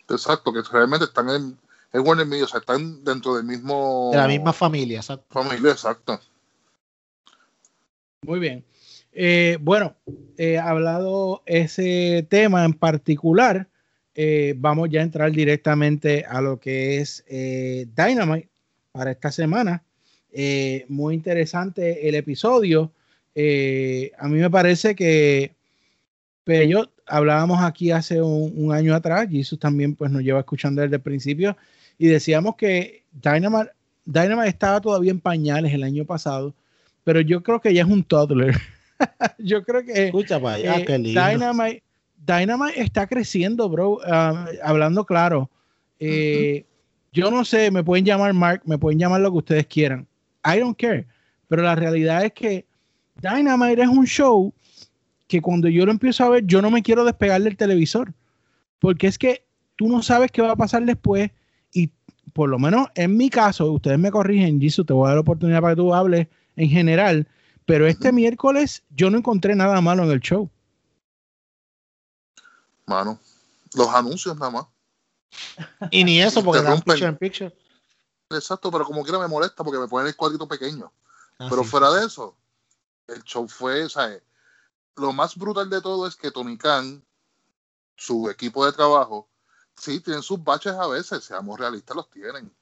Exacto, 0.08 0.52
que 0.52 0.62
realmente 0.62 1.06
están 1.06 1.28
en 1.30 1.58
el 1.92 2.00
Warner 2.00 2.26
Media, 2.26 2.44
o 2.44 2.48
sea, 2.48 2.60
están 2.60 3.04
dentro 3.04 3.36
del 3.36 3.44
mismo. 3.44 4.10
De 4.12 4.18
la 4.18 4.28
misma 4.28 4.52
familia, 4.52 4.98
exacto. 4.98 5.26
Familia, 5.30 5.72
exacto. 5.72 6.20
Muy 8.22 8.40
bien. 8.40 8.64
Eh, 9.12 9.56
bueno, 9.60 9.94
eh, 10.36 10.58
hablado 10.58 11.42
ese 11.46 12.26
tema 12.28 12.64
en 12.64 12.74
particular, 12.74 13.68
eh, 14.14 14.54
vamos 14.58 14.90
ya 14.90 15.00
a 15.00 15.04
entrar 15.04 15.32
directamente 15.32 16.24
a 16.28 16.40
lo 16.40 16.58
que 16.58 16.98
es 16.98 17.24
Dynamite 17.28 18.48
para 18.92 19.12
esta 19.12 19.30
semana. 19.30 19.82
Eh, 20.38 20.84
muy 20.88 21.14
interesante 21.14 22.06
el 22.06 22.14
episodio. 22.14 22.92
Eh, 23.34 24.12
a 24.18 24.28
mí 24.28 24.38
me 24.38 24.50
parece 24.50 24.94
que 24.94 25.54
pero 26.44 26.64
yo 26.64 26.90
hablábamos 27.06 27.62
aquí 27.62 27.90
hace 27.90 28.20
un, 28.20 28.70
año 28.70 28.94
atrás, 28.94 29.28
Jesus 29.30 29.58
también 29.58 29.94
pues 29.94 30.10
nos 30.10 30.22
lleva 30.22 30.40
escuchando 30.40 30.82
desde 30.82 30.96
el 30.96 31.02
principio, 31.02 31.56
y 31.98 32.06
decíamos 32.06 32.56
que 32.56 33.04
Dynamite, 33.12 33.70
Dynamite 34.04 34.48
estaba 34.48 34.80
todavía 34.80 35.10
en 35.10 35.20
pañales 35.20 35.72
el 35.72 35.82
año 35.82 36.04
pasado, 36.04 36.54
pero 37.04 37.20
yo 37.20 37.42
creo 37.42 37.60
que 37.60 37.72
ya 37.72 37.82
es 37.82 37.88
un 37.88 38.04
toddler. 38.04 38.56
yo 39.38 39.62
creo 39.62 39.84
que 39.84 40.06
Escucha 40.06 40.40
eh, 40.58 40.84
Dynamite, 40.86 41.82
Dynamite 42.24 42.80
está 42.80 43.06
creciendo, 43.06 43.68
bro. 43.68 44.00
Ah, 44.06 44.46
hablando 44.62 45.04
claro. 45.04 45.50
Yo 47.16 47.30
no 47.30 47.46
sé, 47.46 47.70
me 47.70 47.82
pueden 47.82 48.04
llamar 48.04 48.34
Mark, 48.34 48.60
me 48.66 48.76
pueden 48.76 48.98
llamar 48.98 49.22
lo 49.22 49.32
que 49.32 49.38
ustedes 49.38 49.66
quieran. 49.66 50.06
I 50.44 50.58
don't 50.58 50.78
care. 50.78 51.06
Pero 51.48 51.62
la 51.62 51.74
realidad 51.74 52.24
es 52.26 52.32
que 52.32 52.66
Dynamite 53.22 53.80
es 53.80 53.88
un 53.88 54.06
show 54.06 54.52
que 55.26 55.40
cuando 55.40 55.68
yo 55.68 55.86
lo 55.86 55.92
empiezo 55.92 56.24
a 56.24 56.28
ver, 56.28 56.46
yo 56.46 56.60
no 56.60 56.70
me 56.70 56.82
quiero 56.82 57.06
despegar 57.06 57.40
del 57.40 57.56
televisor. 57.56 58.12
Porque 58.78 59.06
es 59.06 59.16
que 59.16 59.44
tú 59.76 59.88
no 59.88 60.02
sabes 60.02 60.30
qué 60.30 60.42
va 60.42 60.52
a 60.52 60.56
pasar 60.56 60.84
después. 60.84 61.30
Por 62.36 62.50
lo 62.50 62.58
menos 62.58 62.88
en 62.94 63.16
mi 63.16 63.30
caso, 63.30 63.72
ustedes 63.72 63.98
me 63.98 64.10
corrigen, 64.10 64.60
Jesus, 64.60 64.84
te 64.84 64.92
voy 64.92 65.06
a 65.06 65.08
dar 65.08 65.16
la 65.16 65.20
oportunidad 65.22 65.62
para 65.62 65.72
que 65.72 65.80
tú 65.80 65.94
hables 65.94 66.28
en 66.56 66.68
general. 66.68 67.26
Pero 67.64 67.86
este 67.86 68.12
miércoles 68.12 68.82
yo 68.90 69.08
no 69.08 69.16
encontré 69.16 69.56
nada 69.56 69.80
malo 69.80 70.04
en 70.04 70.10
el 70.10 70.20
show. 70.20 70.50
Mano, 72.84 73.18
los 73.72 73.88
anuncios 73.88 74.36
nada 74.36 74.50
más. 74.50 74.66
Y 75.90 76.04
ni 76.04 76.20
eso, 76.20 76.44
porque 76.44 76.60
dan 76.60 76.82
picture 76.82 77.08
in 77.08 77.16
picture. 77.16 77.56
Exacto, 78.28 78.70
pero 78.70 78.84
como 78.84 79.02
quiera 79.02 79.18
me 79.18 79.28
molesta 79.28 79.64
porque 79.64 79.78
me 79.78 79.88
ponen 79.88 80.08
el 80.08 80.14
cuadrito 80.14 80.46
pequeño. 80.46 80.92
Ah, 81.38 81.46
pero 81.48 81.64
fuera 81.64 81.90
de 81.90 82.04
eso, 82.04 82.36
el 83.08 83.22
show 83.22 83.48
fue, 83.48 83.82
o 83.84 83.88
sea, 83.88 84.10
lo 84.96 85.14
más 85.14 85.36
brutal 85.36 85.70
de 85.70 85.80
todo 85.80 86.06
es 86.06 86.16
que 86.16 86.30
Tony 86.30 86.58
Khan, 86.58 87.02
su 87.96 88.28
equipo 88.28 88.66
de 88.66 88.74
trabajo, 88.74 89.26
sí, 89.76 90.00
tienen 90.00 90.22
sus 90.22 90.42
baches 90.42 90.72
a 90.72 90.86
veces, 90.86 91.24
seamos 91.24 91.58
realistas, 91.58 91.96
los 91.96 92.10
tienen. 92.10 92.52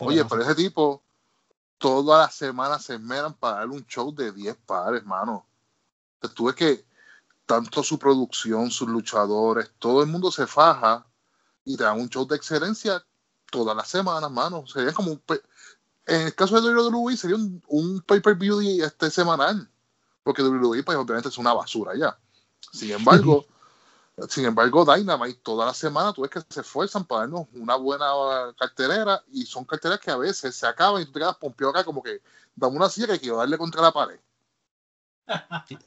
Oye, 0.00 0.24
pero 0.24 0.42
ese 0.42 0.54
tipo, 0.54 1.02
todas 1.78 2.26
las 2.26 2.34
semanas 2.34 2.84
se 2.84 2.94
esmeran 2.94 3.34
para 3.34 3.58
dar 3.58 3.68
un 3.68 3.86
show 3.86 4.14
de 4.14 4.32
10 4.32 4.56
pares, 4.66 5.04
mano. 5.04 5.46
Tuve 6.34 6.54
que 6.54 6.84
tanto 7.46 7.82
su 7.82 7.98
producción, 7.98 8.70
sus 8.70 8.88
luchadores, 8.88 9.70
todo 9.78 10.02
el 10.02 10.08
mundo 10.08 10.30
se 10.30 10.46
faja 10.46 11.04
y 11.64 11.76
te 11.76 11.84
dan 11.84 12.00
un 12.00 12.08
show 12.08 12.26
de 12.26 12.36
excelencia 12.36 13.04
todas 13.50 13.76
las 13.76 13.88
semanas, 13.88 14.30
mano. 14.30 14.66
Sería 14.66 14.92
como 14.92 15.12
un. 15.12 15.22
En 16.06 16.22
el 16.22 16.34
caso 16.34 16.60
de 16.60 16.74
WWE 16.74 17.16
sería 17.16 17.36
un, 17.36 17.62
un 17.68 18.00
pay-per-view 18.00 18.60
este 18.82 19.10
semanal, 19.10 19.70
porque 20.22 20.42
WWE, 20.42 20.82
pues 20.82 20.98
obviamente 20.98 21.28
es 21.28 21.38
una 21.38 21.52
basura 21.52 21.92
ya. 21.96 22.18
Sin 22.72 22.90
embargo, 22.90 23.44
sin 24.28 24.44
embargo, 24.44 24.84
Dynamite 24.84 25.40
toda 25.42 25.66
la 25.66 25.74
semana 25.74 26.12
tú 26.12 26.22
ves 26.22 26.30
que 26.30 26.40
se 26.48 26.60
esfuerzan 26.60 27.04
para 27.04 27.22
darnos 27.22 27.46
una 27.54 27.76
buena 27.76 28.06
cartelera 28.58 29.22
y 29.32 29.46
son 29.46 29.64
carteras 29.64 29.98
que 30.00 30.10
a 30.10 30.16
veces 30.16 30.54
se 30.54 30.66
acaban 30.66 31.02
y 31.02 31.06
tú 31.06 31.12
te 31.12 31.20
quedas 31.20 31.36
pompeado 31.36 31.70
acá 31.70 31.84
como 31.84 32.02
que 32.02 32.20
dame 32.54 32.76
una 32.76 32.90
silla 32.90 33.06
que 33.08 33.20
quiero 33.20 33.38
darle 33.38 33.56
contra 33.56 33.82
la 33.82 33.92
pared. 33.92 34.20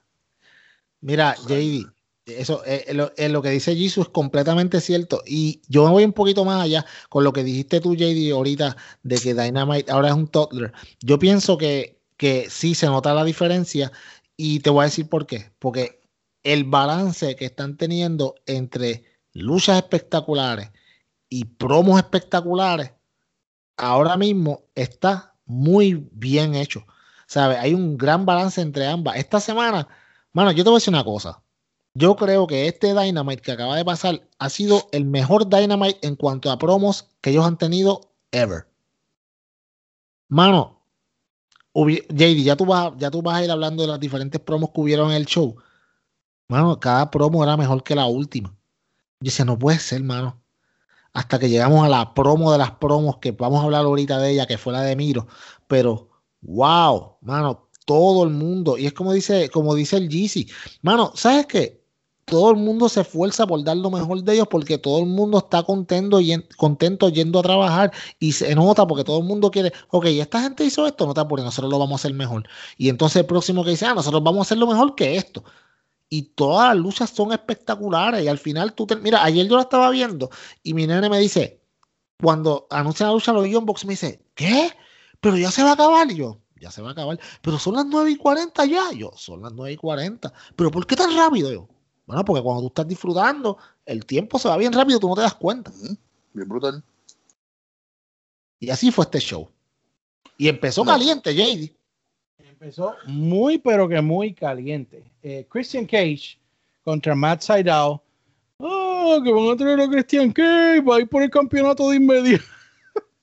Mira, 1.02 1.36
JD, 1.36 1.86
eso 2.26 2.64
eh, 2.66 2.92
lo, 2.94 3.12
eh, 3.16 3.30
lo, 3.30 3.42
que 3.44 3.52
dice 3.52 3.76
Jesus 3.76 4.08
es 4.08 4.12
completamente 4.12 4.82
cierto. 4.82 5.22
Y 5.26 5.62
yo 5.68 5.86
me 5.86 5.92
voy 5.92 6.04
un 6.04 6.14
poquito 6.14 6.44
más 6.44 6.64
allá 6.64 6.84
con 7.10 7.24
lo 7.24 7.32
que 7.32 7.44
dijiste 7.44 7.80
tú, 7.80 7.96
JD, 7.96 8.32
ahorita, 8.32 8.76
de 9.04 9.20
que 9.20 9.36
Dynamite 9.36 9.92
ahora 9.92 10.08
es 10.08 10.16
un 10.16 10.28
toddler. 10.28 10.74
Yo 11.02 11.20
pienso 11.20 11.58
que, 11.60 12.02
que 12.18 12.50
sí 12.50 12.74
se 12.74 12.88
nota 12.88 13.14
la 13.14 13.24
diferencia 13.24 13.92
y 14.36 14.62
te 14.62 14.72
voy 14.72 14.82
a 14.82 14.86
decir 14.86 15.08
por 15.08 15.28
qué. 15.28 15.52
Porque 15.60 16.02
el 16.46 16.64
balance 16.64 17.36
que 17.36 17.46
están 17.46 17.76
teniendo 17.76 18.36
entre 18.46 19.04
luchas 19.34 19.78
espectaculares 19.78 20.72
y 21.28 21.44
promos 21.46 21.98
espectaculares, 21.98 22.92
ahora 23.76 24.16
mismo 24.16 24.64
está 24.76 25.36
muy 25.46 26.08
bien 26.12 26.54
hecho. 26.56 26.86
¿Sabe? 27.28 27.58
Hay 27.58 27.74
un 27.74 27.98
gran 27.98 28.26
balance 28.26 28.62
entre 28.62 28.86
ambas. 28.86 29.18
Esta 29.18 29.40
semana, 29.40 29.88
mano, 30.32 30.52
yo 30.52 30.64
te 30.64 30.70
voy 30.70 30.78
a 30.78 30.80
decir 30.80 30.94
una 30.94 31.04
cosa. 31.04 31.42
Yo 31.96 32.16
creo 32.16 32.46
que 32.46 32.68
este 32.68 32.94
Dynamite 32.94 33.42
que 33.42 33.52
acaba 33.52 33.76
de 33.76 33.84
pasar 33.84 34.28
ha 34.38 34.50
sido 34.50 34.88
el 34.92 35.06
mejor 35.06 35.50
Dynamite 35.50 36.06
en 36.06 36.16
cuanto 36.16 36.52
a 36.52 36.60
promos 36.60 37.10
que 37.22 37.32
ellos 37.32 37.46
han 37.46 37.58
tenido 37.58 38.12
ever. 38.32 38.68
Mano, 40.28 40.84
JD, 41.74 42.44
ya 42.44 42.56
tú, 42.56 42.66
vas, 42.66 42.94
ya 42.98 43.10
tú 43.10 43.24
vas 43.24 43.38
a 43.38 43.44
ir 43.44 43.50
hablando 43.50 43.82
de 43.82 43.90
las 43.90 44.00
diferentes 44.00 44.40
promos 44.40 44.70
que 44.70 44.82
hubieron 44.82 45.10
en 45.10 45.18
el 45.18 45.26
show. 45.26 45.56
Mano, 46.48 46.80
cada 46.80 47.10
promo 47.12 47.44
era 47.44 47.58
mejor 47.58 47.84
que 47.84 47.96
la 47.96 48.06
última. 48.06 48.50
Yo 49.20 49.26
decía, 49.26 49.46
no 49.46 49.58
puede 49.58 49.80
ser, 49.80 50.04
mano. 50.04 50.42
Hasta 51.14 51.40
que 51.40 51.50
llegamos 51.50 51.86
a 51.86 51.90
la 51.90 52.14
promo 52.14 52.52
de 52.52 52.58
las 52.58 52.72
promos, 52.72 53.18
que 53.18 53.32
vamos 53.32 53.62
a 53.62 53.64
hablar 53.66 53.86
ahorita 53.86 54.20
de 54.20 54.32
ella, 54.32 54.46
que 54.48 54.58
fue 54.58 54.74
la 54.74 54.82
de 54.82 54.96
Miro. 54.96 55.28
Pero, 55.68 56.10
wow, 56.42 57.18
mano, 57.22 57.70
todo 57.86 58.24
el 58.24 58.32
mundo. 58.32 58.78
Y 58.78 58.86
es 58.88 58.94
como 58.94 59.14
dice, 59.14 59.50
como 59.50 59.76
dice 59.76 59.98
el 59.98 60.10
Jeezy. 60.10 60.50
Mano, 60.82 61.12
¿sabes 61.16 61.48
qué? 61.48 61.86
todo 62.26 62.52
el 62.52 62.58
mundo 62.58 62.90
se 62.90 63.02
esfuerza 63.02 63.46
por 63.46 63.64
dar 63.64 63.78
lo 63.78 63.92
mejor 63.92 64.24
de 64.24 64.34
ellos 64.34 64.48
porque 64.50 64.78
todo 64.78 65.00
el 65.00 65.06
mundo 65.06 65.38
está 65.38 65.64
contento, 65.64 66.20
y 66.20 66.36
contento 66.58 67.10
yendo 67.10 67.40
a 67.40 67.44
trabajar 67.44 67.92
y 68.20 68.32
se 68.32 68.54
nota 68.56 68.86
porque 68.88 69.04
todo 69.04 69.20
el 69.20 69.26
mundo 69.26 69.52
quiere, 69.52 69.72
ok, 69.92 70.06
esta 70.08 70.42
gente 70.42 70.66
hizo 70.66 70.88
esto, 70.88 71.06
no 71.06 71.14
te 71.14 71.22
apures, 71.22 71.46
nosotros 71.46 71.72
lo 71.72 71.80
vamos 71.80 71.94
a 71.94 72.02
hacer 72.02 72.14
mejor. 72.14 72.44
Y 72.78 72.90
entonces 72.90 73.18
el 73.18 73.26
próximo 73.28 73.64
que 73.64 73.72
dice, 73.72 73.86
ah, 73.86 73.94
nosotros 73.94 74.24
vamos 74.24 74.40
a 74.40 74.42
hacer 74.42 74.58
lo 74.58 74.68
mejor 74.68 74.96
que 74.96 75.16
esto. 75.16 75.44
Y 76.10 76.24
todas 76.36 76.70
las 76.70 76.78
luchas 76.78 77.10
son 77.10 77.32
espectaculares 77.32 78.24
y 78.24 78.28
al 78.28 78.38
final 78.38 78.74
tú 78.74 78.86
te... 78.86 78.96
Mira, 78.96 79.24
ayer 79.24 79.48
yo 79.48 79.56
la 79.56 79.64
estaba 79.64 79.90
viendo 79.90 80.30
y 80.64 80.74
mi 80.74 80.86
nene 80.86 81.10
me 81.10 81.20
dice, 81.20 81.62
cuando 82.22 82.68
anuncia 82.70 83.08
la 83.08 83.14
lucha 83.14 83.34
los 83.34 83.48
Young 83.48 83.66
Box, 83.66 83.86
me 83.86 83.94
dice, 83.94 84.22
¿qué? 84.36 84.72
Pero 85.20 85.38
ya 85.38 85.52
se 85.52 85.64
va 85.64 85.72
a 85.72 85.74
acabar. 85.74 86.10
Y 86.12 86.16
yo, 86.16 86.40
ya 86.60 86.72
se 86.72 86.82
va 86.82 86.90
a 86.90 86.92
acabar. 86.92 87.20
Pero 87.42 87.58
son 87.58 87.76
las 87.76 87.86
9 87.86 88.12
y 88.12 88.16
40 88.16 88.66
ya. 88.66 88.92
Yo, 88.94 89.12
son 89.16 89.42
las 89.42 89.54
9 89.54 89.74
y 89.74 89.78
40. 89.78 90.32
Pero 90.56 90.72
¿por 90.72 90.86
qué 90.86 90.96
tan 90.96 91.16
rápido? 91.16 91.52
Yo, 91.52 91.68
bueno, 92.06 92.24
porque 92.24 92.44
cuando 92.44 92.62
tú 92.62 92.68
estás 92.68 92.88
disfrutando, 92.88 93.58
el 93.86 94.06
tiempo 94.06 94.38
se 94.40 94.48
va 94.48 94.58
bien 94.58 94.74
rápido, 94.74 95.00
tú 95.00 95.08
no 95.08 95.16
te 95.16 95.22
das 95.22 95.36
cuenta. 95.36 95.72
Bien 96.34 96.48
brutal. 96.48 96.84
Y 98.60 98.70
así 98.70 98.92
fue 98.92 99.06
este 99.06 99.20
show. 99.20 99.50
Y 100.38 100.48
empezó 100.48 100.84
caliente, 100.84 101.34
JD. 101.34 101.75
Empezó 102.38 102.96
muy, 103.08 103.58
pero 103.58 103.88
que 103.88 104.02
muy 104.02 104.34
caliente. 104.34 105.04
Eh, 105.22 105.46
Christian 105.50 105.86
Cage 105.86 106.40
contra 106.84 107.16
Matt 107.16 107.42
Sydal. 107.42 108.00
Oh, 108.58 109.22
que 109.24 109.32
van 109.32 109.50
a 109.50 109.56
traer 109.56 109.82
a 109.82 109.90
Christian 109.90 110.32
Cage, 110.32 110.82
va 110.82 110.98
a 110.98 111.00
ir 111.02 111.10
por 111.10 111.22
el 111.24 111.30
campeonato 111.30 111.90
de 111.90 111.98
inmediato. 111.98 112.44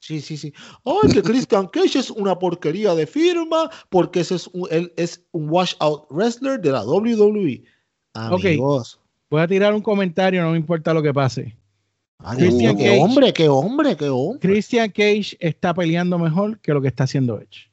Sí, 0.03 0.21
sí, 0.21 0.37
sí. 0.37 0.53
Ay, 0.85 1.13
que 1.13 1.23
Christian 1.23 1.69
Cage 1.69 2.01
es 2.01 2.11
una 2.11 2.37
porquería 2.37 2.93
de 2.97 3.07
firma 3.07 3.71
porque 3.89 4.21
ese 4.21 4.35
es 4.35 4.49
un, 4.49 4.67
él 4.73 4.93
es 4.97 5.25
un 5.31 5.49
washout 5.49 6.09
wrestler 6.11 6.61
de 6.61 6.73
la 6.73 6.85
WWE. 6.85 7.63
Amigos. 8.15 8.99
voy 9.31 9.41
a 9.41 9.47
tirar 9.47 9.73
un 9.73 9.81
comentario, 9.81 10.43
no 10.43 10.51
me 10.51 10.57
importa 10.57 10.93
lo 10.93 11.03
que 11.03 11.15
pase. 11.15 11.57
Christian 12.37 12.77
qué 12.77 12.99
hombre, 12.99 13.33
qué 13.33 13.49
hombre, 13.49 13.97
qué 13.97 14.09
hombre. 14.09 14.41
Christian 14.41 14.91
Cage 14.91 15.37
está 15.39 15.73
peleando 15.73 16.19
mejor 16.19 16.59
que 16.59 16.73
lo 16.73 16.83
que 16.83 16.89
está 16.89 17.05
haciendo 17.05 17.41
Edge. 17.41 17.72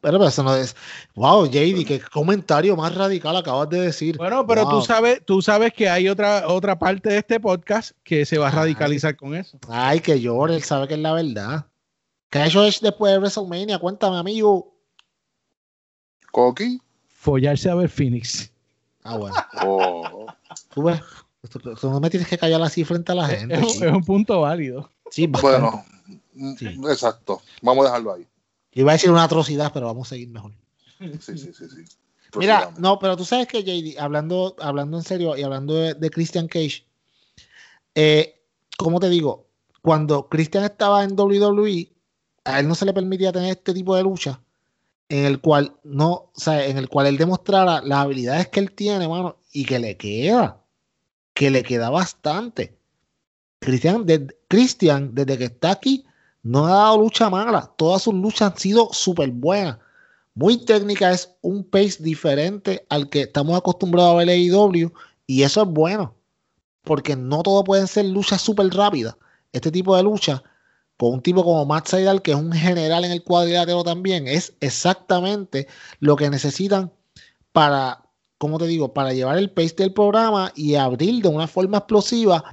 Pero, 0.00 0.24
eso 0.26 0.42
no 0.42 0.54
es. 0.54 0.76
Wow, 1.14 1.46
JD, 1.46 1.84
qué 1.86 2.00
comentario 2.12 2.76
más 2.76 2.94
radical 2.94 3.36
acabas 3.36 3.68
de 3.70 3.80
decir. 3.80 4.16
Bueno, 4.16 4.46
pero 4.46 4.68
tú 4.68 4.82
sabes, 4.82 5.22
tú 5.24 5.42
sabes 5.42 5.72
que 5.72 5.88
hay 5.88 6.08
otra, 6.08 6.46
otra 6.46 6.78
parte 6.78 7.08
de 7.08 7.18
este 7.18 7.40
podcast 7.40 7.92
que 8.04 8.24
se 8.24 8.38
va 8.38 8.48
a 8.48 8.52
radicalizar 8.52 9.16
con 9.16 9.34
eso. 9.34 9.58
Ay, 9.68 10.00
que 10.00 10.20
llore, 10.20 10.54
él 10.54 10.62
sabe 10.62 10.86
que 10.86 10.94
es 10.94 11.00
la 11.00 11.12
verdad. 11.12 11.66
¿Qué 12.30 12.38
ha 12.38 12.46
hecho 12.46 12.64
Edge 12.64 12.80
después 12.80 13.12
de 13.12 13.18
WrestleMania? 13.18 13.78
Cuéntame, 13.78 14.18
amigo. 14.18 14.74
Coqui. 16.30 16.80
Follarse 17.08 17.70
a 17.70 17.74
ver 17.74 17.88
Phoenix. 17.88 18.52
Ah, 19.02 19.16
bueno. 19.16 19.36
Oh. 19.62 20.26
Tú 20.74 20.82
ves, 20.82 21.00
no 21.82 22.00
me 22.00 22.10
tienes 22.10 22.28
que 22.28 22.38
callar 22.38 22.60
así 22.62 22.84
frente 22.84 23.12
a 23.12 23.14
la 23.14 23.26
gente. 23.26 23.54
Es, 23.54 23.80
un 23.80 24.04
punto 24.04 24.40
válido. 24.40 24.90
Sí, 25.10 25.26
bueno, 25.26 25.84
exacto. 26.88 27.42
Vamos 27.62 27.84
a 27.84 27.88
dejarlo 27.88 28.14
ahí. 28.14 28.26
Iba 28.76 28.92
a 28.92 28.94
decir 28.94 29.10
una 29.10 29.24
atrocidad, 29.24 29.72
pero 29.72 29.86
vamos 29.86 30.08
a 30.08 30.10
seguir 30.10 30.28
mejor. 30.28 30.52
Sí, 30.98 31.38
sí, 31.38 31.38
sí, 31.38 31.52
sí. 31.52 31.84
Mira, 32.38 32.70
no, 32.76 32.98
pero 32.98 33.16
tú 33.16 33.24
sabes 33.24 33.46
que 33.46 33.62
JD, 33.62 33.98
hablando, 33.98 34.54
hablando 34.60 34.98
en 34.98 35.02
serio 35.02 35.34
y 35.34 35.42
hablando 35.42 35.74
de, 35.74 36.10
Christian 36.10 36.46
Cage, 36.46 36.84
eh, 37.94 38.42
como 38.76 39.00
te 39.00 39.08
digo, 39.08 39.46
cuando 39.80 40.28
Christian 40.28 40.64
estaba 40.64 41.04
en 41.04 41.18
WWE, 41.18 41.90
a 42.44 42.60
él 42.60 42.68
no 42.68 42.74
se 42.74 42.84
le 42.84 42.92
permitía 42.92 43.32
tener 43.32 43.50
este 43.50 43.72
tipo 43.72 43.96
de 43.96 44.02
lucha 44.02 44.42
en 45.08 45.24
el 45.24 45.40
cual 45.40 45.74
no, 45.82 46.10
o 46.10 46.32
sea, 46.34 46.66
en 46.66 46.76
el 46.76 46.90
cual 46.90 47.06
él 47.06 47.16
demostrara 47.16 47.80
las 47.80 48.00
habilidades 48.00 48.48
que 48.48 48.60
él 48.60 48.72
tiene, 48.72 49.08
mano, 49.08 49.38
y 49.52 49.64
que 49.64 49.78
le 49.78 49.96
queda, 49.96 50.62
que 51.32 51.50
le 51.50 51.62
queda 51.62 51.88
bastante. 51.88 52.76
Cristian, 53.58 54.04
de, 54.04 54.36
Christian, 54.48 55.14
desde 55.14 55.38
que 55.38 55.44
está 55.44 55.70
aquí, 55.70 56.04
no 56.46 56.66
ha 56.66 56.70
dado 56.70 56.98
lucha 56.98 57.28
mala. 57.28 57.72
Todas 57.76 58.02
sus 58.02 58.14
luchas 58.14 58.52
han 58.52 58.58
sido 58.58 58.88
súper 58.92 59.30
buenas. 59.30 59.78
Muy 60.34 60.64
técnica, 60.64 61.10
es 61.10 61.34
un 61.40 61.64
pace 61.64 61.96
diferente 62.00 62.86
al 62.88 63.08
que 63.08 63.22
estamos 63.22 63.56
acostumbrados 63.58 64.12
a 64.12 64.16
ver 64.18 64.28
en 64.28 64.52
AEW, 64.52 64.92
y 65.26 65.42
eso 65.42 65.62
es 65.62 65.68
bueno, 65.68 66.14
porque 66.84 67.16
no 67.16 67.42
todo 67.42 67.64
pueden 67.64 67.88
ser 67.88 68.04
luchas 68.04 68.42
súper 68.42 68.68
rápidas. 68.68 69.16
Este 69.52 69.72
tipo 69.72 69.96
de 69.96 70.02
lucha 70.02 70.42
con 70.96 71.14
un 71.14 71.22
tipo 71.22 71.42
como 71.42 71.66
Matt 71.66 71.88
Seidel, 71.88 72.22
que 72.22 72.30
es 72.30 72.36
un 72.36 72.52
general 72.52 73.04
en 73.04 73.12
el 73.12 73.24
cuadrilátero 73.24 73.82
también, 73.82 74.28
es 74.28 74.54
exactamente 74.60 75.66
lo 75.98 76.16
que 76.16 76.30
necesitan 76.30 76.92
para, 77.52 78.04
como 78.38 78.58
te 78.58 78.66
digo, 78.66 78.94
para 78.94 79.12
llevar 79.12 79.36
el 79.38 79.50
pace 79.50 79.74
del 79.78 79.92
programa 79.92 80.52
y 80.54 80.76
abrir 80.76 81.22
de 81.22 81.28
una 81.28 81.48
forma 81.48 81.78
explosiva. 81.78 82.44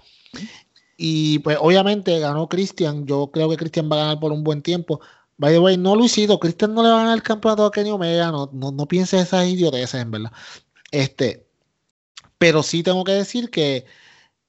Y 0.97 1.39
pues 1.39 1.57
obviamente 1.59 2.19
ganó 2.19 2.47
Christian, 2.47 3.05
yo 3.05 3.31
creo 3.31 3.49
que 3.49 3.57
Christian 3.57 3.89
va 3.91 3.95
a 3.95 3.99
ganar 3.99 4.19
por 4.19 4.31
un 4.31 4.43
buen 4.43 4.61
tiempo. 4.61 5.01
By 5.37 5.53
the 5.53 5.59
way, 5.59 5.77
no 5.77 5.95
Luisito, 5.95 6.39
Christian 6.39 6.73
no 6.73 6.83
le 6.83 6.89
va 6.89 6.95
a 6.95 6.99
ganar 6.99 7.15
el 7.15 7.23
campeonato 7.23 7.65
a 7.65 7.71
Kenny 7.71 7.89
Omega, 7.89 8.31
no, 8.31 8.49
no, 8.53 8.71
no 8.71 8.87
pienses 8.87 9.23
esas 9.23 9.47
idioteces, 9.47 10.01
en 10.01 10.11
verdad. 10.11 10.31
Este, 10.91 11.47
pero 12.37 12.61
sí 12.61 12.83
tengo 12.83 13.03
que 13.03 13.13
decir 13.13 13.49
que 13.49 13.85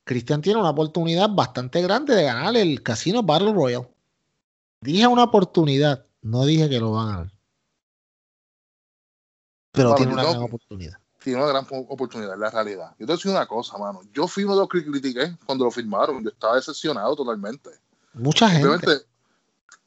Cristian 0.04 0.42
tiene 0.42 0.60
una 0.60 0.70
oportunidad 0.70 1.30
bastante 1.30 1.80
grande 1.80 2.14
de 2.14 2.24
ganar 2.24 2.56
el 2.56 2.82
Casino 2.82 3.22
Battle 3.22 3.52
Royale. 3.52 3.88
Dije 4.80 5.06
una 5.06 5.24
oportunidad, 5.24 6.06
no 6.20 6.44
dije 6.44 6.68
que 6.68 6.78
lo 6.78 6.92
van 6.92 7.08
a 7.08 7.10
ganar. 7.12 7.32
Pero 9.72 9.94
tiene 9.94 10.12
una 10.12 10.24
gran 10.24 10.42
oportunidad. 10.42 10.98
Tiene 11.24 11.42
una 11.42 11.48
gran 11.48 11.66
oportunidad, 11.88 12.36
la 12.36 12.50
realidad. 12.50 12.90
Yo 12.98 12.98
te 12.98 13.04
voy 13.06 13.14
a 13.14 13.16
decir 13.16 13.30
una 13.30 13.46
cosa, 13.46 13.78
mano. 13.78 14.02
Yo 14.12 14.28
fui 14.28 14.44
uno 14.44 14.56
de 14.56 14.60
los 14.60 14.68
que 14.68 14.84
critiqué 14.84 15.34
cuando 15.46 15.64
lo 15.64 15.70
firmaron. 15.70 16.22
Yo 16.22 16.28
estaba 16.28 16.56
decepcionado 16.56 17.16
totalmente. 17.16 17.70
Mucha 18.12 18.50
gente. 18.50 19.06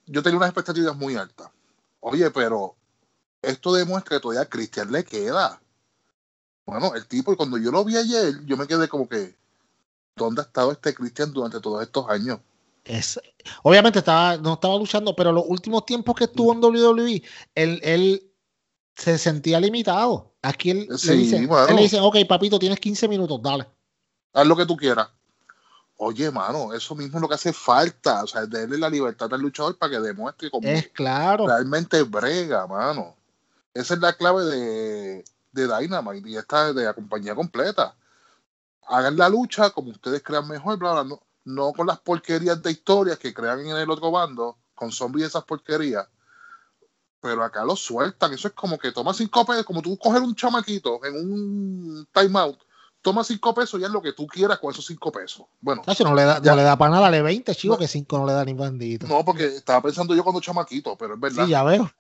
yo 0.08 0.24
tenía 0.24 0.38
unas 0.38 0.50
expectativas 0.50 0.98
muy 0.98 1.16
altas. 1.16 1.52
Oye, 2.00 2.32
pero 2.32 2.76
esto 3.44 3.72
demuestra 3.72 4.18
que 4.18 4.22
todavía 4.24 4.42
a 4.42 4.50
Cristian 4.50 4.92
le 4.92 5.04
queda. 5.04 5.62
Bueno, 6.66 6.96
el 6.96 7.06
tipo, 7.06 7.32
y 7.32 7.36
cuando 7.36 7.60
yo 7.60 7.70
lo 7.70 7.86
vi 7.86 7.98
ayer, 7.98 8.44
yo 8.46 8.58
me 8.58 8.66
quedé 8.66 8.88
como 8.88 9.08
que, 9.08 9.36
¿dónde 10.16 10.42
ha 10.42 10.46
estado 10.46 10.72
este 10.72 10.96
Christian 10.96 11.32
durante 11.32 11.60
todos 11.60 11.84
estos 11.84 12.10
años? 12.10 12.40
Es, 12.84 13.20
obviamente 13.62 14.00
estaba, 14.00 14.38
no 14.38 14.56
estaba 14.56 14.76
luchando, 14.76 15.16
pero 15.16 15.32
los 15.32 15.44
últimos 15.48 15.86
tiempos 15.86 16.16
que 16.16 16.24
estuvo 16.24 16.52
en 16.52 16.64
WWE, 16.64 17.22
él, 17.54 17.80
él 17.84 18.32
se 18.98 19.18
sentía 19.18 19.60
limitado. 19.60 20.34
Aquí 20.42 20.72
él, 20.72 20.88
le, 20.90 21.14
él 21.14 21.76
le 21.76 21.82
dice, 21.84 22.00
ok, 22.00 22.18
papito, 22.28 22.58
tienes 22.58 22.80
15 22.80 23.08
minutos, 23.08 23.40
dale. 23.42 23.68
Haz 24.34 24.48
lo 24.48 24.56
que 24.56 24.66
tú 24.66 24.76
quieras. 24.76 25.08
Oye, 25.98 26.30
mano, 26.30 26.74
eso 26.74 26.96
mismo 26.96 27.18
es 27.18 27.22
lo 27.22 27.28
que 27.28 27.36
hace 27.36 27.54
falta. 27.54 28.24
O 28.24 28.28
sea, 28.28 28.46
darle 28.46 28.78
la 28.78 28.90
libertad 28.90 29.32
al 29.34 29.42
luchador 29.42 29.78
para 29.78 29.94
que 29.94 30.00
demuestre 30.00 30.50
cómo 30.50 30.68
es 30.68 30.88
claro. 30.90 31.48
realmente 31.48 32.02
brega, 32.04 32.68
mano. 32.68 33.16
Esa 33.74 33.94
es 33.94 34.00
la 34.00 34.14
clave 34.14 34.44
de, 34.46 35.26
de 35.52 35.68
Dynamite 35.68 36.30
y 36.30 36.38
esta 36.38 36.74
de 36.74 36.86
la 36.86 36.94
compañía 36.94 37.36
completa. 37.36 37.96
Hagan 38.88 39.18
la 39.18 39.30
lucha 39.30 39.70
como 39.70 39.92
ustedes 39.92 40.24
crean 40.24 40.48
mejor, 40.48 40.78
bla, 40.78 40.94
bla, 40.94 41.04
no, 41.04 41.22
no 41.46 41.74
con 41.74 41.88
las 41.88 42.00
porquerías 42.00 42.62
de 42.62 42.72
historias 42.72 43.20
que 43.20 43.34
crean 43.34 43.60
en 43.60 43.76
el 43.76 43.90
otro 43.90 44.12
bando, 44.12 44.58
con 44.74 44.92
zombies 44.92 45.26
y 45.26 45.28
esas 45.28 45.44
porquerías. 45.44 46.08
Pero 47.28 47.44
acá 47.44 47.66
lo 47.66 47.76
sueltan. 47.76 48.34
Eso 48.34 48.48
es 48.48 48.54
como 48.54 48.78
que 48.78 48.94
toma 48.94 49.14
cinco 49.14 49.46
pesos, 49.46 49.66
como 49.66 49.82
tú 49.82 49.98
coger 49.98 50.22
un 50.22 50.34
chamaquito 50.34 51.04
en 51.04 51.14
un 51.14 52.08
timeout 52.14 52.58
toma 53.02 53.22
cinco 53.24 53.54
pesos 53.54 53.82
y 53.82 53.84
es 53.84 53.90
lo 53.90 54.02
que 54.02 54.14
tú 54.14 54.26
quieras 54.26 54.60
con 54.60 54.72
esos 54.72 54.86
cinco 54.86 55.12
pesos. 55.12 55.46
Bueno, 55.60 55.82
no 55.86 56.16
le 56.16 56.24
da, 56.24 56.40
no 56.40 56.56
le 56.56 56.64
da 56.64 56.78
para 56.78 56.92
nada, 56.92 57.04
dale 57.04 57.22
20, 57.22 57.54
chico, 57.54 57.78
que 57.78 57.88
cinco 57.88 58.18
no 58.18 58.26
le 58.26 58.32
da 58.32 58.46
ni 58.46 58.54
bandito. 58.54 59.08
No, 59.08 59.26
porque 59.26 59.46
estaba 59.46 59.82
pensando 59.82 60.16
yo 60.16 60.24
cuando 60.24 60.40
chamaquito, 60.40 60.98
pero 60.98 61.16
es 61.16 61.20
verdad. 61.20 61.46
Sí, 61.46 61.52
ya 61.52 61.64
veo. 61.64 61.92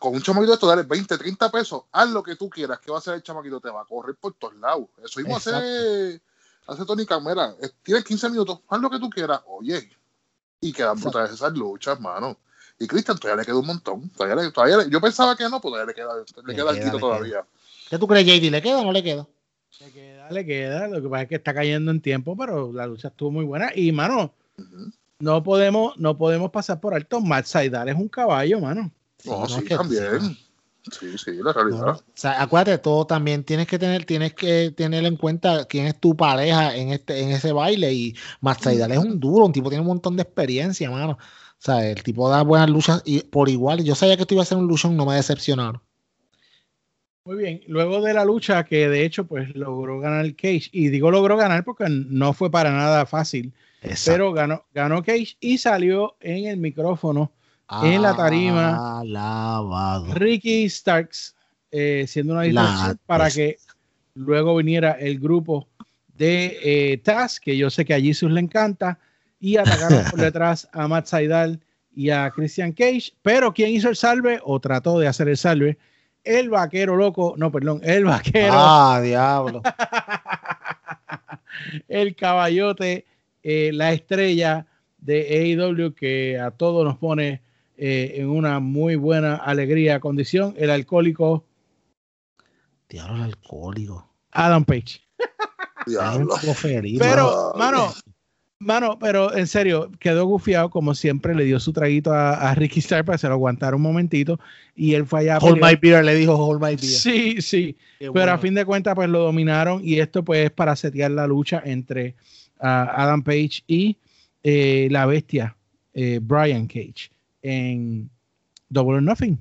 Con 0.00 0.14
un 0.14 0.22
chamaquito 0.22 0.50
de 0.50 0.54
esto, 0.54 0.66
dale 0.66 0.82
20, 0.82 1.16
30 1.16 1.50
pesos, 1.50 1.82
haz 1.92 2.10
lo 2.10 2.22
que 2.24 2.34
tú 2.34 2.50
quieras, 2.50 2.80
que 2.80 2.90
va 2.90 2.98
a 2.98 3.00
hacer 3.00 3.14
el 3.14 3.22
chamaquito? 3.22 3.60
Te 3.60 3.70
va 3.70 3.82
a 3.82 3.84
correr 3.84 4.16
por 4.16 4.34
todos 4.34 4.56
lados. 4.56 4.86
Eso 5.02 5.20
mismo 5.20 5.36
hace, 5.36 6.20
hace 6.66 6.84
Tony 6.84 7.06
Camera. 7.06 7.54
Tienes 7.82 8.04
15 8.04 8.30
minutos, 8.30 8.60
haz 8.68 8.80
lo 8.80 8.90
que 8.90 8.98
tú 8.98 9.08
quieras. 9.08 9.40
Oye, 9.46 9.90
y 10.60 10.72
quedan 10.72 11.00
brutales 11.00 11.32
esas 11.32 11.52
luchas, 11.54 12.00
mano. 12.00 12.36
Y 12.78 12.86
Cristian 12.86 13.18
todavía 13.18 13.42
le 13.42 13.46
queda 13.46 13.58
un 13.58 13.66
montón. 13.66 14.08
Todavía 14.10 14.50
todavía 14.52 14.88
yo 14.88 15.00
pensaba 15.00 15.36
que 15.36 15.44
no, 15.44 15.60
pues 15.60 15.72
todavía 15.72 15.86
le 15.86 15.94
queda, 15.94 16.10
le, 16.46 16.54
queda, 16.54 16.70
algo 16.70 16.98
todavía. 16.98 17.44
¿Qué 17.90 17.98
tú 17.98 18.06
crees, 18.06 18.26
JD? 18.26 18.50
¿Le 18.50 18.62
queda 18.62 18.78
o 18.78 18.84
no 18.84 18.92
le 18.92 19.02
queda? 19.02 19.26
Le 19.80 19.92
queda, 19.92 20.30
le 20.30 20.46
queda. 20.46 20.88
Lo 20.88 21.02
que 21.02 21.08
pasa 21.08 21.22
es 21.22 21.28
que 21.28 21.34
está 21.36 21.54
cayendo 21.54 21.90
en 21.90 22.00
tiempo, 22.00 22.36
pero 22.36 22.72
la 22.72 22.86
lucha 22.86 23.08
estuvo 23.08 23.30
muy 23.30 23.44
buena. 23.44 23.70
Y, 23.74 23.90
mano, 23.92 24.32
no, 25.18 25.42
podemos, 25.42 25.96
no 25.98 26.16
podemos 26.16 26.50
pasar 26.50 26.80
por 26.80 26.94
alto. 26.94 27.20
Matt 27.20 27.46
Saidal 27.46 27.88
es 27.88 27.96
un 27.96 28.08
caballo, 28.08 28.60
mano. 28.60 28.92
no, 29.24 29.48
sí, 29.48 29.64
también. 29.64 30.36
Sí, 30.90 31.18
sí, 31.18 31.32
la 31.42 31.52
realidad. 31.52 31.96
o 31.96 32.02
sea, 32.14 32.40
acuérdate, 32.40 32.78
todo 32.78 33.06
también 33.06 33.44
tienes 33.44 33.66
que 33.66 33.78
tener, 33.78 34.06
tienes 34.06 34.32
que 34.32 34.72
tener 34.74 35.04
en 35.04 35.16
cuenta 35.16 35.66
quién 35.66 35.86
es 35.86 35.98
tu 36.00 36.16
pareja 36.16 36.74
en 36.74 36.90
este, 36.90 37.20
en 37.20 37.30
ese 37.30 37.52
baile. 37.52 37.92
Y 37.92 38.16
Matt 38.40 38.62
Saidal 38.62 38.92
es 38.92 38.98
un 38.98 39.18
duro, 39.20 39.46
un 39.46 39.52
tipo 39.52 39.68
tiene 39.68 39.82
un 39.82 39.88
montón 39.88 40.16
de 40.16 40.22
experiencia, 40.22 40.90
mano. 40.90 41.18
O 41.58 41.60
sea, 41.60 41.88
el 41.88 42.02
tipo 42.02 42.30
da 42.30 42.42
buenas 42.42 42.70
luchas 42.70 43.02
y 43.04 43.20
por 43.20 43.48
igual. 43.48 43.82
Yo 43.82 43.94
sabía 43.94 44.16
que 44.16 44.22
esto 44.22 44.34
iba 44.34 44.42
a 44.42 44.46
ser 44.46 44.58
un 44.58 44.68
luchón, 44.68 44.96
no 44.96 45.06
me 45.06 45.16
decepcionaron. 45.16 45.80
Muy 47.24 47.36
bien, 47.36 47.60
luego 47.66 48.00
de 48.00 48.14
la 48.14 48.24
lucha 48.24 48.64
que 48.64 48.88
de 48.88 49.04
hecho 49.04 49.26
pues 49.26 49.54
logró 49.54 50.00
ganar 50.00 50.24
Cage, 50.34 50.70
y 50.72 50.88
digo 50.88 51.10
logró 51.10 51.36
ganar 51.36 51.62
porque 51.62 51.84
no 51.88 52.32
fue 52.32 52.50
para 52.50 52.72
nada 52.72 53.04
fácil, 53.04 53.52
pero 54.06 54.32
ganó, 54.32 54.64
ganó 54.72 55.02
Cage 55.02 55.36
y 55.38 55.58
salió 55.58 56.16
en 56.20 56.46
el 56.46 56.56
micrófono, 56.56 57.30
en 57.82 58.00
la 58.00 58.16
tarima, 58.16 59.02
Ricky 60.14 60.70
Starks, 60.70 61.36
eh, 61.70 62.06
siendo 62.08 62.32
una 62.32 62.44
distracción 62.44 62.98
para 63.04 63.30
que 63.30 63.58
luego 64.14 64.56
viniera 64.56 64.92
el 64.92 65.18
grupo 65.18 65.68
de 66.16 66.58
eh, 66.62 66.96
Taz, 66.96 67.38
que 67.38 67.58
yo 67.58 67.68
sé 67.68 67.84
que 67.84 67.92
a 67.92 68.00
Jesus 68.00 68.30
le 68.30 68.40
encanta, 68.40 68.98
y 69.40 69.56
atacaron 69.56 70.04
por 70.10 70.20
detrás 70.20 70.68
a 70.72 70.88
Matt 70.88 71.06
Saidal 71.06 71.60
y 71.94 72.10
a 72.10 72.30
Christian 72.30 72.72
Cage, 72.72 73.12
pero 73.22 73.52
quien 73.52 73.70
hizo 73.70 73.88
el 73.88 73.96
salve 73.96 74.40
o 74.44 74.60
trató 74.60 74.98
de 74.98 75.08
hacer 75.08 75.28
el 75.28 75.36
salve 75.36 75.78
el 76.28 76.50
vaquero 76.50 76.96
loco, 76.96 77.34
no, 77.36 77.50
perdón, 77.50 77.80
el 77.82 78.04
vaquero. 78.04 78.52
Ah, 78.52 79.00
diablo. 79.02 79.62
el 81.88 82.14
caballote, 82.14 83.06
eh, 83.42 83.70
la 83.72 83.92
estrella 83.92 84.66
de 84.98 85.56
AEW 85.56 85.94
que 85.94 86.38
a 86.38 86.50
todos 86.50 86.84
nos 86.84 86.98
pone 86.98 87.40
eh, 87.76 88.14
en 88.16 88.28
una 88.28 88.60
muy 88.60 88.96
buena 88.96 89.36
alegría 89.36 90.00
condición, 90.00 90.54
el 90.58 90.70
alcohólico. 90.70 91.44
Diablo, 92.88 93.16
el 93.16 93.22
alcohólico. 93.22 94.08
Adam 94.32 94.64
Page. 94.64 95.00
Diablo. 95.86 96.34
Pero, 96.98 97.54
mano, 97.56 97.94
Mano, 98.60 98.98
pero 98.98 99.36
en 99.36 99.46
serio, 99.46 99.88
quedó 100.00 100.26
gufiado 100.26 100.68
como 100.68 100.92
siempre, 100.92 101.32
le 101.32 101.44
dio 101.44 101.60
su 101.60 101.72
traguito 101.72 102.12
a, 102.12 102.52
Ricky 102.56 102.80
Starr 102.80 103.04
para 103.04 103.14
que 103.16 103.20
se 103.20 103.28
lo 103.28 103.34
aguantara 103.34 103.76
un 103.76 103.82
momentito 103.82 104.40
y 104.74 104.94
él 104.94 105.06
fue 105.06 105.20
allá. 105.20 105.38
Hold 105.38 105.62
my 105.62 105.76
beer, 105.76 106.04
le 106.04 106.16
dijo 106.16 106.34
hold 106.34 106.60
my 106.60 106.74
beer. 106.74 106.80
Sí, 106.80 107.40
sí, 107.40 107.76
pero 107.98 108.32
a 108.32 108.38
fin 108.38 108.54
de 108.54 108.64
cuentas 108.64 108.96
pues 108.96 109.08
lo 109.08 109.20
dominaron 109.20 109.80
y 109.84 110.00
esto 110.00 110.24
pues 110.24 110.46
es 110.46 110.50
para 110.50 110.74
setear 110.74 111.12
la 111.12 111.28
lucha 111.28 111.62
entre 111.64 112.16
ah, 112.58 112.92
Adam 112.96 113.22
Page 113.22 113.62
y 113.68 113.96
eh, 114.42 114.88
la 114.90 115.06
bestia 115.06 115.56
eh, 115.94 116.18
Brian 116.20 116.66
Cage 116.66 117.12
en 117.42 118.10
Double 118.68 118.96
or 118.96 119.02
Nothing. 119.02 119.38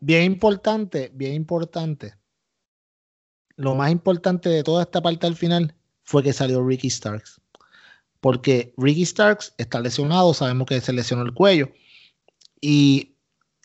Bien 0.00 0.24
importante, 0.24 1.12
bien 1.14 1.34
importante. 1.34 2.14
Lo 3.54 3.76
más 3.76 3.92
importante 3.92 4.48
de 4.48 4.64
toda 4.64 4.82
esta 4.82 5.00
parte 5.00 5.28
al 5.28 5.36
final 5.36 5.72
fue 6.02 6.24
que 6.24 6.32
salió 6.32 6.66
Ricky 6.66 6.90
Starks 6.90 7.40
porque 8.24 8.72
Ricky 8.78 9.04
Starks 9.04 9.52
está 9.58 9.80
lesionado, 9.80 10.32
sabemos 10.32 10.66
que 10.66 10.80
se 10.80 10.94
lesionó 10.94 11.24
el 11.24 11.34
cuello. 11.34 11.68
Y 12.58 13.16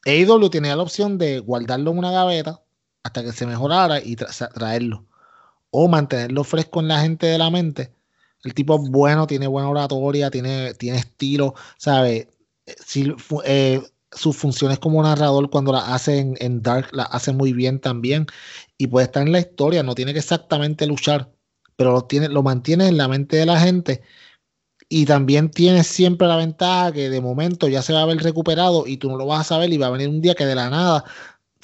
AEW 0.06 0.50
tenía 0.50 0.76
la 0.76 0.84
opción 0.84 1.18
de 1.18 1.40
guardarlo 1.40 1.92
en 1.92 1.98
una 1.98 2.12
gaveta 2.12 2.62
hasta 3.04 3.24
que 3.24 3.32
se 3.32 3.46
mejorara 3.46 4.02
y 4.04 4.18
traerlo. 4.18 5.06
O 5.72 5.88
mantenerlo 5.88 6.44
fresco 6.44 6.82
en 6.82 6.90
la 6.90 7.00
gente 7.00 7.28
de 7.28 7.38
la 7.38 7.50
mente. 7.50 7.94
El 8.44 8.54
tipo 8.54 8.76
es 8.84 8.90
bueno, 8.92 9.28
tiene 9.28 9.48
buena 9.48 9.70
oratoria, 9.70 10.30
tiene, 10.30 10.74
tiene 10.74 10.98
estilo, 10.98 11.56
¿sabe? 11.78 12.28
Si, 12.86 13.14
eh, 13.46 13.82
sus 14.12 14.36
funciones 14.36 14.78
como 14.78 15.02
narrador 15.02 15.50
cuando 15.50 15.72
la 15.72 15.96
hace 15.96 16.36
en, 16.38 16.62
Dark 16.62 16.90
la 16.92 17.04
hace 17.04 17.32
muy 17.32 17.54
bien 17.54 17.80
también. 17.80 18.28
Y 18.78 18.88
puede 18.88 19.06
estar 19.06 19.26
en 19.26 19.32
la 19.32 19.40
historia, 19.40 19.84
no 19.84 19.96
tiene 19.96 20.12
que 20.12 20.20
exactamente 20.20 20.86
luchar, 20.86 21.32
pero 21.78 21.94
lo, 21.94 22.02
tiene, 22.02 22.28
lo 22.28 22.44
mantiene 22.44 22.90
en 22.90 22.98
la 22.98 23.08
mente 23.08 23.38
de 23.38 23.46
la 23.46 23.58
gente 23.58 24.02
y 24.90 25.06
también 25.06 25.52
tienes 25.52 25.88
siempre 25.88 26.28
la 26.28 26.36
ventaja 26.36 26.92
que 26.92 27.10
de 27.10 27.22
momento 27.22 27.68
ya 27.68 27.82
se 27.82 27.94
va 27.94 28.02
a 28.02 28.06
ver 28.06 28.18
recuperado 28.18 28.88
y 28.88 28.98
tú 28.98 29.10
no 29.10 29.18
lo 29.18 29.28
vas 29.28 29.42
a 29.42 29.44
saber 29.44 29.72
y 29.72 29.78
va 29.78 29.88
a 29.88 29.92
venir 29.92 30.10
un 30.10 30.22
día 30.22 30.36
que 30.36 30.46
de 30.46 30.56
la 30.56 30.70
nada 30.70 31.06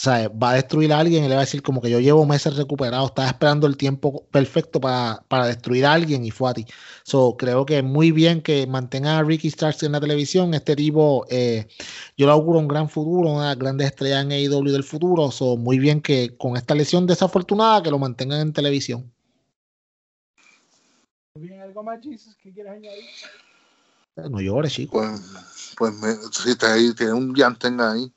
va 0.08 0.50
a 0.52 0.54
destruir 0.56 0.92
a 0.94 1.00
alguien 1.00 1.24
y 1.24 1.28
le 1.30 1.36
va 1.36 1.42
a 1.42 1.46
decir 1.46 1.62
como 1.62 1.82
que 1.82 1.90
yo 1.90 2.00
llevo 2.00 2.26
meses 2.26 2.56
recuperado, 2.58 3.06
estaba 3.08 3.28
esperando 3.30 3.66
el 3.68 3.78
tiempo 3.78 4.26
perfecto 4.32 4.82
para, 4.82 5.24
destruir 5.48 5.86
a 5.86 5.94
alguien 5.94 6.26
y 6.26 6.32
fue 6.32 6.50
a 6.52 6.54
ti. 6.54 6.66
So, 7.04 7.38
creo 7.38 7.66
que 7.66 7.82
muy 7.82 8.12
bien 8.12 8.42
que 8.42 8.68
mantenga 8.68 9.18
a 9.18 9.24
Ricky 9.24 9.50
Starks 9.50 9.84
en 9.84 9.94
la 9.94 10.02
televisión. 10.02 10.54
Este 10.54 10.76
tipo, 10.76 11.26
eh, 11.30 11.68
yo 12.18 12.26
le 12.26 12.32
auguro 12.34 12.60
un 12.60 12.68
gran 12.68 12.90
futuro, 12.90 13.30
una 13.32 13.56
grande 13.56 13.86
estrella 13.86 14.22
en 14.22 14.32
AEW 14.32 14.72
del 14.72 14.84
futuro. 14.84 15.32
So, 15.32 15.58
muy 15.58 15.80
bien 15.80 16.02
que 16.02 16.36
con 16.38 16.58
esta 16.58 16.76
lesión 16.76 17.06
desafortunada 17.08 17.82
que 17.84 17.92
lo 17.92 18.00
mantengan 18.00 18.42
en 18.42 18.54
televisión. 18.54 19.15
¿Bien 21.76 21.90
algo 21.90 21.92
más, 21.92 22.02
Jesus, 22.02 22.36
que 22.38 22.54
quieres 22.54 22.72
añadir? 22.72 23.04
No 24.16 24.40
llores, 24.40 24.72
chico. 24.72 24.98
Pues, 25.78 25.98
pues 26.00 26.20
si 26.32 26.56
te, 26.56 26.68
ahí, 26.68 26.94
tiene 26.94 27.12
un 27.12 27.36
llantén 27.36 27.82
ahí. 27.82 28.14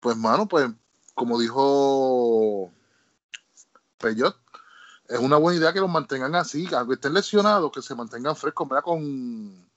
Pues, 0.00 0.16
mano, 0.16 0.48
pues, 0.48 0.70
como 1.12 1.38
dijo 1.38 2.72
Peyot, 3.98 4.34
es 5.06 5.18
una 5.18 5.36
buena 5.36 5.58
idea 5.58 5.72
que 5.74 5.80
los 5.80 5.90
mantengan 5.90 6.34
así, 6.34 6.66
aunque 6.72 6.94
estén 6.94 7.12
lesionados, 7.12 7.70
que 7.72 7.82
se 7.82 7.94
mantengan 7.94 8.36
frescos, 8.36 8.66
¿verdad? 8.66 8.84
Con, 8.84 9.68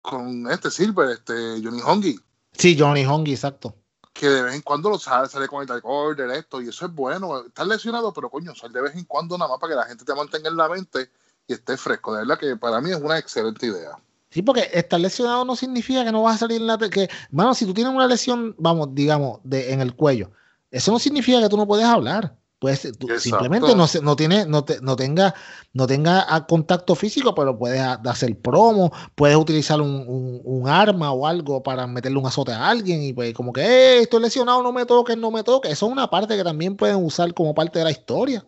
con 0.00 0.48
este 0.48 0.70
Silver, 0.70 1.10
este 1.10 1.60
Johnny 1.60 1.80
Hongi. 1.84 2.20
Sí, 2.52 2.76
Johnny 2.78 3.04
Hongi, 3.04 3.32
exacto. 3.32 3.74
Que 4.12 4.28
de 4.28 4.42
vez 4.42 4.54
en 4.54 4.62
cuando 4.62 4.90
lo 4.90 4.98
sale, 5.00 5.28
sale 5.28 5.48
con 5.48 5.62
el 5.62 5.66
Dark 5.66 5.84
Order, 5.84 6.30
esto, 6.30 6.62
y 6.62 6.68
eso 6.68 6.86
es 6.86 6.94
bueno. 6.94 7.40
Estás 7.40 7.66
lesionado, 7.66 8.12
pero 8.12 8.30
coño, 8.30 8.54
sale 8.54 8.74
de 8.74 8.82
vez 8.82 8.94
en 8.94 9.06
cuando 9.06 9.36
nada 9.36 9.50
más 9.50 9.58
para 9.58 9.72
que 9.72 9.76
la 9.76 9.86
gente 9.86 10.04
te 10.04 10.14
mantenga 10.14 10.48
en 10.48 10.56
la 10.56 10.68
mente 10.68 11.10
y 11.48 11.54
esté 11.54 11.76
fresco. 11.76 12.12
De 12.12 12.20
verdad 12.20 12.38
que 12.38 12.56
para 12.56 12.80
mí 12.80 12.90
es 12.90 13.00
una 13.00 13.18
excelente 13.18 13.66
idea. 13.66 13.98
Sí, 14.30 14.42
porque 14.42 14.68
estar 14.72 15.00
lesionado 15.00 15.44
no 15.44 15.56
significa 15.56 16.04
que 16.04 16.12
no 16.12 16.22
vas 16.22 16.36
a 16.36 16.38
salir 16.38 16.60
en 16.60 16.66
la... 16.66 16.78
Que, 16.78 17.08
mano, 17.30 17.54
si 17.54 17.64
tú 17.64 17.72
tienes 17.72 17.92
una 17.92 18.06
lesión, 18.06 18.54
vamos, 18.58 18.88
digamos, 18.92 19.40
de, 19.42 19.72
en 19.72 19.80
el 19.80 19.96
cuello, 19.96 20.30
eso 20.70 20.92
no 20.92 20.98
significa 20.98 21.40
que 21.40 21.48
tú 21.48 21.56
no 21.56 21.66
puedes 21.66 21.86
hablar. 21.86 22.36
Pues 22.60 22.80
simplemente 23.18 23.72
no, 23.76 23.86
no, 24.02 24.16
tiene, 24.16 24.44
no, 24.44 24.64
no 24.82 24.96
tenga, 24.96 25.32
no 25.74 25.86
tenga 25.86 26.44
contacto 26.48 26.96
físico, 26.96 27.32
pero 27.32 27.56
puedes 27.56 27.80
hacer 27.80 28.36
promo, 28.36 28.92
puedes 29.14 29.36
utilizar 29.36 29.80
un, 29.80 30.64
arma 30.66 31.12
o 31.12 31.24
algo 31.24 31.62
para 31.62 31.86
meterle 31.86 32.18
un 32.18 32.26
azote 32.26 32.50
a 32.50 32.68
alguien 32.68 33.00
y 33.00 33.12
pues 33.12 33.32
como 33.32 33.52
que 33.52 33.62
hey, 33.62 33.98
estoy 34.02 34.20
lesionado, 34.20 34.60
no 34.64 34.72
me 34.72 34.84
toques, 34.86 35.16
no 35.16 35.30
me 35.30 35.44
toques. 35.44 35.70
Eso 35.70 35.86
es 35.86 35.92
una 35.92 36.10
parte 36.10 36.36
que 36.36 36.42
también 36.42 36.76
pueden 36.76 36.96
usar 36.96 37.32
como 37.32 37.54
parte 37.54 37.78
de 37.78 37.84
la 37.84 37.92
historia. 37.92 38.44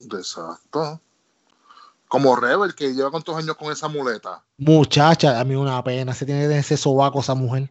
Exacto. 0.00 1.00
Como 2.08 2.36
Rebel, 2.36 2.74
que 2.74 2.94
lleva 2.94 3.10
cuántos 3.10 3.36
años 3.36 3.56
con 3.56 3.72
esa 3.72 3.88
muleta. 3.88 4.42
Muchacha, 4.58 5.40
a 5.40 5.44
mí 5.44 5.54
una 5.54 5.82
pena. 5.82 6.14
Se 6.14 6.24
tiene 6.24 6.56
ese 6.56 6.76
sobaco 6.76 7.20
esa 7.20 7.34
mujer. 7.34 7.68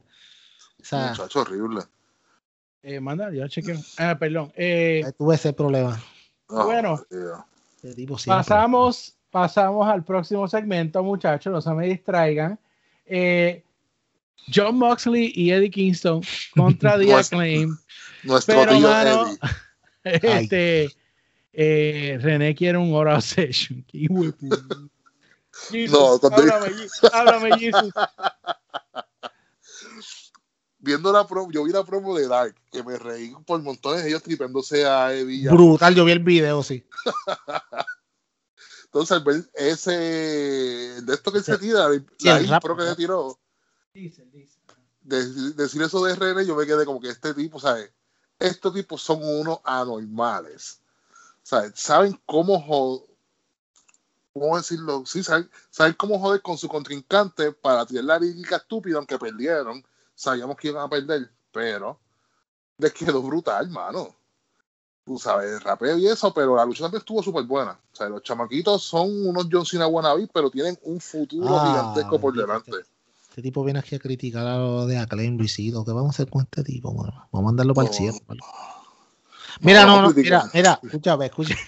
Muchacho 0.91 1.41
horrible. 1.41 1.81
Eh, 2.83 2.99
manda, 2.99 3.31
yo 3.31 3.47
chequeo. 3.47 3.79
Ah, 3.97 4.15
perdón. 4.19 4.51
Eh, 4.55 5.03
tuve 5.17 5.35
ese 5.35 5.53
problema. 5.53 5.99
bueno, 6.47 7.01
pasamos, 8.25 9.15
pasamos 9.31 9.87
al 9.87 10.03
próximo 10.03 10.47
segmento, 10.47 11.01
muchachos. 11.01 11.51
No 11.51 11.61
se 11.61 11.71
me 11.71 11.87
distraigan. 11.87 12.59
Eh, 13.05 13.63
John 14.53 14.77
Moxley 14.77 15.31
y 15.35 15.51
Eddie 15.51 15.71
Kingston 15.71 16.21
contra 16.55 16.97
The 16.99 17.13
Acclaim. 17.13 17.77
Nuestro 18.23 18.55
Pero, 18.55 18.77
tío 18.77 18.87
mano, 18.87 19.25
este, 20.03 20.91
eh, 21.57 22.17
René 22.21 22.53
quiere 22.53 22.77
un 22.77 22.93
oral 22.93 23.21
session. 23.21 23.83
Qué 23.87 24.07
no, 25.89 26.19
háblame, 26.21 26.87
háblame, 27.13 27.59
Jesus. 27.59 27.93
Viendo 30.79 31.11
la 31.11 31.25
promo, 31.25 31.51
yo 31.51 31.63
vi 31.63 31.71
la 31.71 31.83
promo 31.83 32.15
de 32.15 32.27
Dark, 32.27 32.55
que 32.71 32.83
me 32.83 32.97
reí 32.97 33.33
por 33.45 33.61
montones 33.61 34.05
ellos 34.05 34.21
tripándose 34.21 34.85
a 34.85 35.13
Eddie. 35.13 35.49
Brutal, 35.49 35.95
yo 35.95 36.05
vi 36.05 36.11
el 36.11 36.19
video, 36.19 36.61
sí. 36.61 36.85
Entonces, 38.85 39.49
ese, 39.55 39.91
de 39.91 41.13
esto 41.13 41.31
que 41.31 41.41
se 41.41 41.57
tira, 41.57 41.89
la 42.19 42.41
intro 42.41 42.77
que 42.77 42.83
se 42.83 42.95
tiró, 42.95 43.39
decir 45.01 45.81
eso 45.81 46.05
de 46.05 46.15
René, 46.15 46.45
yo 46.45 46.55
me 46.55 46.65
quedé 46.65 46.85
como 46.85 47.01
que 47.01 47.09
este 47.09 47.33
tipo, 47.33 47.59
¿sabes? 47.59 47.91
Estos 48.39 48.73
tipos 48.73 49.01
son 49.01 49.23
unos 49.23 49.59
anormales. 49.63 50.81
Saben 51.45 52.19
cómo 52.25 53.05
¿cómo 54.33 54.57
decirlo? 54.57 55.03
Sí, 55.05 55.23
saben, 55.23 55.47
cómo 55.95 56.19
joder 56.19 56.41
con 56.41 56.57
su 56.57 56.67
contrincante 56.67 57.51
para 57.51 57.85
tirar 57.85 58.05
la 58.05 58.19
lírica 58.19 58.57
estúpida, 58.57 58.97
aunque 58.97 59.19
perdieron. 59.19 59.85
Sabíamos 60.15 60.57
que 60.57 60.69
iban 60.69 60.83
a 60.83 60.89
perder, 60.89 61.29
pero 61.51 61.99
les 62.77 62.91
quedó 62.93 63.21
brutal, 63.21 63.69
mano. 63.69 64.15
Tú 65.05 65.19
sabes, 65.19 65.61
rapeo 65.61 65.99
y 65.99 66.07
eso, 66.07 66.33
pero 66.33 66.55
la 66.55 66.65
lucha 66.65 66.85
también 66.85 67.01
estuvo 67.01 67.21
súper 67.21 67.43
buena. 67.43 67.79
O 67.93 67.95
sea, 67.95 68.09
los 68.09 68.23
chamaquitos 68.23 68.83
son 68.83 69.27
unos 69.27 69.47
John 69.51 69.65
Cena 69.65 69.85
wannabe, 69.85 70.27
pero 70.33 70.49
tienen 70.49 70.77
un 70.81 70.99
futuro 70.99 71.55
ah, 71.55 71.67
gigantesco 71.67 72.19
por 72.19 72.35
delante. 72.35 72.71
Este 73.29 73.41
tipo 73.43 73.63
viene 73.63 73.79
aquí 73.79 73.93
a 73.93 73.99
criticar 73.99 74.47
a 74.47 74.57
lo 74.57 74.87
de 74.87 74.97
Acclaim 74.97 75.37
Luisito. 75.37 75.85
¿Qué 75.85 75.91
vamos 75.91 76.07
a 76.07 76.15
hacer 76.15 76.29
con 76.29 76.41
este 76.41 76.63
tipo? 76.63 76.91
Vamos 76.91 77.13
a 77.31 77.41
mandarlo 77.41 77.75
para 77.75 77.87
el 77.87 77.93
cielo. 77.93 78.17
Mira, 79.61 79.85
no, 79.85 80.01
no, 80.01 80.13
mira, 80.13 80.43
mira, 80.53 80.79
escúchame, 80.83 81.25
escúchame. 81.25 81.61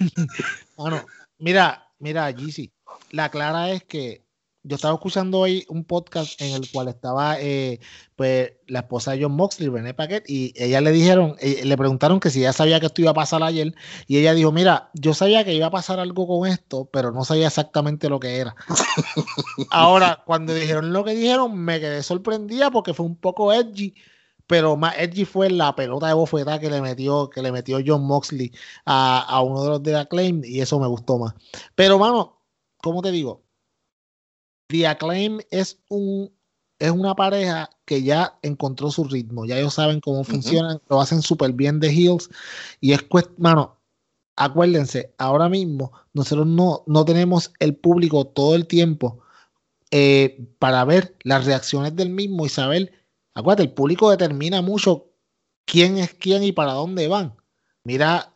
mira, 1.39 1.87
Mira, 1.99 2.31
Gizzy, 2.31 2.71
la 3.11 3.29
clara 3.29 3.71
es 3.71 3.83
que 3.83 4.23
yo 4.61 4.75
estaba 4.75 4.93
escuchando 4.93 5.39
hoy 5.39 5.65
un 5.69 5.83
podcast 5.83 6.39
en 6.41 6.53
el 6.53 6.69
cual 6.69 6.89
estaba 6.89 7.39
eh, 7.39 7.79
pues 8.15 8.51
la 8.67 8.79
esposa 8.79 9.11
de 9.11 9.23
John 9.23 9.31
Moxley, 9.31 9.69
René 9.69 9.93
Paquet, 9.93 10.23
y 10.27 10.53
ella 10.55 10.81
le 10.81 10.91
dijeron, 10.91 11.35
eh, 11.39 11.61
le 11.63 11.77
preguntaron 11.77 12.19
que 12.19 12.29
si 12.29 12.39
ella 12.39 12.53
sabía 12.53 12.79
que 12.79 12.87
esto 12.87 13.01
iba 13.01 13.11
a 13.11 13.15
pasar 13.15 13.41
ayer, 13.41 13.73
y 14.05 14.17
ella 14.17 14.33
dijo, 14.33 14.51
mira, 14.51 14.91
yo 14.93 15.13
sabía 15.13 15.43
que 15.43 15.55
iba 15.55 15.67
a 15.67 15.71
pasar 15.71 15.99
algo 15.99 16.27
con 16.27 16.47
esto, 16.47 16.87
pero 16.91 17.11
no 17.11 17.23
sabía 17.23 17.47
exactamente 17.47 18.09
lo 18.09 18.19
que 18.19 18.37
era. 18.37 18.55
Ahora, 19.71 20.21
cuando 20.25 20.53
dijeron 20.53 20.93
lo 20.93 21.03
que 21.03 21.15
dijeron, 21.15 21.57
me 21.57 21.79
quedé 21.79 22.03
sorprendida 22.03 22.69
porque 22.69 22.93
fue 22.93 23.05
un 23.05 23.15
poco 23.15 23.53
edgy 23.53 23.95
pero 24.47 24.77
más 24.77 24.95
edgy 24.97 25.25
fue 25.25 25.49
la 25.49 25.75
pelota 25.75 26.07
de 26.07 26.13
bofetada 26.13 26.59
que 26.59 26.69
le 26.69 26.81
metió, 26.81 27.29
que 27.29 27.41
le 27.41 27.51
metió 27.51 27.79
John 27.85 28.05
Moxley 28.05 28.51
a, 28.85 29.41
uno 29.43 29.63
de 29.63 29.69
los 29.69 29.83
de 29.83 29.95
Acclaim 29.95 30.41
y 30.43 30.61
eso 30.61 30.79
me 30.79 30.87
gustó 30.87 31.19
más. 31.19 31.33
Pero, 31.75 31.99
mano, 31.99 32.41
¿cómo 32.81 33.01
te 33.01 33.11
digo? 33.11 33.43
The 34.67 34.87
Acclaim 34.87 35.39
es 35.51 35.79
un 35.89 36.31
es 36.79 36.91
una 36.91 37.15
pareja 37.15 37.69
que 37.85 38.03
ya 38.03 38.37
encontró 38.43 38.91
su 38.91 39.03
ritmo, 39.03 39.45
ya 39.45 39.57
ellos 39.57 39.73
saben 39.73 39.99
cómo 39.99 40.23
funcionan, 40.23 40.79
lo 40.89 41.01
hacen 41.01 41.21
súper 41.21 41.53
bien 41.53 41.79
de 41.79 41.89
Heels 41.89 42.29
y 42.79 42.93
es 42.93 43.03
mano, 43.37 43.79
acuérdense, 44.35 45.11
ahora 45.17 45.49
mismo 45.49 45.91
nosotros 46.13 46.45
no, 46.45 46.83
no 46.85 47.03
tenemos 47.03 47.51
el 47.59 47.75
público 47.75 48.25
todo 48.27 48.55
el 48.55 48.67
tiempo 48.67 49.19
eh, 49.89 50.47
para 50.59 50.85
ver 50.85 51.15
las 51.23 51.45
reacciones 51.45 51.95
del 51.95 52.09
mismo 52.09 52.45
y 52.45 52.49
saber 52.49 52.91
Acuérdate, 53.37 53.63
el 53.63 53.73
público 53.73 54.09
determina 54.09 54.63
mucho 54.63 55.11
quién 55.65 55.99
es 55.99 56.15
quién 56.15 56.43
y 56.43 56.53
para 56.53 56.73
dónde 56.73 57.07
van. 57.07 57.35
Mira, 57.83 58.33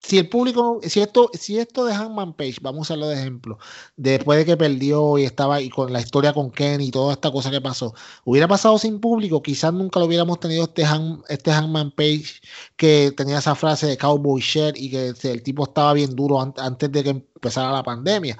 si 0.00 0.18
el 0.18 0.28
público, 0.28 0.80
si 0.82 1.00
esto, 1.00 1.30
si 1.32 1.58
esto 1.58 1.86
de 1.86 1.94
Hangman 1.94 2.34
Page, 2.34 2.56
vamos 2.60 2.80
a 2.80 2.82
usarlo 2.82 3.08
de 3.08 3.14
ejemplo, 3.14 3.58
después 3.96 4.38
de 4.38 4.44
que 4.44 4.56
perdió 4.58 5.16
y 5.16 5.24
estaba 5.24 5.62
y 5.62 5.70
con 5.70 5.94
la 5.94 6.00
historia 6.00 6.34
con 6.34 6.50
Ken 6.50 6.82
y 6.82 6.90
toda 6.90 7.14
esta 7.14 7.32
cosa 7.32 7.50
que 7.50 7.62
pasó, 7.62 7.94
hubiera 8.24 8.46
pasado 8.46 8.76
sin 8.78 9.00
público, 9.00 9.42
quizás 9.42 9.72
nunca 9.72 9.98
lo 9.98 10.04
hubiéramos 10.06 10.38
tenido 10.40 10.64
este, 10.64 10.84
este 11.30 11.50
Hangman 11.50 11.90
Page 11.92 12.42
que 12.76 13.14
tenía 13.16 13.38
esa 13.38 13.54
frase 13.54 13.86
de 13.86 13.96
Cowboy 13.96 14.42
Shirt 14.42 14.76
y 14.76 14.90
que 14.90 15.14
el 15.22 15.42
tipo 15.42 15.64
estaba 15.64 15.94
bien 15.94 16.14
duro 16.14 16.38
antes 16.38 16.92
de 16.92 17.02
que 17.02 17.10
empezara 17.10 17.72
la 17.72 17.82
pandemia. 17.82 18.36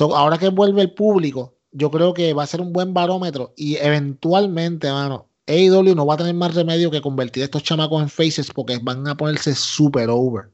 ahora 0.00 0.38
que 0.38 0.50
vuelve 0.50 0.82
el 0.82 0.94
público, 0.94 1.58
yo 1.72 1.90
creo 1.90 2.14
que 2.14 2.32
va 2.32 2.44
a 2.44 2.46
ser 2.46 2.60
un 2.60 2.72
buen 2.72 2.94
barómetro 2.94 3.54
y 3.56 3.76
eventualmente, 3.76 4.90
mano, 4.92 5.27
AEW 5.48 5.94
no 5.94 6.06
va 6.06 6.14
a 6.14 6.18
tener 6.18 6.34
más 6.34 6.54
remedio 6.54 6.90
que 6.90 7.00
convertir 7.00 7.42
a 7.42 7.46
estos 7.46 7.62
chamacos 7.62 8.02
en 8.02 8.08
faces 8.08 8.50
porque 8.52 8.78
van 8.78 9.08
a 9.08 9.16
ponerse 9.16 9.54
super 9.54 10.08
over. 10.10 10.50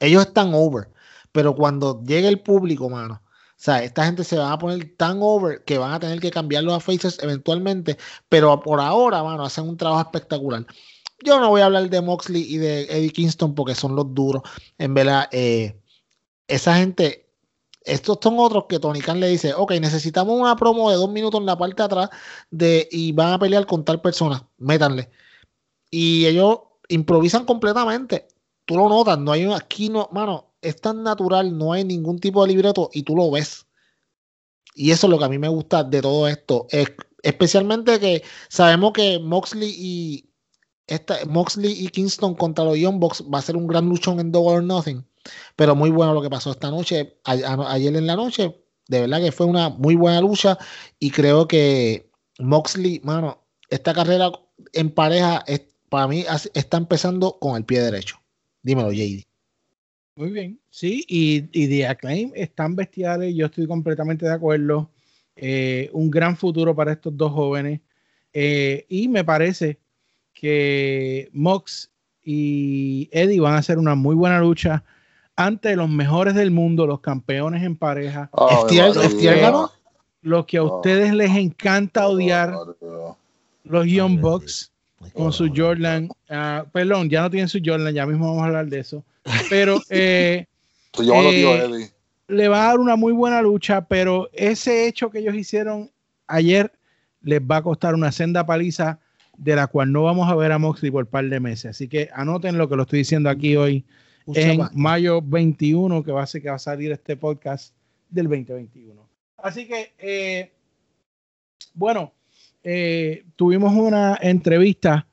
Ellos 0.00 0.26
están 0.26 0.52
over, 0.52 0.88
pero 1.30 1.54
cuando 1.54 2.02
llegue 2.02 2.28
el 2.28 2.40
público, 2.40 2.90
mano, 2.90 3.22
o 3.24 3.64
sea, 3.64 3.84
esta 3.84 4.04
gente 4.04 4.24
se 4.24 4.36
va 4.36 4.52
a 4.52 4.58
poner 4.58 4.96
tan 4.96 5.18
over 5.20 5.62
que 5.64 5.78
van 5.78 5.92
a 5.92 6.00
tener 6.00 6.18
que 6.18 6.32
cambiarlos 6.32 6.74
a 6.74 6.80
faces 6.80 7.18
eventualmente, 7.22 7.96
pero 8.28 8.60
por 8.60 8.80
ahora, 8.80 9.22
mano, 9.22 9.44
hacen 9.44 9.68
un 9.68 9.76
trabajo 9.76 10.00
espectacular. 10.00 10.66
Yo 11.24 11.38
no 11.38 11.50
voy 11.50 11.60
a 11.60 11.66
hablar 11.66 11.88
de 11.88 12.00
Moxley 12.02 12.42
y 12.42 12.58
de 12.58 12.82
Eddie 12.84 13.12
Kingston 13.12 13.54
porque 13.54 13.76
son 13.76 13.94
los 13.94 14.12
duros. 14.12 14.42
En 14.78 14.94
verdad, 14.94 15.28
eh, 15.30 15.80
esa 16.48 16.74
gente 16.74 17.31
estos 17.84 18.18
son 18.22 18.38
otros 18.38 18.66
que 18.68 18.78
Tony 18.78 19.00
Khan 19.00 19.20
le 19.20 19.28
dice, 19.28 19.54
ok, 19.54 19.72
necesitamos 19.72 20.38
una 20.38 20.56
promo 20.56 20.90
de 20.90 20.96
dos 20.96 21.10
minutos 21.10 21.40
en 21.40 21.46
la 21.46 21.58
parte 21.58 21.82
de 21.82 21.84
atrás 21.84 22.10
de, 22.50 22.88
y 22.90 23.12
van 23.12 23.32
a 23.32 23.38
pelear 23.38 23.66
con 23.66 23.84
tal 23.84 24.00
persona, 24.00 24.48
métanle. 24.58 25.10
Y 25.90 26.26
ellos 26.26 26.60
improvisan 26.88 27.44
completamente. 27.44 28.28
Tú 28.64 28.76
lo 28.76 28.88
notas, 28.88 29.18
no 29.18 29.32
hay 29.32 29.44
aquí 29.52 29.88
no, 29.88 30.08
mano, 30.12 30.52
es 30.62 30.80
tan 30.80 31.02
natural, 31.02 31.56
no 31.56 31.72
hay 31.72 31.84
ningún 31.84 32.18
tipo 32.18 32.42
de 32.42 32.52
libreto 32.52 32.90
y 32.92 33.02
tú 33.02 33.16
lo 33.16 33.30
ves. 33.30 33.66
Y 34.74 34.90
eso 34.90 35.06
es 35.06 35.10
lo 35.10 35.18
que 35.18 35.24
a 35.24 35.28
mí 35.28 35.38
me 35.38 35.48
gusta 35.48 35.84
de 35.84 36.00
todo 36.00 36.28
esto. 36.28 36.66
Es, 36.70 36.92
especialmente 37.22 38.00
que 38.00 38.22
sabemos 38.48 38.92
que 38.92 39.18
Moxley 39.18 39.74
y 39.76 40.30
esta, 40.86 41.24
Moxley 41.26 41.72
y 41.72 41.88
Kingston 41.88 42.34
contra 42.34 42.64
los 42.64 42.78
Young 42.78 42.98
Bucks 42.98 43.24
va 43.32 43.38
a 43.38 43.42
ser 43.42 43.56
un 43.56 43.66
gran 43.66 43.88
luchón 43.88 44.20
en 44.20 44.32
Double 44.32 44.56
or 44.56 44.62
Nothing. 44.62 45.04
Pero 45.56 45.74
muy 45.74 45.90
bueno 45.90 46.14
lo 46.14 46.22
que 46.22 46.30
pasó 46.30 46.50
esta 46.50 46.70
noche, 46.70 47.18
ayer 47.24 47.96
en 47.96 48.06
la 48.06 48.16
noche. 48.16 48.56
De 48.88 49.00
verdad 49.00 49.20
que 49.20 49.32
fue 49.32 49.46
una 49.46 49.68
muy 49.68 49.94
buena 49.94 50.20
lucha 50.20 50.58
y 50.98 51.10
creo 51.10 51.46
que 51.46 52.10
Moxley, 52.38 53.00
mano, 53.04 53.44
esta 53.70 53.94
carrera 53.94 54.30
en 54.72 54.90
pareja 54.90 55.44
para 55.88 56.08
mí 56.08 56.24
está 56.54 56.76
empezando 56.76 57.38
con 57.38 57.56
el 57.56 57.64
pie 57.64 57.80
derecho. 57.80 58.16
Dímelo, 58.62 58.92
JD. 58.92 59.24
Muy 60.14 60.30
bien, 60.30 60.60
sí, 60.68 61.04
y, 61.08 61.48
y 61.52 61.68
The 61.68 61.86
Acclaim 61.86 62.32
están 62.34 62.76
bestiales, 62.76 63.34
yo 63.34 63.46
estoy 63.46 63.66
completamente 63.66 64.26
de 64.26 64.32
acuerdo. 64.32 64.90
Eh, 65.36 65.88
un 65.92 66.10
gran 66.10 66.36
futuro 66.36 66.74
para 66.74 66.92
estos 66.92 67.16
dos 67.16 67.32
jóvenes. 67.32 67.80
Eh, 68.32 68.84
y 68.88 69.08
me 69.08 69.24
parece 69.24 69.78
que 70.34 71.28
Mox 71.32 71.90
y 72.22 73.08
Eddie 73.12 73.40
van 73.40 73.54
a 73.54 73.58
hacer 73.58 73.78
una 73.78 73.94
muy 73.94 74.14
buena 74.14 74.40
lucha 74.40 74.84
ante 75.36 75.76
los 75.76 75.88
mejores 75.88 76.34
del 76.34 76.50
mundo, 76.50 76.86
los 76.86 77.00
campeones 77.00 77.62
en 77.62 77.76
pareja. 77.76 78.28
Oh, 78.32 78.66
Lo 80.22 80.46
que 80.46 80.58
a 80.58 80.62
ustedes 80.62 81.12
les 81.14 81.34
encanta 81.36 82.06
odiar, 82.06 82.54
los 83.64 83.86
Young 83.86 84.20
Bucks 84.20 84.72
con 85.14 85.32
su 85.32 85.50
Jordan. 85.54 86.08
Ah, 86.28 86.64
perdón, 86.72 87.10
ya 87.10 87.22
no 87.22 87.30
tienen 87.30 87.48
su 87.48 87.60
Jordan, 87.64 87.94
ya 87.94 88.06
mismo 88.06 88.26
vamos 88.26 88.42
a 88.42 88.46
hablar 88.46 88.66
de 88.66 88.80
eso. 88.80 89.04
Pero 89.50 89.80
eh, 89.90 90.46
eh, 90.98 91.90
le 92.28 92.48
va 92.48 92.64
a 92.64 92.68
dar 92.68 92.78
una 92.78 92.96
muy 92.96 93.12
buena 93.12 93.42
lucha, 93.42 93.86
pero 93.86 94.28
ese 94.32 94.86
hecho 94.86 95.10
que 95.10 95.18
ellos 95.18 95.34
hicieron 95.34 95.90
ayer 96.28 96.72
les 97.22 97.40
va 97.40 97.58
a 97.58 97.62
costar 97.62 97.94
una 97.94 98.12
senda 98.12 98.46
paliza 98.46 98.98
de 99.36 99.56
la 99.56 99.66
cual 99.66 99.92
no 99.92 100.02
vamos 100.02 100.30
a 100.30 100.34
ver 100.34 100.52
a 100.52 100.58
Moxley 100.58 100.90
por 100.90 101.04
un 101.04 101.10
par 101.10 101.28
de 101.28 101.40
meses. 101.40 101.70
Así 101.70 101.88
que 101.88 102.10
anoten 102.14 102.58
lo 102.58 102.68
que 102.68 102.76
lo 102.76 102.82
estoy 102.82 103.00
diciendo 103.00 103.30
aquí 103.30 103.56
hoy 103.56 103.84
en 104.26 104.60
mayo 104.74 105.20
21, 105.22 106.02
que 106.02 106.12
va 106.12 106.22
a 106.22 106.26
ser 106.26 106.42
que 106.42 106.48
va 106.48 106.56
a 106.56 106.58
salir 106.58 106.92
este 106.92 107.16
podcast 107.16 107.74
del 108.08 108.28
2021. 108.28 109.08
Así 109.38 109.66
que, 109.66 109.92
eh, 109.98 110.52
bueno, 111.74 112.12
eh, 112.62 113.24
tuvimos 113.36 113.72
una 113.74 114.18
entrevista 114.22 115.06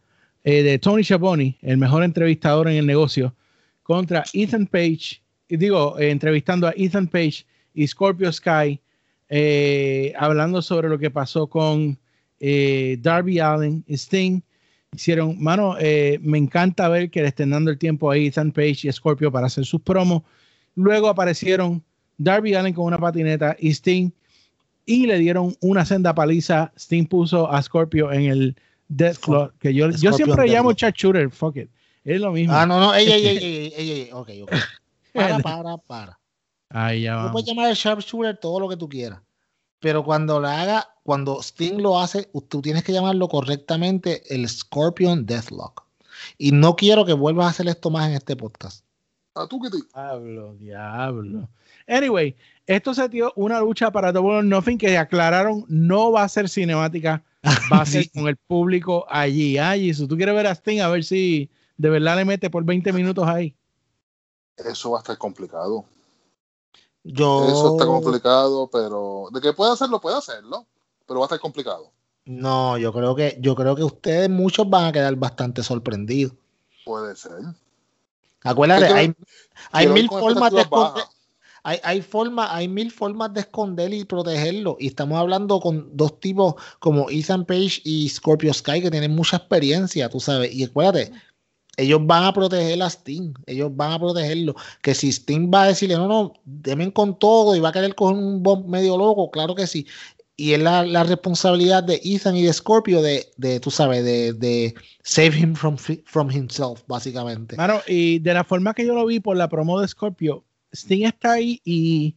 eh, 0.43 0.61
de 0.61 0.77
Tony 0.79 1.03
Schiavone, 1.03 1.57
el 1.61 1.77
mejor 1.77 2.03
entrevistador 2.03 2.67
en 2.67 2.77
el 2.77 2.85
negocio, 2.85 3.35
contra 3.83 4.23
Ethan 4.33 4.67
Page, 4.67 5.21
y 5.47 5.57
digo, 5.57 5.99
entrevistando 5.99 6.67
a 6.67 6.73
Ethan 6.75 7.07
Page 7.07 7.45
y 7.73 7.87
Scorpio 7.87 8.31
Sky, 8.31 8.79
hablando 10.15 10.61
sobre 10.61 10.89
lo 10.89 10.99
que 10.99 11.09
pasó 11.09 11.47
con 11.47 11.97
Darby 12.39 13.39
Allen, 13.39 13.83
Sting 13.87 14.41
Hicieron, 14.95 15.41
mano, 15.41 15.75
eh, 15.79 16.19
me 16.21 16.37
encanta 16.37 16.89
ver 16.89 17.09
que 17.09 17.21
le 17.21 17.27
estén 17.27 17.51
dando 17.51 17.71
el 17.71 17.77
tiempo 17.77 18.09
a 18.09 18.17
Ethan 18.17 18.51
Page 18.51 18.87
y 18.87 18.91
Scorpio 18.91 19.31
para 19.31 19.47
hacer 19.47 19.65
sus 19.65 19.81
promos. 19.81 20.23
Luego 20.75 21.07
aparecieron 21.07 21.83
Darby 22.17 22.55
Allen 22.55 22.73
con 22.73 22.85
una 22.85 22.97
patineta 22.97 23.55
y 23.59 23.69
Sting 23.71 24.11
y 24.85 25.05
le 25.05 25.19
dieron 25.19 25.55
una 25.61 25.85
senda 25.85 26.15
paliza. 26.15 26.71
Sting 26.75 27.05
puso 27.05 27.49
a 27.51 27.61
Scorpio 27.61 28.11
en 28.11 28.23
el 28.23 28.55
Death 28.87 29.17
Claw, 29.19 29.51
que 29.59 29.73
yo, 29.73 29.91
yo 29.91 30.11
siempre 30.13 30.47
llamo 30.47 30.73
chat 30.73 30.95
shooter, 30.95 31.29
fuck 31.29 31.57
it. 31.57 31.69
Es 32.03 32.19
lo 32.19 32.31
mismo. 32.31 32.55
Ah, 32.55 32.65
no, 32.65 32.79
no, 32.79 32.95
ey, 32.95 33.07
ey, 33.07 33.27
ey, 33.27 33.37
ey, 33.43 33.73
ey, 33.75 33.91
ey, 33.91 34.09
ok, 34.11 34.29
ok. 34.43 34.51
Para, 35.13 35.39
para, 35.39 35.77
para. 35.77 36.19
Ahí 36.69 37.01
ya 37.03 37.25
Tú 37.25 37.31
puedes 37.31 37.47
llamar 37.47 37.69
el 37.69 37.75
sharpshooter 37.75 38.37
todo 38.37 38.59
lo 38.59 38.69
que 38.69 38.77
tú 38.77 38.89
quieras. 38.89 39.21
Pero 39.79 40.03
cuando 40.03 40.39
la 40.39 40.61
haga, 40.61 40.87
cuando 41.09 41.41
Sting 41.41 41.81
lo 41.81 41.99
hace, 41.99 42.29
tú 42.49 42.61
tienes 42.61 42.83
que 42.83 42.93
llamarlo 42.93 43.27
correctamente 43.29 44.21
el 44.31 44.47
Scorpion 44.47 45.25
Deathlock. 45.25 45.83
Y 46.37 46.51
no 46.51 46.75
quiero 46.75 47.03
que 47.03 47.13
vuelvas 47.13 47.47
a 47.47 47.49
hacer 47.49 47.67
esto 47.67 47.89
más 47.89 48.07
en 48.07 48.13
este 48.13 48.35
podcast. 48.35 48.85
¿A 49.33 49.47
tú 49.47 49.59
qué 49.59 49.71
te... 49.71 49.77
Diablo, 49.91 50.53
diablo. 50.59 51.49
Anyway, 51.87 52.35
esto 52.67 52.93
se 52.93 53.09
dio 53.09 53.33
una 53.35 53.59
lucha 53.59 53.89
para 53.89 54.11
Double 54.11 54.35
or 54.35 54.43
Nothing 54.43 54.77
que 54.77 54.99
aclararon 54.99 55.65
no 55.67 56.11
va 56.11 56.21
a 56.21 56.29
ser 56.29 56.47
cinemática, 56.47 57.23
va 57.73 57.81
a 57.81 57.85
ser 57.87 58.07
con 58.13 58.27
el 58.27 58.37
público 58.37 59.07
allí. 59.09 59.57
Allí, 59.57 59.91
si 59.95 60.07
tú 60.07 60.15
quieres 60.15 60.35
ver 60.35 60.45
a 60.45 60.53
Sting, 60.53 60.81
a 60.81 60.89
ver 60.89 61.03
si 61.03 61.49
de 61.75 61.89
verdad 61.89 62.17
le 62.17 62.25
mete 62.25 62.51
por 62.51 62.63
20 62.63 62.93
minutos 62.93 63.27
ahí. 63.27 63.55
Eso 64.57 64.91
va 64.91 64.99
a 64.99 65.01
estar 65.01 65.17
complicado. 65.17 65.85
Yo... 67.03 67.47
Eso 67.47 67.71
está 67.71 67.87
complicado, 67.87 68.69
pero 68.71 69.29
de 69.33 69.41
que 69.41 69.53
puede 69.53 69.71
hacerlo, 69.71 69.99
puede 69.99 70.15
hacerlo, 70.15 70.67
pero 71.09 71.21
va 71.21 71.25
a 71.25 71.27
estar 71.27 71.39
complicado. 71.39 71.91
No, 72.25 72.77
yo 72.77 72.93
creo 72.93 73.15
que, 73.15 73.37
yo 73.41 73.55
creo 73.55 73.75
que 73.75 73.83
ustedes 73.83 74.29
muchos 74.29 74.69
van 74.69 74.85
a 74.85 74.91
quedar 74.91 75.15
bastante 75.15 75.63
sorprendidos. 75.63 76.33
Puede 76.85 77.15
ser. 77.15 77.39
Acuérdate, 78.43 78.85
hay, 78.85 79.13
hay 79.71 79.87
mil 79.87 80.07
formas 80.07 80.51
de 80.51 80.61
esconder, 80.61 81.03
hay, 81.63 81.79
hay, 81.83 82.01
forma, 82.03 82.55
hay 82.55 82.67
mil 82.67 82.91
formas 82.91 83.33
de 83.33 83.41
esconder 83.41 83.91
y 83.91 84.05
protegerlo. 84.05 84.77
Y 84.79 84.87
estamos 84.87 85.19
hablando 85.19 85.59
con 85.59 85.89
dos 85.97 86.19
tipos 86.19 86.53
como 86.77 87.09
Ethan 87.09 87.45
Page 87.45 87.81
y 87.83 88.07
Scorpio 88.07 88.53
Sky 88.53 88.81
que 88.83 88.91
tienen 88.91 89.15
mucha 89.15 89.37
experiencia, 89.37 90.07
tú 90.07 90.19
sabes. 90.19 90.53
Y 90.53 90.63
acuérdate, 90.63 91.11
ellos 91.77 92.05
van 92.05 92.25
a 92.25 92.33
proteger 92.33 92.81
a 92.83 92.89
Sting, 92.89 93.33
ellos 93.45 93.75
van 93.75 93.93
a 93.93 93.99
protegerlo. 93.99 94.53
Que 94.81 94.93
si 94.93 95.11
Sting 95.11 95.49
va 95.51 95.63
a 95.63 95.67
decirle, 95.67 95.95
no, 95.95 96.07
no, 96.07 96.33
demen 96.45 96.91
con 96.91 97.17
todo 97.17 97.55
y 97.55 97.59
va 97.59 97.69
a 97.69 97.73
querer 97.73 97.95
con 97.95 98.17
un 98.17 98.43
bomb 98.43 98.67
medio 98.67 98.97
loco, 98.97 99.31
claro 99.31 99.55
que 99.55 99.65
sí. 99.65 99.87
Y 100.39 100.53
es 100.53 100.61
la, 100.61 100.85
la 100.85 101.03
responsabilidad 101.03 101.83
de 101.83 101.99
Ethan 102.01 102.37
y 102.37 102.43
de 102.43 102.53
Scorpio 102.53 103.01
de, 103.01 103.29
de 103.35 103.59
tú 103.59 103.69
sabes, 103.69 104.05
de, 104.05 104.31
de, 104.31 104.73
save 105.03 105.37
him 105.37 105.53
from, 105.53 105.75
from 106.05 106.31
himself, 106.31 106.81
básicamente. 106.87 107.57
Claro, 107.57 107.81
y 107.87 108.19
de 108.19 108.33
la 108.33 108.45
forma 108.45 108.73
que 108.73 108.85
yo 108.85 108.95
lo 108.95 109.05
vi 109.05 109.19
por 109.19 109.35
la 109.35 109.49
promo 109.49 109.81
de 109.81 109.87
Scorpio, 109.89 110.45
Sting 110.71 111.05
está 111.05 111.33
ahí 111.33 111.61
y 111.65 112.15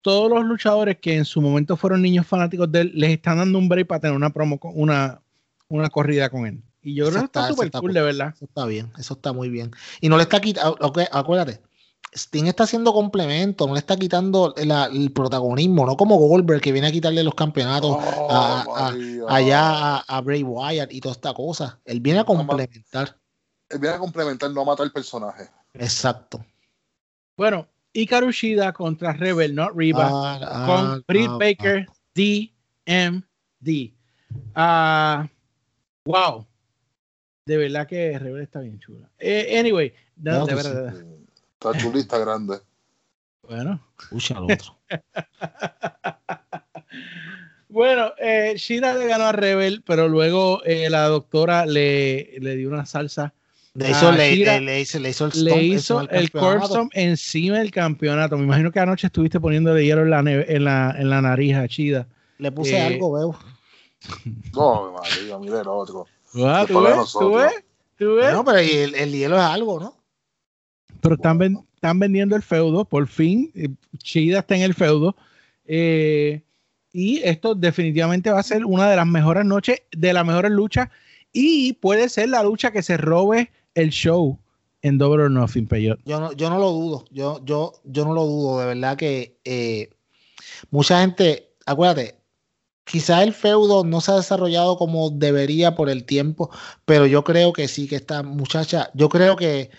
todos 0.00 0.30
los 0.30 0.44
luchadores 0.44 0.98
que 0.98 1.16
en 1.16 1.24
su 1.24 1.42
momento 1.42 1.76
fueron 1.76 2.02
niños 2.02 2.24
fanáticos 2.24 2.70
de 2.70 2.82
él, 2.82 2.92
les 2.94 3.10
están 3.10 3.38
dando 3.38 3.58
un 3.58 3.68
break 3.68 3.88
para 3.88 4.00
tener 4.00 4.14
una 4.14 4.30
promo, 4.30 4.60
una, 4.62 5.20
una 5.66 5.88
corrida 5.88 6.30
con 6.30 6.46
él. 6.46 6.62
Y 6.82 6.94
yo 6.94 7.08
creo 7.08 7.18
que 7.18 7.24
está 7.24 7.48
súper 7.48 7.72
cool, 7.72 7.92
de 7.92 8.02
verdad. 8.02 8.32
Eso 8.36 8.44
está 8.44 8.64
bien, 8.66 8.92
eso 8.96 9.14
está 9.14 9.32
muy 9.32 9.48
bien. 9.48 9.72
Y 10.00 10.08
no 10.08 10.16
le 10.18 10.22
está 10.22 10.40
quitando, 10.40 10.78
acuérdate, 11.10 11.60
Sting 12.14 12.46
está 12.46 12.64
haciendo 12.64 12.92
complemento, 12.92 13.66
no 13.66 13.74
le 13.74 13.80
está 13.80 13.96
quitando 13.96 14.54
el 14.56 15.12
protagonismo, 15.12 15.84
no 15.84 15.96
como 15.96 16.16
Goldberg 16.16 16.60
que 16.62 16.72
viene 16.72 16.88
a 16.88 16.92
quitarle 16.92 17.22
los 17.22 17.34
campeonatos 17.34 17.90
Oh, 17.98 18.28
a- 18.30 18.62
a- 18.62 18.64
María. 18.90 19.24
allá 19.28 19.60
a, 19.96 19.98
a 20.06 20.20
Bray 20.22 20.42
Wyatt 20.42 20.92
y 20.92 21.00
toda 21.00 21.14
esta 21.14 21.34
cosa. 21.34 21.78
Él 21.84 22.00
viene 22.00 22.20
a 22.20 22.24
complementar. 22.24 23.18
Él 23.68 23.78
viene 23.80 23.96
a 23.96 23.98
complementar, 23.98 24.50
no 24.50 24.62
a 24.62 24.64
matar 24.64 24.86
el 24.86 24.92
personaje. 24.92 25.48
Exacto. 25.74 26.44
Bueno, 27.36 27.68
Hikaru 27.92 28.30
Shida 28.30 28.72
contra 28.72 29.12
Rebel, 29.12 29.54
not 29.54 29.72
Riva, 29.74 30.08
Ah, 30.10 30.38
ah, 30.42 30.66
con 30.66 31.04
Britt 31.06 31.30
ah, 31.30 31.38
Baker, 31.38 31.86
DMD. 32.14 33.92
Ah, 34.54 35.28
wow. 36.04 36.46
De 37.46 37.56
verdad 37.56 37.86
que 37.86 38.18
Rebel 38.18 38.42
está 38.42 38.60
bien 38.60 38.78
chula. 38.80 39.10
Eh, 39.18 39.58
anyway, 39.58 39.92
no, 40.16 40.38
No, 40.40 40.46
de 40.46 40.52
pues 40.54 40.64
verdad. 40.64 40.94
Está 41.58 41.78
chulista 41.78 42.18
grande. 42.18 42.58
Bueno. 43.42 43.80
Escucha 43.98 44.36
al 44.38 44.44
otro. 44.44 44.76
Bueno, 47.68 48.12
eh, 48.18 48.54
Shida 48.56 48.94
le 48.94 49.06
ganó 49.06 49.24
a 49.24 49.32
Rebel, 49.32 49.82
pero 49.84 50.08
luego 50.08 50.62
eh, 50.64 50.88
la 50.88 51.08
doctora 51.08 51.66
le, 51.66 52.34
le 52.38 52.56
dio 52.56 52.68
una 52.68 52.86
salsa. 52.86 53.34
Le 53.74 53.90
hizo, 53.90 54.12
le, 54.12 54.36
le- 54.36 54.60
le 54.60 54.80
hizo, 54.80 54.98
le 54.98 55.10
hizo 55.10 55.24
el 55.26 55.30
Le 55.32 55.50
stomp 55.50 55.62
hizo 55.62 55.98
encima 56.00 56.00
del 56.00 56.88
el 56.94 57.10
encima 57.10 57.58
del 57.58 57.70
campeonato. 57.72 58.38
Me 58.38 58.44
imagino 58.44 58.72
que 58.72 58.80
anoche 58.80 59.08
estuviste 59.08 59.40
poniéndole 59.40 59.84
hielo 59.84 60.02
en 60.02 60.10
la, 60.10 60.22
neve- 60.22 60.46
en 60.48 60.64
la, 60.64 60.94
en 60.96 61.10
la 61.10 61.20
nariz 61.20 61.56
a 61.56 61.66
Shida. 61.66 62.06
Le 62.38 62.50
puse 62.52 62.78
Eh, 62.78 62.86
algo, 62.86 63.12
veo. 63.12 63.38
No, 64.54 64.92
María, 64.92 65.38
mira 65.38 65.60
el 65.60 65.68
otro. 65.68 66.06
Ah, 66.36 66.64
¿Tú 66.66 66.80
ves? 66.82 66.94
¿Tú 67.98 68.14
ves? 68.14 68.32
No, 68.32 68.44
pero 68.44 68.58
el, 68.58 68.94
el 68.94 69.12
hielo 69.12 69.36
es 69.36 69.42
algo, 69.42 69.80
¿no? 69.80 69.94
Pero 71.06 71.16
están, 71.16 71.66
están 71.74 71.98
vendiendo 71.98 72.36
el 72.36 72.42
feudo, 72.42 72.84
por 72.84 73.06
fin. 73.06 73.52
eh, 73.54 73.68
Shida 74.02 74.40
está 74.40 74.56
en 74.56 74.62
el 74.62 74.74
feudo. 74.74 75.16
eh, 75.66 76.42
y 76.92 77.20
esto 77.24 77.54
definitivamente 77.54 78.30
va 78.30 78.40
a 78.40 78.42
ser 78.42 78.64
una 78.64 78.88
de 78.88 78.96
las 78.96 79.06
mejores 79.06 79.44
noches, 79.44 79.82
de 79.94 80.14
las 80.14 80.24
mejores 80.24 80.50
luchas. 80.50 80.88
Y 81.30 81.74
puede 81.74 82.08
ser 82.08 82.30
la 82.30 82.42
lucha 82.42 82.70
que 82.70 82.82
se 82.82 82.96
robe 82.96 83.50
el 83.74 83.90
show 83.90 84.38
en 84.80 84.96
Double 84.96 85.24
or 85.24 85.30
Nothing, 85.30 85.66
Peyot. 85.66 86.00
Yo 86.06 86.18
no, 86.20 86.32
yo 86.32 86.48
no 86.48 86.58
lo 86.58 86.70
dudo. 86.70 87.04
Yo, 87.10 87.44
yo, 87.44 87.74
yo 87.84 88.06
no 88.06 88.14
lo 88.14 88.24
dudo. 88.24 88.60
De 88.60 88.66
verdad 88.66 88.96
que 88.96 89.36
eh, 89.44 89.90
mucha 90.70 91.00
gente, 91.02 91.50
acuérdate, 91.66 92.18
quizá 92.84 93.22
el 93.22 93.34
feudo 93.34 93.84
no 93.84 94.00
se 94.00 94.12
ha 94.12 94.16
desarrollado 94.16 94.78
como 94.78 95.10
debería 95.10 95.74
por 95.74 95.90
el 95.90 96.04
tiempo, 96.04 96.50
pero 96.86 97.04
yo 97.06 97.24
creo 97.24 97.52
que 97.52 97.68
sí, 97.68 97.88
que 97.88 97.96
esta 97.96 98.22
muchacha, 98.22 98.90
yo 98.94 99.10
creo 99.10 99.36
que 99.36 99.70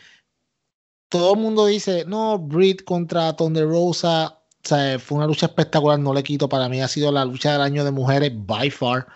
todo 1.10 1.34
el 1.34 1.40
mundo 1.40 1.66
dice, 1.68 2.06
no, 2.06 2.38
Britt 2.40 2.84
contra 2.84 3.36
Thunder 3.36 3.68
Rosa, 3.68 4.40
o 4.64 4.68
sea, 4.68 5.00
fue 5.00 5.18
una 5.18 5.28
lucha 5.28 5.48
espectacular, 5.48 6.00
no 6.00 6.14
le 6.14 6.24
quito, 6.24 6.50
para 6.50 6.70
mí 6.70 6.82
ha 6.82 6.88
sido 6.88 7.12
la 7.12 7.26
lucha 7.26 7.54
del 7.54 7.62
año 7.62 7.84
de 7.84 7.92
mujeres, 7.92 8.32
by 8.34 8.70
far, 8.70 9.08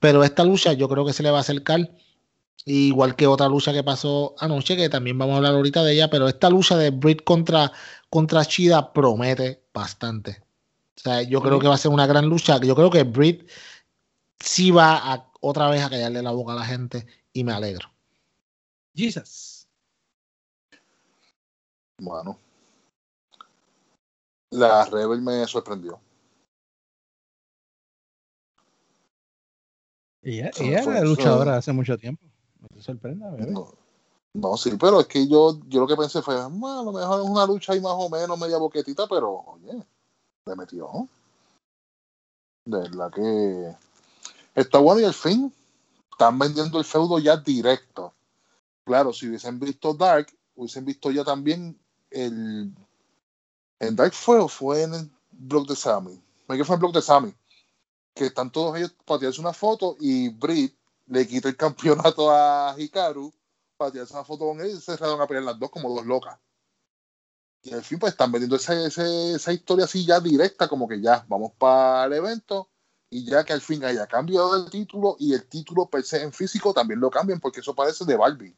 pero 0.00 0.24
esta 0.24 0.44
lucha 0.44 0.72
yo 0.72 0.88
creo 0.88 1.04
que 1.06 1.12
se 1.12 1.22
le 1.22 1.30
va 1.30 1.38
a 1.38 1.42
acercar, 1.42 1.90
igual 2.64 3.14
que 3.16 3.26
otra 3.26 3.48
lucha 3.48 3.72
que 3.72 3.84
pasó 3.84 4.34
anoche, 4.38 4.76
que 4.76 4.88
también 4.88 5.18
vamos 5.18 5.34
a 5.34 5.36
hablar 5.38 5.54
ahorita 5.54 5.84
de 5.84 5.92
ella, 5.94 6.10
pero 6.10 6.28
esta 6.28 6.50
lucha 6.50 6.76
de 6.76 6.90
Britt 6.90 7.22
contra, 7.24 7.72
contra 8.10 8.44
Chida 8.44 8.92
promete 8.92 9.62
bastante. 9.72 10.42
O 10.96 11.00
sea, 11.00 11.22
yo 11.22 11.40
creo 11.42 11.58
que 11.58 11.68
va 11.68 11.74
a 11.74 11.78
ser 11.78 11.92
una 11.92 12.06
gran 12.06 12.26
lucha. 12.26 12.58
Yo 12.58 12.74
creo 12.74 12.90
que 12.90 13.04
Britt 13.04 13.48
sí 14.40 14.70
va 14.70 14.96
a 14.96 15.30
otra 15.40 15.68
vez 15.68 15.82
a 15.82 15.90
callarle 15.90 16.22
la 16.22 16.30
boca 16.30 16.52
a 16.52 16.56
la 16.56 16.64
gente 16.64 17.06
y 17.32 17.44
me 17.44 17.52
alegro. 17.52 17.90
Jesus. 18.94 19.55
Bueno. 21.98 22.38
La 24.50 24.84
Rebel 24.84 25.22
me 25.22 25.46
sorprendió. 25.46 26.00
Ella, 30.22 30.50
ella 30.58 30.82
era 30.82 31.00
luchadora 31.02 31.56
hace 31.56 31.72
mucho 31.72 31.96
tiempo. 31.96 32.24
No 32.60 32.68
te 32.68 32.82
sorprenda, 32.82 33.30
bebé. 33.30 33.52
No, 33.52 33.72
no, 34.34 34.56
sí, 34.56 34.76
pero 34.78 35.00
es 35.00 35.06
que 35.06 35.26
yo, 35.28 35.60
yo 35.66 35.80
lo 35.80 35.86
que 35.86 35.96
pensé 35.96 36.20
fue, 36.20 36.34
bueno, 36.46 36.80
a 36.80 36.84
lo 36.84 36.92
mejor 36.92 37.22
es 37.22 37.30
una 37.30 37.46
lucha 37.46 37.72
ahí 37.72 37.80
más 37.80 37.94
o 37.94 38.08
menos 38.08 38.38
media 38.38 38.58
boquetita, 38.58 39.06
pero 39.06 39.30
oye, 39.30 39.72
le 40.46 40.56
metió. 40.56 41.08
De 42.66 42.78
verdad 42.78 43.12
que 43.12 43.76
está 44.54 44.78
bueno 44.78 45.00
y 45.00 45.04
al 45.04 45.14
fin 45.14 45.52
están 46.10 46.38
vendiendo 46.38 46.78
el 46.78 46.84
feudo 46.84 47.18
ya 47.18 47.36
directo. 47.36 48.12
Claro, 48.84 49.12
si 49.12 49.28
hubiesen 49.28 49.60
visto 49.60 49.94
Dark, 49.94 50.26
hubiesen 50.56 50.84
visto 50.84 51.10
ya 51.10 51.24
también 51.24 51.78
el. 52.10 52.72
En 53.78 53.96
Dark 53.96 54.12
fue 54.14 54.38
o 54.38 54.48
fue 54.48 54.82
en 54.82 54.94
el 54.94 55.10
blog 55.32 55.66
de 55.66 55.76
Sammy. 55.76 56.20
Que 56.48 56.64
fue 56.64 56.74
en 56.74 56.78
el 56.78 56.80
blog 56.80 56.92
de 56.94 57.02
Sammy. 57.02 57.34
Que 58.14 58.26
están 58.26 58.50
todos 58.50 58.76
ellos 58.76 58.94
para 59.04 59.20
tirarse 59.20 59.40
una 59.40 59.52
foto 59.52 59.96
y 60.00 60.30
Britt 60.30 60.74
le 61.06 61.26
quita 61.26 61.48
el 61.48 61.56
campeonato 61.56 62.30
a 62.30 62.74
Hikaru 62.76 63.32
para 63.76 63.90
tirarse 63.92 64.14
una 64.14 64.24
foto 64.24 64.46
con 64.46 64.60
él 64.60 64.68
y 64.68 64.74
se 64.74 64.80
cerraron 64.96 65.20
a 65.20 65.26
pelear 65.26 65.44
las 65.44 65.58
dos 65.58 65.70
como 65.70 65.94
dos 65.94 66.06
locas. 66.06 66.38
Y 67.62 67.74
al 67.74 67.82
fin 67.82 67.98
pues 67.98 68.12
están 68.12 68.30
vendiendo 68.32 68.56
esa, 68.56 68.74
ese- 68.86 69.32
esa 69.34 69.52
historia 69.52 69.84
así 69.84 70.06
ya 70.06 70.20
directa, 70.20 70.68
como 70.68 70.88
que 70.88 71.00
ya 71.00 71.24
vamos 71.28 71.52
para 71.58 72.06
el 72.06 72.12
evento 72.14 72.70
y 73.10 73.24
ya 73.24 73.44
que 73.44 73.52
al 73.52 73.60
fin 73.60 73.84
haya 73.84 74.06
cambiado 74.06 74.56
el 74.56 74.70
título 74.70 75.16
y 75.18 75.34
el 75.34 75.46
título 75.46 75.86
per 75.86 76.04
en 76.12 76.32
físico 76.32 76.72
también 76.72 77.00
lo 77.00 77.10
cambian 77.10 77.40
porque 77.40 77.60
eso 77.60 77.74
parece 77.74 78.04
de 78.04 78.16
Barbie. 78.16 78.56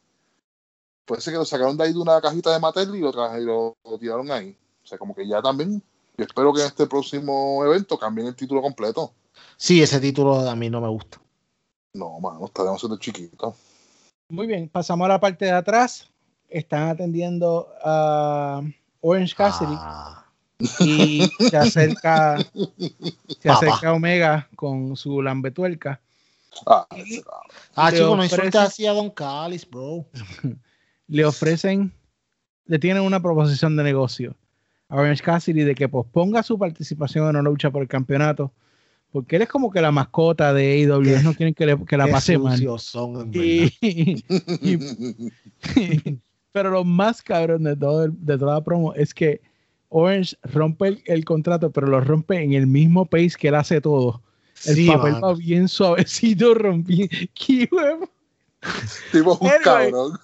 Parece 1.08 1.30
que 1.30 1.38
lo 1.38 1.44
sacaron 1.46 1.76
de 1.78 1.84
ahí 1.84 1.92
de 1.94 1.98
una 1.98 2.20
cajita 2.20 2.52
de 2.52 2.60
Mattel 2.60 2.94
y 2.94 3.00
lo, 3.00 3.10
y 3.10 3.44
lo, 3.44 3.76
lo 3.82 3.98
tiraron 3.98 4.30
ahí. 4.30 4.54
O 4.84 4.86
sea, 4.86 4.98
como 4.98 5.14
que 5.14 5.26
ya 5.26 5.40
también, 5.40 5.82
yo 6.18 6.24
espero 6.24 6.52
que 6.52 6.60
en 6.60 6.66
este 6.66 6.86
próximo 6.86 7.64
evento 7.64 7.98
cambien 7.98 8.28
el 8.28 8.36
título 8.36 8.60
completo. 8.60 9.14
Sí, 9.56 9.82
ese 9.82 10.00
título 10.00 10.48
a 10.48 10.54
mí 10.54 10.68
no 10.68 10.82
me 10.82 10.88
gusta. 10.88 11.18
No, 11.94 12.20
mano, 12.20 12.44
está 12.44 12.62
demasiado 12.62 12.98
chiquito. 12.98 13.56
Muy 14.28 14.46
bien, 14.46 14.68
pasamos 14.68 15.06
a 15.06 15.08
la 15.08 15.20
parte 15.20 15.46
de 15.46 15.52
atrás. 15.52 16.10
Están 16.46 16.90
atendiendo 16.90 17.68
a 17.82 18.60
Orange 19.00 19.34
Cassidy. 19.34 19.74
Ah. 19.78 20.26
Y 20.80 21.30
se 21.48 21.56
acerca, 21.56 22.36
se 23.40 23.48
acerca 23.48 23.94
Omega 23.94 24.48
con 24.56 24.94
su 24.94 25.22
lambetuerca. 25.22 26.00
Ah, 26.66 26.86
ah 27.76 27.92
chico, 27.92 28.16
no 28.16 28.24
insulta 28.24 28.64
así 28.64 28.86
a 28.86 28.92
Don 28.92 29.10
Callis, 29.10 29.68
bro. 29.68 30.04
le 31.08 31.24
ofrecen, 31.24 31.92
le 32.66 32.78
tienen 32.78 33.02
una 33.02 33.20
proposición 33.20 33.76
de 33.76 33.82
negocio 33.82 34.36
a 34.88 34.96
Orange 34.96 35.22
Cassidy 35.22 35.62
de 35.62 35.74
que 35.74 35.88
posponga 35.88 36.42
su 36.42 36.58
participación 36.58 37.24
en 37.24 37.36
una 37.36 37.42
lucha 37.42 37.70
por 37.70 37.82
el 37.82 37.88
campeonato 37.88 38.52
porque 39.10 39.36
él 39.36 39.42
es 39.42 39.48
como 39.48 39.70
que 39.70 39.80
la 39.80 39.92
mascota 39.92 40.52
de 40.52 40.84
AEW, 40.84 41.22
no 41.22 41.32
quieren 41.34 41.54
que, 41.54 41.96
la 41.96 42.08
pase 42.08 42.36
mal. 42.36 42.60
pero 46.52 46.70
lo 46.70 46.84
más 46.84 47.22
cabrón 47.22 47.64
de, 47.64 47.74
todo, 47.76 48.08
de 48.08 48.38
toda 48.38 48.54
la 48.54 48.64
promo 48.64 48.94
es 48.94 49.14
que 49.14 49.40
Orange 49.88 50.36
rompe 50.42 51.02
el, 51.06 51.24
contrato, 51.24 51.70
pero 51.70 51.86
lo 51.86 52.00
rompe 52.00 52.42
en 52.42 52.52
el 52.52 52.66
mismo 52.66 53.06
pace 53.06 53.32
que 53.38 53.48
él 53.48 53.54
hace 53.54 53.80
todo. 53.80 54.20
El 54.66 54.86
papel 54.86 55.14
va 55.22 55.34
bien 55.34 55.68
suavecito, 55.68 56.52
rompí. 56.54 57.08
¡Qué 57.32 57.68
huevo! 57.70 58.10
Tipo 59.12 59.38
un 59.40 59.50
cabrón. 59.62 60.18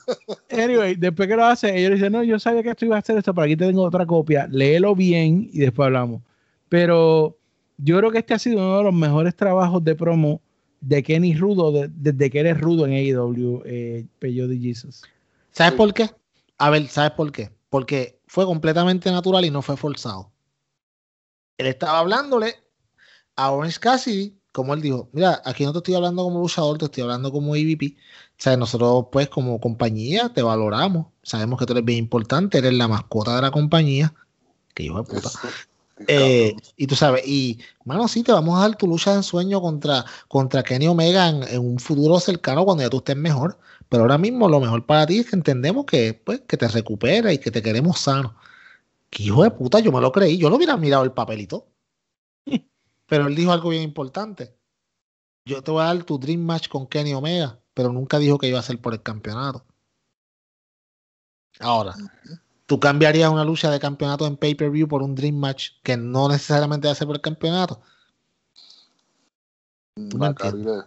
anyway, 0.50 0.94
después 0.96 1.28
que 1.28 1.36
lo 1.36 1.44
hace, 1.44 1.76
ellos 1.76 1.92
dicen, 1.92 2.12
no, 2.12 2.22
yo 2.22 2.38
sabía 2.38 2.62
que 2.62 2.70
esto 2.70 2.84
iba 2.84 2.96
a 2.96 2.98
hacer 2.98 3.16
esto, 3.16 3.34
pero 3.34 3.44
aquí 3.44 3.56
te 3.56 3.66
tengo 3.66 3.82
otra 3.82 4.06
copia. 4.06 4.48
Léelo 4.50 4.94
bien 4.94 5.48
y 5.52 5.60
después 5.60 5.86
hablamos. 5.86 6.22
Pero 6.68 7.36
yo 7.78 7.98
creo 7.98 8.10
que 8.10 8.18
este 8.18 8.34
ha 8.34 8.38
sido 8.38 8.58
uno 8.58 8.78
de 8.78 8.84
los 8.84 8.94
mejores 8.94 9.34
trabajos 9.36 9.84
de 9.84 9.94
promo 9.94 10.40
de 10.80 11.02
Kenny 11.02 11.34
Rudo 11.34 11.88
desde 11.88 12.30
que 12.30 12.40
eres 12.40 12.60
rudo 12.60 12.86
en 12.86 12.92
AEW, 12.92 13.62
eh, 13.64 14.06
Peyo 14.18 14.48
de 14.48 14.58
Jesus. 14.58 15.02
¿Sabes 15.50 15.74
por 15.74 15.94
qué? 15.94 16.10
A 16.58 16.70
ver, 16.70 16.88
¿sabes 16.88 17.12
por 17.12 17.32
qué? 17.32 17.50
Porque 17.70 18.20
fue 18.26 18.44
completamente 18.44 19.10
natural 19.10 19.44
y 19.44 19.50
no 19.50 19.62
fue 19.62 19.76
forzado. 19.76 20.30
Él 21.56 21.68
estaba 21.68 22.00
hablándole 22.00 22.54
a 23.36 23.50
Orange 23.50 23.78
Cassidy, 23.80 24.36
como 24.54 24.72
él 24.72 24.80
dijo, 24.80 25.08
mira, 25.10 25.42
aquí 25.44 25.64
no 25.64 25.72
te 25.72 25.78
estoy 25.78 25.96
hablando 25.96 26.22
como 26.22 26.38
luchador, 26.38 26.78
te 26.78 26.84
estoy 26.84 27.02
hablando 27.02 27.32
como 27.32 27.56
EVP. 27.56 27.96
O 27.96 28.34
sea, 28.38 28.56
nosotros 28.56 29.06
pues 29.10 29.28
como 29.28 29.60
compañía 29.60 30.32
te 30.32 30.42
valoramos, 30.42 31.08
sabemos 31.24 31.58
que 31.58 31.66
tú 31.66 31.72
eres 31.72 31.84
bien 31.84 31.98
importante, 31.98 32.58
eres 32.58 32.72
la 32.72 32.86
mascota 32.86 33.34
de 33.34 33.42
la 33.42 33.50
compañía. 33.50 34.14
Que 34.72 34.84
hijo 34.84 35.02
de 35.02 35.02
puta. 35.02 35.28
Eh, 36.06 36.54
y 36.76 36.86
tú 36.86 36.94
sabes, 36.94 37.26
y 37.26 37.58
mano, 37.84 38.06
sí, 38.06 38.22
te 38.22 38.30
vamos 38.30 38.56
a 38.56 38.68
dar 38.68 38.76
tu 38.76 38.86
lucha 38.86 39.10
de 39.10 39.16
ensueño 39.16 39.60
contra, 39.60 40.04
contra 40.28 40.62
Kenny 40.62 40.86
Omega 40.86 41.28
en, 41.28 41.58
un 41.58 41.80
futuro 41.80 42.20
cercano 42.20 42.64
cuando 42.64 42.84
ya 42.84 42.90
tú 42.90 42.98
estés 42.98 43.16
mejor. 43.16 43.58
Pero 43.88 44.04
ahora 44.04 44.18
mismo 44.18 44.48
lo 44.48 44.60
mejor 44.60 44.86
para 44.86 45.04
ti 45.04 45.18
es 45.18 45.30
que 45.30 45.34
entendemos 45.34 45.84
que, 45.84 46.14
pues, 46.14 46.42
que 46.46 46.56
te 46.56 46.68
recupera 46.68 47.32
y 47.32 47.38
que 47.38 47.50
te 47.50 47.60
queremos 47.60 47.98
sano. 47.98 48.36
Que 49.10 49.24
hijo 49.24 49.42
de 49.42 49.50
puta, 49.50 49.80
yo 49.80 49.90
me 49.90 50.00
lo 50.00 50.12
creí. 50.12 50.38
Yo 50.38 50.48
no 50.48 50.56
hubiera 50.56 50.76
mirado 50.76 51.02
el 51.02 51.10
papelito. 51.10 51.66
Pero 53.06 53.26
él 53.26 53.34
dijo 53.34 53.52
algo 53.52 53.70
bien 53.70 53.82
importante. 53.82 54.56
Yo 55.44 55.62
te 55.62 55.70
voy 55.70 55.82
a 55.82 55.86
dar 55.86 56.02
tu 56.04 56.18
Dream 56.18 56.40
Match 56.40 56.68
con 56.68 56.86
Kenny 56.86 57.12
Omega, 57.12 57.60
pero 57.74 57.92
nunca 57.92 58.18
dijo 58.18 58.38
que 58.38 58.48
iba 58.48 58.58
a 58.58 58.62
ser 58.62 58.80
por 58.80 58.94
el 58.94 59.02
campeonato. 59.02 59.64
Ahora, 61.60 61.94
tú 62.66 62.80
cambiarías 62.80 63.30
una 63.30 63.44
lucha 63.44 63.70
de 63.70 63.78
campeonato 63.78 64.26
en 64.26 64.36
pay-per-view 64.36 64.88
por 64.88 65.02
un 65.02 65.14
Dream 65.14 65.36
Match 65.36 65.72
que 65.82 65.96
no 65.96 66.28
necesariamente 66.28 66.88
va 66.88 66.92
a 66.92 66.96
ser 66.96 67.06
por 67.06 67.16
el 67.16 67.22
campeonato. 67.22 67.80
Nacarile. 69.96 70.84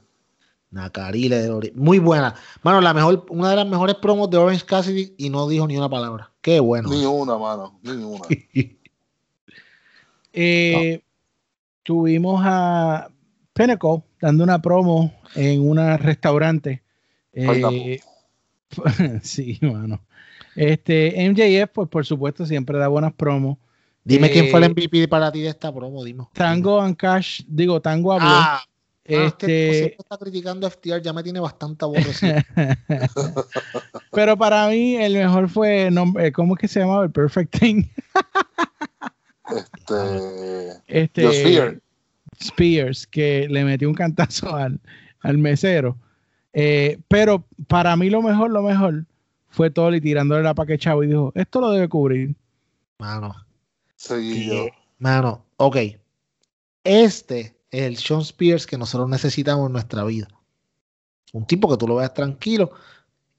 Nacarile 0.69 1.38
de 1.38 1.72
Muy 1.76 1.99
buena. 1.99 2.35
Mano, 2.61 2.81
la 2.81 2.94
mejor, 2.94 3.26
una 3.30 3.49
de 3.52 3.56
las 3.56 3.68
mejores 3.68 3.95
promos 3.95 4.30
de 4.30 4.38
Orange 4.38 4.65
Cassidy 4.65 5.15
y 5.18 5.30
no 5.30 5.48
dijo 5.48 5.65
ni 5.68 5.77
una 5.77 5.89
palabra. 5.89 6.34
Qué 6.41 6.60
bueno. 6.60 6.89
Ni 6.89 7.06
una, 7.06 7.38
mano. 7.38 7.80
Ni 7.84 7.91
una. 7.91 8.26
eh, 10.34 11.03
Tuvimos 11.88 12.42
a 12.44 13.10
Pinnacle 13.54 14.04
dando 14.20 14.44
una 14.44 14.62
promo 14.62 15.14
en 15.36 15.62
un 15.62 15.78
restaurante. 15.98 16.84
Eh, 17.32 18.02
sí, 19.22 19.58
mano. 19.62 20.02
Este, 20.54 21.16
MJF, 21.30 21.72
pues 21.72 21.88
por 21.88 22.06
supuesto, 22.06 22.46
siempre 22.46 22.78
da 22.78 22.90
buenas 22.90 23.14
promos. 23.14 23.58
Dime 24.04 24.30
quién 24.30 24.50
fue 24.50 24.60
el 24.60 24.66
eh, 24.66 24.70
MVP 24.72 25.08
para 25.08 25.32
ti 25.32 25.40
de 25.40 25.48
esta 25.48 25.74
promo, 25.74 26.04
dime. 26.04 26.28
Tango 26.34 26.82
and 26.82 26.98
Cash, 26.98 27.44
digo, 27.48 27.82
Tango 27.82 28.12
habló. 28.12 28.28
Ah, 28.28 28.60
ah 28.60 28.66
este, 29.06 29.86
este 29.86 29.96
está 29.98 30.18
criticando 30.18 30.68
a 30.68 30.70
FTR, 30.70 31.02
ya 31.02 31.14
me 31.14 31.24
tiene 31.24 31.40
bastante 31.40 31.86
aborrecido. 31.86 32.36
Pero 34.12 34.38
para 34.38 34.68
mí 34.68 34.98
el 34.98 35.14
mejor 35.14 35.48
fue, 35.48 35.88
eh, 35.88 36.32
¿cómo 36.34 36.56
es 36.56 36.60
que 36.60 36.68
se 36.68 36.82
llamaba? 36.82 37.06
El 37.06 37.12
Perfect 37.12 37.58
Thing. 37.58 37.86
este, 39.56 40.82
este 40.88 41.26
Spears. 41.26 41.82
Spears, 42.40 43.07
que 43.07 43.48
le 43.49 43.64
metió 43.64 43.88
un 43.88 43.95
cantazo 43.95 44.56
al, 44.56 44.80
al 45.22 45.38
mesero. 45.38 45.98
Eh, 46.53 46.99
pero 47.07 47.45
para 47.68 47.95
mí 47.95 48.10
lo 48.10 48.22
mejor, 48.22 48.52
lo 48.52 48.61
mejor 48.61 49.06
fue 49.49 49.69
Tolly 49.69 50.02
tirándole 50.02 50.44
la 50.44 50.53
paque 50.53 50.78
chavo 50.78 51.03
y 51.03 51.07
dijo, 51.07 51.32
esto 51.36 51.61
lo 51.61 51.72
debe 51.72 51.88
cubrir. 51.88 52.36
Mano. 52.99 53.36
Seguido. 53.95 54.68
Mano, 54.99 55.45
ok. 55.57 55.78
Este 56.84 57.56
es 57.72 57.84
el 57.84 57.98
Sean 57.98 58.22
Spears 58.22 58.65
que 58.65 58.78
nosotros 58.78 59.10
necesitamos 59.10 59.68
en 59.68 59.74
nuestra 59.74 60.03
vida. 60.03 60.28
Un 61.34 61.45
tipo 61.45 61.69
que 61.69 61.78
tú 61.78 61.88
lo 61.88 61.95
veas 61.95 62.14
tranquilo 62.14 62.72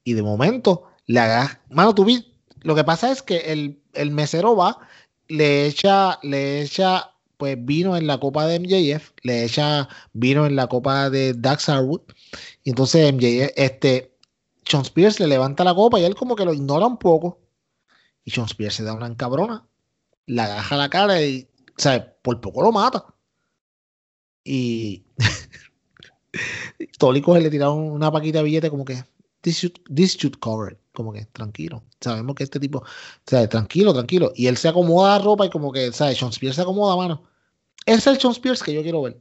y 0.03 0.13
de 0.13 0.21
momento 0.21 0.89
le 1.05 1.19
hagas. 1.19 1.57
Mano, 1.69 1.95
tú 1.95 2.05
vi. 2.05 2.33
Lo 2.61 2.75
que 2.75 2.83
pasa 2.83 3.11
es 3.11 3.21
que 3.21 3.37
el, 3.51 3.79
el 3.93 4.11
mesero 4.11 4.55
va, 4.55 4.79
le 5.29 5.67
echa, 5.67 6.19
le 6.23 6.61
echa 6.61 7.15
pues 7.37 7.55
vino 7.57 7.95
en 7.95 8.05
la 8.05 8.19
copa 8.19 8.45
de 8.45 8.59
MJF, 8.59 9.11
le 9.23 9.45
echa 9.45 9.87
vino 10.11 10.45
en 10.45 10.57
la 10.57 10.67
copa 10.67 11.09
de 11.09 11.33
Dax 11.33 11.69
Harwood. 11.69 12.01
Y 12.63 12.71
entonces 12.71 13.13
MJF, 13.13 13.53
este, 13.55 14.13
Sean 14.65 14.83
Spears 14.83 15.21
le 15.21 15.27
levanta 15.27 15.63
la 15.63 15.73
copa 15.73 15.99
y 15.99 16.03
él 16.03 16.15
como 16.15 16.35
que 16.35 16.43
lo 16.43 16.53
ignora 16.53 16.85
un 16.85 16.97
poco. 16.97 17.39
Y 18.25 18.31
Sean 18.31 18.47
Spears 18.47 18.75
se 18.75 18.83
da 18.83 18.93
una 18.93 19.07
encabrona, 19.07 19.65
la 20.25 20.45
agaja 20.45 20.75
la 20.75 20.89
cara 20.89 21.21
y, 21.21 21.47
¿sabes? 21.77 22.03
Por 22.21 22.41
poco 22.41 22.61
lo 22.61 22.73
mata. 22.73 23.05
Y 24.43 25.05
Toli 26.99 27.21
coge 27.21 27.41
le 27.41 27.49
tira 27.49 27.69
una 27.69 28.11
paquita 28.11 28.39
de 28.39 28.43
billete 28.43 28.69
como 28.69 28.83
que 28.83 29.03
this 29.41 30.17
should, 30.17 30.39
cover 30.39 30.77
Como 30.99 31.13
que 31.13 31.23
tranquilo. 31.27 31.81
Sabemos 32.01 32.35
que 32.35 32.43
este 32.43 32.59
tipo, 32.59 32.83
¿sabes? 33.25 33.47
Tranquilo, 33.47 33.93
tranquilo. 33.93 34.33
Y 34.35 34.47
él 34.47 34.57
se 34.57 34.67
acomoda 34.67 35.17
la 35.17 35.23
ropa 35.23 35.45
y 35.45 35.49
como 35.49 35.71
que, 35.71 35.93
¿sabes? 35.93 36.17
Sean 36.17 36.31
Spears 36.31 36.57
se 36.57 36.61
acomoda, 36.61 36.97
mano. 36.97 37.23
Es 37.85 38.05
el 38.05 38.19
Sean 38.19 38.33
Spears 38.33 38.61
que 38.61 38.73
yo 38.73 38.81
quiero 38.81 39.03
ver. 39.03 39.17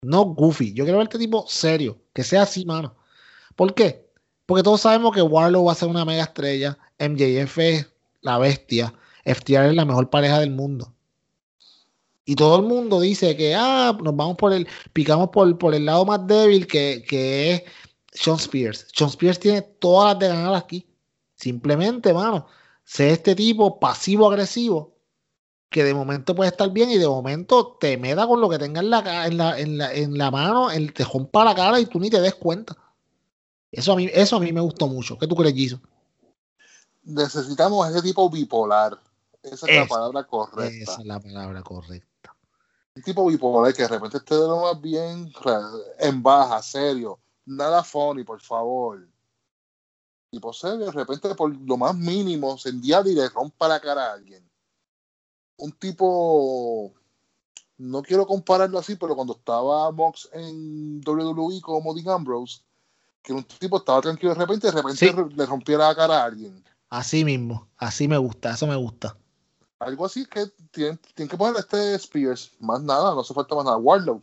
No 0.00 0.24
goofy. 0.24 0.72
Yo 0.72 0.84
quiero 0.84 0.96
ver 0.96 1.08
este 1.08 1.18
tipo 1.18 1.44
serio. 1.46 2.00
Que 2.14 2.24
sea 2.24 2.44
así, 2.44 2.64
mano. 2.64 2.96
¿Por 3.54 3.74
qué? 3.74 4.08
Porque 4.46 4.62
todos 4.62 4.80
sabemos 4.80 5.14
que 5.14 5.20
Warlow 5.20 5.62
va 5.66 5.72
a 5.72 5.74
ser 5.74 5.88
una 5.88 6.06
mega 6.06 6.22
estrella, 6.22 6.78
MJF 6.98 7.58
es 7.58 7.92
la 8.22 8.38
bestia, 8.38 8.94
FTR 9.26 9.68
es 9.68 9.74
la 9.74 9.84
mejor 9.84 10.08
pareja 10.08 10.40
del 10.40 10.52
mundo. 10.52 10.94
Y 12.24 12.34
todo 12.34 12.56
el 12.56 12.62
mundo 12.62 12.98
dice 12.98 13.36
que 13.36 13.54
ah, 13.54 13.94
nos 14.02 14.16
vamos 14.16 14.38
por 14.38 14.54
el, 14.54 14.66
picamos 14.94 15.28
por, 15.28 15.58
por 15.58 15.74
el 15.74 15.84
lado 15.84 16.06
más 16.06 16.26
débil 16.26 16.66
que, 16.66 17.04
que 17.06 17.52
es 17.52 17.62
Sean 18.12 18.36
Spears. 18.36 18.86
Sean 18.94 19.10
Spears 19.10 19.40
tiene 19.40 19.62
todas 19.62 20.14
las 20.14 20.18
de 20.20 20.28
ganar 20.28 20.54
aquí. 20.54 20.86
Simplemente, 21.34 22.12
mano, 22.12 22.46
sé 22.84 23.10
este 23.10 23.34
tipo 23.34 23.80
pasivo-agresivo 23.80 24.92
que 25.70 25.82
de 25.82 25.94
momento 25.94 26.34
puede 26.34 26.50
estar 26.50 26.70
bien 26.70 26.90
y 26.90 26.98
de 26.98 27.08
momento 27.08 27.78
te 27.80 27.96
meta 27.96 28.26
con 28.26 28.40
lo 28.40 28.48
que 28.48 28.58
tenga 28.58 28.80
en 28.80 28.90
la, 28.90 29.26
en 29.26 29.38
la, 29.38 29.58
en 29.58 29.78
la, 29.78 29.92
en 29.92 30.18
la 30.18 30.30
mano, 30.30 30.70
el 30.70 30.92
tejón 30.92 31.26
para 31.26 31.50
la 31.50 31.56
cara 31.56 31.80
y 31.80 31.86
tú 31.86 31.98
ni 31.98 32.10
te 32.10 32.20
des 32.20 32.34
cuenta. 32.34 32.76
Eso 33.72 33.92
a 33.92 33.96
mí, 33.96 34.08
eso 34.12 34.36
a 34.36 34.40
mí 34.40 34.52
me 34.52 34.60
gustó 34.60 34.86
mucho. 34.86 35.18
¿Qué 35.18 35.26
tú 35.26 35.34
crees, 35.34 35.54
Giso? 35.54 35.80
Necesitamos 37.04 37.88
ese 37.88 38.02
tipo 38.02 38.28
bipolar. 38.28 39.00
Esa 39.42 39.66
es, 39.66 39.76
la 39.76 39.86
palabra 39.86 40.24
correcta. 40.24 40.92
Esa 40.92 41.00
es 41.00 41.06
la 41.06 41.18
palabra 41.18 41.62
correcta. 41.62 42.36
Un 42.94 43.02
tipo 43.02 43.26
bipolar 43.26 43.72
que 43.72 43.82
de 43.82 43.88
repente 43.88 44.18
esté 44.18 44.34
de 44.34 44.46
lo 44.46 44.60
más 44.60 44.80
bien 44.80 45.32
en 45.98 46.22
baja, 46.22 46.62
serio. 46.62 47.18
Nada 47.44 47.82
funny, 47.82 48.24
por 48.24 48.40
favor. 48.40 49.06
Tipo 50.30 50.52
serio, 50.52 50.86
de 50.86 50.92
repente 50.92 51.34
por 51.34 51.54
lo 51.54 51.76
más 51.76 51.94
mínimo 51.94 52.56
se 52.56 52.70
endiabla 52.70 53.10
y 53.10 53.14
le 53.14 53.28
rompa 53.28 53.68
la 53.68 53.80
cara 53.80 54.06
a 54.06 54.12
alguien. 54.14 54.48
Un 55.58 55.72
tipo 55.72 56.94
no 57.82 58.02
quiero 58.02 58.26
compararlo 58.26 58.78
así, 58.78 58.96
pero 58.96 59.14
cuando 59.14 59.34
estaba 59.34 59.90
Mox 59.90 60.28
en 60.32 61.02
WWE 61.04 61.60
como 61.60 61.92
Dean 61.94 62.08
Ambrose, 62.08 62.60
que 63.22 63.32
un 63.32 63.44
tipo 63.44 63.78
estaba 63.78 64.00
tranquilo 64.00 64.34
de 64.34 64.40
repente, 64.40 64.70
de 64.70 64.72
repente 64.72 65.34
le 65.36 65.46
rompiera 65.46 65.88
la 65.88 65.94
cara 65.94 66.22
a 66.22 66.24
alguien. 66.26 66.64
Así 66.88 67.24
mismo, 67.24 67.68
así 67.76 68.06
me 68.06 68.18
gusta, 68.18 68.52
eso 68.52 68.66
me 68.66 68.76
gusta. 68.76 69.16
Algo 69.80 70.06
así 70.06 70.26
que 70.26 70.46
tienen, 70.70 70.98
que 71.16 71.36
poner 71.36 71.56
este 71.58 71.94
Spears, 71.96 72.52
más 72.60 72.80
nada, 72.82 73.14
no 73.14 73.20
hace 73.20 73.34
falta 73.34 73.54
más 73.56 73.64
nada. 73.64 73.78
Warlord, 73.78 74.22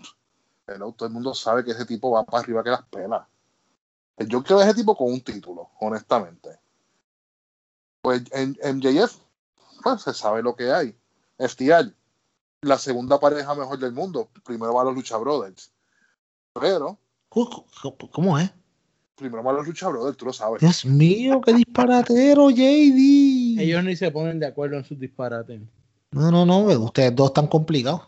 todo 0.78 1.08
el 1.08 1.14
mundo 1.14 1.34
sabe 1.34 1.64
que 1.64 1.72
ese 1.72 1.86
tipo 1.86 2.12
va 2.12 2.24
para 2.24 2.44
arriba 2.44 2.64
que 2.64 2.70
las 2.70 2.84
pelas. 2.84 3.28
Yo 4.28 4.44
quiero 4.44 4.60
a 4.60 4.66
ese 4.66 4.76
tipo 4.76 4.96
con 4.96 5.12
un 5.12 5.22
título, 5.22 5.70
honestamente. 5.80 6.60
Pues 8.02 8.24
en, 8.32 8.58
MJF, 8.64 9.16
pues 9.84 10.02
se 10.02 10.14
sabe 10.14 10.41
lo 10.41 10.56
que 10.56 10.72
hay. 10.72 10.96
FTR, 11.38 11.94
la 12.62 12.78
segunda 12.78 13.20
pareja 13.20 13.56
mejor 13.56 13.80
del 13.80 13.94
mundo. 13.94 14.30
Primero 14.44 14.74
van 14.74 14.88
los 14.88 14.96
Lucha 14.96 15.18
Brothers. 15.18 15.72
Pero. 16.54 16.98
¿Cómo 17.30 18.38
es? 18.38 18.52
Primero 19.16 19.44
van 19.44 19.56
los 19.56 19.68
Lucha 19.68 19.88
Brothers, 19.88 20.18
tú 20.18 20.26
lo 20.26 20.34
sabes. 20.34 20.60
Dios 20.60 20.86
mío, 20.86 21.40
qué 21.41 21.54
disparatero, 21.54 22.50
JD. 22.50 23.60
Ellos 23.60 23.84
ni 23.84 23.96
se 23.96 24.12
ponen 24.12 24.40
de 24.40 24.48
acuerdo 24.48 24.78
en 24.78 24.84
sus 24.84 25.00
disparates. 25.00 25.62
No, 26.12 26.32
no, 26.32 26.46
no, 26.46 26.60
ustedes 26.60 27.16
dos 27.16 27.28
están 27.28 27.48
complicados. 27.48 28.02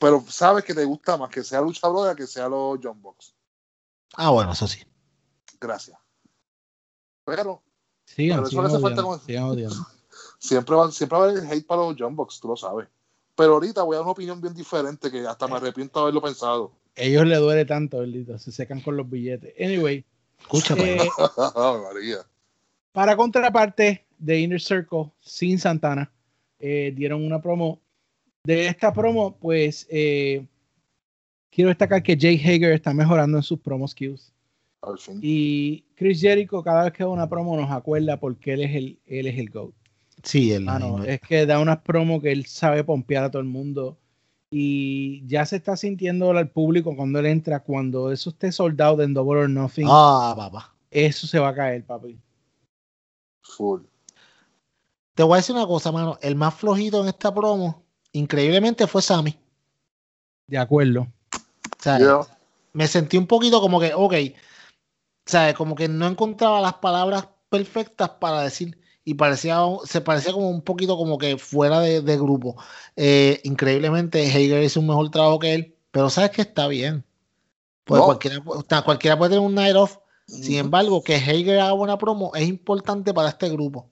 Pero 0.00 0.24
sabes 0.26 0.64
que 0.64 0.74
te 0.74 0.84
gusta 0.84 1.18
más 1.18 1.28
que 1.28 1.44
sea 1.44 1.60
Lucha 1.60 1.86
Brothers 1.86 2.16
que 2.16 2.26
sea 2.26 2.48
los 2.48 2.78
John 2.82 3.00
Box. 3.02 3.34
Ah, 4.14 4.30
bueno, 4.30 4.52
eso 4.52 4.66
sí. 4.66 4.80
Gracias. 5.60 5.98
Pero. 7.22 7.62
Sigan, 8.06 8.44
sigan, 8.46 9.44
odiando, 9.44 9.86
Siempre 10.38 10.74
va, 10.74 10.90
siempre 10.90 11.18
va 11.18 11.26
a 11.26 11.28
haber 11.28 11.44
hate 11.44 11.66
para 11.66 11.82
los 11.82 11.96
John 11.98 12.16
Box, 12.16 12.40
tú 12.40 12.48
lo 12.48 12.56
sabes. 12.56 12.88
Pero 13.36 13.54
ahorita 13.54 13.82
voy 13.82 13.94
a 13.94 13.98
dar 13.98 14.04
una 14.04 14.12
opinión 14.12 14.40
bien 14.40 14.54
diferente 14.54 15.10
que 15.10 15.26
hasta 15.26 15.46
me 15.46 15.56
arrepiento 15.56 15.98
de 15.98 16.02
haberlo 16.04 16.22
pensado. 16.22 16.72
Ellos 16.96 17.26
le 17.26 17.36
duele 17.36 17.66
tanto, 17.66 17.98
verdito, 17.98 18.38
se 18.38 18.52
secan 18.52 18.80
con 18.80 18.96
los 18.96 19.08
billetes. 19.08 19.54
Anyway. 19.60 20.04
Escúchame. 20.40 20.96
Eh, 20.96 21.08
para 22.92 23.16
contraparte 23.16 24.06
de 24.18 24.40
Inner 24.40 24.60
Circle, 24.60 25.12
sin 25.20 25.58
Santana, 25.58 26.10
eh, 26.58 26.92
dieron 26.96 27.22
una 27.22 27.42
promo. 27.42 27.80
De 28.44 28.66
esta 28.66 28.92
promo, 28.92 29.36
pues 29.36 29.86
eh, 29.90 30.46
quiero 31.50 31.68
destacar 31.68 32.02
que 32.02 32.16
Jay 32.18 32.36
Hager 32.36 32.72
está 32.72 32.94
mejorando 32.94 33.38
en 33.38 33.42
sus 33.42 33.60
promo 33.60 33.86
skills. 33.86 34.32
Y 35.20 35.82
Chris 35.94 36.20
Jericho, 36.20 36.62
cada 36.62 36.84
vez 36.84 36.92
que 36.94 37.04
da 37.04 37.10
una 37.10 37.28
promo, 37.28 37.56
nos 37.56 37.70
acuerda 37.70 38.18
porque 38.18 38.54
él 38.54 38.62
es 38.62 38.74
el, 38.74 38.98
él 39.06 39.26
es 39.26 39.38
el 39.38 39.50
GOAT. 39.50 39.74
Sí, 40.22 40.52
él, 40.52 40.66
es 41.06 41.20
que 41.20 41.46
da 41.46 41.60
unas 41.60 41.78
promos 41.78 42.22
que 42.22 42.32
él 42.32 42.46
sabe 42.46 42.84
pompear 42.84 43.24
a 43.24 43.30
todo 43.30 43.42
el 43.42 43.48
mundo. 43.48 43.98
Y 44.50 45.24
ya 45.26 45.46
se 45.46 45.56
está 45.56 45.76
sintiendo 45.76 46.30
al 46.30 46.50
público 46.50 46.96
cuando 46.96 47.20
él 47.20 47.26
entra, 47.26 47.60
cuando 47.60 48.10
eso 48.10 48.30
esté 48.30 48.50
soldado 48.50 49.02
en 49.02 49.14
Double 49.14 49.42
or 49.42 49.50
Nothing. 49.50 49.86
Ah, 49.88 50.34
papá. 50.36 50.74
Eso 50.90 51.26
se 51.26 51.38
va 51.38 51.50
a 51.50 51.54
caer, 51.54 51.84
papi. 51.84 52.18
Full. 53.42 53.82
Te 55.14 55.22
voy 55.22 55.34
a 55.34 55.36
decir 55.36 55.54
una 55.54 55.66
cosa, 55.66 55.92
mano. 55.92 56.18
El 56.20 56.34
más 56.34 56.54
flojito 56.54 57.02
en 57.02 57.08
esta 57.08 57.32
promo, 57.32 57.84
increíblemente, 58.12 58.86
fue 58.86 59.02
Sammy. 59.02 59.38
De 60.46 60.58
acuerdo. 60.58 61.06
O 61.32 61.82
sea, 61.82 61.98
me 62.72 62.86
sentí 62.86 63.16
un 63.16 63.26
poquito 63.26 63.60
como 63.60 63.80
que, 63.80 63.92
ok, 63.94 64.14
o 65.26 65.30
sea, 65.30 65.54
como 65.54 65.74
que 65.74 65.88
no 65.88 66.06
encontraba 66.06 66.60
las 66.60 66.74
palabras 66.74 67.28
perfectas 67.48 68.10
para 68.20 68.42
decir 68.42 68.78
y 69.04 69.14
parecía, 69.14 69.60
se 69.84 70.00
parecía 70.00 70.32
como 70.32 70.50
un 70.50 70.62
poquito 70.62 70.96
como 70.96 71.18
que 71.18 71.38
fuera 71.38 71.80
de, 71.80 72.16
grupo. 72.16 72.56
Eh, 72.96 73.40
increíblemente, 73.44 74.26
Hager 74.26 74.62
hizo 74.62 74.80
un 74.80 74.88
mejor 74.88 75.10
trabajo 75.10 75.38
que 75.38 75.54
él, 75.54 75.76
pero 75.90 76.10
sabes 76.10 76.30
que 76.30 76.42
está 76.42 76.68
bien. 76.68 77.04
Pues 77.84 78.02
cualquiera, 78.02 78.42
cualquiera 78.84 79.18
puede 79.18 79.30
tener 79.30 79.44
un 79.44 79.54
night 79.54 79.74
off. 79.74 79.98
Sin 80.26 80.58
embargo, 80.58 81.02
que 81.02 81.16
Hager 81.16 81.58
haga 81.58 81.72
buena 81.72 81.98
promo 81.98 82.30
es 82.36 82.46
importante 82.46 83.12
para 83.12 83.30
este 83.30 83.48
grupo. 83.48 83.88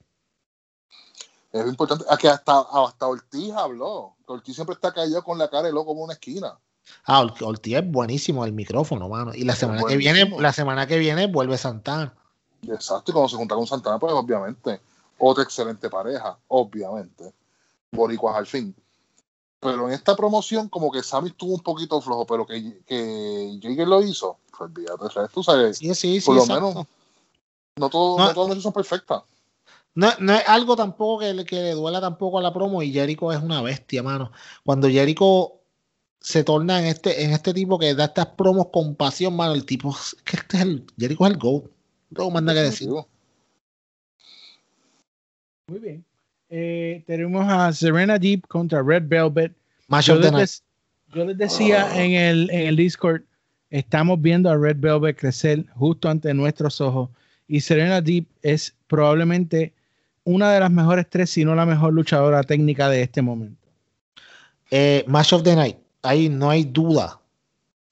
Es 1.51 1.65
importante. 1.65 2.05
que 2.19 2.29
hasta, 2.29 2.59
hasta 2.59 3.07
Ortiz 3.07 3.51
habló. 3.53 4.15
Ortiz 4.25 4.55
siempre 4.55 4.75
está 4.75 4.93
caído 4.93 5.23
con 5.23 5.37
la 5.37 5.49
cara 5.49 5.63
de 5.63 5.71
loco 5.71 5.87
como 5.87 6.03
una 6.03 6.13
esquina. 6.13 6.57
Ah, 7.05 7.21
Ortiz 7.21 7.75
es 7.75 7.91
buenísimo 7.91 8.45
el 8.45 8.53
micrófono, 8.53 9.09
mano. 9.09 9.33
Y 9.33 9.43
la 9.43 9.55
semana 9.55 9.83
que 9.87 9.97
viene, 9.97 10.29
la 10.39 10.53
semana 10.53 10.87
que 10.87 10.97
viene 10.97 11.27
vuelve 11.27 11.57
Santana. 11.57 12.13
Exacto, 12.67 13.11
y 13.11 13.13
cuando 13.13 13.29
se 13.29 13.37
junta 13.37 13.55
con 13.55 13.67
Santana, 13.67 13.99
pues 13.99 14.13
obviamente. 14.13 14.81
Otra 15.17 15.43
excelente 15.43 15.89
pareja, 15.89 16.37
obviamente. 16.47 17.33
Boricuas 17.91 18.37
al 18.37 18.47
fin. 18.47 18.73
Pero 19.59 19.87
en 19.87 19.93
esta 19.93 20.15
promoción, 20.15 20.69
como 20.69 20.89
que 20.89 21.03
Sammy 21.03 21.29
estuvo 21.29 21.53
un 21.53 21.59
poquito 21.59 21.99
flojo, 21.99 22.25
pero 22.25 22.45
que, 22.45 22.81
que 22.85 23.59
Jagger 23.61 23.87
lo 23.87 24.01
hizo, 24.01 24.37
pues 24.49 24.61
olvídate, 24.61 25.05
tú 25.33 25.43
sabes. 25.43 25.77
Sí, 25.77 25.93
sí, 25.93 26.21
por 26.21 26.35
lo 26.35 26.45
menos, 26.45 26.87
no, 27.75 27.89
todo, 27.89 28.17
no, 28.17 28.33
todas 28.33 28.55
las 28.55 28.63
son 28.63 28.71
perfectas. 28.71 29.23
No, 29.95 30.09
no, 30.19 30.33
es 30.33 30.47
algo 30.47 30.75
tampoco 30.75 31.19
que, 31.19 31.45
que 31.45 31.55
le 31.61 31.71
duela 31.71 31.99
tampoco 31.99 32.39
a 32.39 32.41
la 32.41 32.53
promo 32.53 32.81
y 32.81 32.91
Jericho 32.93 33.31
es 33.33 33.41
una 33.41 33.61
bestia, 33.61 34.03
mano. 34.03 34.31
Cuando 34.63 34.89
Jericho 34.89 35.59
se 36.21 36.43
torna 36.43 36.79
en 36.79 36.85
este, 36.85 37.23
en 37.23 37.31
este 37.31 37.53
tipo 37.53 37.79
que 37.79 37.95
da 37.95 38.05
estas 38.05 38.27
promos 38.27 38.67
con 38.71 38.95
pasión, 38.95 39.35
mano. 39.35 39.53
El 39.53 39.65
tipo, 39.65 39.95
que 40.23 40.37
este 40.37 40.57
es 40.57 40.63
el, 40.63 40.85
Jericho 40.97 41.25
es 41.25 41.31
el 41.31 41.37
go. 41.37 41.69
No 42.11 42.29
manda 42.29 42.53
que 42.53 42.61
decir. 42.61 42.89
Muy 45.67 45.79
bien. 45.79 46.05
Eh, 46.49 47.03
tenemos 47.05 47.45
a 47.47 47.71
Serena 47.71 48.17
Deep 48.17 48.47
contra 48.47 48.81
Red 48.81 49.03
Velvet. 49.07 49.53
Yo 50.01 50.15
les, 50.15 50.63
yo 51.13 51.25
les, 51.25 51.37
decía 51.37 52.03
en, 52.03 52.11
el, 52.11 52.49
en 52.51 52.67
el 52.67 52.75
Discord, 52.75 53.21
estamos 53.69 54.21
viendo 54.21 54.49
a 54.49 54.57
Red 54.57 54.77
Velvet 54.79 55.17
crecer 55.17 55.65
justo 55.75 56.09
ante 56.09 56.33
nuestros 56.33 56.81
ojos. 56.81 57.09
Y 57.47 57.61
Serena 57.61 58.01
Deep 58.01 58.27
es 58.41 58.75
probablemente 58.87 59.73
una 60.23 60.51
de 60.51 60.59
las 60.59 60.71
mejores 60.71 61.09
tres, 61.09 61.29
si 61.29 61.45
no 61.45 61.55
la 61.55 61.65
mejor 61.65 61.93
luchadora 61.93 62.43
técnica 62.43 62.89
de 62.89 63.01
este 63.01 63.21
momento. 63.21 63.67
Eh, 64.71 65.03
Match 65.07 65.33
of 65.33 65.43
the 65.43 65.55
Night 65.55 65.77
ahí 66.01 66.29
no 66.29 66.49
hay 66.49 66.63
duda. 66.63 67.21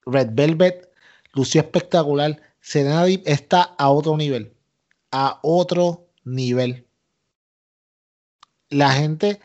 Red 0.05 0.29
Velvet 0.31 0.91
lució 1.33 1.61
espectacular. 1.61 2.41
Serena 2.61 3.05
Deep 3.05 3.23
está 3.25 3.61
a 3.77 3.89
otro 3.89 4.17
nivel. 4.17 4.53
A 5.11 5.39
otro 5.41 6.07
nivel. 6.23 6.85
La 8.69 8.91
gente, 8.91 9.39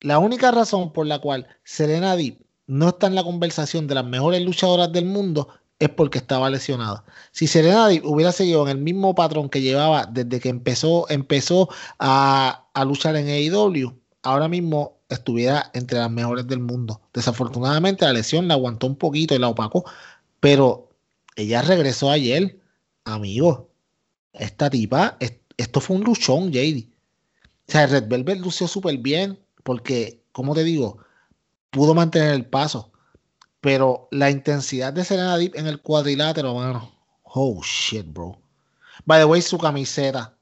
la 0.00 0.18
única 0.18 0.50
razón 0.50 0.92
por 0.92 1.06
la 1.06 1.20
cual 1.20 1.46
Serena 1.62 2.16
Deep 2.16 2.38
no 2.66 2.88
está 2.88 3.06
en 3.06 3.14
la 3.14 3.24
conversación 3.24 3.86
de 3.86 3.94
las 3.94 4.04
mejores 4.04 4.42
luchadoras 4.42 4.92
del 4.92 5.04
mundo 5.04 5.48
es 5.78 5.88
porque 5.90 6.18
estaba 6.18 6.50
lesionada. 6.50 7.04
Si 7.30 7.46
Serena 7.46 7.88
Deep 7.88 8.04
hubiera 8.04 8.32
seguido 8.32 8.62
en 8.64 8.76
el 8.76 8.82
mismo 8.82 9.14
patrón 9.14 9.48
que 9.48 9.60
llevaba 9.60 10.06
desde 10.06 10.40
que 10.40 10.48
empezó, 10.48 11.08
empezó 11.08 11.68
a, 11.98 12.66
a 12.74 12.84
luchar 12.84 13.16
en 13.16 13.28
AEW, 13.28 13.96
ahora 14.22 14.48
mismo 14.48 14.98
estuviera 15.08 15.70
entre 15.74 15.98
las 15.98 16.10
mejores 16.10 16.46
del 16.46 16.60
mundo. 16.60 17.00
Desafortunadamente 17.14 18.04
la 18.04 18.12
lesión 18.12 18.48
la 18.48 18.54
aguantó 18.54 18.86
un 18.86 18.96
poquito 18.96 19.34
y 19.34 19.38
la 19.38 19.48
opacó, 19.48 19.84
pero 20.40 20.90
ella 21.36 21.62
regresó 21.62 22.10
ayer, 22.10 22.58
amigo. 23.04 23.70
Esta 24.32 24.70
tipa, 24.70 25.16
esto 25.56 25.80
fue 25.80 25.96
un 25.96 26.04
luchón, 26.04 26.52
JD. 26.52 26.88
O 27.68 27.72
sea, 27.72 27.86
Red 27.86 28.08
Velvet 28.08 28.40
lució 28.40 28.66
súper 28.66 28.98
bien 28.98 29.38
porque, 29.62 30.22
como 30.32 30.54
te 30.54 30.64
digo, 30.64 30.98
pudo 31.70 31.94
mantener 31.94 32.34
el 32.34 32.46
paso. 32.46 32.92
Pero 33.60 34.08
la 34.10 34.30
intensidad 34.30 34.92
de 34.92 35.04
Serena 35.04 35.36
Deep 35.36 35.56
en 35.56 35.66
el 35.66 35.80
cuadrilátero, 35.80 36.54
mano. 36.54 36.92
Oh 37.24 37.60
shit, 37.62 38.06
bro. 38.06 38.38
By 39.04 39.20
the 39.20 39.24
way, 39.24 39.42
su 39.42 39.58
camiseta. 39.58 40.34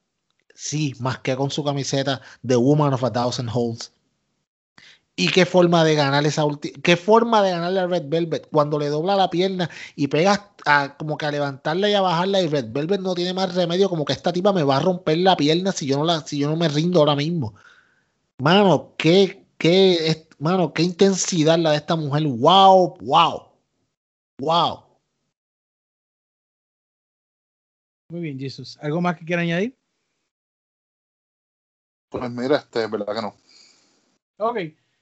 Sí, 0.53 0.95
más 0.99 1.19
que 1.19 1.35
con 1.35 1.51
su 1.51 1.63
camiseta 1.63 2.21
The 2.45 2.55
Woman 2.55 2.93
of 2.93 3.03
a 3.03 3.11
Thousand 3.11 3.49
Holes. 3.53 3.91
Y 5.15 5.29
qué 5.29 5.47
forma 5.47 5.83
de 5.83 5.95
ganar 5.95 6.25
esa 6.27 6.45
última. 6.45 6.79
Qué 6.83 6.95
forma 6.95 7.41
de 7.41 7.49
ganarle 7.49 7.79
a 7.79 7.87
Red 7.87 8.03
Velvet 8.07 8.47
cuando 8.51 8.77
le 8.77 8.87
dobla 8.87 9.15
la 9.15 9.31
pierna 9.31 9.67
y 9.95 10.07
pega 10.07 10.51
a, 10.65 10.95
como 10.95 11.17
que 11.17 11.25
a 11.25 11.31
levantarla 11.31 11.89
y 11.89 11.95
a 11.95 12.01
bajarla. 12.01 12.41
Y 12.41 12.47
Red 12.47 12.67
Velvet 12.71 13.01
no 13.01 13.15
tiene 13.15 13.33
más 13.33 13.55
remedio. 13.55 13.89
Como 13.89 14.05
que 14.05 14.13
esta 14.13 14.31
tipa 14.31 14.53
me 14.53 14.61
va 14.63 14.77
a 14.77 14.79
romper 14.79 15.17
la 15.17 15.35
pierna 15.35 15.71
si 15.71 15.87
yo 15.87 15.97
no, 15.97 16.03
la, 16.05 16.21
si 16.21 16.37
yo 16.37 16.49
no 16.49 16.55
me 16.55 16.67
rindo 16.69 16.99
ahora 16.99 17.15
mismo. 17.15 17.55
Mano, 18.37 18.93
qué, 18.97 19.43
qué, 19.57 20.26
mano, 20.39 20.73
qué 20.73 20.83
intensidad 20.83 21.57
la 21.57 21.71
de 21.71 21.77
esta 21.77 21.95
mujer. 21.95 22.23
Wow, 22.27 22.97
wow, 23.01 23.51
wow. 24.39 24.83
Muy 28.09 28.21
bien, 28.21 28.39
Jesús. 28.39 28.77
¿Algo 28.81 29.01
más 29.01 29.17
que 29.17 29.25
quiera 29.25 29.41
añadir? 29.41 29.75
Pues 32.09 32.31
mira, 32.31 32.57
este, 32.57 32.87
verdad 32.87 33.13
que 33.13 33.21
no. 33.21 33.35
Ok. 34.37 34.57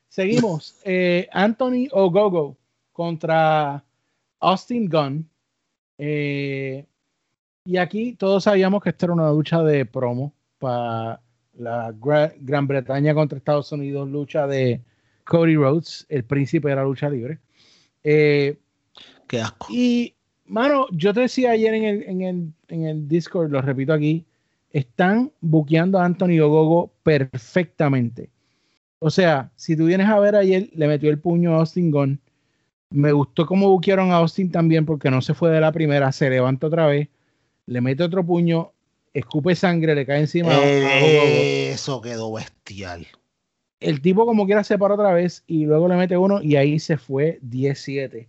Seguimos. 0.10 0.80
Eh, 0.86 1.28
Anthony 1.32 1.88
Ogogo 1.91 2.57
contra 2.91 3.84
Austin 4.40 4.90
Gunn. 4.90 5.30
Eh, 5.98 6.86
y 7.66 7.78
aquí 7.78 8.14
todos 8.14 8.44
sabíamos 8.44 8.82
que 8.82 8.90
esta 8.90 9.07
era 9.07 9.14
una 9.14 9.32
lucha 9.32 9.64
de 9.64 9.86
promo 9.86 10.34
para 10.60 11.22
la 11.53 11.94
Gran 11.95 12.68
Bretaña 12.68 13.14
contra 13.14 13.38
Estados 13.38 13.72
Unidos, 13.72 14.07
lucha 14.10 14.45
de 14.45 14.82
Cody 15.26 15.56
Rhodes, 15.56 16.06
el 16.10 16.24
príncipe 16.24 16.70
de 16.70 16.76
la 16.76 16.84
lucha 16.84 17.10
libre. 17.10 17.40
Eh, 18.04 18.58
Qué 19.28 19.42
asco. 19.42 19.68
Y, 19.70 20.16
mano, 20.46 20.88
yo 20.92 21.14
te 21.14 21.22
decía 21.22 21.52
ayer 21.52 21.74
en 21.74 21.84
el, 21.84 22.04
en, 22.04 22.22
el, 22.22 22.54
en 22.70 22.86
el 22.86 23.08
Discord, 23.08 23.52
lo 23.52 23.62
repito 23.62 23.94
aquí, 23.94 24.26
están 24.72 25.32
buqueando 25.42 26.00
a 26.00 26.06
Anthony 26.06 26.40
Ogogo 26.42 26.92
perfectamente. 27.04 28.30
O 29.00 29.10
sea, 29.10 29.52
si 29.56 29.76
tú 29.76 29.86
vienes 29.86 30.08
a 30.08 30.20
ver 30.20 30.36
ayer, 30.36 30.70
le 30.74 30.88
metió 30.88 31.10
el 31.10 31.20
puño 31.20 31.54
a 31.56 31.60
Austin 31.60 31.92
Gunn. 31.92 32.20
Me 32.90 33.12
gustó 33.12 33.46
cómo 33.46 33.70
buquearon 33.70 34.12
a 34.12 34.18
Austin 34.18 34.52
también 34.52 34.86
porque 34.86 35.10
no 35.10 35.22
se 35.22 35.34
fue 35.34 35.50
de 35.50 35.60
la 35.60 35.72
primera, 35.72 36.12
se 36.12 36.30
levanta 36.30 36.68
otra 36.68 36.88
vez, 36.88 37.10
le 37.66 37.82
mete 37.82 38.04
otro 38.04 38.26
puño, 38.26 38.72
escupe 39.14 39.56
sangre, 39.56 39.96
le 39.96 40.06
cae 40.06 40.20
encima. 40.20 40.54
eso 40.64 42.02
quedó 42.02 42.34
bestial. 42.34 43.08
El 43.86 44.02
tipo 44.02 44.26
como 44.26 44.48
quiera 44.48 44.64
se 44.64 44.80
para 44.80 44.95
otra 44.95 45.14
vez 45.14 45.44
y 45.45 45.66
luego 45.66 45.88
le 45.88 45.95
mete 45.95 46.18
uno 46.18 46.41
y 46.41 46.56
ahí 46.56 46.80
se 46.80 46.98
fue 46.98 47.38
17. 47.44 48.28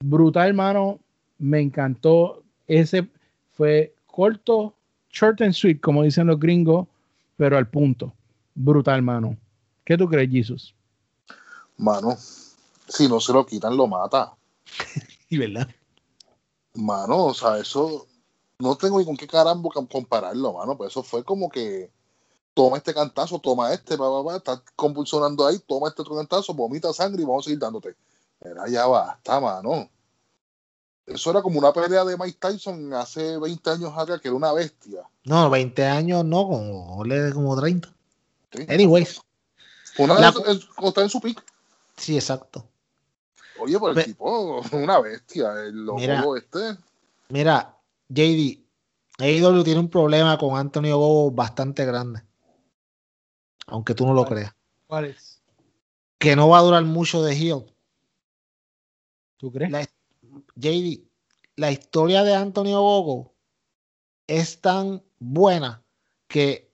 Brutal, 0.00 0.48
hermano. 0.48 0.98
Me 1.38 1.60
encantó. 1.60 2.42
Ese 2.66 3.08
fue 3.52 3.94
corto, 4.06 4.74
short 5.10 5.40
and 5.42 5.52
sweet, 5.52 5.80
como 5.80 6.02
dicen 6.02 6.26
los 6.26 6.40
gringos, 6.40 6.88
pero 7.36 7.56
al 7.56 7.68
punto. 7.68 8.12
Brutal, 8.56 9.00
mano. 9.02 9.36
¿Qué 9.84 9.96
tú 9.96 10.08
crees, 10.08 10.28
Jesus? 10.28 10.74
Mano, 11.76 12.16
si 12.88 13.06
no 13.06 13.20
se 13.20 13.32
lo 13.32 13.46
quitan, 13.46 13.76
lo 13.76 13.86
mata. 13.86 14.34
y 15.28 15.38
verdad. 15.38 15.68
Mano, 16.74 17.26
o 17.26 17.34
sea, 17.34 17.58
eso 17.58 18.08
no 18.58 18.74
tengo 18.74 18.98
ni 18.98 19.04
con 19.04 19.16
qué 19.16 19.28
caramba 19.28 19.70
compararlo, 19.88 20.54
mano. 20.54 20.76
Pues 20.76 20.90
eso 20.90 21.04
fue 21.04 21.22
como 21.22 21.48
que 21.48 21.92
toma 22.56 22.78
este 22.78 22.94
cantazo, 22.94 23.38
toma 23.38 23.70
este, 23.74 23.96
va, 23.96 24.22
va, 24.22 24.38
está 24.38 24.62
convulsionando 24.74 25.46
ahí, 25.46 25.58
toma 25.58 25.88
este 25.88 26.00
otro 26.00 26.16
cantazo, 26.16 26.54
vomita 26.54 26.90
sangre 26.90 27.20
y 27.20 27.26
vamos 27.26 27.44
a 27.44 27.44
seguir 27.44 27.58
dándote. 27.58 27.94
Era 28.40 28.66
ya 28.66 28.86
basta, 28.86 29.38
mano. 29.38 29.90
Eso 31.04 31.30
era 31.30 31.42
como 31.42 31.58
una 31.58 31.74
pelea 31.74 32.02
de 32.06 32.16
Mike 32.16 32.38
Tyson 32.40 32.94
hace 32.94 33.36
20 33.36 33.70
años 33.70 33.92
acá, 33.94 34.18
que 34.18 34.28
era 34.28 34.36
una 34.38 34.54
bestia. 34.54 35.02
No, 35.24 35.50
20 35.50 35.84
años 35.84 36.24
no, 36.24 36.48
como, 36.48 37.04
como 37.34 37.60
30. 37.60 37.94
Anyways. 38.68 39.20
Una 39.98 40.18
la... 40.18 40.32
está 40.82 41.02
en 41.02 41.10
su 41.10 41.20
pick. 41.20 41.44
Sí, 41.98 42.16
exacto. 42.16 42.66
Oye, 43.60 43.78
por 43.78 43.98
el 43.98 44.02
tipo, 44.02 44.62
una 44.72 44.98
bestia, 45.00 45.52
el 45.62 45.84
loco 45.84 46.36
este. 46.38 46.78
Mira, 47.28 47.76
JD, 48.08 48.60
AEW 49.18 49.62
tiene 49.62 49.80
un 49.80 49.90
problema 49.90 50.38
con 50.38 50.56
Antonio 50.56 50.96
Gogo 50.96 51.30
bastante 51.32 51.84
grande. 51.84 52.25
Aunque 53.66 53.94
tú 53.94 54.06
no 54.06 54.14
lo 54.14 54.24
creas. 54.24 54.54
¿Cuál 54.86 55.06
es? 55.06 55.42
Que 56.18 56.36
no 56.36 56.48
va 56.48 56.58
a 56.58 56.62
durar 56.62 56.84
mucho 56.84 57.22
de 57.22 57.36
Hill. 57.36 57.64
¿Tú 59.36 59.52
crees? 59.52 59.70
La, 59.70 59.82
JD, 60.54 61.02
la 61.56 61.70
historia 61.70 62.22
de 62.22 62.34
Antonio 62.34 62.80
Gogo 62.80 63.34
es 64.26 64.60
tan 64.60 65.02
buena 65.18 65.82
que, 66.28 66.70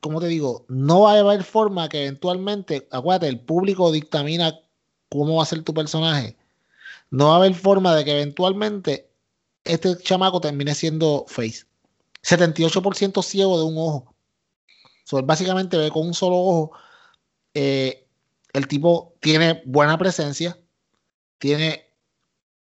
como 0.00 0.20
te 0.20 0.26
digo, 0.26 0.64
no 0.68 1.02
va 1.02 1.12
a 1.12 1.18
haber 1.18 1.44
forma 1.44 1.88
que 1.88 2.02
eventualmente, 2.02 2.88
acuérdate, 2.90 3.28
el 3.28 3.40
público 3.40 3.92
dictamina 3.92 4.60
cómo 5.08 5.36
va 5.36 5.44
a 5.44 5.46
ser 5.46 5.62
tu 5.62 5.72
personaje. 5.72 6.36
No 7.10 7.28
va 7.28 7.34
a 7.34 7.36
haber 7.36 7.54
forma 7.54 7.94
de 7.94 8.04
que 8.04 8.12
eventualmente 8.12 9.10
este 9.64 9.96
chamaco 9.98 10.40
termine 10.40 10.74
siendo 10.74 11.24
face. 11.28 11.66
78% 12.22 13.22
ciego 13.22 13.58
de 13.58 13.64
un 13.64 13.78
ojo. 13.78 14.13
So, 15.04 15.22
básicamente 15.22 15.76
ve 15.76 15.90
con 15.90 16.06
un 16.06 16.14
solo 16.14 16.36
ojo. 16.36 16.72
Eh, 17.54 18.08
el 18.52 18.66
tipo 18.68 19.16
tiene 19.20 19.62
buena 19.66 19.96
presencia, 19.98 20.58
tiene 21.38 21.86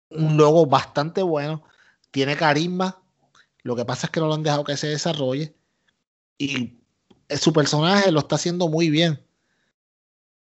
un 0.09 0.37
logo 0.37 0.65
bastante 0.65 1.23
bueno, 1.23 1.63
tiene 2.11 2.35
carisma. 2.35 3.01
Lo 3.63 3.75
que 3.75 3.85
pasa 3.85 4.07
es 4.07 4.11
que 4.11 4.19
no 4.19 4.27
lo 4.27 4.33
han 4.33 4.43
dejado 4.43 4.63
que 4.63 4.77
se 4.77 4.87
desarrolle. 4.87 5.55
Y 6.37 6.79
su 7.29 7.53
personaje 7.53 8.11
lo 8.11 8.19
está 8.19 8.35
haciendo 8.35 8.67
muy 8.67 8.89
bien. 8.89 9.25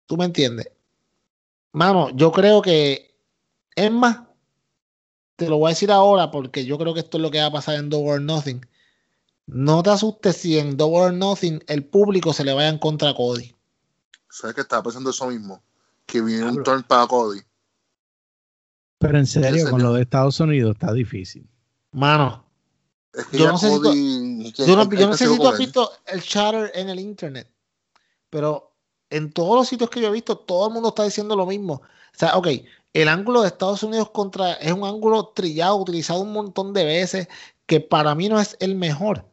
¿Tú 0.07 0.18
me 0.18 0.26
entiendes? 0.26 0.72
Mano, 1.72 2.10
yo 2.15 2.32
creo 2.32 2.61
que 2.61 3.15
es 3.76 3.91
más, 3.91 4.22
te 5.36 5.48
lo 5.48 5.57
voy 5.57 5.69
a 5.69 5.76
decir 5.76 5.91
ahora 5.91 6.32
porque 6.32 6.65
yo 6.65 6.78
creo 6.78 6.94
que 6.94 6.99
esto 7.02 7.18
es 7.18 7.22
lo 7.22 7.32
que 7.32 7.40
va 7.40 7.45
a 7.45 7.52
pasar 7.52 7.76
en 7.76 7.90
Double 7.90 8.11
or 8.11 8.22
Nothing. 8.22 8.65
No 9.53 9.84
te 9.84 9.90
asustes 9.90 10.38
si 10.38 10.57
en 10.57 10.78
Double 10.78 10.98
or 10.98 11.14
Nothing 11.14 11.61
el 11.68 11.84
público 11.84 12.32
se 12.32 12.45
le 12.45 12.53
vaya 12.53 12.69
en 12.69 12.78
contra 12.78 13.10
a 13.10 13.14
Cody. 13.14 13.53
¿Sabes 14.30 14.56
que 14.56 14.61
estaba 14.61 14.82
pensando 14.82 15.10
eso 15.10 15.28
mismo? 15.28 15.61
Que 16.06 16.22
viene 16.22 16.45
un 16.45 16.64
turn 16.64 16.84
para 16.84 17.06
Cody. 17.06 17.41
Pero 18.98 19.18
en 19.18 19.28
serio, 19.28 19.69
con 19.69 19.84
lo 19.84 19.94
de 19.94 20.03
Estados 20.03 20.40
Unidos 20.40 20.76
está 20.76 20.94
difícil. 20.94 21.45
Mano. 21.91 22.45
yo, 23.34 23.48
no 23.48 23.57
sé 23.57 23.72
si 23.72 23.82
tú, 23.82 23.94
yo, 24.64 24.76
no, 24.78 25.18
sé 25.18 25.28
si 25.28 25.38
tú 25.38 25.45
has 25.45 25.57
visto 25.57 25.91
el 26.07 26.23
chatter 26.23 26.72
en 26.73 26.88
el 26.88 27.02
internet, 27.02 27.52
pero 28.30 28.72
en 29.10 29.34
todos 29.34 29.57
los 29.57 29.68
sitios 29.68 29.90
que 29.90 29.99
yo 29.99 30.07
he 30.07 30.11
visto, 30.11 30.38
todo 30.38 30.69
el 30.69 30.73
mundo 30.73 30.90
está 30.90 31.03
diciendo 31.03 31.36
lo 31.36 31.45
mismo. 31.45 31.73
O 31.73 32.18
sea, 32.18 32.38
ok, 32.38 32.48
el 32.94 33.10
ángulo 33.10 33.41
de 33.41 33.49
Estados 33.49 33.84
Unidos 33.84 34.11
contra 34.11 34.53
es 34.53 34.72
un 34.72 34.86
ángulo 34.86 35.34
trillado, 35.36 35.76
utilizado 35.76 36.22
un 36.22 36.32
montón 36.32 36.72
de 36.72 36.86
veces, 36.86 37.28
que 37.65 37.82
para 37.82 38.15
mí 38.15 38.30
no 38.30 38.40
es 38.40 38.56
el 38.61 38.76
mejor. 38.76 39.30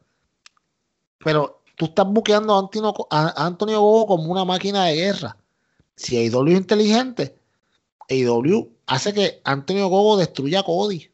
Pero 1.18 1.62
tú 1.76 1.86
estás 1.86 2.06
buqueando 2.06 2.54
a 3.10 3.46
Antonio, 3.46 3.80
Bobo 3.80 4.06
como 4.06 4.30
una 4.30 4.44
máquina 4.44 4.84
de 4.84 4.96
guerra. 4.96 5.36
Si 5.96 6.16
AEW 6.16 6.48
es 6.48 6.56
inteligente, 6.58 7.38
AEW 8.08 8.70
hace 8.86 9.12
que 9.12 9.40
Antonio 9.44 9.88
Gogo 9.88 10.16
destruya 10.16 10.60
a 10.60 10.62
Cody. 10.64 11.10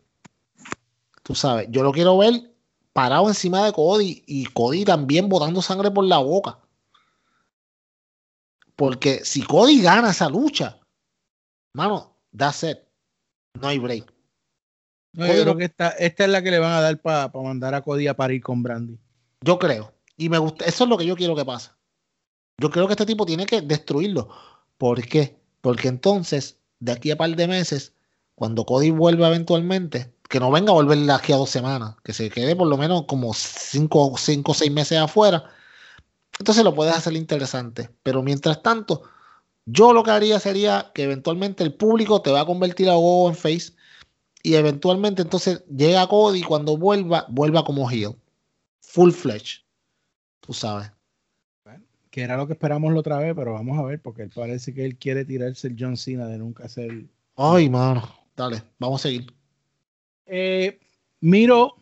Tú 1.23 1.35
sabes, 1.35 1.69
yo 1.71 1.83
lo 1.83 1.93
quiero 1.93 2.19
ver 2.19 2.51
parado 2.93 3.29
encima 3.29 3.65
de 3.65 3.73
Cody 3.73 4.23
y 4.27 4.45
Cody 4.47 4.85
también 4.85 5.29
botando 5.29 5.63
sangre 5.63 5.91
por 5.91 6.05
la 6.05 6.19
boca. 6.19 6.59
Porque 8.77 9.25
si 9.25 9.43
Cody 9.43 9.81
gana 9.81 10.11
esa 10.11 10.29
lucha, 10.29 10.79
mano, 11.73 12.15
That's 12.37 12.65
it. 12.65 12.79
No 13.61 13.69
hay 13.69 13.79
break. 13.79 14.13
yo 15.13 15.25
creo 15.25 15.57
que 15.57 15.65
esta, 15.65 15.91
esta 15.91 16.25
es 16.25 16.31
la 16.31 16.43
que 16.43 16.51
le 16.51 16.59
van 16.59 16.73
a 16.73 16.81
dar 16.81 17.01
para 17.01 17.29
mandar 17.29 17.75
a 17.75 17.83
Cody 17.83 18.09
a 18.09 18.15
parir 18.15 18.43
con 18.43 18.63
Brandy. 18.63 18.99
Yo 19.41 19.59
creo. 19.59 19.94
Y 20.17 20.29
me 20.29 20.39
gusta. 20.39 20.65
Eso 20.65 20.85
es 20.85 20.91
lo 20.91 20.97
que 20.97 21.07
yo 21.07 21.17
quiero 21.17 21.35
que 21.35 21.45
pase. 21.45 21.71
Yo 22.59 22.71
creo 22.71 22.87
que 22.87 22.93
este 22.93 23.07
tipo 23.07 23.27
tiene 23.27 23.47
que 23.47 23.61
destruirlo. 23.61 24.29
¿Por 24.79 25.03
qué? 25.07 25.39
Porque 25.61 25.89
entonces, 25.89 26.59
de 26.81 26.93
aquí 26.93 27.11
a 27.11 27.17
par 27.17 27.35
de 27.35 27.49
meses, 27.49 27.95
cuando 28.35 28.65
Cody 28.65 28.91
vuelva 28.91 29.29
eventualmente, 29.29 30.13
que 30.29 30.41
no 30.41 30.51
venga 30.51 30.71
a 30.71 30.75
volver 30.75 31.11
aquí 31.11 31.33
a 31.33 31.37
dos 31.37 31.51
semanas, 31.51 31.97
que 32.05 32.13
se 32.13 32.31
quede 32.31 32.57
por 32.57 32.69
lo 32.69 32.77
menos 32.77 33.05
como 33.07 33.33
cinco 33.35 34.13
o 34.13 34.19
seis 34.55 34.73
meses 34.73 34.99
afuera, 34.99 35.45
entonces 36.39 36.65
lo 36.65 36.75
puedes 36.75 36.95
hacer 36.95 37.15
interesante. 37.15 37.91
Pero 38.03 38.23
mientras 38.23 38.63
tanto, 38.63 39.03
yo 39.67 39.93
lo 39.93 40.03
que 40.03 40.11
haría 40.11 40.39
sería 40.41 40.91
que 40.95 41.05
eventualmente 41.05 41.65
el 41.65 41.75
público 41.75 42.23
te 42.23 42.31
va 42.31 42.41
a 42.41 42.47
convertir 42.47 42.89
a 42.89 42.95
Gogo 42.95 43.29
en 43.29 43.37
face 43.37 43.73
y 44.43 44.55
eventualmente 44.55 45.23
entonces 45.23 45.65
llega 45.75 46.07
Cody 46.07 46.43
cuando 46.43 46.77
vuelva, 46.77 47.27
vuelva 47.31 47.65
como 47.65 47.91
heel. 47.91 48.17
Full 48.83 49.13
fledged. 49.13 49.64
Tú 50.45 50.53
sabes. 50.53 50.91
que 52.11 52.23
era 52.23 52.37
lo 52.37 52.47
que 52.47 52.53
esperamos 52.53 52.93
la 52.93 53.01
otra 53.01 53.19
vez, 53.19 53.35
pero 53.35 53.55
vamos 53.55 53.79
a 53.79 53.83
ver, 53.83 54.01
porque 54.01 54.29
parece 54.29 54.73
que 54.73 54.85
él 54.85 54.97
quiere 54.97 55.25
tirarse 55.25 55.67
el 55.67 55.77
John 55.79 55.97
Cena 55.97 56.27
de 56.27 56.39
nunca 56.39 56.69
ser. 56.69 57.07
Ay, 57.35 57.69
mano. 57.69 58.09
Dale, 58.37 58.63
vamos 58.79 59.01
a 59.01 59.09
seguir. 59.09 59.33
Eh, 60.27 60.79
Miro. 61.21 61.77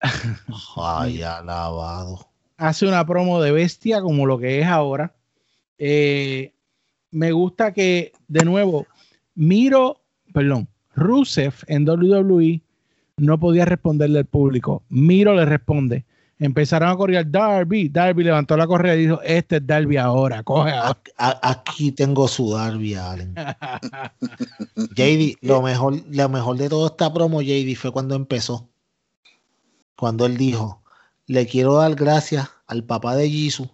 Ay, 0.76 1.22
alabado. 1.22 2.28
Hace 2.56 2.86
una 2.86 3.04
promo 3.04 3.40
de 3.42 3.50
bestia 3.50 4.00
como 4.00 4.26
lo 4.26 4.38
que 4.38 4.60
es 4.60 4.66
ahora. 4.66 5.12
Eh, 5.78 6.52
me 7.10 7.32
gusta 7.32 7.72
que, 7.72 8.12
de 8.28 8.44
nuevo, 8.44 8.86
Miro, 9.34 10.00
perdón, 10.32 10.68
Rusev 10.94 11.54
en 11.66 11.88
WWE 11.88 12.60
no 13.16 13.40
podía 13.40 13.64
responderle 13.64 14.20
al 14.20 14.26
público. 14.26 14.84
Miro 14.88 15.34
le 15.34 15.44
responde. 15.46 16.04
Empezaron 16.38 16.88
a 16.88 16.96
correr 16.96 17.30
Darby. 17.30 17.88
Darby 17.88 18.24
levantó 18.24 18.56
la 18.56 18.66
correa 18.66 18.94
y 18.96 19.02
dijo: 19.02 19.20
Este 19.22 19.56
es 19.56 19.66
Darby 19.66 19.96
ahora, 19.96 20.42
coge 20.42 20.72
Aquí 21.16 21.92
tengo 21.92 22.26
su 22.26 22.52
Darby, 22.52 22.94
Allen. 22.94 23.34
JD, 24.96 25.38
lo 25.42 25.62
mejor, 25.62 26.02
lo 26.08 26.28
mejor 26.28 26.56
de 26.56 26.68
toda 26.68 26.88
esta 26.88 27.12
promo, 27.12 27.40
JD, 27.40 27.76
fue 27.76 27.92
cuando 27.92 28.14
empezó. 28.16 28.68
Cuando 29.96 30.26
él 30.26 30.36
dijo: 30.36 30.82
Le 31.26 31.46
quiero 31.46 31.74
dar 31.74 31.94
gracias 31.94 32.50
al 32.66 32.84
papá 32.84 33.14
de 33.14 33.30
Jesus 33.30 33.68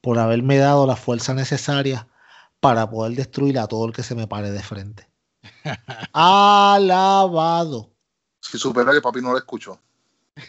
por 0.00 0.18
haberme 0.18 0.58
dado 0.58 0.86
la 0.86 0.96
fuerza 0.96 1.34
necesaria 1.34 2.06
para 2.60 2.88
poder 2.88 3.16
destruir 3.16 3.58
a 3.58 3.66
todo 3.66 3.86
el 3.86 3.92
que 3.92 4.02
se 4.02 4.14
me 4.14 4.26
pare 4.26 4.50
de 4.50 4.62
frente. 4.62 5.08
Alabado. 6.12 7.90
Si 8.40 8.58
supera 8.58 8.92
que 8.92 9.00
papi 9.00 9.20
no 9.20 9.32
lo 9.32 9.38
escuchó. 9.38 9.80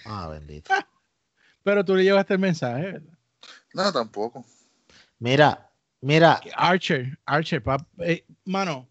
Ah, 0.06 0.28
bendito. 0.30 0.72
Pero 1.64 1.84
tú 1.84 1.96
le 1.96 2.04
llevaste 2.04 2.34
el 2.34 2.40
mensaje, 2.40 2.84
¿verdad? 2.84 3.18
No, 3.74 3.92
tampoco. 3.92 4.46
Mira, 5.20 5.72
mira. 6.02 6.42
Archer, 6.56 7.18
Archer, 7.26 7.64
eh, 8.00 8.26
mano, 8.46 8.88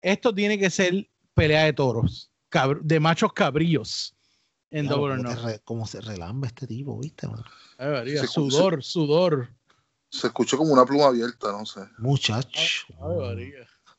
esto 0.00 0.34
tiene 0.34 0.58
que 0.58 0.70
ser 0.70 1.08
pelea 1.34 1.64
de 1.64 1.72
toros, 1.72 2.30
de 2.82 3.00
machos 3.00 3.32
cabrillos 3.32 4.14
en 4.70 4.86
Double 4.86 5.14
or 5.14 5.60
¿Cómo 5.64 5.86
se 5.86 6.00
relamba 6.00 6.46
este 6.46 6.66
tipo, 6.66 6.98
viste, 6.98 7.26
mano? 7.26 7.44
sudor, 8.26 8.82
sudor. 8.82 9.50
Se 10.10 10.28
escuchó 10.28 10.56
como 10.56 10.72
una 10.72 10.84
pluma 10.84 11.06
abierta, 11.06 11.52
no 11.52 11.66
sé. 11.66 11.80
Muchacho. 11.98 12.86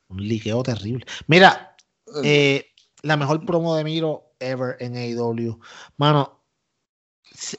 Un 0.08 0.28
liqueo 0.28 0.62
terrible. 0.62 1.06
Mira, 1.28 1.76
eh, 2.24 2.66
la 3.02 3.16
mejor 3.16 3.44
promo 3.46 3.76
de 3.76 3.84
Miro 3.84 4.29
ever 4.40 4.76
en 4.80 4.96
AEW. 4.96 5.58
Mano, 5.96 6.40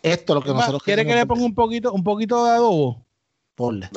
esto 0.03 0.34
es 0.34 0.36
lo 0.36 0.41
que 0.41 0.53
nosotros 0.53 0.84
¿Quiere 0.84 1.06
que 1.06 1.16
le 1.16 1.26
ponga 1.26 1.45
un 1.45 1.56
poquito, 1.56 1.94
un 1.94 2.03
poquito 2.03 2.44
de 2.45 2.52
adobo? 2.52 3.06
Ponle. 3.56 3.90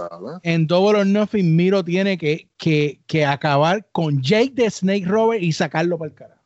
En 0.42 0.66
Double 0.66 1.00
or 1.00 1.06
Nothing, 1.06 1.56
Miro 1.56 1.84
tiene 1.84 2.18
que, 2.18 2.48
que, 2.56 3.26
acabar 3.26 3.86
con 3.92 4.20
Jake 4.22 4.52
de 4.54 4.70
Snake 4.70 5.06
Rover 5.06 5.42
y 5.42 5.52
sacarlo 5.52 5.98
para 5.98 6.10
el 6.10 6.14
cara. 6.14 6.42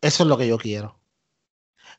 Eso 0.00 0.24
es 0.24 0.28
lo 0.28 0.36
que 0.36 0.48
yo 0.48 0.58
quiero. 0.58 0.98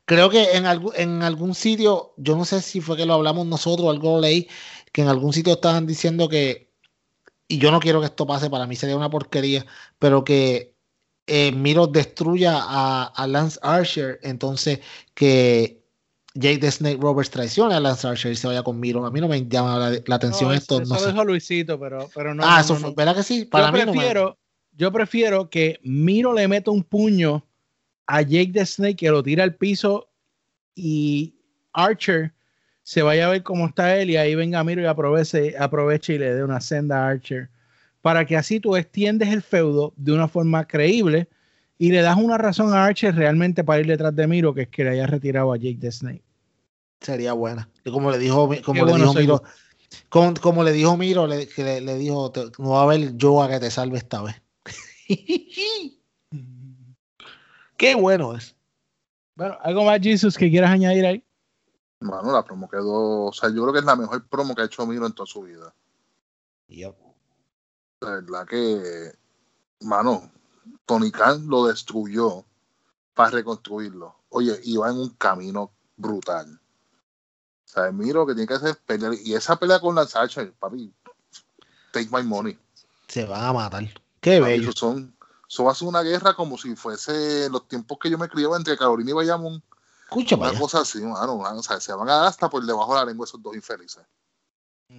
Creo 0.05 0.29
que 0.29 0.57
en, 0.57 0.65
en 0.95 1.23
algún 1.23 1.55
sitio, 1.55 2.13
yo 2.17 2.35
no 2.35 2.43
sé 2.43 2.61
si 2.61 2.81
fue 2.81 2.97
que 2.97 3.05
lo 3.05 3.13
hablamos 3.13 3.45
nosotros 3.47 3.87
o 3.87 3.91
algo 3.91 4.19
leí, 4.19 4.49
que 4.91 5.01
en 5.01 5.07
algún 5.07 5.31
sitio 5.31 5.53
estaban 5.53 5.87
diciendo 5.87 6.27
que, 6.27 6.71
y 7.47 7.57
yo 7.57 7.71
no 7.71 7.79
quiero 7.79 8.01
que 8.01 8.07
esto 8.07 8.27
pase, 8.27 8.49
para 8.49 8.67
mí 8.67 8.75
sería 8.75 8.97
una 8.97 9.09
porquería, 9.09 9.65
pero 9.97 10.25
que 10.25 10.72
eh, 11.27 11.51
Miro 11.51 11.87
destruya 11.87 12.59
a, 12.61 13.27
Lance 13.27 13.59
Archer, 13.61 14.19
entonces 14.23 14.79
que 15.13 15.81
Jake 16.35 16.57
the 16.59 16.71
Snake 16.71 16.99
Roberts 16.99 17.29
traicione 17.29 17.75
a 17.75 17.79
Lance 17.79 18.07
Archer 18.07 18.31
y 18.31 18.35
se 18.35 18.47
vaya 18.47 18.63
con 18.63 18.79
Miro. 18.79 19.05
A 19.05 19.11
mí 19.11 19.21
no 19.21 19.27
me 19.27 19.47
llama 19.47 19.91
la, 20.05 20.15
atención 20.15 20.53
esto. 20.53 20.81
Eso, 20.81 20.93
no 20.93 21.05
dijo 21.05 21.23
Luisito, 21.23 21.79
pero, 21.79 22.09
pero 22.13 22.33
no. 22.33 22.43
Ah, 22.45 22.61
eso 22.61 22.75
fue, 22.75 22.93
¿verdad 22.95 23.15
que 23.15 23.23
sí? 23.23 23.45
Para 23.45 23.67
yo, 23.67 23.91
prefiero, 23.91 24.37
yo 24.73 24.91
prefiero 24.91 25.49
que 25.49 25.79
Miro 25.83 26.33
le 26.33 26.47
meta 26.47 26.71
un 26.71 26.83
puño 26.83 27.45
a 28.07 28.21
Jake 28.21 28.51
the 28.53 28.65
Snake 28.65 28.97
que 28.97 29.09
lo 29.09 29.23
tira 29.23 29.43
al 29.43 29.55
piso 29.55 30.09
y 30.75 31.35
Archer 31.71 32.33
se 32.81 33.01
vaya 33.01 33.27
a 33.27 33.29
ver 33.29 33.43
cómo 33.43 33.67
está 33.67 33.95
él 33.97 34.09
y 34.09 34.17
ahí 34.17 34.35
venga 34.35 34.63
Miro 34.63 34.81
y 34.81 34.85
aproveche, 34.85 35.55
aproveche 35.57 36.15
y 36.15 36.17
le 36.17 36.33
dé 36.33 36.43
una 36.43 36.59
senda 36.59 37.05
a 37.05 37.09
Archer 37.11 37.49
para 38.03 38.25
que 38.25 38.35
así 38.35 38.59
tú 38.59 38.75
extiendes 38.75 39.29
el 39.29 39.41
feudo 39.41 39.93
de 39.95 40.11
una 40.11 40.27
forma 40.27 40.67
creíble 40.67 41.29
y 41.77 41.89
le 41.89 42.01
das 42.01 42.17
una 42.17 42.37
razón 42.37 42.73
a 42.73 42.83
Archer 42.83 43.15
realmente 43.15 43.63
para 43.63 43.79
ir 43.79 43.87
detrás 43.87 44.13
de 44.13 44.27
Miro, 44.27 44.53
que 44.53 44.63
es 44.63 44.67
que 44.67 44.83
le 44.83 44.89
haya 44.89 45.07
retirado 45.07 45.53
a 45.53 45.57
Jake 45.57 45.77
the 45.79 45.89
Snake. 45.89 46.21
Sería 46.99 47.31
buena. 47.31 47.69
Y 47.85 47.91
como 47.91 48.11
le 48.11 48.17
dijo, 48.17 48.49
como 48.65 48.85
le 48.85 48.93
dijo 48.93 49.13
Miro, 49.13 49.41
como, 50.09 50.63
le 50.65 50.73
dijo 50.73 50.97
Miro, 50.97 51.27
le, 51.27 51.47
que 51.47 51.79
le, 51.79 51.95
dijo, 51.95 52.33
no 52.57 52.71
va 52.71 52.81
a 52.81 52.83
haber 52.83 53.15
yo 53.15 53.41
a 53.41 53.47
que 53.47 53.61
te 53.61 53.71
salve 53.71 53.99
esta 53.99 54.21
vez. 54.21 54.35
Qué 57.77 57.95
bueno 57.95 58.35
es. 58.35 58.53
Bueno, 59.35 59.57
¿algo 59.61 59.85
más, 59.85 60.01
Jesus, 60.01 60.37
que 60.37 60.49
quieras 60.49 60.71
añadir 60.71 61.05
ahí? 61.05 61.23
Bueno, 62.01 62.33
la 62.33 62.43
promo 62.43 62.67
quedó, 62.67 63.27
o 63.27 63.33
sea, 63.33 63.47
yo 63.47 63.61
creo 63.61 63.71
que 63.71 63.79
es 63.79 63.85
la 63.85 63.95
mejor 63.95 64.27
promo 64.27 64.53
que 64.53 64.63
ha 64.63 64.65
hecho 64.65 64.85
Miro 64.85 65.05
en 65.05 65.13
toda 65.13 65.25
su 65.25 65.43
vida. 65.43 65.73
Yep. 66.67 67.02
La 68.03 68.11
verdad 68.11 68.47
que, 68.47 69.13
mano, 69.81 70.29
Tony 70.85 71.11
Khan 71.11 71.47
lo 71.47 71.65
destruyó 71.65 72.45
para 73.13 73.29
reconstruirlo. 73.29 74.15
Oye, 74.29 74.59
iba 74.63 74.89
en 74.89 74.97
un 74.97 75.09
camino 75.11 75.71
brutal. 75.95 76.59
O 77.65 77.71
sea, 77.71 77.91
miro 77.91 78.25
que 78.25 78.33
tiene 78.33 78.47
que 78.47 78.55
hacer 78.55 78.77
pelear. 78.85 79.13
Y 79.23 79.33
esa 79.33 79.55
pelea 79.55 79.79
con 79.79 79.95
la 79.95 80.05
Sacha, 80.05 80.45
papi, 80.59 80.93
take 81.91 82.09
my 82.11 82.23
money. 82.23 82.57
Se 83.07 83.25
van 83.25 83.45
a 83.45 83.53
matar. 83.53 83.83
Qué 84.19 84.39
bello. 84.39 84.69
Eso, 84.69 84.77
son, 84.77 85.15
eso 85.47 85.63
va 85.63 85.71
a 85.71 85.75
ser 85.75 85.87
una 85.87 86.01
guerra 86.01 86.33
como 86.35 86.57
si 86.57 86.75
fuese 86.75 87.49
los 87.49 87.67
tiempos 87.67 87.97
que 87.99 88.09
yo 88.09 88.17
me 88.17 88.29
criaba 88.29 88.57
entre 88.57 88.77
Carolina 88.77 89.11
y 89.11 89.13
Bayamón. 89.13 89.63
Escucha, 90.03 90.35
una 90.35 90.59
cosa 90.59 90.81
así, 90.81 91.01
mano, 91.01 91.37
o 91.37 91.63
sea, 91.63 91.79
se 91.79 91.93
van 91.93 92.07
a 92.09 92.15
dar 92.15 92.27
hasta 92.27 92.49
por 92.49 92.63
debajo 92.63 92.93
de 92.93 92.99
la 92.99 93.05
lengua 93.05 93.25
esos 93.25 93.41
dos 93.41 93.55
infelices. 93.55 94.03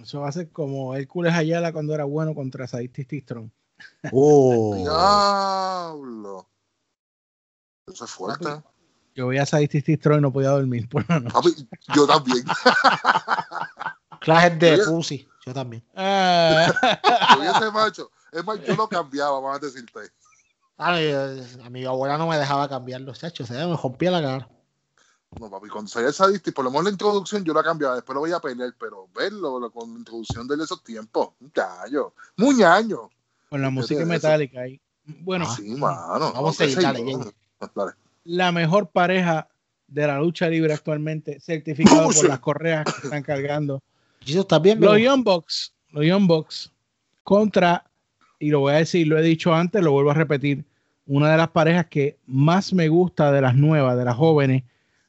Eso 0.01 0.21
va 0.21 0.29
a 0.29 0.31
ser 0.31 0.51
como 0.51 0.95
Hércules 0.95 1.33
Ayala 1.33 1.71
cuando 1.73 1.93
era 1.93 2.03
bueno 2.03 2.33
contra 2.35 2.67
Sadistis 2.67 3.23
Strong. 3.23 3.49
¡Oh! 4.11 4.75
¡Diablo! 4.75 6.49
Eso 7.87 8.05
es 8.05 8.11
fuerte. 8.11 8.63
yo 9.15 9.25
voy 9.25 9.37
a 9.37 9.45
Sadistis 9.45 9.83
Strong 9.99 10.19
y 10.19 10.21
no 10.21 10.33
podía 10.33 10.49
dormir 10.49 10.87
por 10.89 11.09
la 11.09 11.19
noche. 11.19 11.65
yo 11.95 12.07
también. 12.07 12.43
Clases 14.21 14.59
de 14.59 14.77
pussy. 14.85 15.27
Yo 15.45 15.53
también. 15.53 15.83
Ah. 15.95 16.73
ese 17.55 17.71
macho. 17.71 18.09
Es 18.31 18.43
más, 18.43 18.59
yo 18.65 18.75
lo 18.75 18.89
cambiaba, 18.89 19.39
vamos 19.39 19.57
a 19.57 19.59
decirte. 19.59 19.99
A 20.77 20.93
mi, 20.93 21.11
a 21.63 21.69
mi 21.69 21.85
abuela 21.85 22.17
no 22.17 22.27
me 22.27 22.37
dejaba 22.37 22.67
cambiar 22.67 23.01
los 23.01 23.23
hechos, 23.23 23.49
me 23.49 23.77
rompía 23.77 24.11
la 24.11 24.21
cara. 24.21 24.49
No, 25.39 25.49
papi, 25.49 25.67
cuando 25.67 25.89
salía 25.89 26.09
el 26.09 26.53
por 26.53 26.63
lo 26.63 26.71
menos 26.71 26.85
la 26.85 26.89
introducción 26.91 27.43
yo 27.43 27.53
la 27.53 27.63
cambiaba, 27.63 27.95
después 27.95 28.13
lo 28.13 28.21
voy 28.21 28.31
a 28.31 28.39
pelear, 28.39 28.73
pero 28.79 29.09
verlo 29.13 29.69
con 29.71 29.93
la 29.93 29.99
introducción 29.99 30.47
de 30.47 30.55
esos 30.63 30.83
tiempos, 30.83 31.29
muchacho, 31.39 32.13
muñaño. 32.37 33.09
Con 33.49 33.61
la 33.61 33.69
música 33.69 34.05
metálica 34.05 34.61
ahí. 34.61 34.79
Bueno, 35.05 35.45
sí, 35.53 35.75
mano, 35.75 36.31
vamos 36.33 36.59
a 36.59 36.65
seguir, 36.65 36.87
La 38.23 38.51
mejor 38.51 38.89
pareja 38.89 39.47
de 39.87 40.07
la 40.07 40.19
lucha 40.19 40.49
libre 40.49 40.73
actualmente, 40.73 41.39
certificado 41.39 42.09
por 42.09 42.27
las 42.27 42.39
correas 42.39 42.85
que 42.85 43.07
están 43.07 43.21
cargando. 43.21 43.81
está 44.25 44.59
bien, 44.59 44.79
los 44.79 44.97
Young 44.97 45.23
Bucks, 45.23 45.73
los 45.89 46.05
Young 46.05 46.27
Bucks 46.27 46.71
contra, 47.23 47.85
y 48.39 48.49
lo 48.49 48.61
voy 48.61 48.73
a 48.73 48.77
decir, 48.77 49.07
lo 49.07 49.17
he 49.17 49.21
dicho 49.21 49.53
antes, 49.53 49.83
lo 49.83 49.91
vuelvo 49.91 50.11
a 50.11 50.15
repetir, 50.15 50.65
una 51.07 51.31
de 51.31 51.37
las 51.37 51.49
parejas 51.49 51.85
que 51.87 52.17
más 52.25 52.73
me 52.73 52.87
gusta 52.87 53.31
de 53.31 53.41
las 53.41 53.55
nuevas, 53.55 53.97
de 53.97 54.05
las 54.05 54.15
jóvenes, 54.15 54.63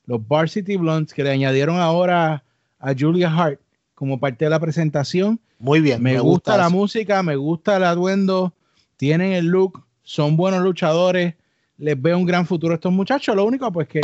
los 0.06 0.26
Varsity 0.26 0.76
Blondes, 0.76 1.12
que 1.12 1.22
le 1.22 1.30
añadieron 1.30 1.78
ahora 1.78 2.42
a 2.78 2.94
Julia 2.96 3.32
Hart 3.32 3.60
como 3.94 4.18
parte 4.18 4.44
de 4.44 4.50
la 4.50 4.60
presentación. 4.60 5.40
Muy 5.58 5.80
bien. 5.80 6.02
Me, 6.02 6.18
gusta, 6.20 6.56
la 6.56 6.68
música, 6.68 7.22
me 7.22 7.36
gusta 7.36 7.76
el 7.76 7.84
atuendo, 7.84 8.52
tienen 8.96 9.32
el 9.32 9.46
look, 9.46 9.84
son 10.02 10.36
buenos 10.36 10.62
luchadores, 10.62 11.34
les 11.78 12.00
veo 12.00 12.16
un 12.16 12.26
gran 12.26 12.46
futuro 12.46 12.72
a 12.72 12.76
estos 12.76 12.92
muchachos. 12.92 13.34
Lo 13.34 13.44
único, 13.44 13.70
pues 13.72 13.88
que 13.88 14.00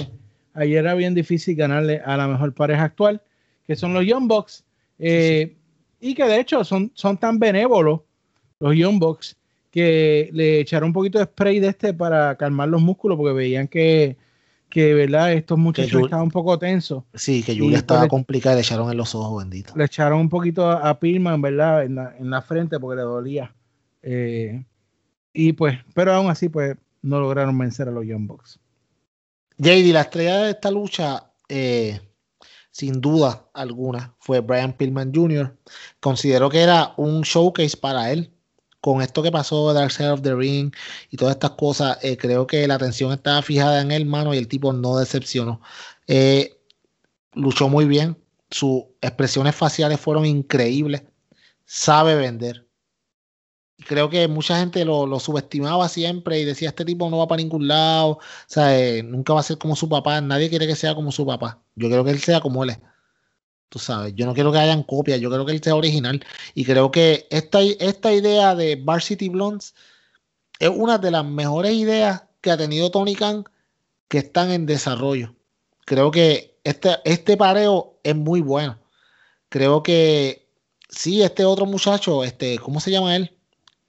ayer 0.54 0.78
era 0.78 0.94
bien 0.94 1.14
difícil 1.14 1.56
ganarle 1.56 2.00
a 2.04 2.16
la 2.16 2.26
mejor 2.26 2.52
pareja 2.54 2.84
actual, 2.84 3.22
que 3.66 3.76
son 3.76 3.94
los 3.94 4.04
Young 4.04 4.26
Bucks, 4.26 4.64
eh, 4.98 5.54
y 6.00 6.14
que 6.14 6.24
de 6.24 6.40
hecho 6.40 6.64
son, 6.64 6.90
son 6.94 7.16
tan 7.16 7.38
benévolos 7.38 8.00
los 8.58 8.74
Young 8.74 8.98
Bucks 8.98 9.36
que 9.70 10.28
le 10.32 10.60
echaron 10.60 10.88
un 10.88 10.92
poquito 10.92 11.18
de 11.18 11.24
spray 11.24 11.58
de 11.58 11.68
este 11.68 11.94
para 11.94 12.36
calmar 12.36 12.68
los 12.68 12.82
músculos 12.82 13.16
porque 13.16 13.32
veían 13.32 13.68
que 13.68 14.16
que 14.72 14.94
verdad 14.94 15.34
estos 15.34 15.58
muchachos 15.58 16.04
estaban 16.04 16.24
un 16.24 16.30
poco 16.30 16.58
tensos. 16.58 17.04
Sí, 17.12 17.42
que 17.42 17.54
Julia 17.54 17.76
estaba 17.76 18.08
complicada 18.08 18.54
y 18.54 18.56
le 18.56 18.62
echaron 18.62 18.90
en 18.90 18.96
los 18.96 19.14
ojos, 19.14 19.42
bendito. 19.42 19.74
Le 19.76 19.84
echaron 19.84 20.18
un 20.18 20.30
poquito 20.30 20.70
a, 20.70 20.98
Pilman, 20.98 21.42
¿verdad? 21.42 21.84
En 21.84 21.96
la, 21.96 22.16
en 22.18 22.30
la, 22.30 22.40
frente 22.40 22.80
porque 22.80 22.96
le 22.96 23.02
dolía. 23.02 23.54
Eh, 24.02 24.64
y 25.34 25.52
pues, 25.52 25.78
pero 25.92 26.14
aún 26.14 26.30
así, 26.30 26.48
pues, 26.48 26.74
no 27.02 27.20
lograron 27.20 27.58
vencer 27.58 27.86
a 27.86 27.90
los 27.90 28.06
Young 28.06 28.26
Bucks. 28.26 28.60
JD, 29.58 29.92
la 29.92 30.00
estrella 30.00 30.38
de 30.38 30.52
esta 30.52 30.70
lucha, 30.70 31.30
eh, 31.50 32.00
sin 32.70 32.98
duda 32.98 33.50
alguna, 33.52 34.14
fue 34.20 34.40
Brian 34.40 34.72
Pillman 34.72 35.12
Jr. 35.14 35.54
Considero 36.00 36.48
que 36.48 36.60
era 36.62 36.94
un 36.96 37.20
showcase 37.20 37.76
para 37.76 38.10
él 38.10 38.32
con 38.82 39.00
esto 39.00 39.22
que 39.22 39.30
pasó 39.30 39.72
Dark 39.72 39.92
Side 39.92 40.10
of 40.10 40.22
the 40.22 40.34
Ring 40.34 40.74
y 41.10 41.16
todas 41.16 41.36
estas 41.36 41.52
cosas, 41.52 41.98
eh, 42.02 42.16
creo 42.16 42.48
que 42.48 42.66
la 42.66 42.74
atención 42.74 43.12
estaba 43.12 43.40
fijada 43.40 43.80
en 43.80 43.92
él, 43.92 44.06
mano, 44.06 44.34
y 44.34 44.38
el 44.38 44.48
tipo 44.48 44.72
no 44.72 44.98
decepcionó. 44.98 45.60
Eh, 46.08 46.60
luchó 47.34 47.68
muy 47.68 47.86
bien, 47.86 48.18
sus 48.50 48.84
expresiones 49.00 49.54
faciales 49.54 50.00
fueron 50.00 50.26
increíbles, 50.26 51.04
sabe 51.64 52.16
vender. 52.16 52.66
Creo 53.86 54.10
que 54.10 54.26
mucha 54.28 54.58
gente 54.58 54.84
lo, 54.84 55.20
subestimaba 55.20 55.88
siempre 55.88 56.40
y 56.40 56.44
decía, 56.44 56.70
este 56.70 56.84
tipo 56.84 57.08
no 57.08 57.18
va 57.18 57.28
para 57.28 57.40
ningún 57.42 57.68
lado, 57.68 58.10
o 58.12 58.20
sea, 58.48 58.76
eh, 58.78 59.04
nunca 59.04 59.32
va 59.32 59.40
a 59.40 59.44
ser 59.44 59.58
como 59.58 59.76
su 59.76 59.88
papá, 59.88 60.20
nadie 60.20 60.50
quiere 60.50 60.66
que 60.66 60.76
sea 60.76 60.94
como 60.96 61.12
su 61.12 61.24
papá. 61.24 61.62
Yo 61.76 61.88
creo 61.88 62.04
que 62.04 62.10
él 62.10 62.20
sea 62.20 62.40
como 62.40 62.64
él 62.64 62.70
es. 62.70 62.78
Tú 63.72 63.78
sabes, 63.78 64.12
yo 64.14 64.26
no 64.26 64.34
quiero 64.34 64.52
que 64.52 64.58
hayan 64.58 64.82
copias, 64.82 65.18
yo 65.18 65.30
creo 65.30 65.46
que 65.46 65.52
él 65.52 65.62
sea 65.62 65.74
original. 65.74 66.22
Y 66.52 66.66
creo 66.66 66.90
que 66.90 67.26
esta, 67.30 67.62
esta 67.62 68.12
idea 68.12 68.54
de 68.54 68.76
Varsity 68.76 69.30
Blondes 69.30 69.74
es 70.58 70.68
una 70.68 70.98
de 70.98 71.10
las 71.10 71.24
mejores 71.24 71.72
ideas 71.72 72.22
que 72.42 72.50
ha 72.50 72.58
tenido 72.58 72.90
Tony 72.90 73.14
Khan 73.14 73.44
que 74.08 74.18
están 74.18 74.50
en 74.50 74.66
desarrollo. 74.66 75.34
Creo 75.86 76.10
que 76.10 76.60
este, 76.64 76.98
este 77.06 77.38
pareo 77.38 77.98
es 78.02 78.14
muy 78.14 78.42
bueno. 78.42 78.78
Creo 79.48 79.82
que 79.82 80.46
sí, 80.90 81.22
este 81.22 81.46
otro 81.46 81.64
muchacho, 81.64 82.24
este, 82.24 82.58
¿cómo 82.58 82.78
se 82.78 82.90
llama 82.90 83.16
él? 83.16 83.34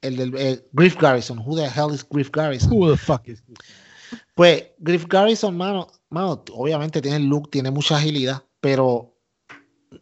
El 0.02 0.16
del 0.16 0.34
eh, 0.38 0.66
Griff 0.72 0.96
Garrison. 0.96 1.40
Who 1.40 1.58
the 1.58 1.66
hell 1.66 1.94
is 1.94 2.08
Griff 2.10 2.32
Garrison? 2.32 2.72
Who 2.72 2.90
the 2.90 2.98
fuck 2.98 3.28
is 3.28 3.44
Pues 4.34 4.64
Griff 4.78 5.08
Garrison, 5.10 5.58
mano, 5.58 5.90
mano, 6.10 6.42
obviamente 6.54 7.02
tiene 7.02 7.18
el 7.18 7.26
look, 7.26 7.52
tiene 7.52 7.70
mucha 7.70 7.98
agilidad, 7.98 8.44
pero 8.62 9.13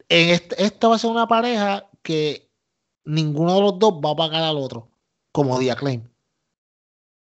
en 0.09 0.29
este, 0.29 0.63
esta 0.63 0.87
va 0.87 0.95
a 0.95 0.99
ser 0.99 1.11
una 1.11 1.27
pareja 1.27 1.89
que 2.03 2.49
ninguno 3.05 3.55
de 3.55 3.61
los 3.61 3.79
dos 3.79 3.93
va 3.93 4.11
a 4.11 4.15
pagar 4.15 4.43
al 4.43 4.57
otro, 4.57 4.89
como 5.31 5.59
Diaclaim. 5.59 6.03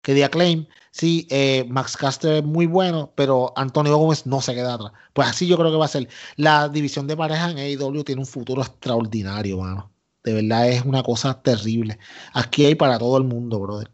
Que 0.03 0.15
Diaclaim, 0.15 0.67
sí, 0.91 1.27
eh, 1.31 1.65
Max 1.69 1.97
Caster 1.97 2.37
es 2.37 2.45
muy 2.45 2.67
bueno, 2.67 3.13
pero 3.15 3.53
Antonio 3.57 3.97
Gómez 3.97 4.27
no 4.27 4.41
se 4.41 4.55
queda 4.55 4.75
atrás. 4.75 4.93
Pues 5.13 5.29
así 5.29 5.47
yo 5.47 5.57
creo 5.57 5.71
que 5.71 5.77
va 5.77 5.85
a 5.85 5.89
ser. 5.89 6.09
La 6.37 6.69
división 6.69 7.07
de 7.07 7.17
pareja 7.17 7.51
en 7.51 7.59
AEW 7.59 8.03
tiene 8.05 8.21
un 8.21 8.27
futuro 8.27 8.63
extraordinario, 8.63 9.59
mano. 9.59 9.93
De 10.25 10.35
verdad 10.35 10.69
es 10.69 10.85
una 10.85 11.03
cosa 11.03 11.41
terrible. 11.43 11.99
Aquí 12.33 12.65
hay 12.65 12.75
para 12.75 12.99
todo 12.99 13.17
el 13.19 13.25
mundo, 13.25 13.61
brother. 13.61 13.91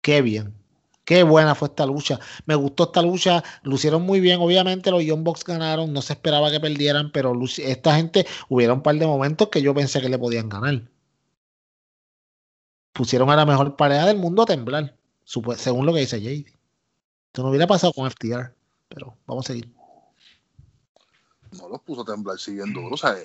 Qué 0.00 0.22
bien. 0.22 0.54
Qué 1.04 1.22
buena 1.22 1.54
fue 1.54 1.68
esta 1.68 1.84
lucha. 1.84 2.18
Me 2.46 2.54
gustó 2.54 2.84
esta 2.84 3.02
lucha. 3.02 3.44
Lucieron 3.62 4.02
muy 4.02 4.20
bien. 4.20 4.40
Obviamente 4.40 4.90
los 4.90 5.04
Young 5.04 5.22
Bucks 5.22 5.44
ganaron. 5.44 5.92
No 5.92 6.00
se 6.00 6.14
esperaba 6.14 6.50
que 6.50 6.60
perdieran, 6.60 7.12
pero 7.12 7.34
esta 7.58 7.96
gente 7.96 8.26
hubiera 8.48 8.72
un 8.72 8.82
par 8.82 8.96
de 8.96 9.06
momentos 9.06 9.48
que 9.48 9.60
yo 9.60 9.74
pensé 9.74 10.00
que 10.00 10.08
le 10.08 10.18
podían 10.18 10.48
ganar. 10.48 10.82
Pusieron 12.94 13.28
a 13.30 13.36
la 13.36 13.44
mejor 13.44 13.76
pareja 13.76 14.06
del 14.06 14.16
mundo 14.16 14.42
a 14.42 14.46
temblar, 14.46 14.96
según 15.24 15.84
lo 15.84 15.92
que 15.92 16.00
dice 16.00 16.20
JD. 16.20 16.46
Esto 17.26 17.42
no 17.42 17.48
hubiera 17.48 17.66
pasado 17.66 17.92
con 17.92 18.08
FTR, 18.08 18.54
pero 18.88 19.16
vamos 19.26 19.44
a 19.44 19.48
seguir. 19.48 19.68
No 21.50 21.68
los 21.68 21.80
puso 21.82 22.02
a 22.02 22.04
temblar 22.04 22.38
siguiendo. 22.38 22.80
O 22.90 22.96
sea, 22.96 23.16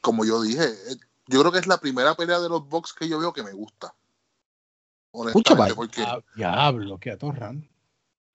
como 0.00 0.24
yo 0.24 0.40
dije, 0.40 0.64
eh, 0.64 0.96
yo 1.26 1.40
creo 1.40 1.52
que 1.52 1.58
es 1.58 1.66
la 1.66 1.78
primera 1.78 2.14
pelea 2.14 2.40
de 2.40 2.48
los 2.48 2.66
Bucks 2.66 2.94
que 2.94 3.08
yo 3.08 3.18
veo 3.18 3.32
que 3.34 3.42
me 3.42 3.52
gusta. 3.52 3.94
Honestamente, 5.18 5.74
porque. 5.74 6.02
Ah, 6.02 6.20
diablo, 6.36 6.98
que 6.98 7.10
atorran. 7.10 7.68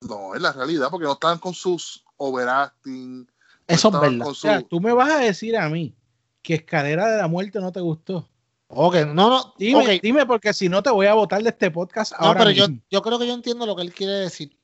No, 0.01 0.35
es 0.35 0.41
la 0.41 0.51
realidad, 0.51 0.89
porque 0.91 1.05
no 1.05 1.13
están 1.13 1.39
con 1.39 1.53
sus 1.53 2.03
overacting. 2.17 3.29
Eso 3.67 3.87
es 3.87 3.99
verdad. 3.99 4.27
O 4.27 4.35
sea, 4.35 4.61
tú 4.61 4.81
me 4.81 4.91
vas 4.91 5.09
a 5.11 5.19
decir 5.19 5.55
a 5.57 5.69
mí 5.69 5.95
que 6.41 6.55
Escalera 6.55 7.09
de 7.09 7.17
la 7.17 7.27
Muerte 7.27 7.61
no 7.61 7.71
te 7.71 7.79
gustó. 7.79 8.27
Ok, 8.67 8.95
no, 9.07 9.29
no. 9.29 9.53
Dime, 9.57 9.99
dime 10.01 10.25
porque 10.25 10.53
si 10.53 10.67
no 10.67 10.83
te 10.83 10.89
voy 10.89 11.05
a 11.05 11.13
votar 11.13 11.41
de 11.41 11.49
este 11.49 11.71
podcast 11.71 12.11
no, 12.13 12.27
ahora. 12.27 12.39
pero 12.39 12.51
Yo, 12.51 12.65
yo 12.89 13.01
creo 13.01 13.17
que 13.17 13.27
yo 13.27 13.33
entiendo 13.33 13.65
lo 13.65 13.75
que 13.75 13.83
él 13.83 13.93
quiere 13.93 14.13
decir. 14.13 14.57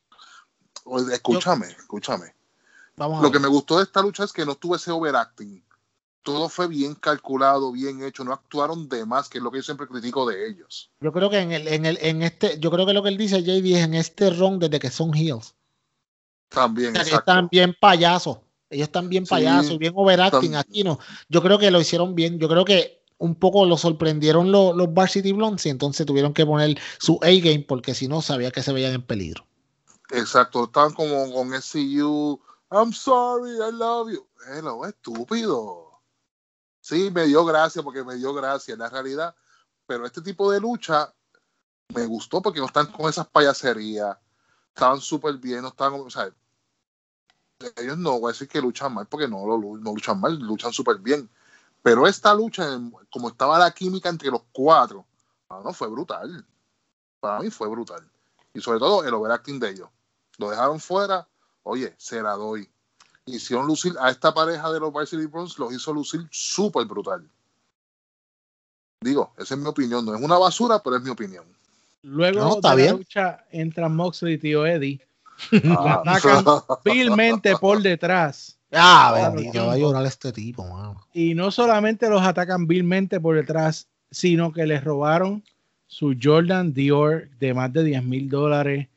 Escúchame, 1.12 1.68
escúchame. 1.68 2.34
Vamos 2.98 3.22
lo 3.22 3.32
que 3.32 3.40
me 3.40 3.48
gustó 3.48 3.78
de 3.78 3.84
esta 3.84 4.02
lucha 4.02 4.26
es 4.26 4.34
que 4.34 4.46
no 4.46 4.56
tuve 4.56 4.76
ese 4.76 4.91
overacting 4.91 5.64
todo 6.30 6.47
fue 6.47 6.68
bien 6.68 6.93
calculado, 6.93 7.72
bien 7.72 8.03
hecho, 8.03 8.23
no 8.23 8.31
actuaron 8.34 8.88
de 8.88 9.03
más, 9.03 9.27
que 9.27 9.39
es 9.39 9.43
lo 9.43 9.49
que 9.49 9.57
yo 9.57 9.64
siempre 9.64 9.88
critico 9.88 10.30
de 10.30 10.47
ellos. 10.47 10.91
Yo 10.99 11.11
creo 11.11 11.27
que 11.27 11.39
en 11.39 11.51
el, 11.51 11.68
en 11.68 11.88
el, 11.88 11.97
en 12.01 12.22
este, 12.22 12.60
yo 12.60 12.69
creo 12.69 12.85
que 12.85 12.93
lo 12.93 13.01
que 13.01 13.10
él 13.10 13.18
dice, 13.18 13.41
JD, 13.41 13.65
es 13.76 13.84
en 13.84 13.95
este 13.95 14.30
run 14.30 14.60
desde 14.60 14.77
que 14.77 14.91
son 14.91 15.15
heels. 15.15 15.56
También, 16.49 16.95
o 16.95 16.99
están 16.99 17.49
bien 17.49 17.76
payasos. 17.81 18.38
Ellos 18.69 18.89
están 18.89 19.10
bien 19.10 19.26
payasos, 19.26 19.80
bien 19.80 19.93
overacting. 19.95 20.56
Aquí 20.56 20.84
no. 20.84 20.99
Yo 21.30 21.41
creo 21.41 21.57
que 21.57 21.72
lo 21.72 21.81
hicieron 21.81 22.14
bien. 22.14 22.38
Yo 22.38 22.47
creo 22.47 22.64
que 22.64 23.01
un 23.18 23.34
poco 23.34 23.65
lo 23.65 23.76
sorprendieron 23.76 24.51
los, 24.51 24.76
los 24.76 24.93
Varsity 24.93 25.31
Blondes 25.31 25.65
y 25.65 25.69
entonces 25.69 26.06
tuvieron 26.06 26.35
que 26.35 26.45
poner 26.45 26.80
su 26.99 27.19
A-game 27.23 27.65
porque 27.68 27.95
si 27.95 28.07
no 28.07 28.22
sabía 28.22 28.51
que 28.51 28.61
se 28.61 28.72
veían 28.72 28.93
en 28.93 29.01
peligro. 29.01 29.47
Exacto, 30.11 30.65
estaban 30.65 30.93
como 30.93 31.34
con 31.34 31.60
SCU. 31.60 32.39
I'm 32.69 32.93
sorry, 32.93 33.53
I 33.53 33.72
love 33.72 34.11
you. 34.11 34.27
Hello, 34.47 34.85
estúpido 34.85 35.89
sí, 36.90 37.11
me 37.11 37.26
dio 37.26 37.45
gracia 37.45 37.84
porque 37.84 38.03
me 38.03 38.16
dio 38.16 38.34
gracia 38.34 38.74
en 38.74 38.80
la 38.80 38.90
realidad, 38.90 39.36
pero 39.86 40.07
este 40.07 40.22
tipo 40.22 40.52
de 40.52 40.60
lucha 40.60 41.14
me 41.94 42.06
gustó 42.07 42.41
porque 42.41 42.60
no 42.60 42.66
están 42.66 42.88
con 42.88 43.07
esas 43.07 43.28
payaserías, 43.28 44.18
estaban 44.70 44.99
súper 44.99 45.38
bien, 45.38 45.61
no 45.61 45.68
están, 45.68 45.94
o 45.94 46.10
sea, 46.10 46.34
ellos 47.76 47.98
no 47.98 48.20
voy 48.20 48.30
a 48.30 48.34
decir 48.34 48.48
que 48.48 48.61
luchan 48.61 48.94
mal 48.94 49.06
porque 49.06 49.28
no, 49.28 49.45
no 49.45 49.94
luchan 49.94 50.20
mal, 50.20 50.36
luchan 50.40 50.74
súper 50.74 50.98
bien, 50.98 51.30
pero 51.84 52.07
esta 52.07 52.34
lucha, 52.34 52.68
como 53.11 53.30
estaba 53.30 53.60
la 53.60 53.72
química 53.72 54.10
entre 54.10 54.32
los 54.32 54.41
cuatro, 54.52 55.06
no, 55.49 55.74
fue 55.74 55.90
brutal, 55.90 56.44
para 57.20 57.40
mí 57.40 57.52
fue 57.52 57.68
brutal, 57.68 58.10
y 58.52 58.61
sobre 58.61 58.80
todo 58.80 59.03
el 59.03 59.14
overacting 59.14 59.60
de 59.60 59.70
ellos, 59.70 59.90
lo 60.38 60.49
dejaron 60.49 60.80
fuera, 60.80 61.28
oye, 61.61 61.94
se 61.99 62.22
la 62.24 62.32
doy 62.34 62.68
hicieron 63.35 63.68
lucir 63.68 63.93
a 63.99 64.10
esta 64.10 64.34
pareja 64.34 64.72
de 64.72 64.80
los 64.80 64.91
Varsity 64.91 65.26
Bronx, 65.26 65.57
los 65.57 65.73
hizo 65.73 65.93
lucir 65.93 66.27
súper 66.31 66.85
brutal. 66.85 67.27
Digo, 69.01 69.34
esa 69.38 69.56
es 69.56 69.60
mi 69.60 69.68
opinión. 69.68 70.06
No 70.06 70.15
es 70.15 70.22
una 70.22 70.38
basura, 70.38 70.81
pero 70.84 70.97
es 70.97 71.03
mi 71.03 71.10
opinión. 71.10 71.45
Luego 72.03 72.60
de 72.61 72.85
la 72.85 72.91
lucha 72.91 73.45
entra 73.51 73.89
Moxley 73.89 74.34
y 74.34 74.38
Tío 74.38 74.65
Eddie. 74.65 74.99
Ah. 75.65 76.01
atacan 76.06 76.43
vilmente 76.85 77.56
por 77.57 77.81
detrás. 77.81 78.57
Ah, 78.72 79.31
bendito, 79.34 79.65
va 79.65 79.73
a 79.73 79.77
llorar 79.77 80.06
este 80.06 80.31
tipo, 80.31 80.64
Y 81.14 81.34
no 81.34 81.49
solamente 81.49 82.07
los 82.07 82.22
atacan 82.22 82.68
vilmente 82.68 83.19
por 83.19 83.35
detrás, 83.35 83.88
sino 84.11 84.53
que 84.53 84.68
les 84.68 84.84
robaron 84.84 85.43
su 85.88 86.15
Jordan 86.22 86.72
Dior 86.72 87.30
de 87.39 87.53
más 87.56 87.73
de 87.73 87.84
10 87.84 88.03
mil 88.03 88.30
dólares. 88.30 88.88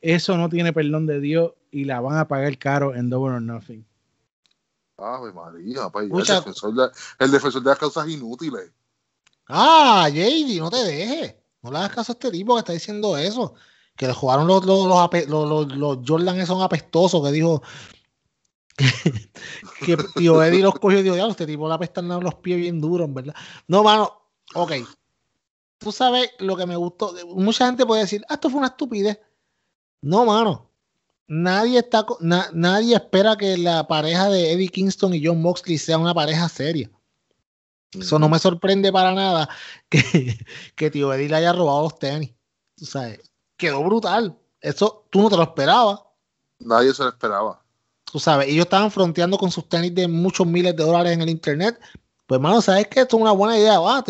Eso 0.00 0.36
no 0.36 0.48
tiene 0.48 0.72
perdón 0.72 1.06
de 1.06 1.20
Dios 1.20 1.52
y 1.70 1.84
la 1.84 2.00
van 2.00 2.18
a 2.18 2.28
pagar 2.28 2.56
caro 2.58 2.94
en 2.94 3.10
Double 3.10 3.34
or 3.34 3.42
Nothing. 3.42 3.86
Ave 4.98 5.32
María, 5.32 5.90
el, 5.94 6.08
defensor 6.10 6.74
de, 6.74 6.90
el 7.18 7.30
defensor 7.30 7.62
de 7.62 7.70
las 7.70 7.78
causas 7.78 8.08
inútiles. 8.08 8.70
Ah, 9.48 10.08
JD, 10.10 10.58
no 10.58 10.70
te 10.70 10.84
dejes. 10.84 11.36
No 11.62 11.70
le 11.70 11.78
hagas 11.78 11.94
caso 11.94 12.12
a 12.12 12.14
este 12.14 12.30
tipo 12.30 12.54
que 12.54 12.60
está 12.60 12.72
diciendo 12.72 13.16
eso. 13.16 13.54
Que 13.96 14.06
le 14.06 14.12
jugaron 14.12 14.46
los, 14.46 14.64
los, 14.64 14.86
los, 15.26 15.76
los, 15.76 15.98
Jordan 16.06 16.46
son 16.46 16.62
apestosos, 16.62 17.22
que 17.24 17.32
dijo 17.32 17.62
que 19.84 19.96
tío 20.16 20.42
Eddie 20.42 20.62
los 20.62 20.74
cogió 20.78 21.00
y 21.00 21.02
dijo, 21.02 21.16
ya, 21.16 21.26
este 21.26 21.46
tipo 21.46 21.68
le 21.68 21.74
apestan 21.74 22.08
los 22.08 22.34
pies 22.36 22.58
bien 22.58 22.80
duros, 22.80 23.12
¿verdad? 23.12 23.34
No, 23.68 23.82
mano, 23.82 24.22
ok. 24.54 24.72
Tú 25.78 25.92
sabes 25.92 26.30
lo 26.38 26.56
que 26.56 26.66
me 26.66 26.76
gustó. 26.76 27.14
Mucha 27.26 27.66
gente 27.66 27.86
puede 27.86 28.02
decir, 28.02 28.22
ah, 28.28 28.34
esto 28.34 28.50
fue 28.50 28.58
una 28.58 28.68
estupidez. 28.68 29.18
No, 30.02 30.24
mano 30.24 30.69
nadie 31.30 31.78
está 31.78 32.04
nadie 32.52 32.96
espera 32.96 33.36
que 33.36 33.56
la 33.56 33.86
pareja 33.86 34.28
de 34.28 34.52
Eddie 34.52 34.68
Kingston 34.68 35.14
y 35.14 35.24
John 35.24 35.40
Moxley 35.40 35.78
sea 35.78 35.96
una 35.96 36.12
pareja 36.12 36.48
seria. 36.48 36.90
Eso 37.92 38.18
no 38.18 38.28
me 38.28 38.38
sorprende 38.38 38.92
para 38.92 39.12
nada 39.12 39.48
que, 39.88 40.36
que 40.74 40.90
tío 40.90 41.12
Eddie 41.14 41.28
le 41.28 41.36
haya 41.36 41.52
robado 41.52 41.82
los 41.82 41.98
tenis. 41.98 42.34
Tú 42.76 42.84
sabes, 42.84 43.20
quedó 43.56 43.82
brutal. 43.84 44.36
Eso 44.60 45.06
tú 45.10 45.22
no 45.22 45.30
te 45.30 45.36
lo 45.36 45.44
esperabas. 45.44 46.00
Nadie 46.58 46.92
se 46.92 47.04
lo 47.04 47.10
esperaba. 47.10 47.62
Tú 48.04 48.18
sabes, 48.18 48.48
ellos 48.48 48.64
estaban 48.64 48.90
fronteando 48.90 49.38
con 49.38 49.52
sus 49.52 49.68
tenis 49.68 49.94
de 49.94 50.08
muchos 50.08 50.46
miles 50.46 50.74
de 50.74 50.82
dólares 50.82 51.12
en 51.12 51.22
el 51.22 51.28
internet. 51.28 51.78
Pues, 52.26 52.38
hermano, 52.38 52.60
¿sabes 52.60 52.88
qué? 52.88 53.00
Esto 53.02 53.16
es 53.16 53.22
una 53.22 53.32
buena 53.32 53.56
idea. 53.56 53.78
Ah, 53.78 54.04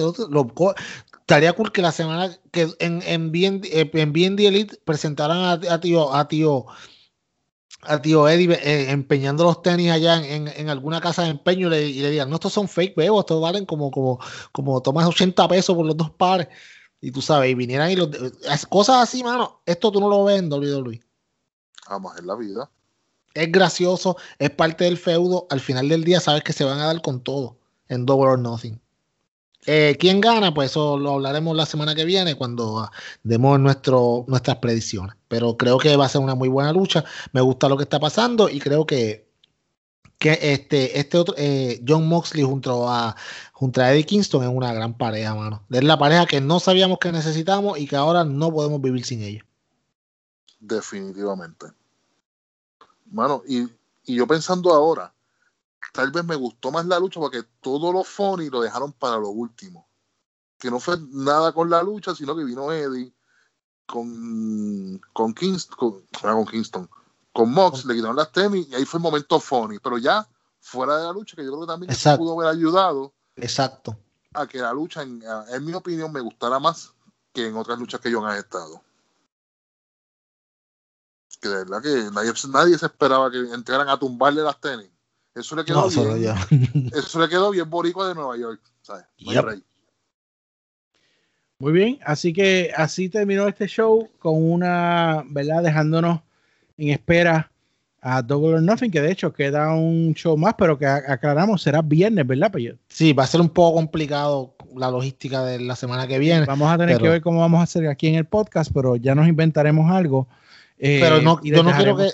estaría 1.13 1.53
cool 1.53 1.71
que 1.71 1.83
la 1.83 1.93
semana 1.93 2.35
que 2.51 2.69
en, 2.79 3.03
en, 3.03 3.31
BND, 3.31 3.67
en 3.93 4.39
Elite 4.39 4.77
presentaran 4.85 5.39
a, 5.39 5.53
a, 5.53 5.81
tío, 5.81 6.15
a 6.15 6.27
tío 6.27 6.65
a 7.83 8.01
tío 8.01 8.29
Eddie 8.29 8.53
eh, 8.53 8.91
empeñando 8.91 9.45
los 9.45 9.63
tenis 9.63 9.91
allá 9.91 10.25
en, 10.25 10.69
alguna 10.69 11.01
casa 11.01 11.23
de 11.23 11.31
empeño 11.31 11.69
y 11.69 11.71
le, 11.71 11.87
y 11.87 12.03
digan, 12.11 12.29
no, 12.29 12.37
estos 12.37 12.53
son 12.53 12.69
fake, 12.69 12.95
bebo, 12.97 13.21
estos 13.21 13.41
valen 13.41 13.65
como, 13.65 13.91
como, 13.91 14.19
como 14.53 14.83
tomas 14.83 15.07
80 15.07 15.49
pesos 15.49 15.75
por 15.75 15.87
los 15.87 15.97
dos 15.97 16.11
pares. 16.11 16.49
Y 17.01 17.11
tú 17.11 17.23
sabes, 17.23 17.51
y 17.51 17.55
vinieran 17.55 17.91
y 17.91 17.97
los... 17.97 18.09
Cosas 18.69 18.97
así, 18.97 19.25
mano, 19.25 19.63
esto 19.65 19.91
tú 19.91 20.01
no 20.01 20.09
lo 20.09 20.25
ves 20.25 20.39
en 20.39 20.53
WWE. 20.53 21.01
Vamos, 21.89 22.19
en 22.19 22.27
la 22.27 22.37
vida. 22.37 22.71
Es 23.33 23.51
gracioso, 23.51 24.17
es 24.39 24.51
parte 24.51 24.85
del 24.85 24.99
feudo. 24.99 25.47
Al 25.51 25.61
final 25.61 25.89
del 25.89 26.05
día 26.05 26.21
sabes 26.21 26.43
que 26.43 26.53
se 26.53 26.65
van 26.65 26.79
a 26.79 26.87
dar 26.87 27.01
con 27.01 27.23
todo 27.23 27.57
en 27.89 28.05
Double 28.05 28.33
or 28.33 28.39
Nothing. 28.39 28.79
Eh, 29.67 29.97
¿Quién 30.01 30.21
gana? 30.21 30.55
Pues 30.55 30.71
eso 30.71 30.99
lo 30.99 31.13
hablaremos 31.13 31.55
la 31.55 31.67
semana 31.67 31.95
que 31.95 32.05
viene 32.05 32.35
cuando 32.35 32.79
ah, 32.79 32.93
demos 33.23 33.61
nuestras 33.61 34.57
predicciones. 34.57 35.17
Pero 35.29 35.57
creo 35.57 35.79
que 35.79 35.97
va 35.97 36.07
a 36.07 36.09
ser 36.09 36.21
una 36.23 36.35
muy 36.35 36.49
buena 36.49 36.73
lucha. 36.73 37.05
Me 37.33 37.41
gusta 37.41 37.69
lo 37.69 37.77
que 37.77 37.83
está 37.83 38.01
pasando 38.01 38.49
y 38.49 38.59
creo 38.59 38.87
que, 38.87 39.29
que 40.19 40.39
este, 40.41 40.99
este 40.99 41.19
otro, 41.19 41.35
eh, 41.37 41.83
John 41.87 42.09
Moxley 42.09 42.43
junto 42.43 42.89
a, 42.89 43.15
junto 43.53 43.83
a 43.83 43.93
Eddie 43.93 44.07
Kingston 44.07 44.45
es 44.45 44.51
una 44.51 44.73
gran 44.73 44.97
pareja, 44.97 45.35
mano. 45.35 45.63
Es 45.71 45.85
la 45.85 45.99
pareja 45.99 46.27
que 46.27 46.41
no 46.41 46.59
sabíamos 46.59 46.99
que 46.99 47.13
necesitamos 47.13 47.79
y 47.79 47.87
que 47.87 47.97
ahora 47.97 48.25
no 48.25 48.51
podemos 48.51 48.81
vivir 48.81 49.05
sin 49.05 49.23
ella. 49.23 49.45
Definitivamente. 50.59 51.67
Mano, 53.11 53.43
y, 53.47 53.63
y 54.05 54.15
yo 54.15 54.27
pensando 54.27 54.73
ahora, 54.73 55.13
tal 55.93 56.11
vez 56.11 56.25
me 56.25 56.37
gustó 56.37 56.71
más 56.71 56.87
la 56.87 56.99
lucha 56.99 57.21
porque 57.21 57.43
todo 57.61 57.93
lo 57.93 58.05
funny 58.05 58.49
lo 58.49 58.61
dejaron 58.61 58.93
para 58.93 59.17
lo 59.17 59.31
último. 59.31 59.89
Que 60.59 60.71
no 60.71 60.79
fue 60.79 60.97
nada 61.11 61.53
con 61.53 61.71
la 61.71 61.83
lucha, 61.83 62.15
sino 62.15 62.37
que 62.37 62.45
vino 62.45 62.71
Eddie 62.71 63.15
con, 63.91 65.01
con, 65.13 65.35
Kingston, 65.35 66.07
con, 66.21 66.47
Kingston, 66.47 66.89
con 67.33 67.53
Mox, 67.53 67.85
le 67.85 67.95
quitaron 67.95 68.17
las 68.17 68.31
tenis 68.31 68.69
y 68.69 68.75
ahí 68.75 68.85
fue 68.85 68.99
el 68.99 69.03
momento 69.03 69.41
funny. 69.41 69.79
Pero 69.81 69.99
ya 69.99 70.27
fuera 70.61 70.97
de 70.99 71.05
la 71.05 71.13
lucha, 71.13 71.35
que 71.35 71.45
yo 71.45 71.51
creo 71.51 71.63
que 71.63 71.67
también 71.67 72.17
pudo 72.17 72.41
haber 72.41 72.57
ayudado. 72.57 73.13
Exacto. 73.37 73.99
A 74.35 74.47
que 74.47 74.59
la 74.59 74.73
lucha, 74.73 75.03
en, 75.03 75.23
en, 75.49 75.65
mi 75.65 75.73
opinión, 75.73 76.13
me 76.13 76.21
gustara 76.21 76.61
más 76.61 76.95
que 77.33 77.49
en 77.49 77.57
otras 77.57 77.79
luchas 77.79 78.01
que 78.01 78.11
yo 78.11 78.25
han 78.25 78.39
estado. 78.39 78.83
Que 81.41 81.49
de 81.49 81.65
verdad 81.65 81.83
que 81.83 82.11
nadie, 82.13 82.33
nadie 82.49 82.79
se 82.79 82.87
esperaba 82.87 83.31
que 83.31 83.39
entraran 83.39 83.89
a 83.89 83.99
tumbarle 83.99 84.43
las 84.43 84.61
tenis. 84.61 84.91
Eso 85.35 85.57
le 85.57 85.65
quedó 85.65 85.89
bien. 85.89 86.91
Eso 86.95 87.21
le 87.21 87.29
quedó 87.29 87.51
bien 87.51 87.69
boricua 87.69 88.09
de 88.09 88.15
Nueva 88.15 88.37
York. 88.37 88.61
Muy 91.59 91.73
bien, 91.73 91.99
así 92.05 92.33
que 92.33 92.73
así 92.75 93.11
terminó 93.11 93.47
este 93.47 93.67
show 93.67 94.09
con 94.19 94.35
una, 94.51 95.23
¿verdad? 95.27 95.63
Dejándonos 95.63 96.21
en 96.79 96.89
espera 96.89 97.51
a 98.01 98.23
Double 98.23 98.55
or 98.55 98.63
Nothing, 98.63 98.91
que 98.91 99.03
de 99.03 99.13
hecho 99.13 99.33
queda 99.33 99.75
un 99.75 100.15
show 100.15 100.39
más, 100.39 100.55
pero 100.57 100.79
que 100.79 100.87
aclaramos 100.87 101.63
será 101.63 101.83
viernes, 101.83 102.27
¿verdad, 102.27 102.51
Sí, 102.89 103.13
va 103.13 103.25
a 103.25 103.27
ser 103.27 103.43
un 103.43 103.51
poco 103.51 103.77
complicado 103.77 104.55
la 104.75 104.91
logística 104.91 105.45
de 105.45 105.61
la 105.61 105.77
semana 105.77 106.07
que 106.07 106.19
viene. 106.19 106.47
Vamos 106.47 106.73
a 106.73 106.79
tener 106.79 106.99
que 106.99 107.09
ver 107.09 107.21
cómo 107.21 107.41
vamos 107.41 107.61
a 107.61 107.65
hacer 107.65 107.87
aquí 107.89 108.07
en 108.09 108.15
el 108.15 108.25
podcast, 108.25 108.71
pero 108.73 108.97
ya 108.97 109.15
nos 109.15 109.29
inventaremos 109.29 109.91
algo. 109.91 110.27
Eh, 110.79 110.99
pero 111.03 111.21
no, 111.21 111.41
yo 111.43 111.63
no 111.63 111.77
quiero 111.77 111.97
que 111.97 112.11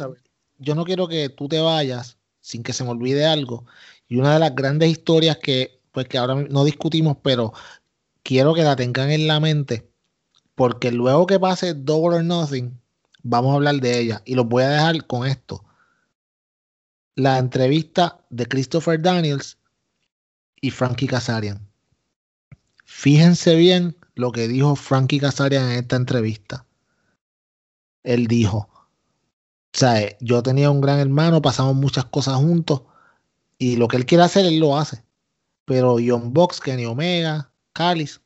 yo 0.58 0.74
no 0.74 0.84
quiero 0.84 1.06
que 1.06 1.28
tú 1.28 1.48
te 1.48 1.60
vayas 1.60 2.15
sin 2.46 2.62
que 2.62 2.72
se 2.72 2.84
me 2.84 2.90
olvide 2.90 3.26
algo. 3.26 3.66
Y 4.06 4.18
una 4.18 4.34
de 4.34 4.38
las 4.38 4.54
grandes 4.54 4.88
historias 4.88 5.38
que, 5.38 5.80
pues 5.90 6.06
que 6.06 6.16
ahora 6.16 6.36
no 6.36 6.64
discutimos, 6.64 7.16
pero 7.20 7.52
quiero 8.22 8.54
que 8.54 8.62
la 8.62 8.76
tengan 8.76 9.10
en 9.10 9.26
la 9.26 9.40
mente, 9.40 9.90
porque 10.54 10.92
luego 10.92 11.26
que 11.26 11.40
pase 11.40 11.74
Double 11.74 12.18
or 12.18 12.24
Nothing, 12.24 12.80
vamos 13.24 13.50
a 13.50 13.54
hablar 13.56 13.80
de 13.80 13.98
ella. 13.98 14.22
Y 14.24 14.36
los 14.36 14.46
voy 14.46 14.62
a 14.62 14.68
dejar 14.68 15.04
con 15.08 15.26
esto. 15.26 15.64
La 17.16 17.38
entrevista 17.38 18.24
de 18.30 18.46
Christopher 18.46 19.02
Daniels 19.02 19.58
y 20.60 20.70
Frankie 20.70 21.08
Kazarian. 21.08 21.68
Fíjense 22.84 23.56
bien 23.56 23.96
lo 24.14 24.30
que 24.30 24.46
dijo 24.46 24.76
Frankie 24.76 25.18
Kazarian 25.18 25.64
en 25.64 25.78
esta 25.80 25.96
entrevista. 25.96 26.64
Él 28.04 28.28
dijo, 28.28 28.68
sea, 29.76 30.16
yo 30.20 30.42
tenía 30.42 30.70
un 30.70 30.80
gran 30.80 30.98
hermano, 30.98 31.42
pasamos 31.42 31.74
muchas 31.74 32.04
cosas 32.06 32.36
juntos 32.36 32.82
y 33.58 33.76
lo 33.76 33.88
que 33.88 33.96
él 33.96 34.06
quiere 34.06 34.24
hacer, 34.24 34.46
él 34.46 34.58
lo 34.58 34.76
hace. 34.76 35.04
Pero 35.64 35.96
John 36.04 36.32
Box, 36.32 36.60
Kenny 36.60 36.86
Omega, 36.86 37.52
Calis, 37.72 38.20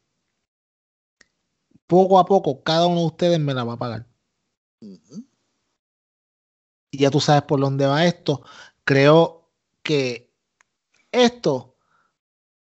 poco 1.86 2.18
a 2.18 2.24
poco, 2.24 2.62
cada 2.62 2.86
uno 2.86 3.00
de 3.00 3.06
ustedes 3.06 3.40
me 3.40 3.54
la 3.54 3.64
va 3.64 3.74
a 3.74 3.78
pagar. 3.78 4.06
Y 6.90 6.98
ya 6.98 7.10
tú 7.10 7.20
sabes 7.20 7.42
por 7.42 7.60
dónde 7.60 7.86
va 7.86 8.04
esto. 8.06 8.42
Creo 8.84 9.50
que 9.82 10.32
esto 11.12 11.76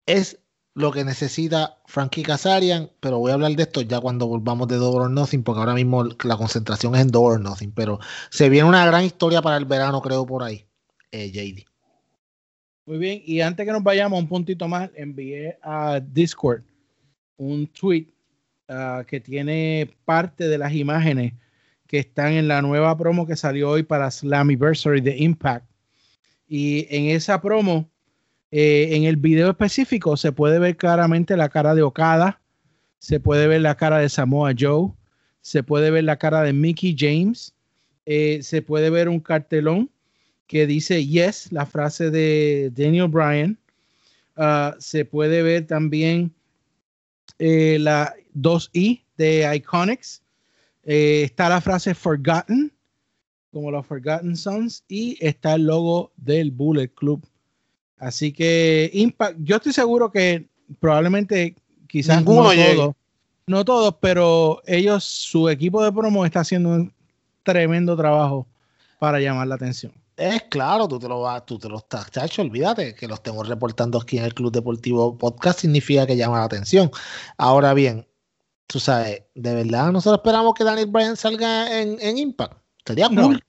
es 0.07 0.39
lo 0.77 0.93
que 0.93 1.05
necesita 1.05 1.79
Frankie 1.87 2.23
Kazarian, 2.23 2.91
pero 3.01 3.19
voy 3.19 3.31
a 3.31 3.35
hablar 3.35 3.53
de 3.53 3.63
esto 3.63 3.81
ya 3.81 3.99
cuando 3.99 4.27
volvamos 4.27 4.69
de 4.69 4.77
Double 4.77 5.07
or 5.07 5.11
Nothing, 5.11 5.43
porque 5.43 5.61
ahora 5.61 5.73
mismo 5.73 6.05
la 6.05 6.37
concentración 6.37 6.95
es 6.95 7.01
en 7.01 7.11
Double 7.11 7.37
or 7.37 7.41
Nothing, 7.41 7.73
pero 7.73 7.99
se 8.29 8.51
viene 8.51 8.69
una 8.69 8.85
gran 8.85 9.03
historia 9.03 9.41
para 9.41 9.57
el 9.57 9.65
verano, 9.65 10.03
creo, 10.03 10.27
por 10.27 10.43
ahí, 10.43 10.67
eh, 11.13 11.31
JD. 11.31 11.65
Muy 12.85 12.99
bien, 12.99 13.23
y 13.25 13.41
antes 13.41 13.65
que 13.65 13.73
nos 13.73 13.83
vayamos 13.83 14.21
un 14.21 14.29
puntito 14.29 14.69
más, 14.69 14.91
envié 14.95 15.59
a 15.63 15.99
Discord 15.99 16.63
un 17.39 17.67
tweet 17.69 18.09
ah, 18.69 19.03
que 19.07 19.19
tiene 19.19 19.97
parte 20.05 20.47
de 20.47 20.59
las 20.59 20.75
imágenes 20.75 21.33
que 21.87 22.01
están 22.01 22.35
en 22.35 22.49
la 22.49 22.61
nueva 22.61 22.95
promo 22.99 23.27
que 23.27 23.37
salió 23.37 23.71
hoy 23.71 23.83
para 23.83 24.11
Slammiversary 24.11 25.01
de 25.01 25.17
Impact. 25.17 25.65
Y 26.47 26.87
en 26.95 27.17
esa 27.17 27.41
promo 27.41 27.89
eh, 28.59 28.97
en 28.97 29.05
el 29.05 29.17
video 29.17 29.51
específico 29.51 30.17
se 30.17 30.33
puede 30.33 30.59
ver 30.59 30.79
claramente 30.79 31.37
la 31.37 31.51
cara 31.51 31.75
de 31.75 31.83
Okada, 31.83 32.41
se 32.99 33.21
puede 33.21 33.49
ver 33.49 33.61
la 33.61 33.75
cara 33.75 33.99
de 33.99 34.09
Samoa 34.09 34.55
Joe, 34.59 34.93
se 35.43 35.63
puede 35.63 35.91
ver 35.91 36.05
la 36.05 36.17
cara 36.17 36.41
de 36.41 36.55
Mickey 36.55 36.97
James, 36.99 37.55
eh, 38.07 38.39
se 38.43 38.63
puede 38.63 38.89
ver 38.89 39.11
un 39.11 39.21
cartelón 39.21 39.91
que 40.47 40.67
dice 40.67 41.07
yes, 41.07 41.53
la 41.53 41.67
frase 41.67 42.11
de 42.11 42.73
Daniel 42.75 43.09
Bryan. 43.09 43.59
Ah, 44.37 44.75
se 44.79 45.05
puede 45.05 45.43
ver 45.43 45.67
también 45.67 46.33
eh, 47.39 47.77
la 47.79 48.15
2i 48.35 49.03
de 49.19 49.55
Iconics. 49.55 50.23
está 50.83 51.51
la 51.51 51.61
frase 51.61 51.95
Forgotten, 51.95 52.73
como 53.53 53.71
los 53.71 53.85
Forgotten 53.85 54.35
Sons, 54.35 54.83
y 54.89 55.19
está 55.21 55.57
el 55.57 55.67
logo 55.67 56.11
del 56.17 56.53
Bullet 56.53 56.89
Club. 56.89 57.23
Así 57.99 58.33
que 58.33 58.91
Impact, 58.93 59.39
yo 59.43 59.57
estoy 59.57 59.73
seguro 59.73 60.11
que 60.11 60.47
probablemente 60.81 61.55
quizás 61.87 62.25
no 62.25 62.53
todos, 62.53 62.95
no 63.47 63.65
todos, 63.65 63.97
pero 64.01 64.63
ellos, 64.67 65.05
su 65.05 65.49
equipo 65.49 65.83
de 65.83 65.93
promo 65.93 66.25
está 66.25 66.41
haciendo 66.41 66.71
un 66.71 66.93
tremendo 67.43 67.97
trabajo 67.97 68.47
para 68.99 69.21
llamar 69.21 69.47
la 69.47 69.55
atención. 69.55 69.93
Es 70.17 70.43
claro, 70.45 70.89
tú 70.89 70.99
te 70.99 71.09
lo 71.09 71.21
vas, 71.21 71.45
tú 71.45 71.59
te 71.59 71.69
lo 71.69 71.79
estás, 71.79 72.11
chacho, 72.11 72.43
olvídate 72.43 72.95
que 72.95 73.07
lo 73.07 73.15
estemos 73.15 73.47
reportando 73.47 73.99
aquí 73.99 74.19
en 74.19 74.25
el 74.25 74.35
Club 74.35 74.51
Deportivo 74.51 75.17
Podcast 75.17 75.61
significa 75.61 76.07
que 76.07 76.17
llama 76.17 76.39
la 76.39 76.45
atención. 76.45 76.91
Ahora 77.37 77.75
bien, 77.75 78.07
tú 78.67 78.81
sabes, 78.81 79.23
de 79.35 79.55
verdad 79.55 79.93
nosotros 79.93 80.21
esperamos 80.21 80.55
que 80.55 80.65
Daniel 80.65 80.87
Bryan 80.87 81.17
salga 81.17 81.81
en, 81.81 81.99
en 82.01 82.19
Impact. 82.19 82.59
Sería 82.85 83.09
cool. 83.09 83.41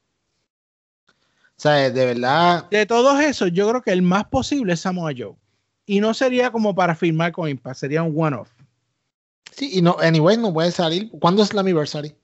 Sea, 1.58 1.90
de 1.90 2.06
verdad. 2.06 2.70
De 2.70 2.86
todos 2.86 3.20
esos, 3.20 3.52
yo 3.52 3.70
creo 3.70 3.82
que 3.82 3.92
el 3.92 4.02
más 4.02 4.26
posible 4.26 4.74
es 4.74 4.82
Samoa 4.82 5.12
Joe. 5.18 5.36
Y 5.86 6.00
no 6.00 6.14
sería 6.14 6.52
como 6.52 6.76
para 6.76 6.96
firmar 6.96 7.32
con 7.32 7.50
Impact, 7.50 7.78
sería 7.78 8.04
un 8.04 8.14
one-off. 8.16 8.50
Sí, 9.52 9.72
y 9.74 9.82
no, 9.82 9.96
anyway, 10.00 10.38
no 10.38 10.54
puede 10.54 10.72
salir. 10.72 11.10
¿Cuándo 11.20 11.42
es 11.42 11.54
la 11.54 11.62
anniversary? 11.62 12.16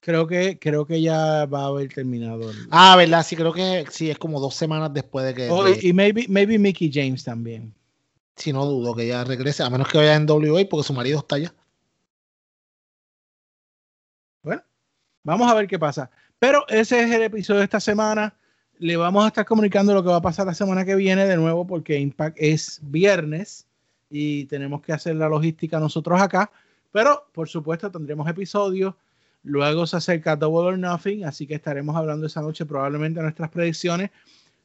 Creo 0.00 0.26
que, 0.26 0.58
creo 0.58 0.86
que 0.86 1.02
ya 1.02 1.44
va 1.46 1.64
a 1.64 1.66
haber 1.66 1.92
terminado. 1.92 2.50
Ah, 2.70 2.94
verdad, 2.96 3.26
sí, 3.26 3.34
creo 3.36 3.52
que 3.52 3.84
sí, 3.90 4.08
es 4.08 4.16
como 4.16 4.40
dos 4.40 4.54
semanas 4.54 4.94
después 4.94 5.26
de 5.26 5.34
que. 5.34 5.50
Oh, 5.50 5.68
y 5.68 5.92
maybe, 5.92 6.24
maybe 6.28 6.58
Mickey 6.58 6.90
James 6.92 7.24
también. 7.24 7.74
Sí, 8.36 8.52
no 8.52 8.64
dudo 8.64 8.94
que 8.94 9.06
ya 9.06 9.24
regrese, 9.24 9.64
a 9.64 9.70
menos 9.70 9.88
que 9.88 9.98
vaya 9.98 10.14
en 10.14 10.26
WA 10.30 10.64
porque 10.70 10.86
su 10.86 10.92
marido 10.92 11.18
está 11.18 11.36
allá. 11.36 11.52
Bueno, 14.42 14.62
vamos 15.24 15.50
a 15.50 15.54
ver 15.54 15.66
qué 15.66 15.78
pasa. 15.78 16.08
Pero 16.38 16.64
ese 16.68 17.02
es 17.02 17.10
el 17.10 17.22
episodio 17.22 17.58
de 17.58 17.64
esta 17.64 17.80
semana. 17.80 18.34
Le 18.78 18.96
vamos 18.96 19.24
a 19.24 19.28
estar 19.28 19.44
comunicando 19.44 19.92
lo 19.92 20.02
que 20.02 20.08
va 20.08 20.16
a 20.16 20.22
pasar 20.22 20.46
la 20.46 20.54
semana 20.54 20.84
que 20.84 20.94
viene 20.94 21.26
de 21.26 21.36
nuevo 21.36 21.66
porque 21.66 21.98
Impact 21.98 22.36
es 22.38 22.78
viernes 22.82 23.66
y 24.08 24.44
tenemos 24.44 24.80
que 24.82 24.92
hacer 24.92 25.16
la 25.16 25.28
logística 25.28 25.80
nosotros 25.80 26.20
acá. 26.20 26.50
Pero 26.92 27.28
por 27.32 27.48
supuesto 27.48 27.90
tendremos 27.90 28.28
episodios. 28.28 28.94
Luego 29.42 29.86
se 29.86 29.96
acerca 29.96 30.36
Double 30.36 30.68
or 30.68 30.78
Nothing, 30.78 31.24
así 31.24 31.46
que 31.46 31.54
estaremos 31.54 31.96
hablando 31.96 32.26
esa 32.26 32.40
noche 32.40 32.64
probablemente 32.66 33.18
de 33.18 33.24
nuestras 33.24 33.50
predicciones. 33.50 34.10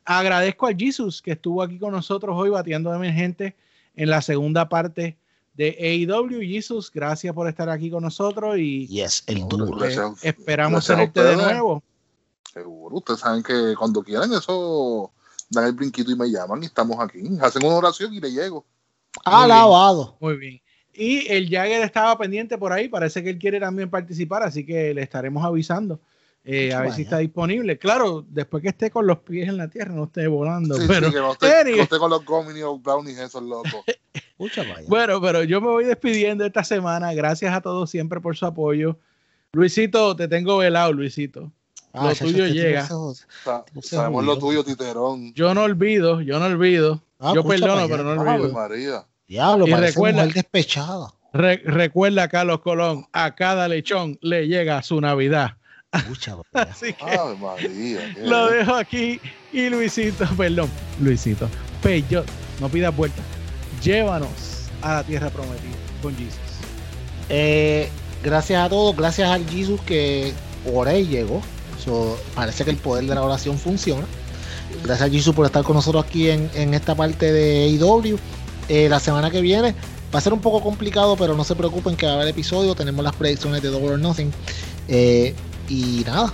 Agradezco 0.05 0.67
a 0.67 0.75
Jesus 0.75 1.21
que 1.21 1.31
estuvo 1.31 1.63
aquí 1.63 1.79
con 1.79 1.91
nosotros 1.91 2.35
hoy 2.37 2.49
batiendo 2.49 2.91
de 2.91 2.97
emergente 2.97 3.55
en 3.95 4.09
la 4.09 4.21
segunda 4.21 4.69
parte 4.69 5.17
de 5.53 6.07
AEW. 6.09 6.41
Jesus, 6.41 6.91
gracias 6.91 7.33
por 7.33 7.47
estar 7.47 7.69
aquí 7.69 7.89
con 7.89 8.03
nosotros 8.03 8.57
y 8.57 8.87
yes, 8.87 9.23
el 9.27 9.45
esperamos 10.21 10.85
tenerte 10.85 11.23
de 11.23 11.35
nuevo. 11.35 11.83
Seguro, 12.51 12.97
ustedes 12.97 13.19
saben 13.19 13.41
que 13.43 13.73
cuando 13.77 14.03
quieran 14.03 14.31
eso 14.33 15.11
dan 15.49 15.65
el 15.65 15.73
brinquito 15.73 16.11
y 16.11 16.15
me 16.15 16.29
llaman 16.29 16.61
y 16.63 16.67
estamos 16.67 16.97
aquí. 16.99 17.21
Hacen 17.41 17.65
una 17.65 17.75
oración 17.75 18.13
y 18.13 18.19
le 18.19 18.31
llego. 18.31 18.65
Alabado. 19.25 20.17
Muy 20.19 20.37
bien. 20.37 20.61
Y 20.93 21.31
el 21.31 21.49
Jagger 21.49 21.81
estaba 21.81 22.15
pendiente 22.17 22.57
por 22.57 22.71
ahí, 22.71 22.87
parece 22.87 23.23
que 23.23 23.31
él 23.31 23.39
quiere 23.39 23.59
también 23.59 23.89
participar, 23.89 24.43
así 24.43 24.63
que 24.65 24.93
le 24.93 25.01
estaremos 25.01 25.43
avisando. 25.43 25.99
Eh, 26.45 26.73
a 26.73 26.81
ver 26.81 26.91
si 26.91 27.03
está 27.03 27.19
disponible. 27.19 27.77
Claro, 27.77 28.25
después 28.27 28.61
que 28.61 28.69
esté 28.69 28.91
con 28.91 29.07
los 29.07 29.19
pies 29.19 29.47
en 29.47 29.57
la 29.57 29.69
tierra, 29.69 29.93
no 29.93 30.05
esté 30.05 30.27
volando. 30.27 30.75
pero 30.87 31.09
que 31.09 31.19
no 31.19 31.31
esté, 31.31 31.97
con 31.97 32.09
los 32.09 32.25
gomini 32.25 32.61
o 32.61 32.77
brownies 32.77 33.17
esos 33.17 33.43
locos. 33.43 33.71
bueno, 34.87 35.21
pero 35.21 35.43
yo 35.43 35.61
me 35.61 35.67
voy 35.67 35.85
despidiendo 35.85 36.45
esta 36.45 36.63
semana. 36.63 37.13
Gracias 37.13 37.53
a 37.53 37.61
todos 37.61 37.89
siempre 37.89 38.19
por 38.19 38.35
su 38.35 38.45
apoyo. 38.45 38.97
Luisito, 39.53 40.15
te 40.15 40.27
tengo 40.27 40.57
velado, 40.57 40.93
Luisito. 40.93 41.51
Ah, 41.93 42.09
lo 42.09 42.15
tuyo 42.15 42.47
llega. 42.47 42.87
Sabemos 43.81 44.25
lo 44.25 44.37
tuyo, 44.39 44.63
Titerón. 44.63 45.33
Yo 45.35 45.53
no 45.53 45.63
olvido, 45.63 46.21
yo 46.21 46.39
no 46.39 46.45
olvido. 46.45 47.03
Ah, 47.19 47.33
yo 47.35 47.43
perdono, 47.43 47.87
pero 47.87 48.03
no 48.03 48.19
olvido. 48.19 48.51
María. 48.51 49.05
Diablo, 49.27 49.67
y 49.67 49.73
recuerda, 49.73 50.25
despechado. 50.25 51.13
recuerda, 51.33 52.27
Carlos 52.27 52.59
Colón, 52.61 53.07
a 53.13 53.35
cada 53.35 53.67
lechón 53.67 54.17
le 54.21 54.47
llega 54.47 54.81
su 54.81 54.99
Navidad. 54.99 55.57
Así 56.53 56.93
que 56.93 58.25
lo 58.25 58.47
dejo 58.47 58.73
aquí 58.73 59.19
y 59.51 59.69
Luisito, 59.69 60.25
perdón, 60.35 60.67
Luisito, 60.99 61.47
Peyo, 61.83 62.23
no 62.59 62.67
pidas 62.67 62.95
vuelta. 62.95 63.21
Llévanos 63.83 64.29
a 64.81 64.95
la 64.95 65.03
tierra 65.03 65.29
prometida 65.29 65.75
con 66.01 66.15
Jesus. 66.15 66.39
Eh, 67.29 67.89
gracias 68.23 68.65
a 68.65 68.69
todos, 68.69 68.95
gracias 68.95 69.29
al 69.29 69.45
Jesus 69.49 69.81
que 69.81 70.33
por 70.71 70.87
ahí 70.87 71.05
llegó. 71.05 71.41
parece 72.33 72.63
que 72.63 72.71
el 72.71 72.77
poder 72.77 73.05
de 73.05 73.15
la 73.15 73.23
oración 73.23 73.57
funciona. 73.57 74.05
Gracias 74.83 75.09
a 75.09 75.11
Jesus 75.11 75.35
por 75.35 75.45
estar 75.45 75.63
con 75.63 75.75
nosotros 75.75 76.05
aquí 76.05 76.29
en, 76.29 76.73
esta 76.73 76.95
parte 76.95 77.31
de 77.31 77.65
AEW. 77.65 78.17
Eh, 78.69 78.87
la 78.87 78.99
semana 79.01 79.29
que 79.29 79.41
viene 79.41 79.75
va 80.13 80.19
a 80.19 80.21
ser 80.21 80.31
un 80.31 80.39
poco 80.39 80.61
complicado, 80.61 81.17
pero 81.17 81.35
no 81.35 81.43
se 81.43 81.55
preocupen 81.55 81.97
que 81.97 82.05
va 82.05 82.13
a 82.13 82.15
haber 82.15 82.29
episodio. 82.29 82.75
Tenemos 82.75 83.03
las 83.03 83.15
predicciones 83.15 83.61
de 83.61 83.69
Double 83.69 83.89
or 83.89 83.99
Nothing. 83.99 84.31
Eh, 84.87 85.35
y 85.67 86.03
nada, 86.05 86.31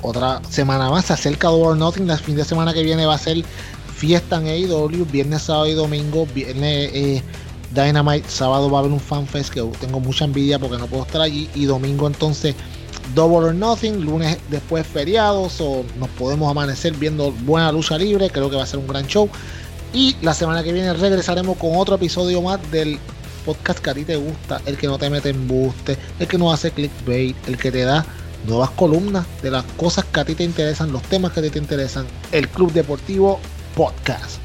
otra 0.00 0.40
semana 0.48 0.88
más. 0.90 1.04
Se 1.04 1.12
acerca 1.12 1.48
Double 1.48 1.78
Nothing. 1.78 2.08
El 2.08 2.18
fin 2.18 2.36
de 2.36 2.44
semana 2.44 2.72
que 2.72 2.82
viene 2.82 3.04
va 3.04 3.14
a 3.14 3.18
ser 3.18 3.44
fiesta 4.04 4.36
en 4.36 4.48
AEW. 4.48 5.06
Viernes, 5.06 5.42
sábado 5.42 5.66
y 5.66 5.72
domingo. 5.72 6.26
Viernes 6.34 6.90
eh, 6.92 7.22
Dynamite. 7.74 8.28
Sábado 8.28 8.70
va 8.70 8.78
a 8.78 8.80
haber 8.80 8.92
un 8.92 9.00
fanfest 9.00 9.50
que 9.50 9.62
tengo 9.80 9.98
mucha 9.98 10.26
envidia 10.26 10.58
porque 10.58 10.76
no 10.76 10.86
puedo 10.86 11.04
estar 11.04 11.22
allí. 11.22 11.48
Y 11.54 11.64
domingo 11.64 12.06
entonces 12.06 12.54
Double 13.14 13.48
or 13.48 13.54
Nothing. 13.54 14.04
Lunes 14.04 14.36
después 14.50 14.86
feriados. 14.86 15.58
O 15.62 15.84
nos 15.98 16.10
podemos 16.10 16.50
amanecer 16.50 16.92
viendo 16.92 17.32
buena 17.32 17.72
lucha 17.72 17.96
libre. 17.96 18.28
Creo 18.28 18.50
que 18.50 18.56
va 18.56 18.64
a 18.64 18.66
ser 18.66 18.78
un 18.78 18.86
gran 18.86 19.06
show. 19.06 19.30
Y 19.94 20.16
la 20.20 20.34
semana 20.34 20.62
que 20.62 20.72
viene 20.72 20.92
regresaremos 20.92 21.56
con 21.56 21.70
otro 21.74 21.94
episodio 21.94 22.42
más 22.42 22.60
del 22.70 22.98
podcast 23.46 23.78
que 23.78 23.90
a 23.90 23.94
ti 23.94 24.04
te 24.04 24.16
gusta, 24.16 24.60
el 24.66 24.76
que 24.76 24.86
no 24.86 24.98
te 24.98 25.08
mete 25.08 25.28
en 25.28 25.46
buste, 25.46 25.96
el 26.18 26.26
que 26.26 26.36
no 26.36 26.50
hace 26.50 26.72
clickbait, 26.72 27.36
el 27.46 27.56
que 27.56 27.70
te 27.70 27.84
da 27.84 28.04
nuevas 28.46 28.70
columnas 28.70 29.24
de 29.42 29.50
las 29.50 29.64
cosas 29.76 30.04
que 30.06 30.20
a 30.20 30.24
ti 30.24 30.34
te 30.34 30.44
interesan, 30.44 30.92
los 30.92 31.02
temas 31.02 31.32
que 31.32 31.40
a 31.40 31.42
ti 31.44 31.50
te 31.50 31.58
interesan. 31.58 32.06
El 32.32 32.48
Club 32.48 32.72
Deportivo 32.72 33.38
Podcast. 33.74 34.43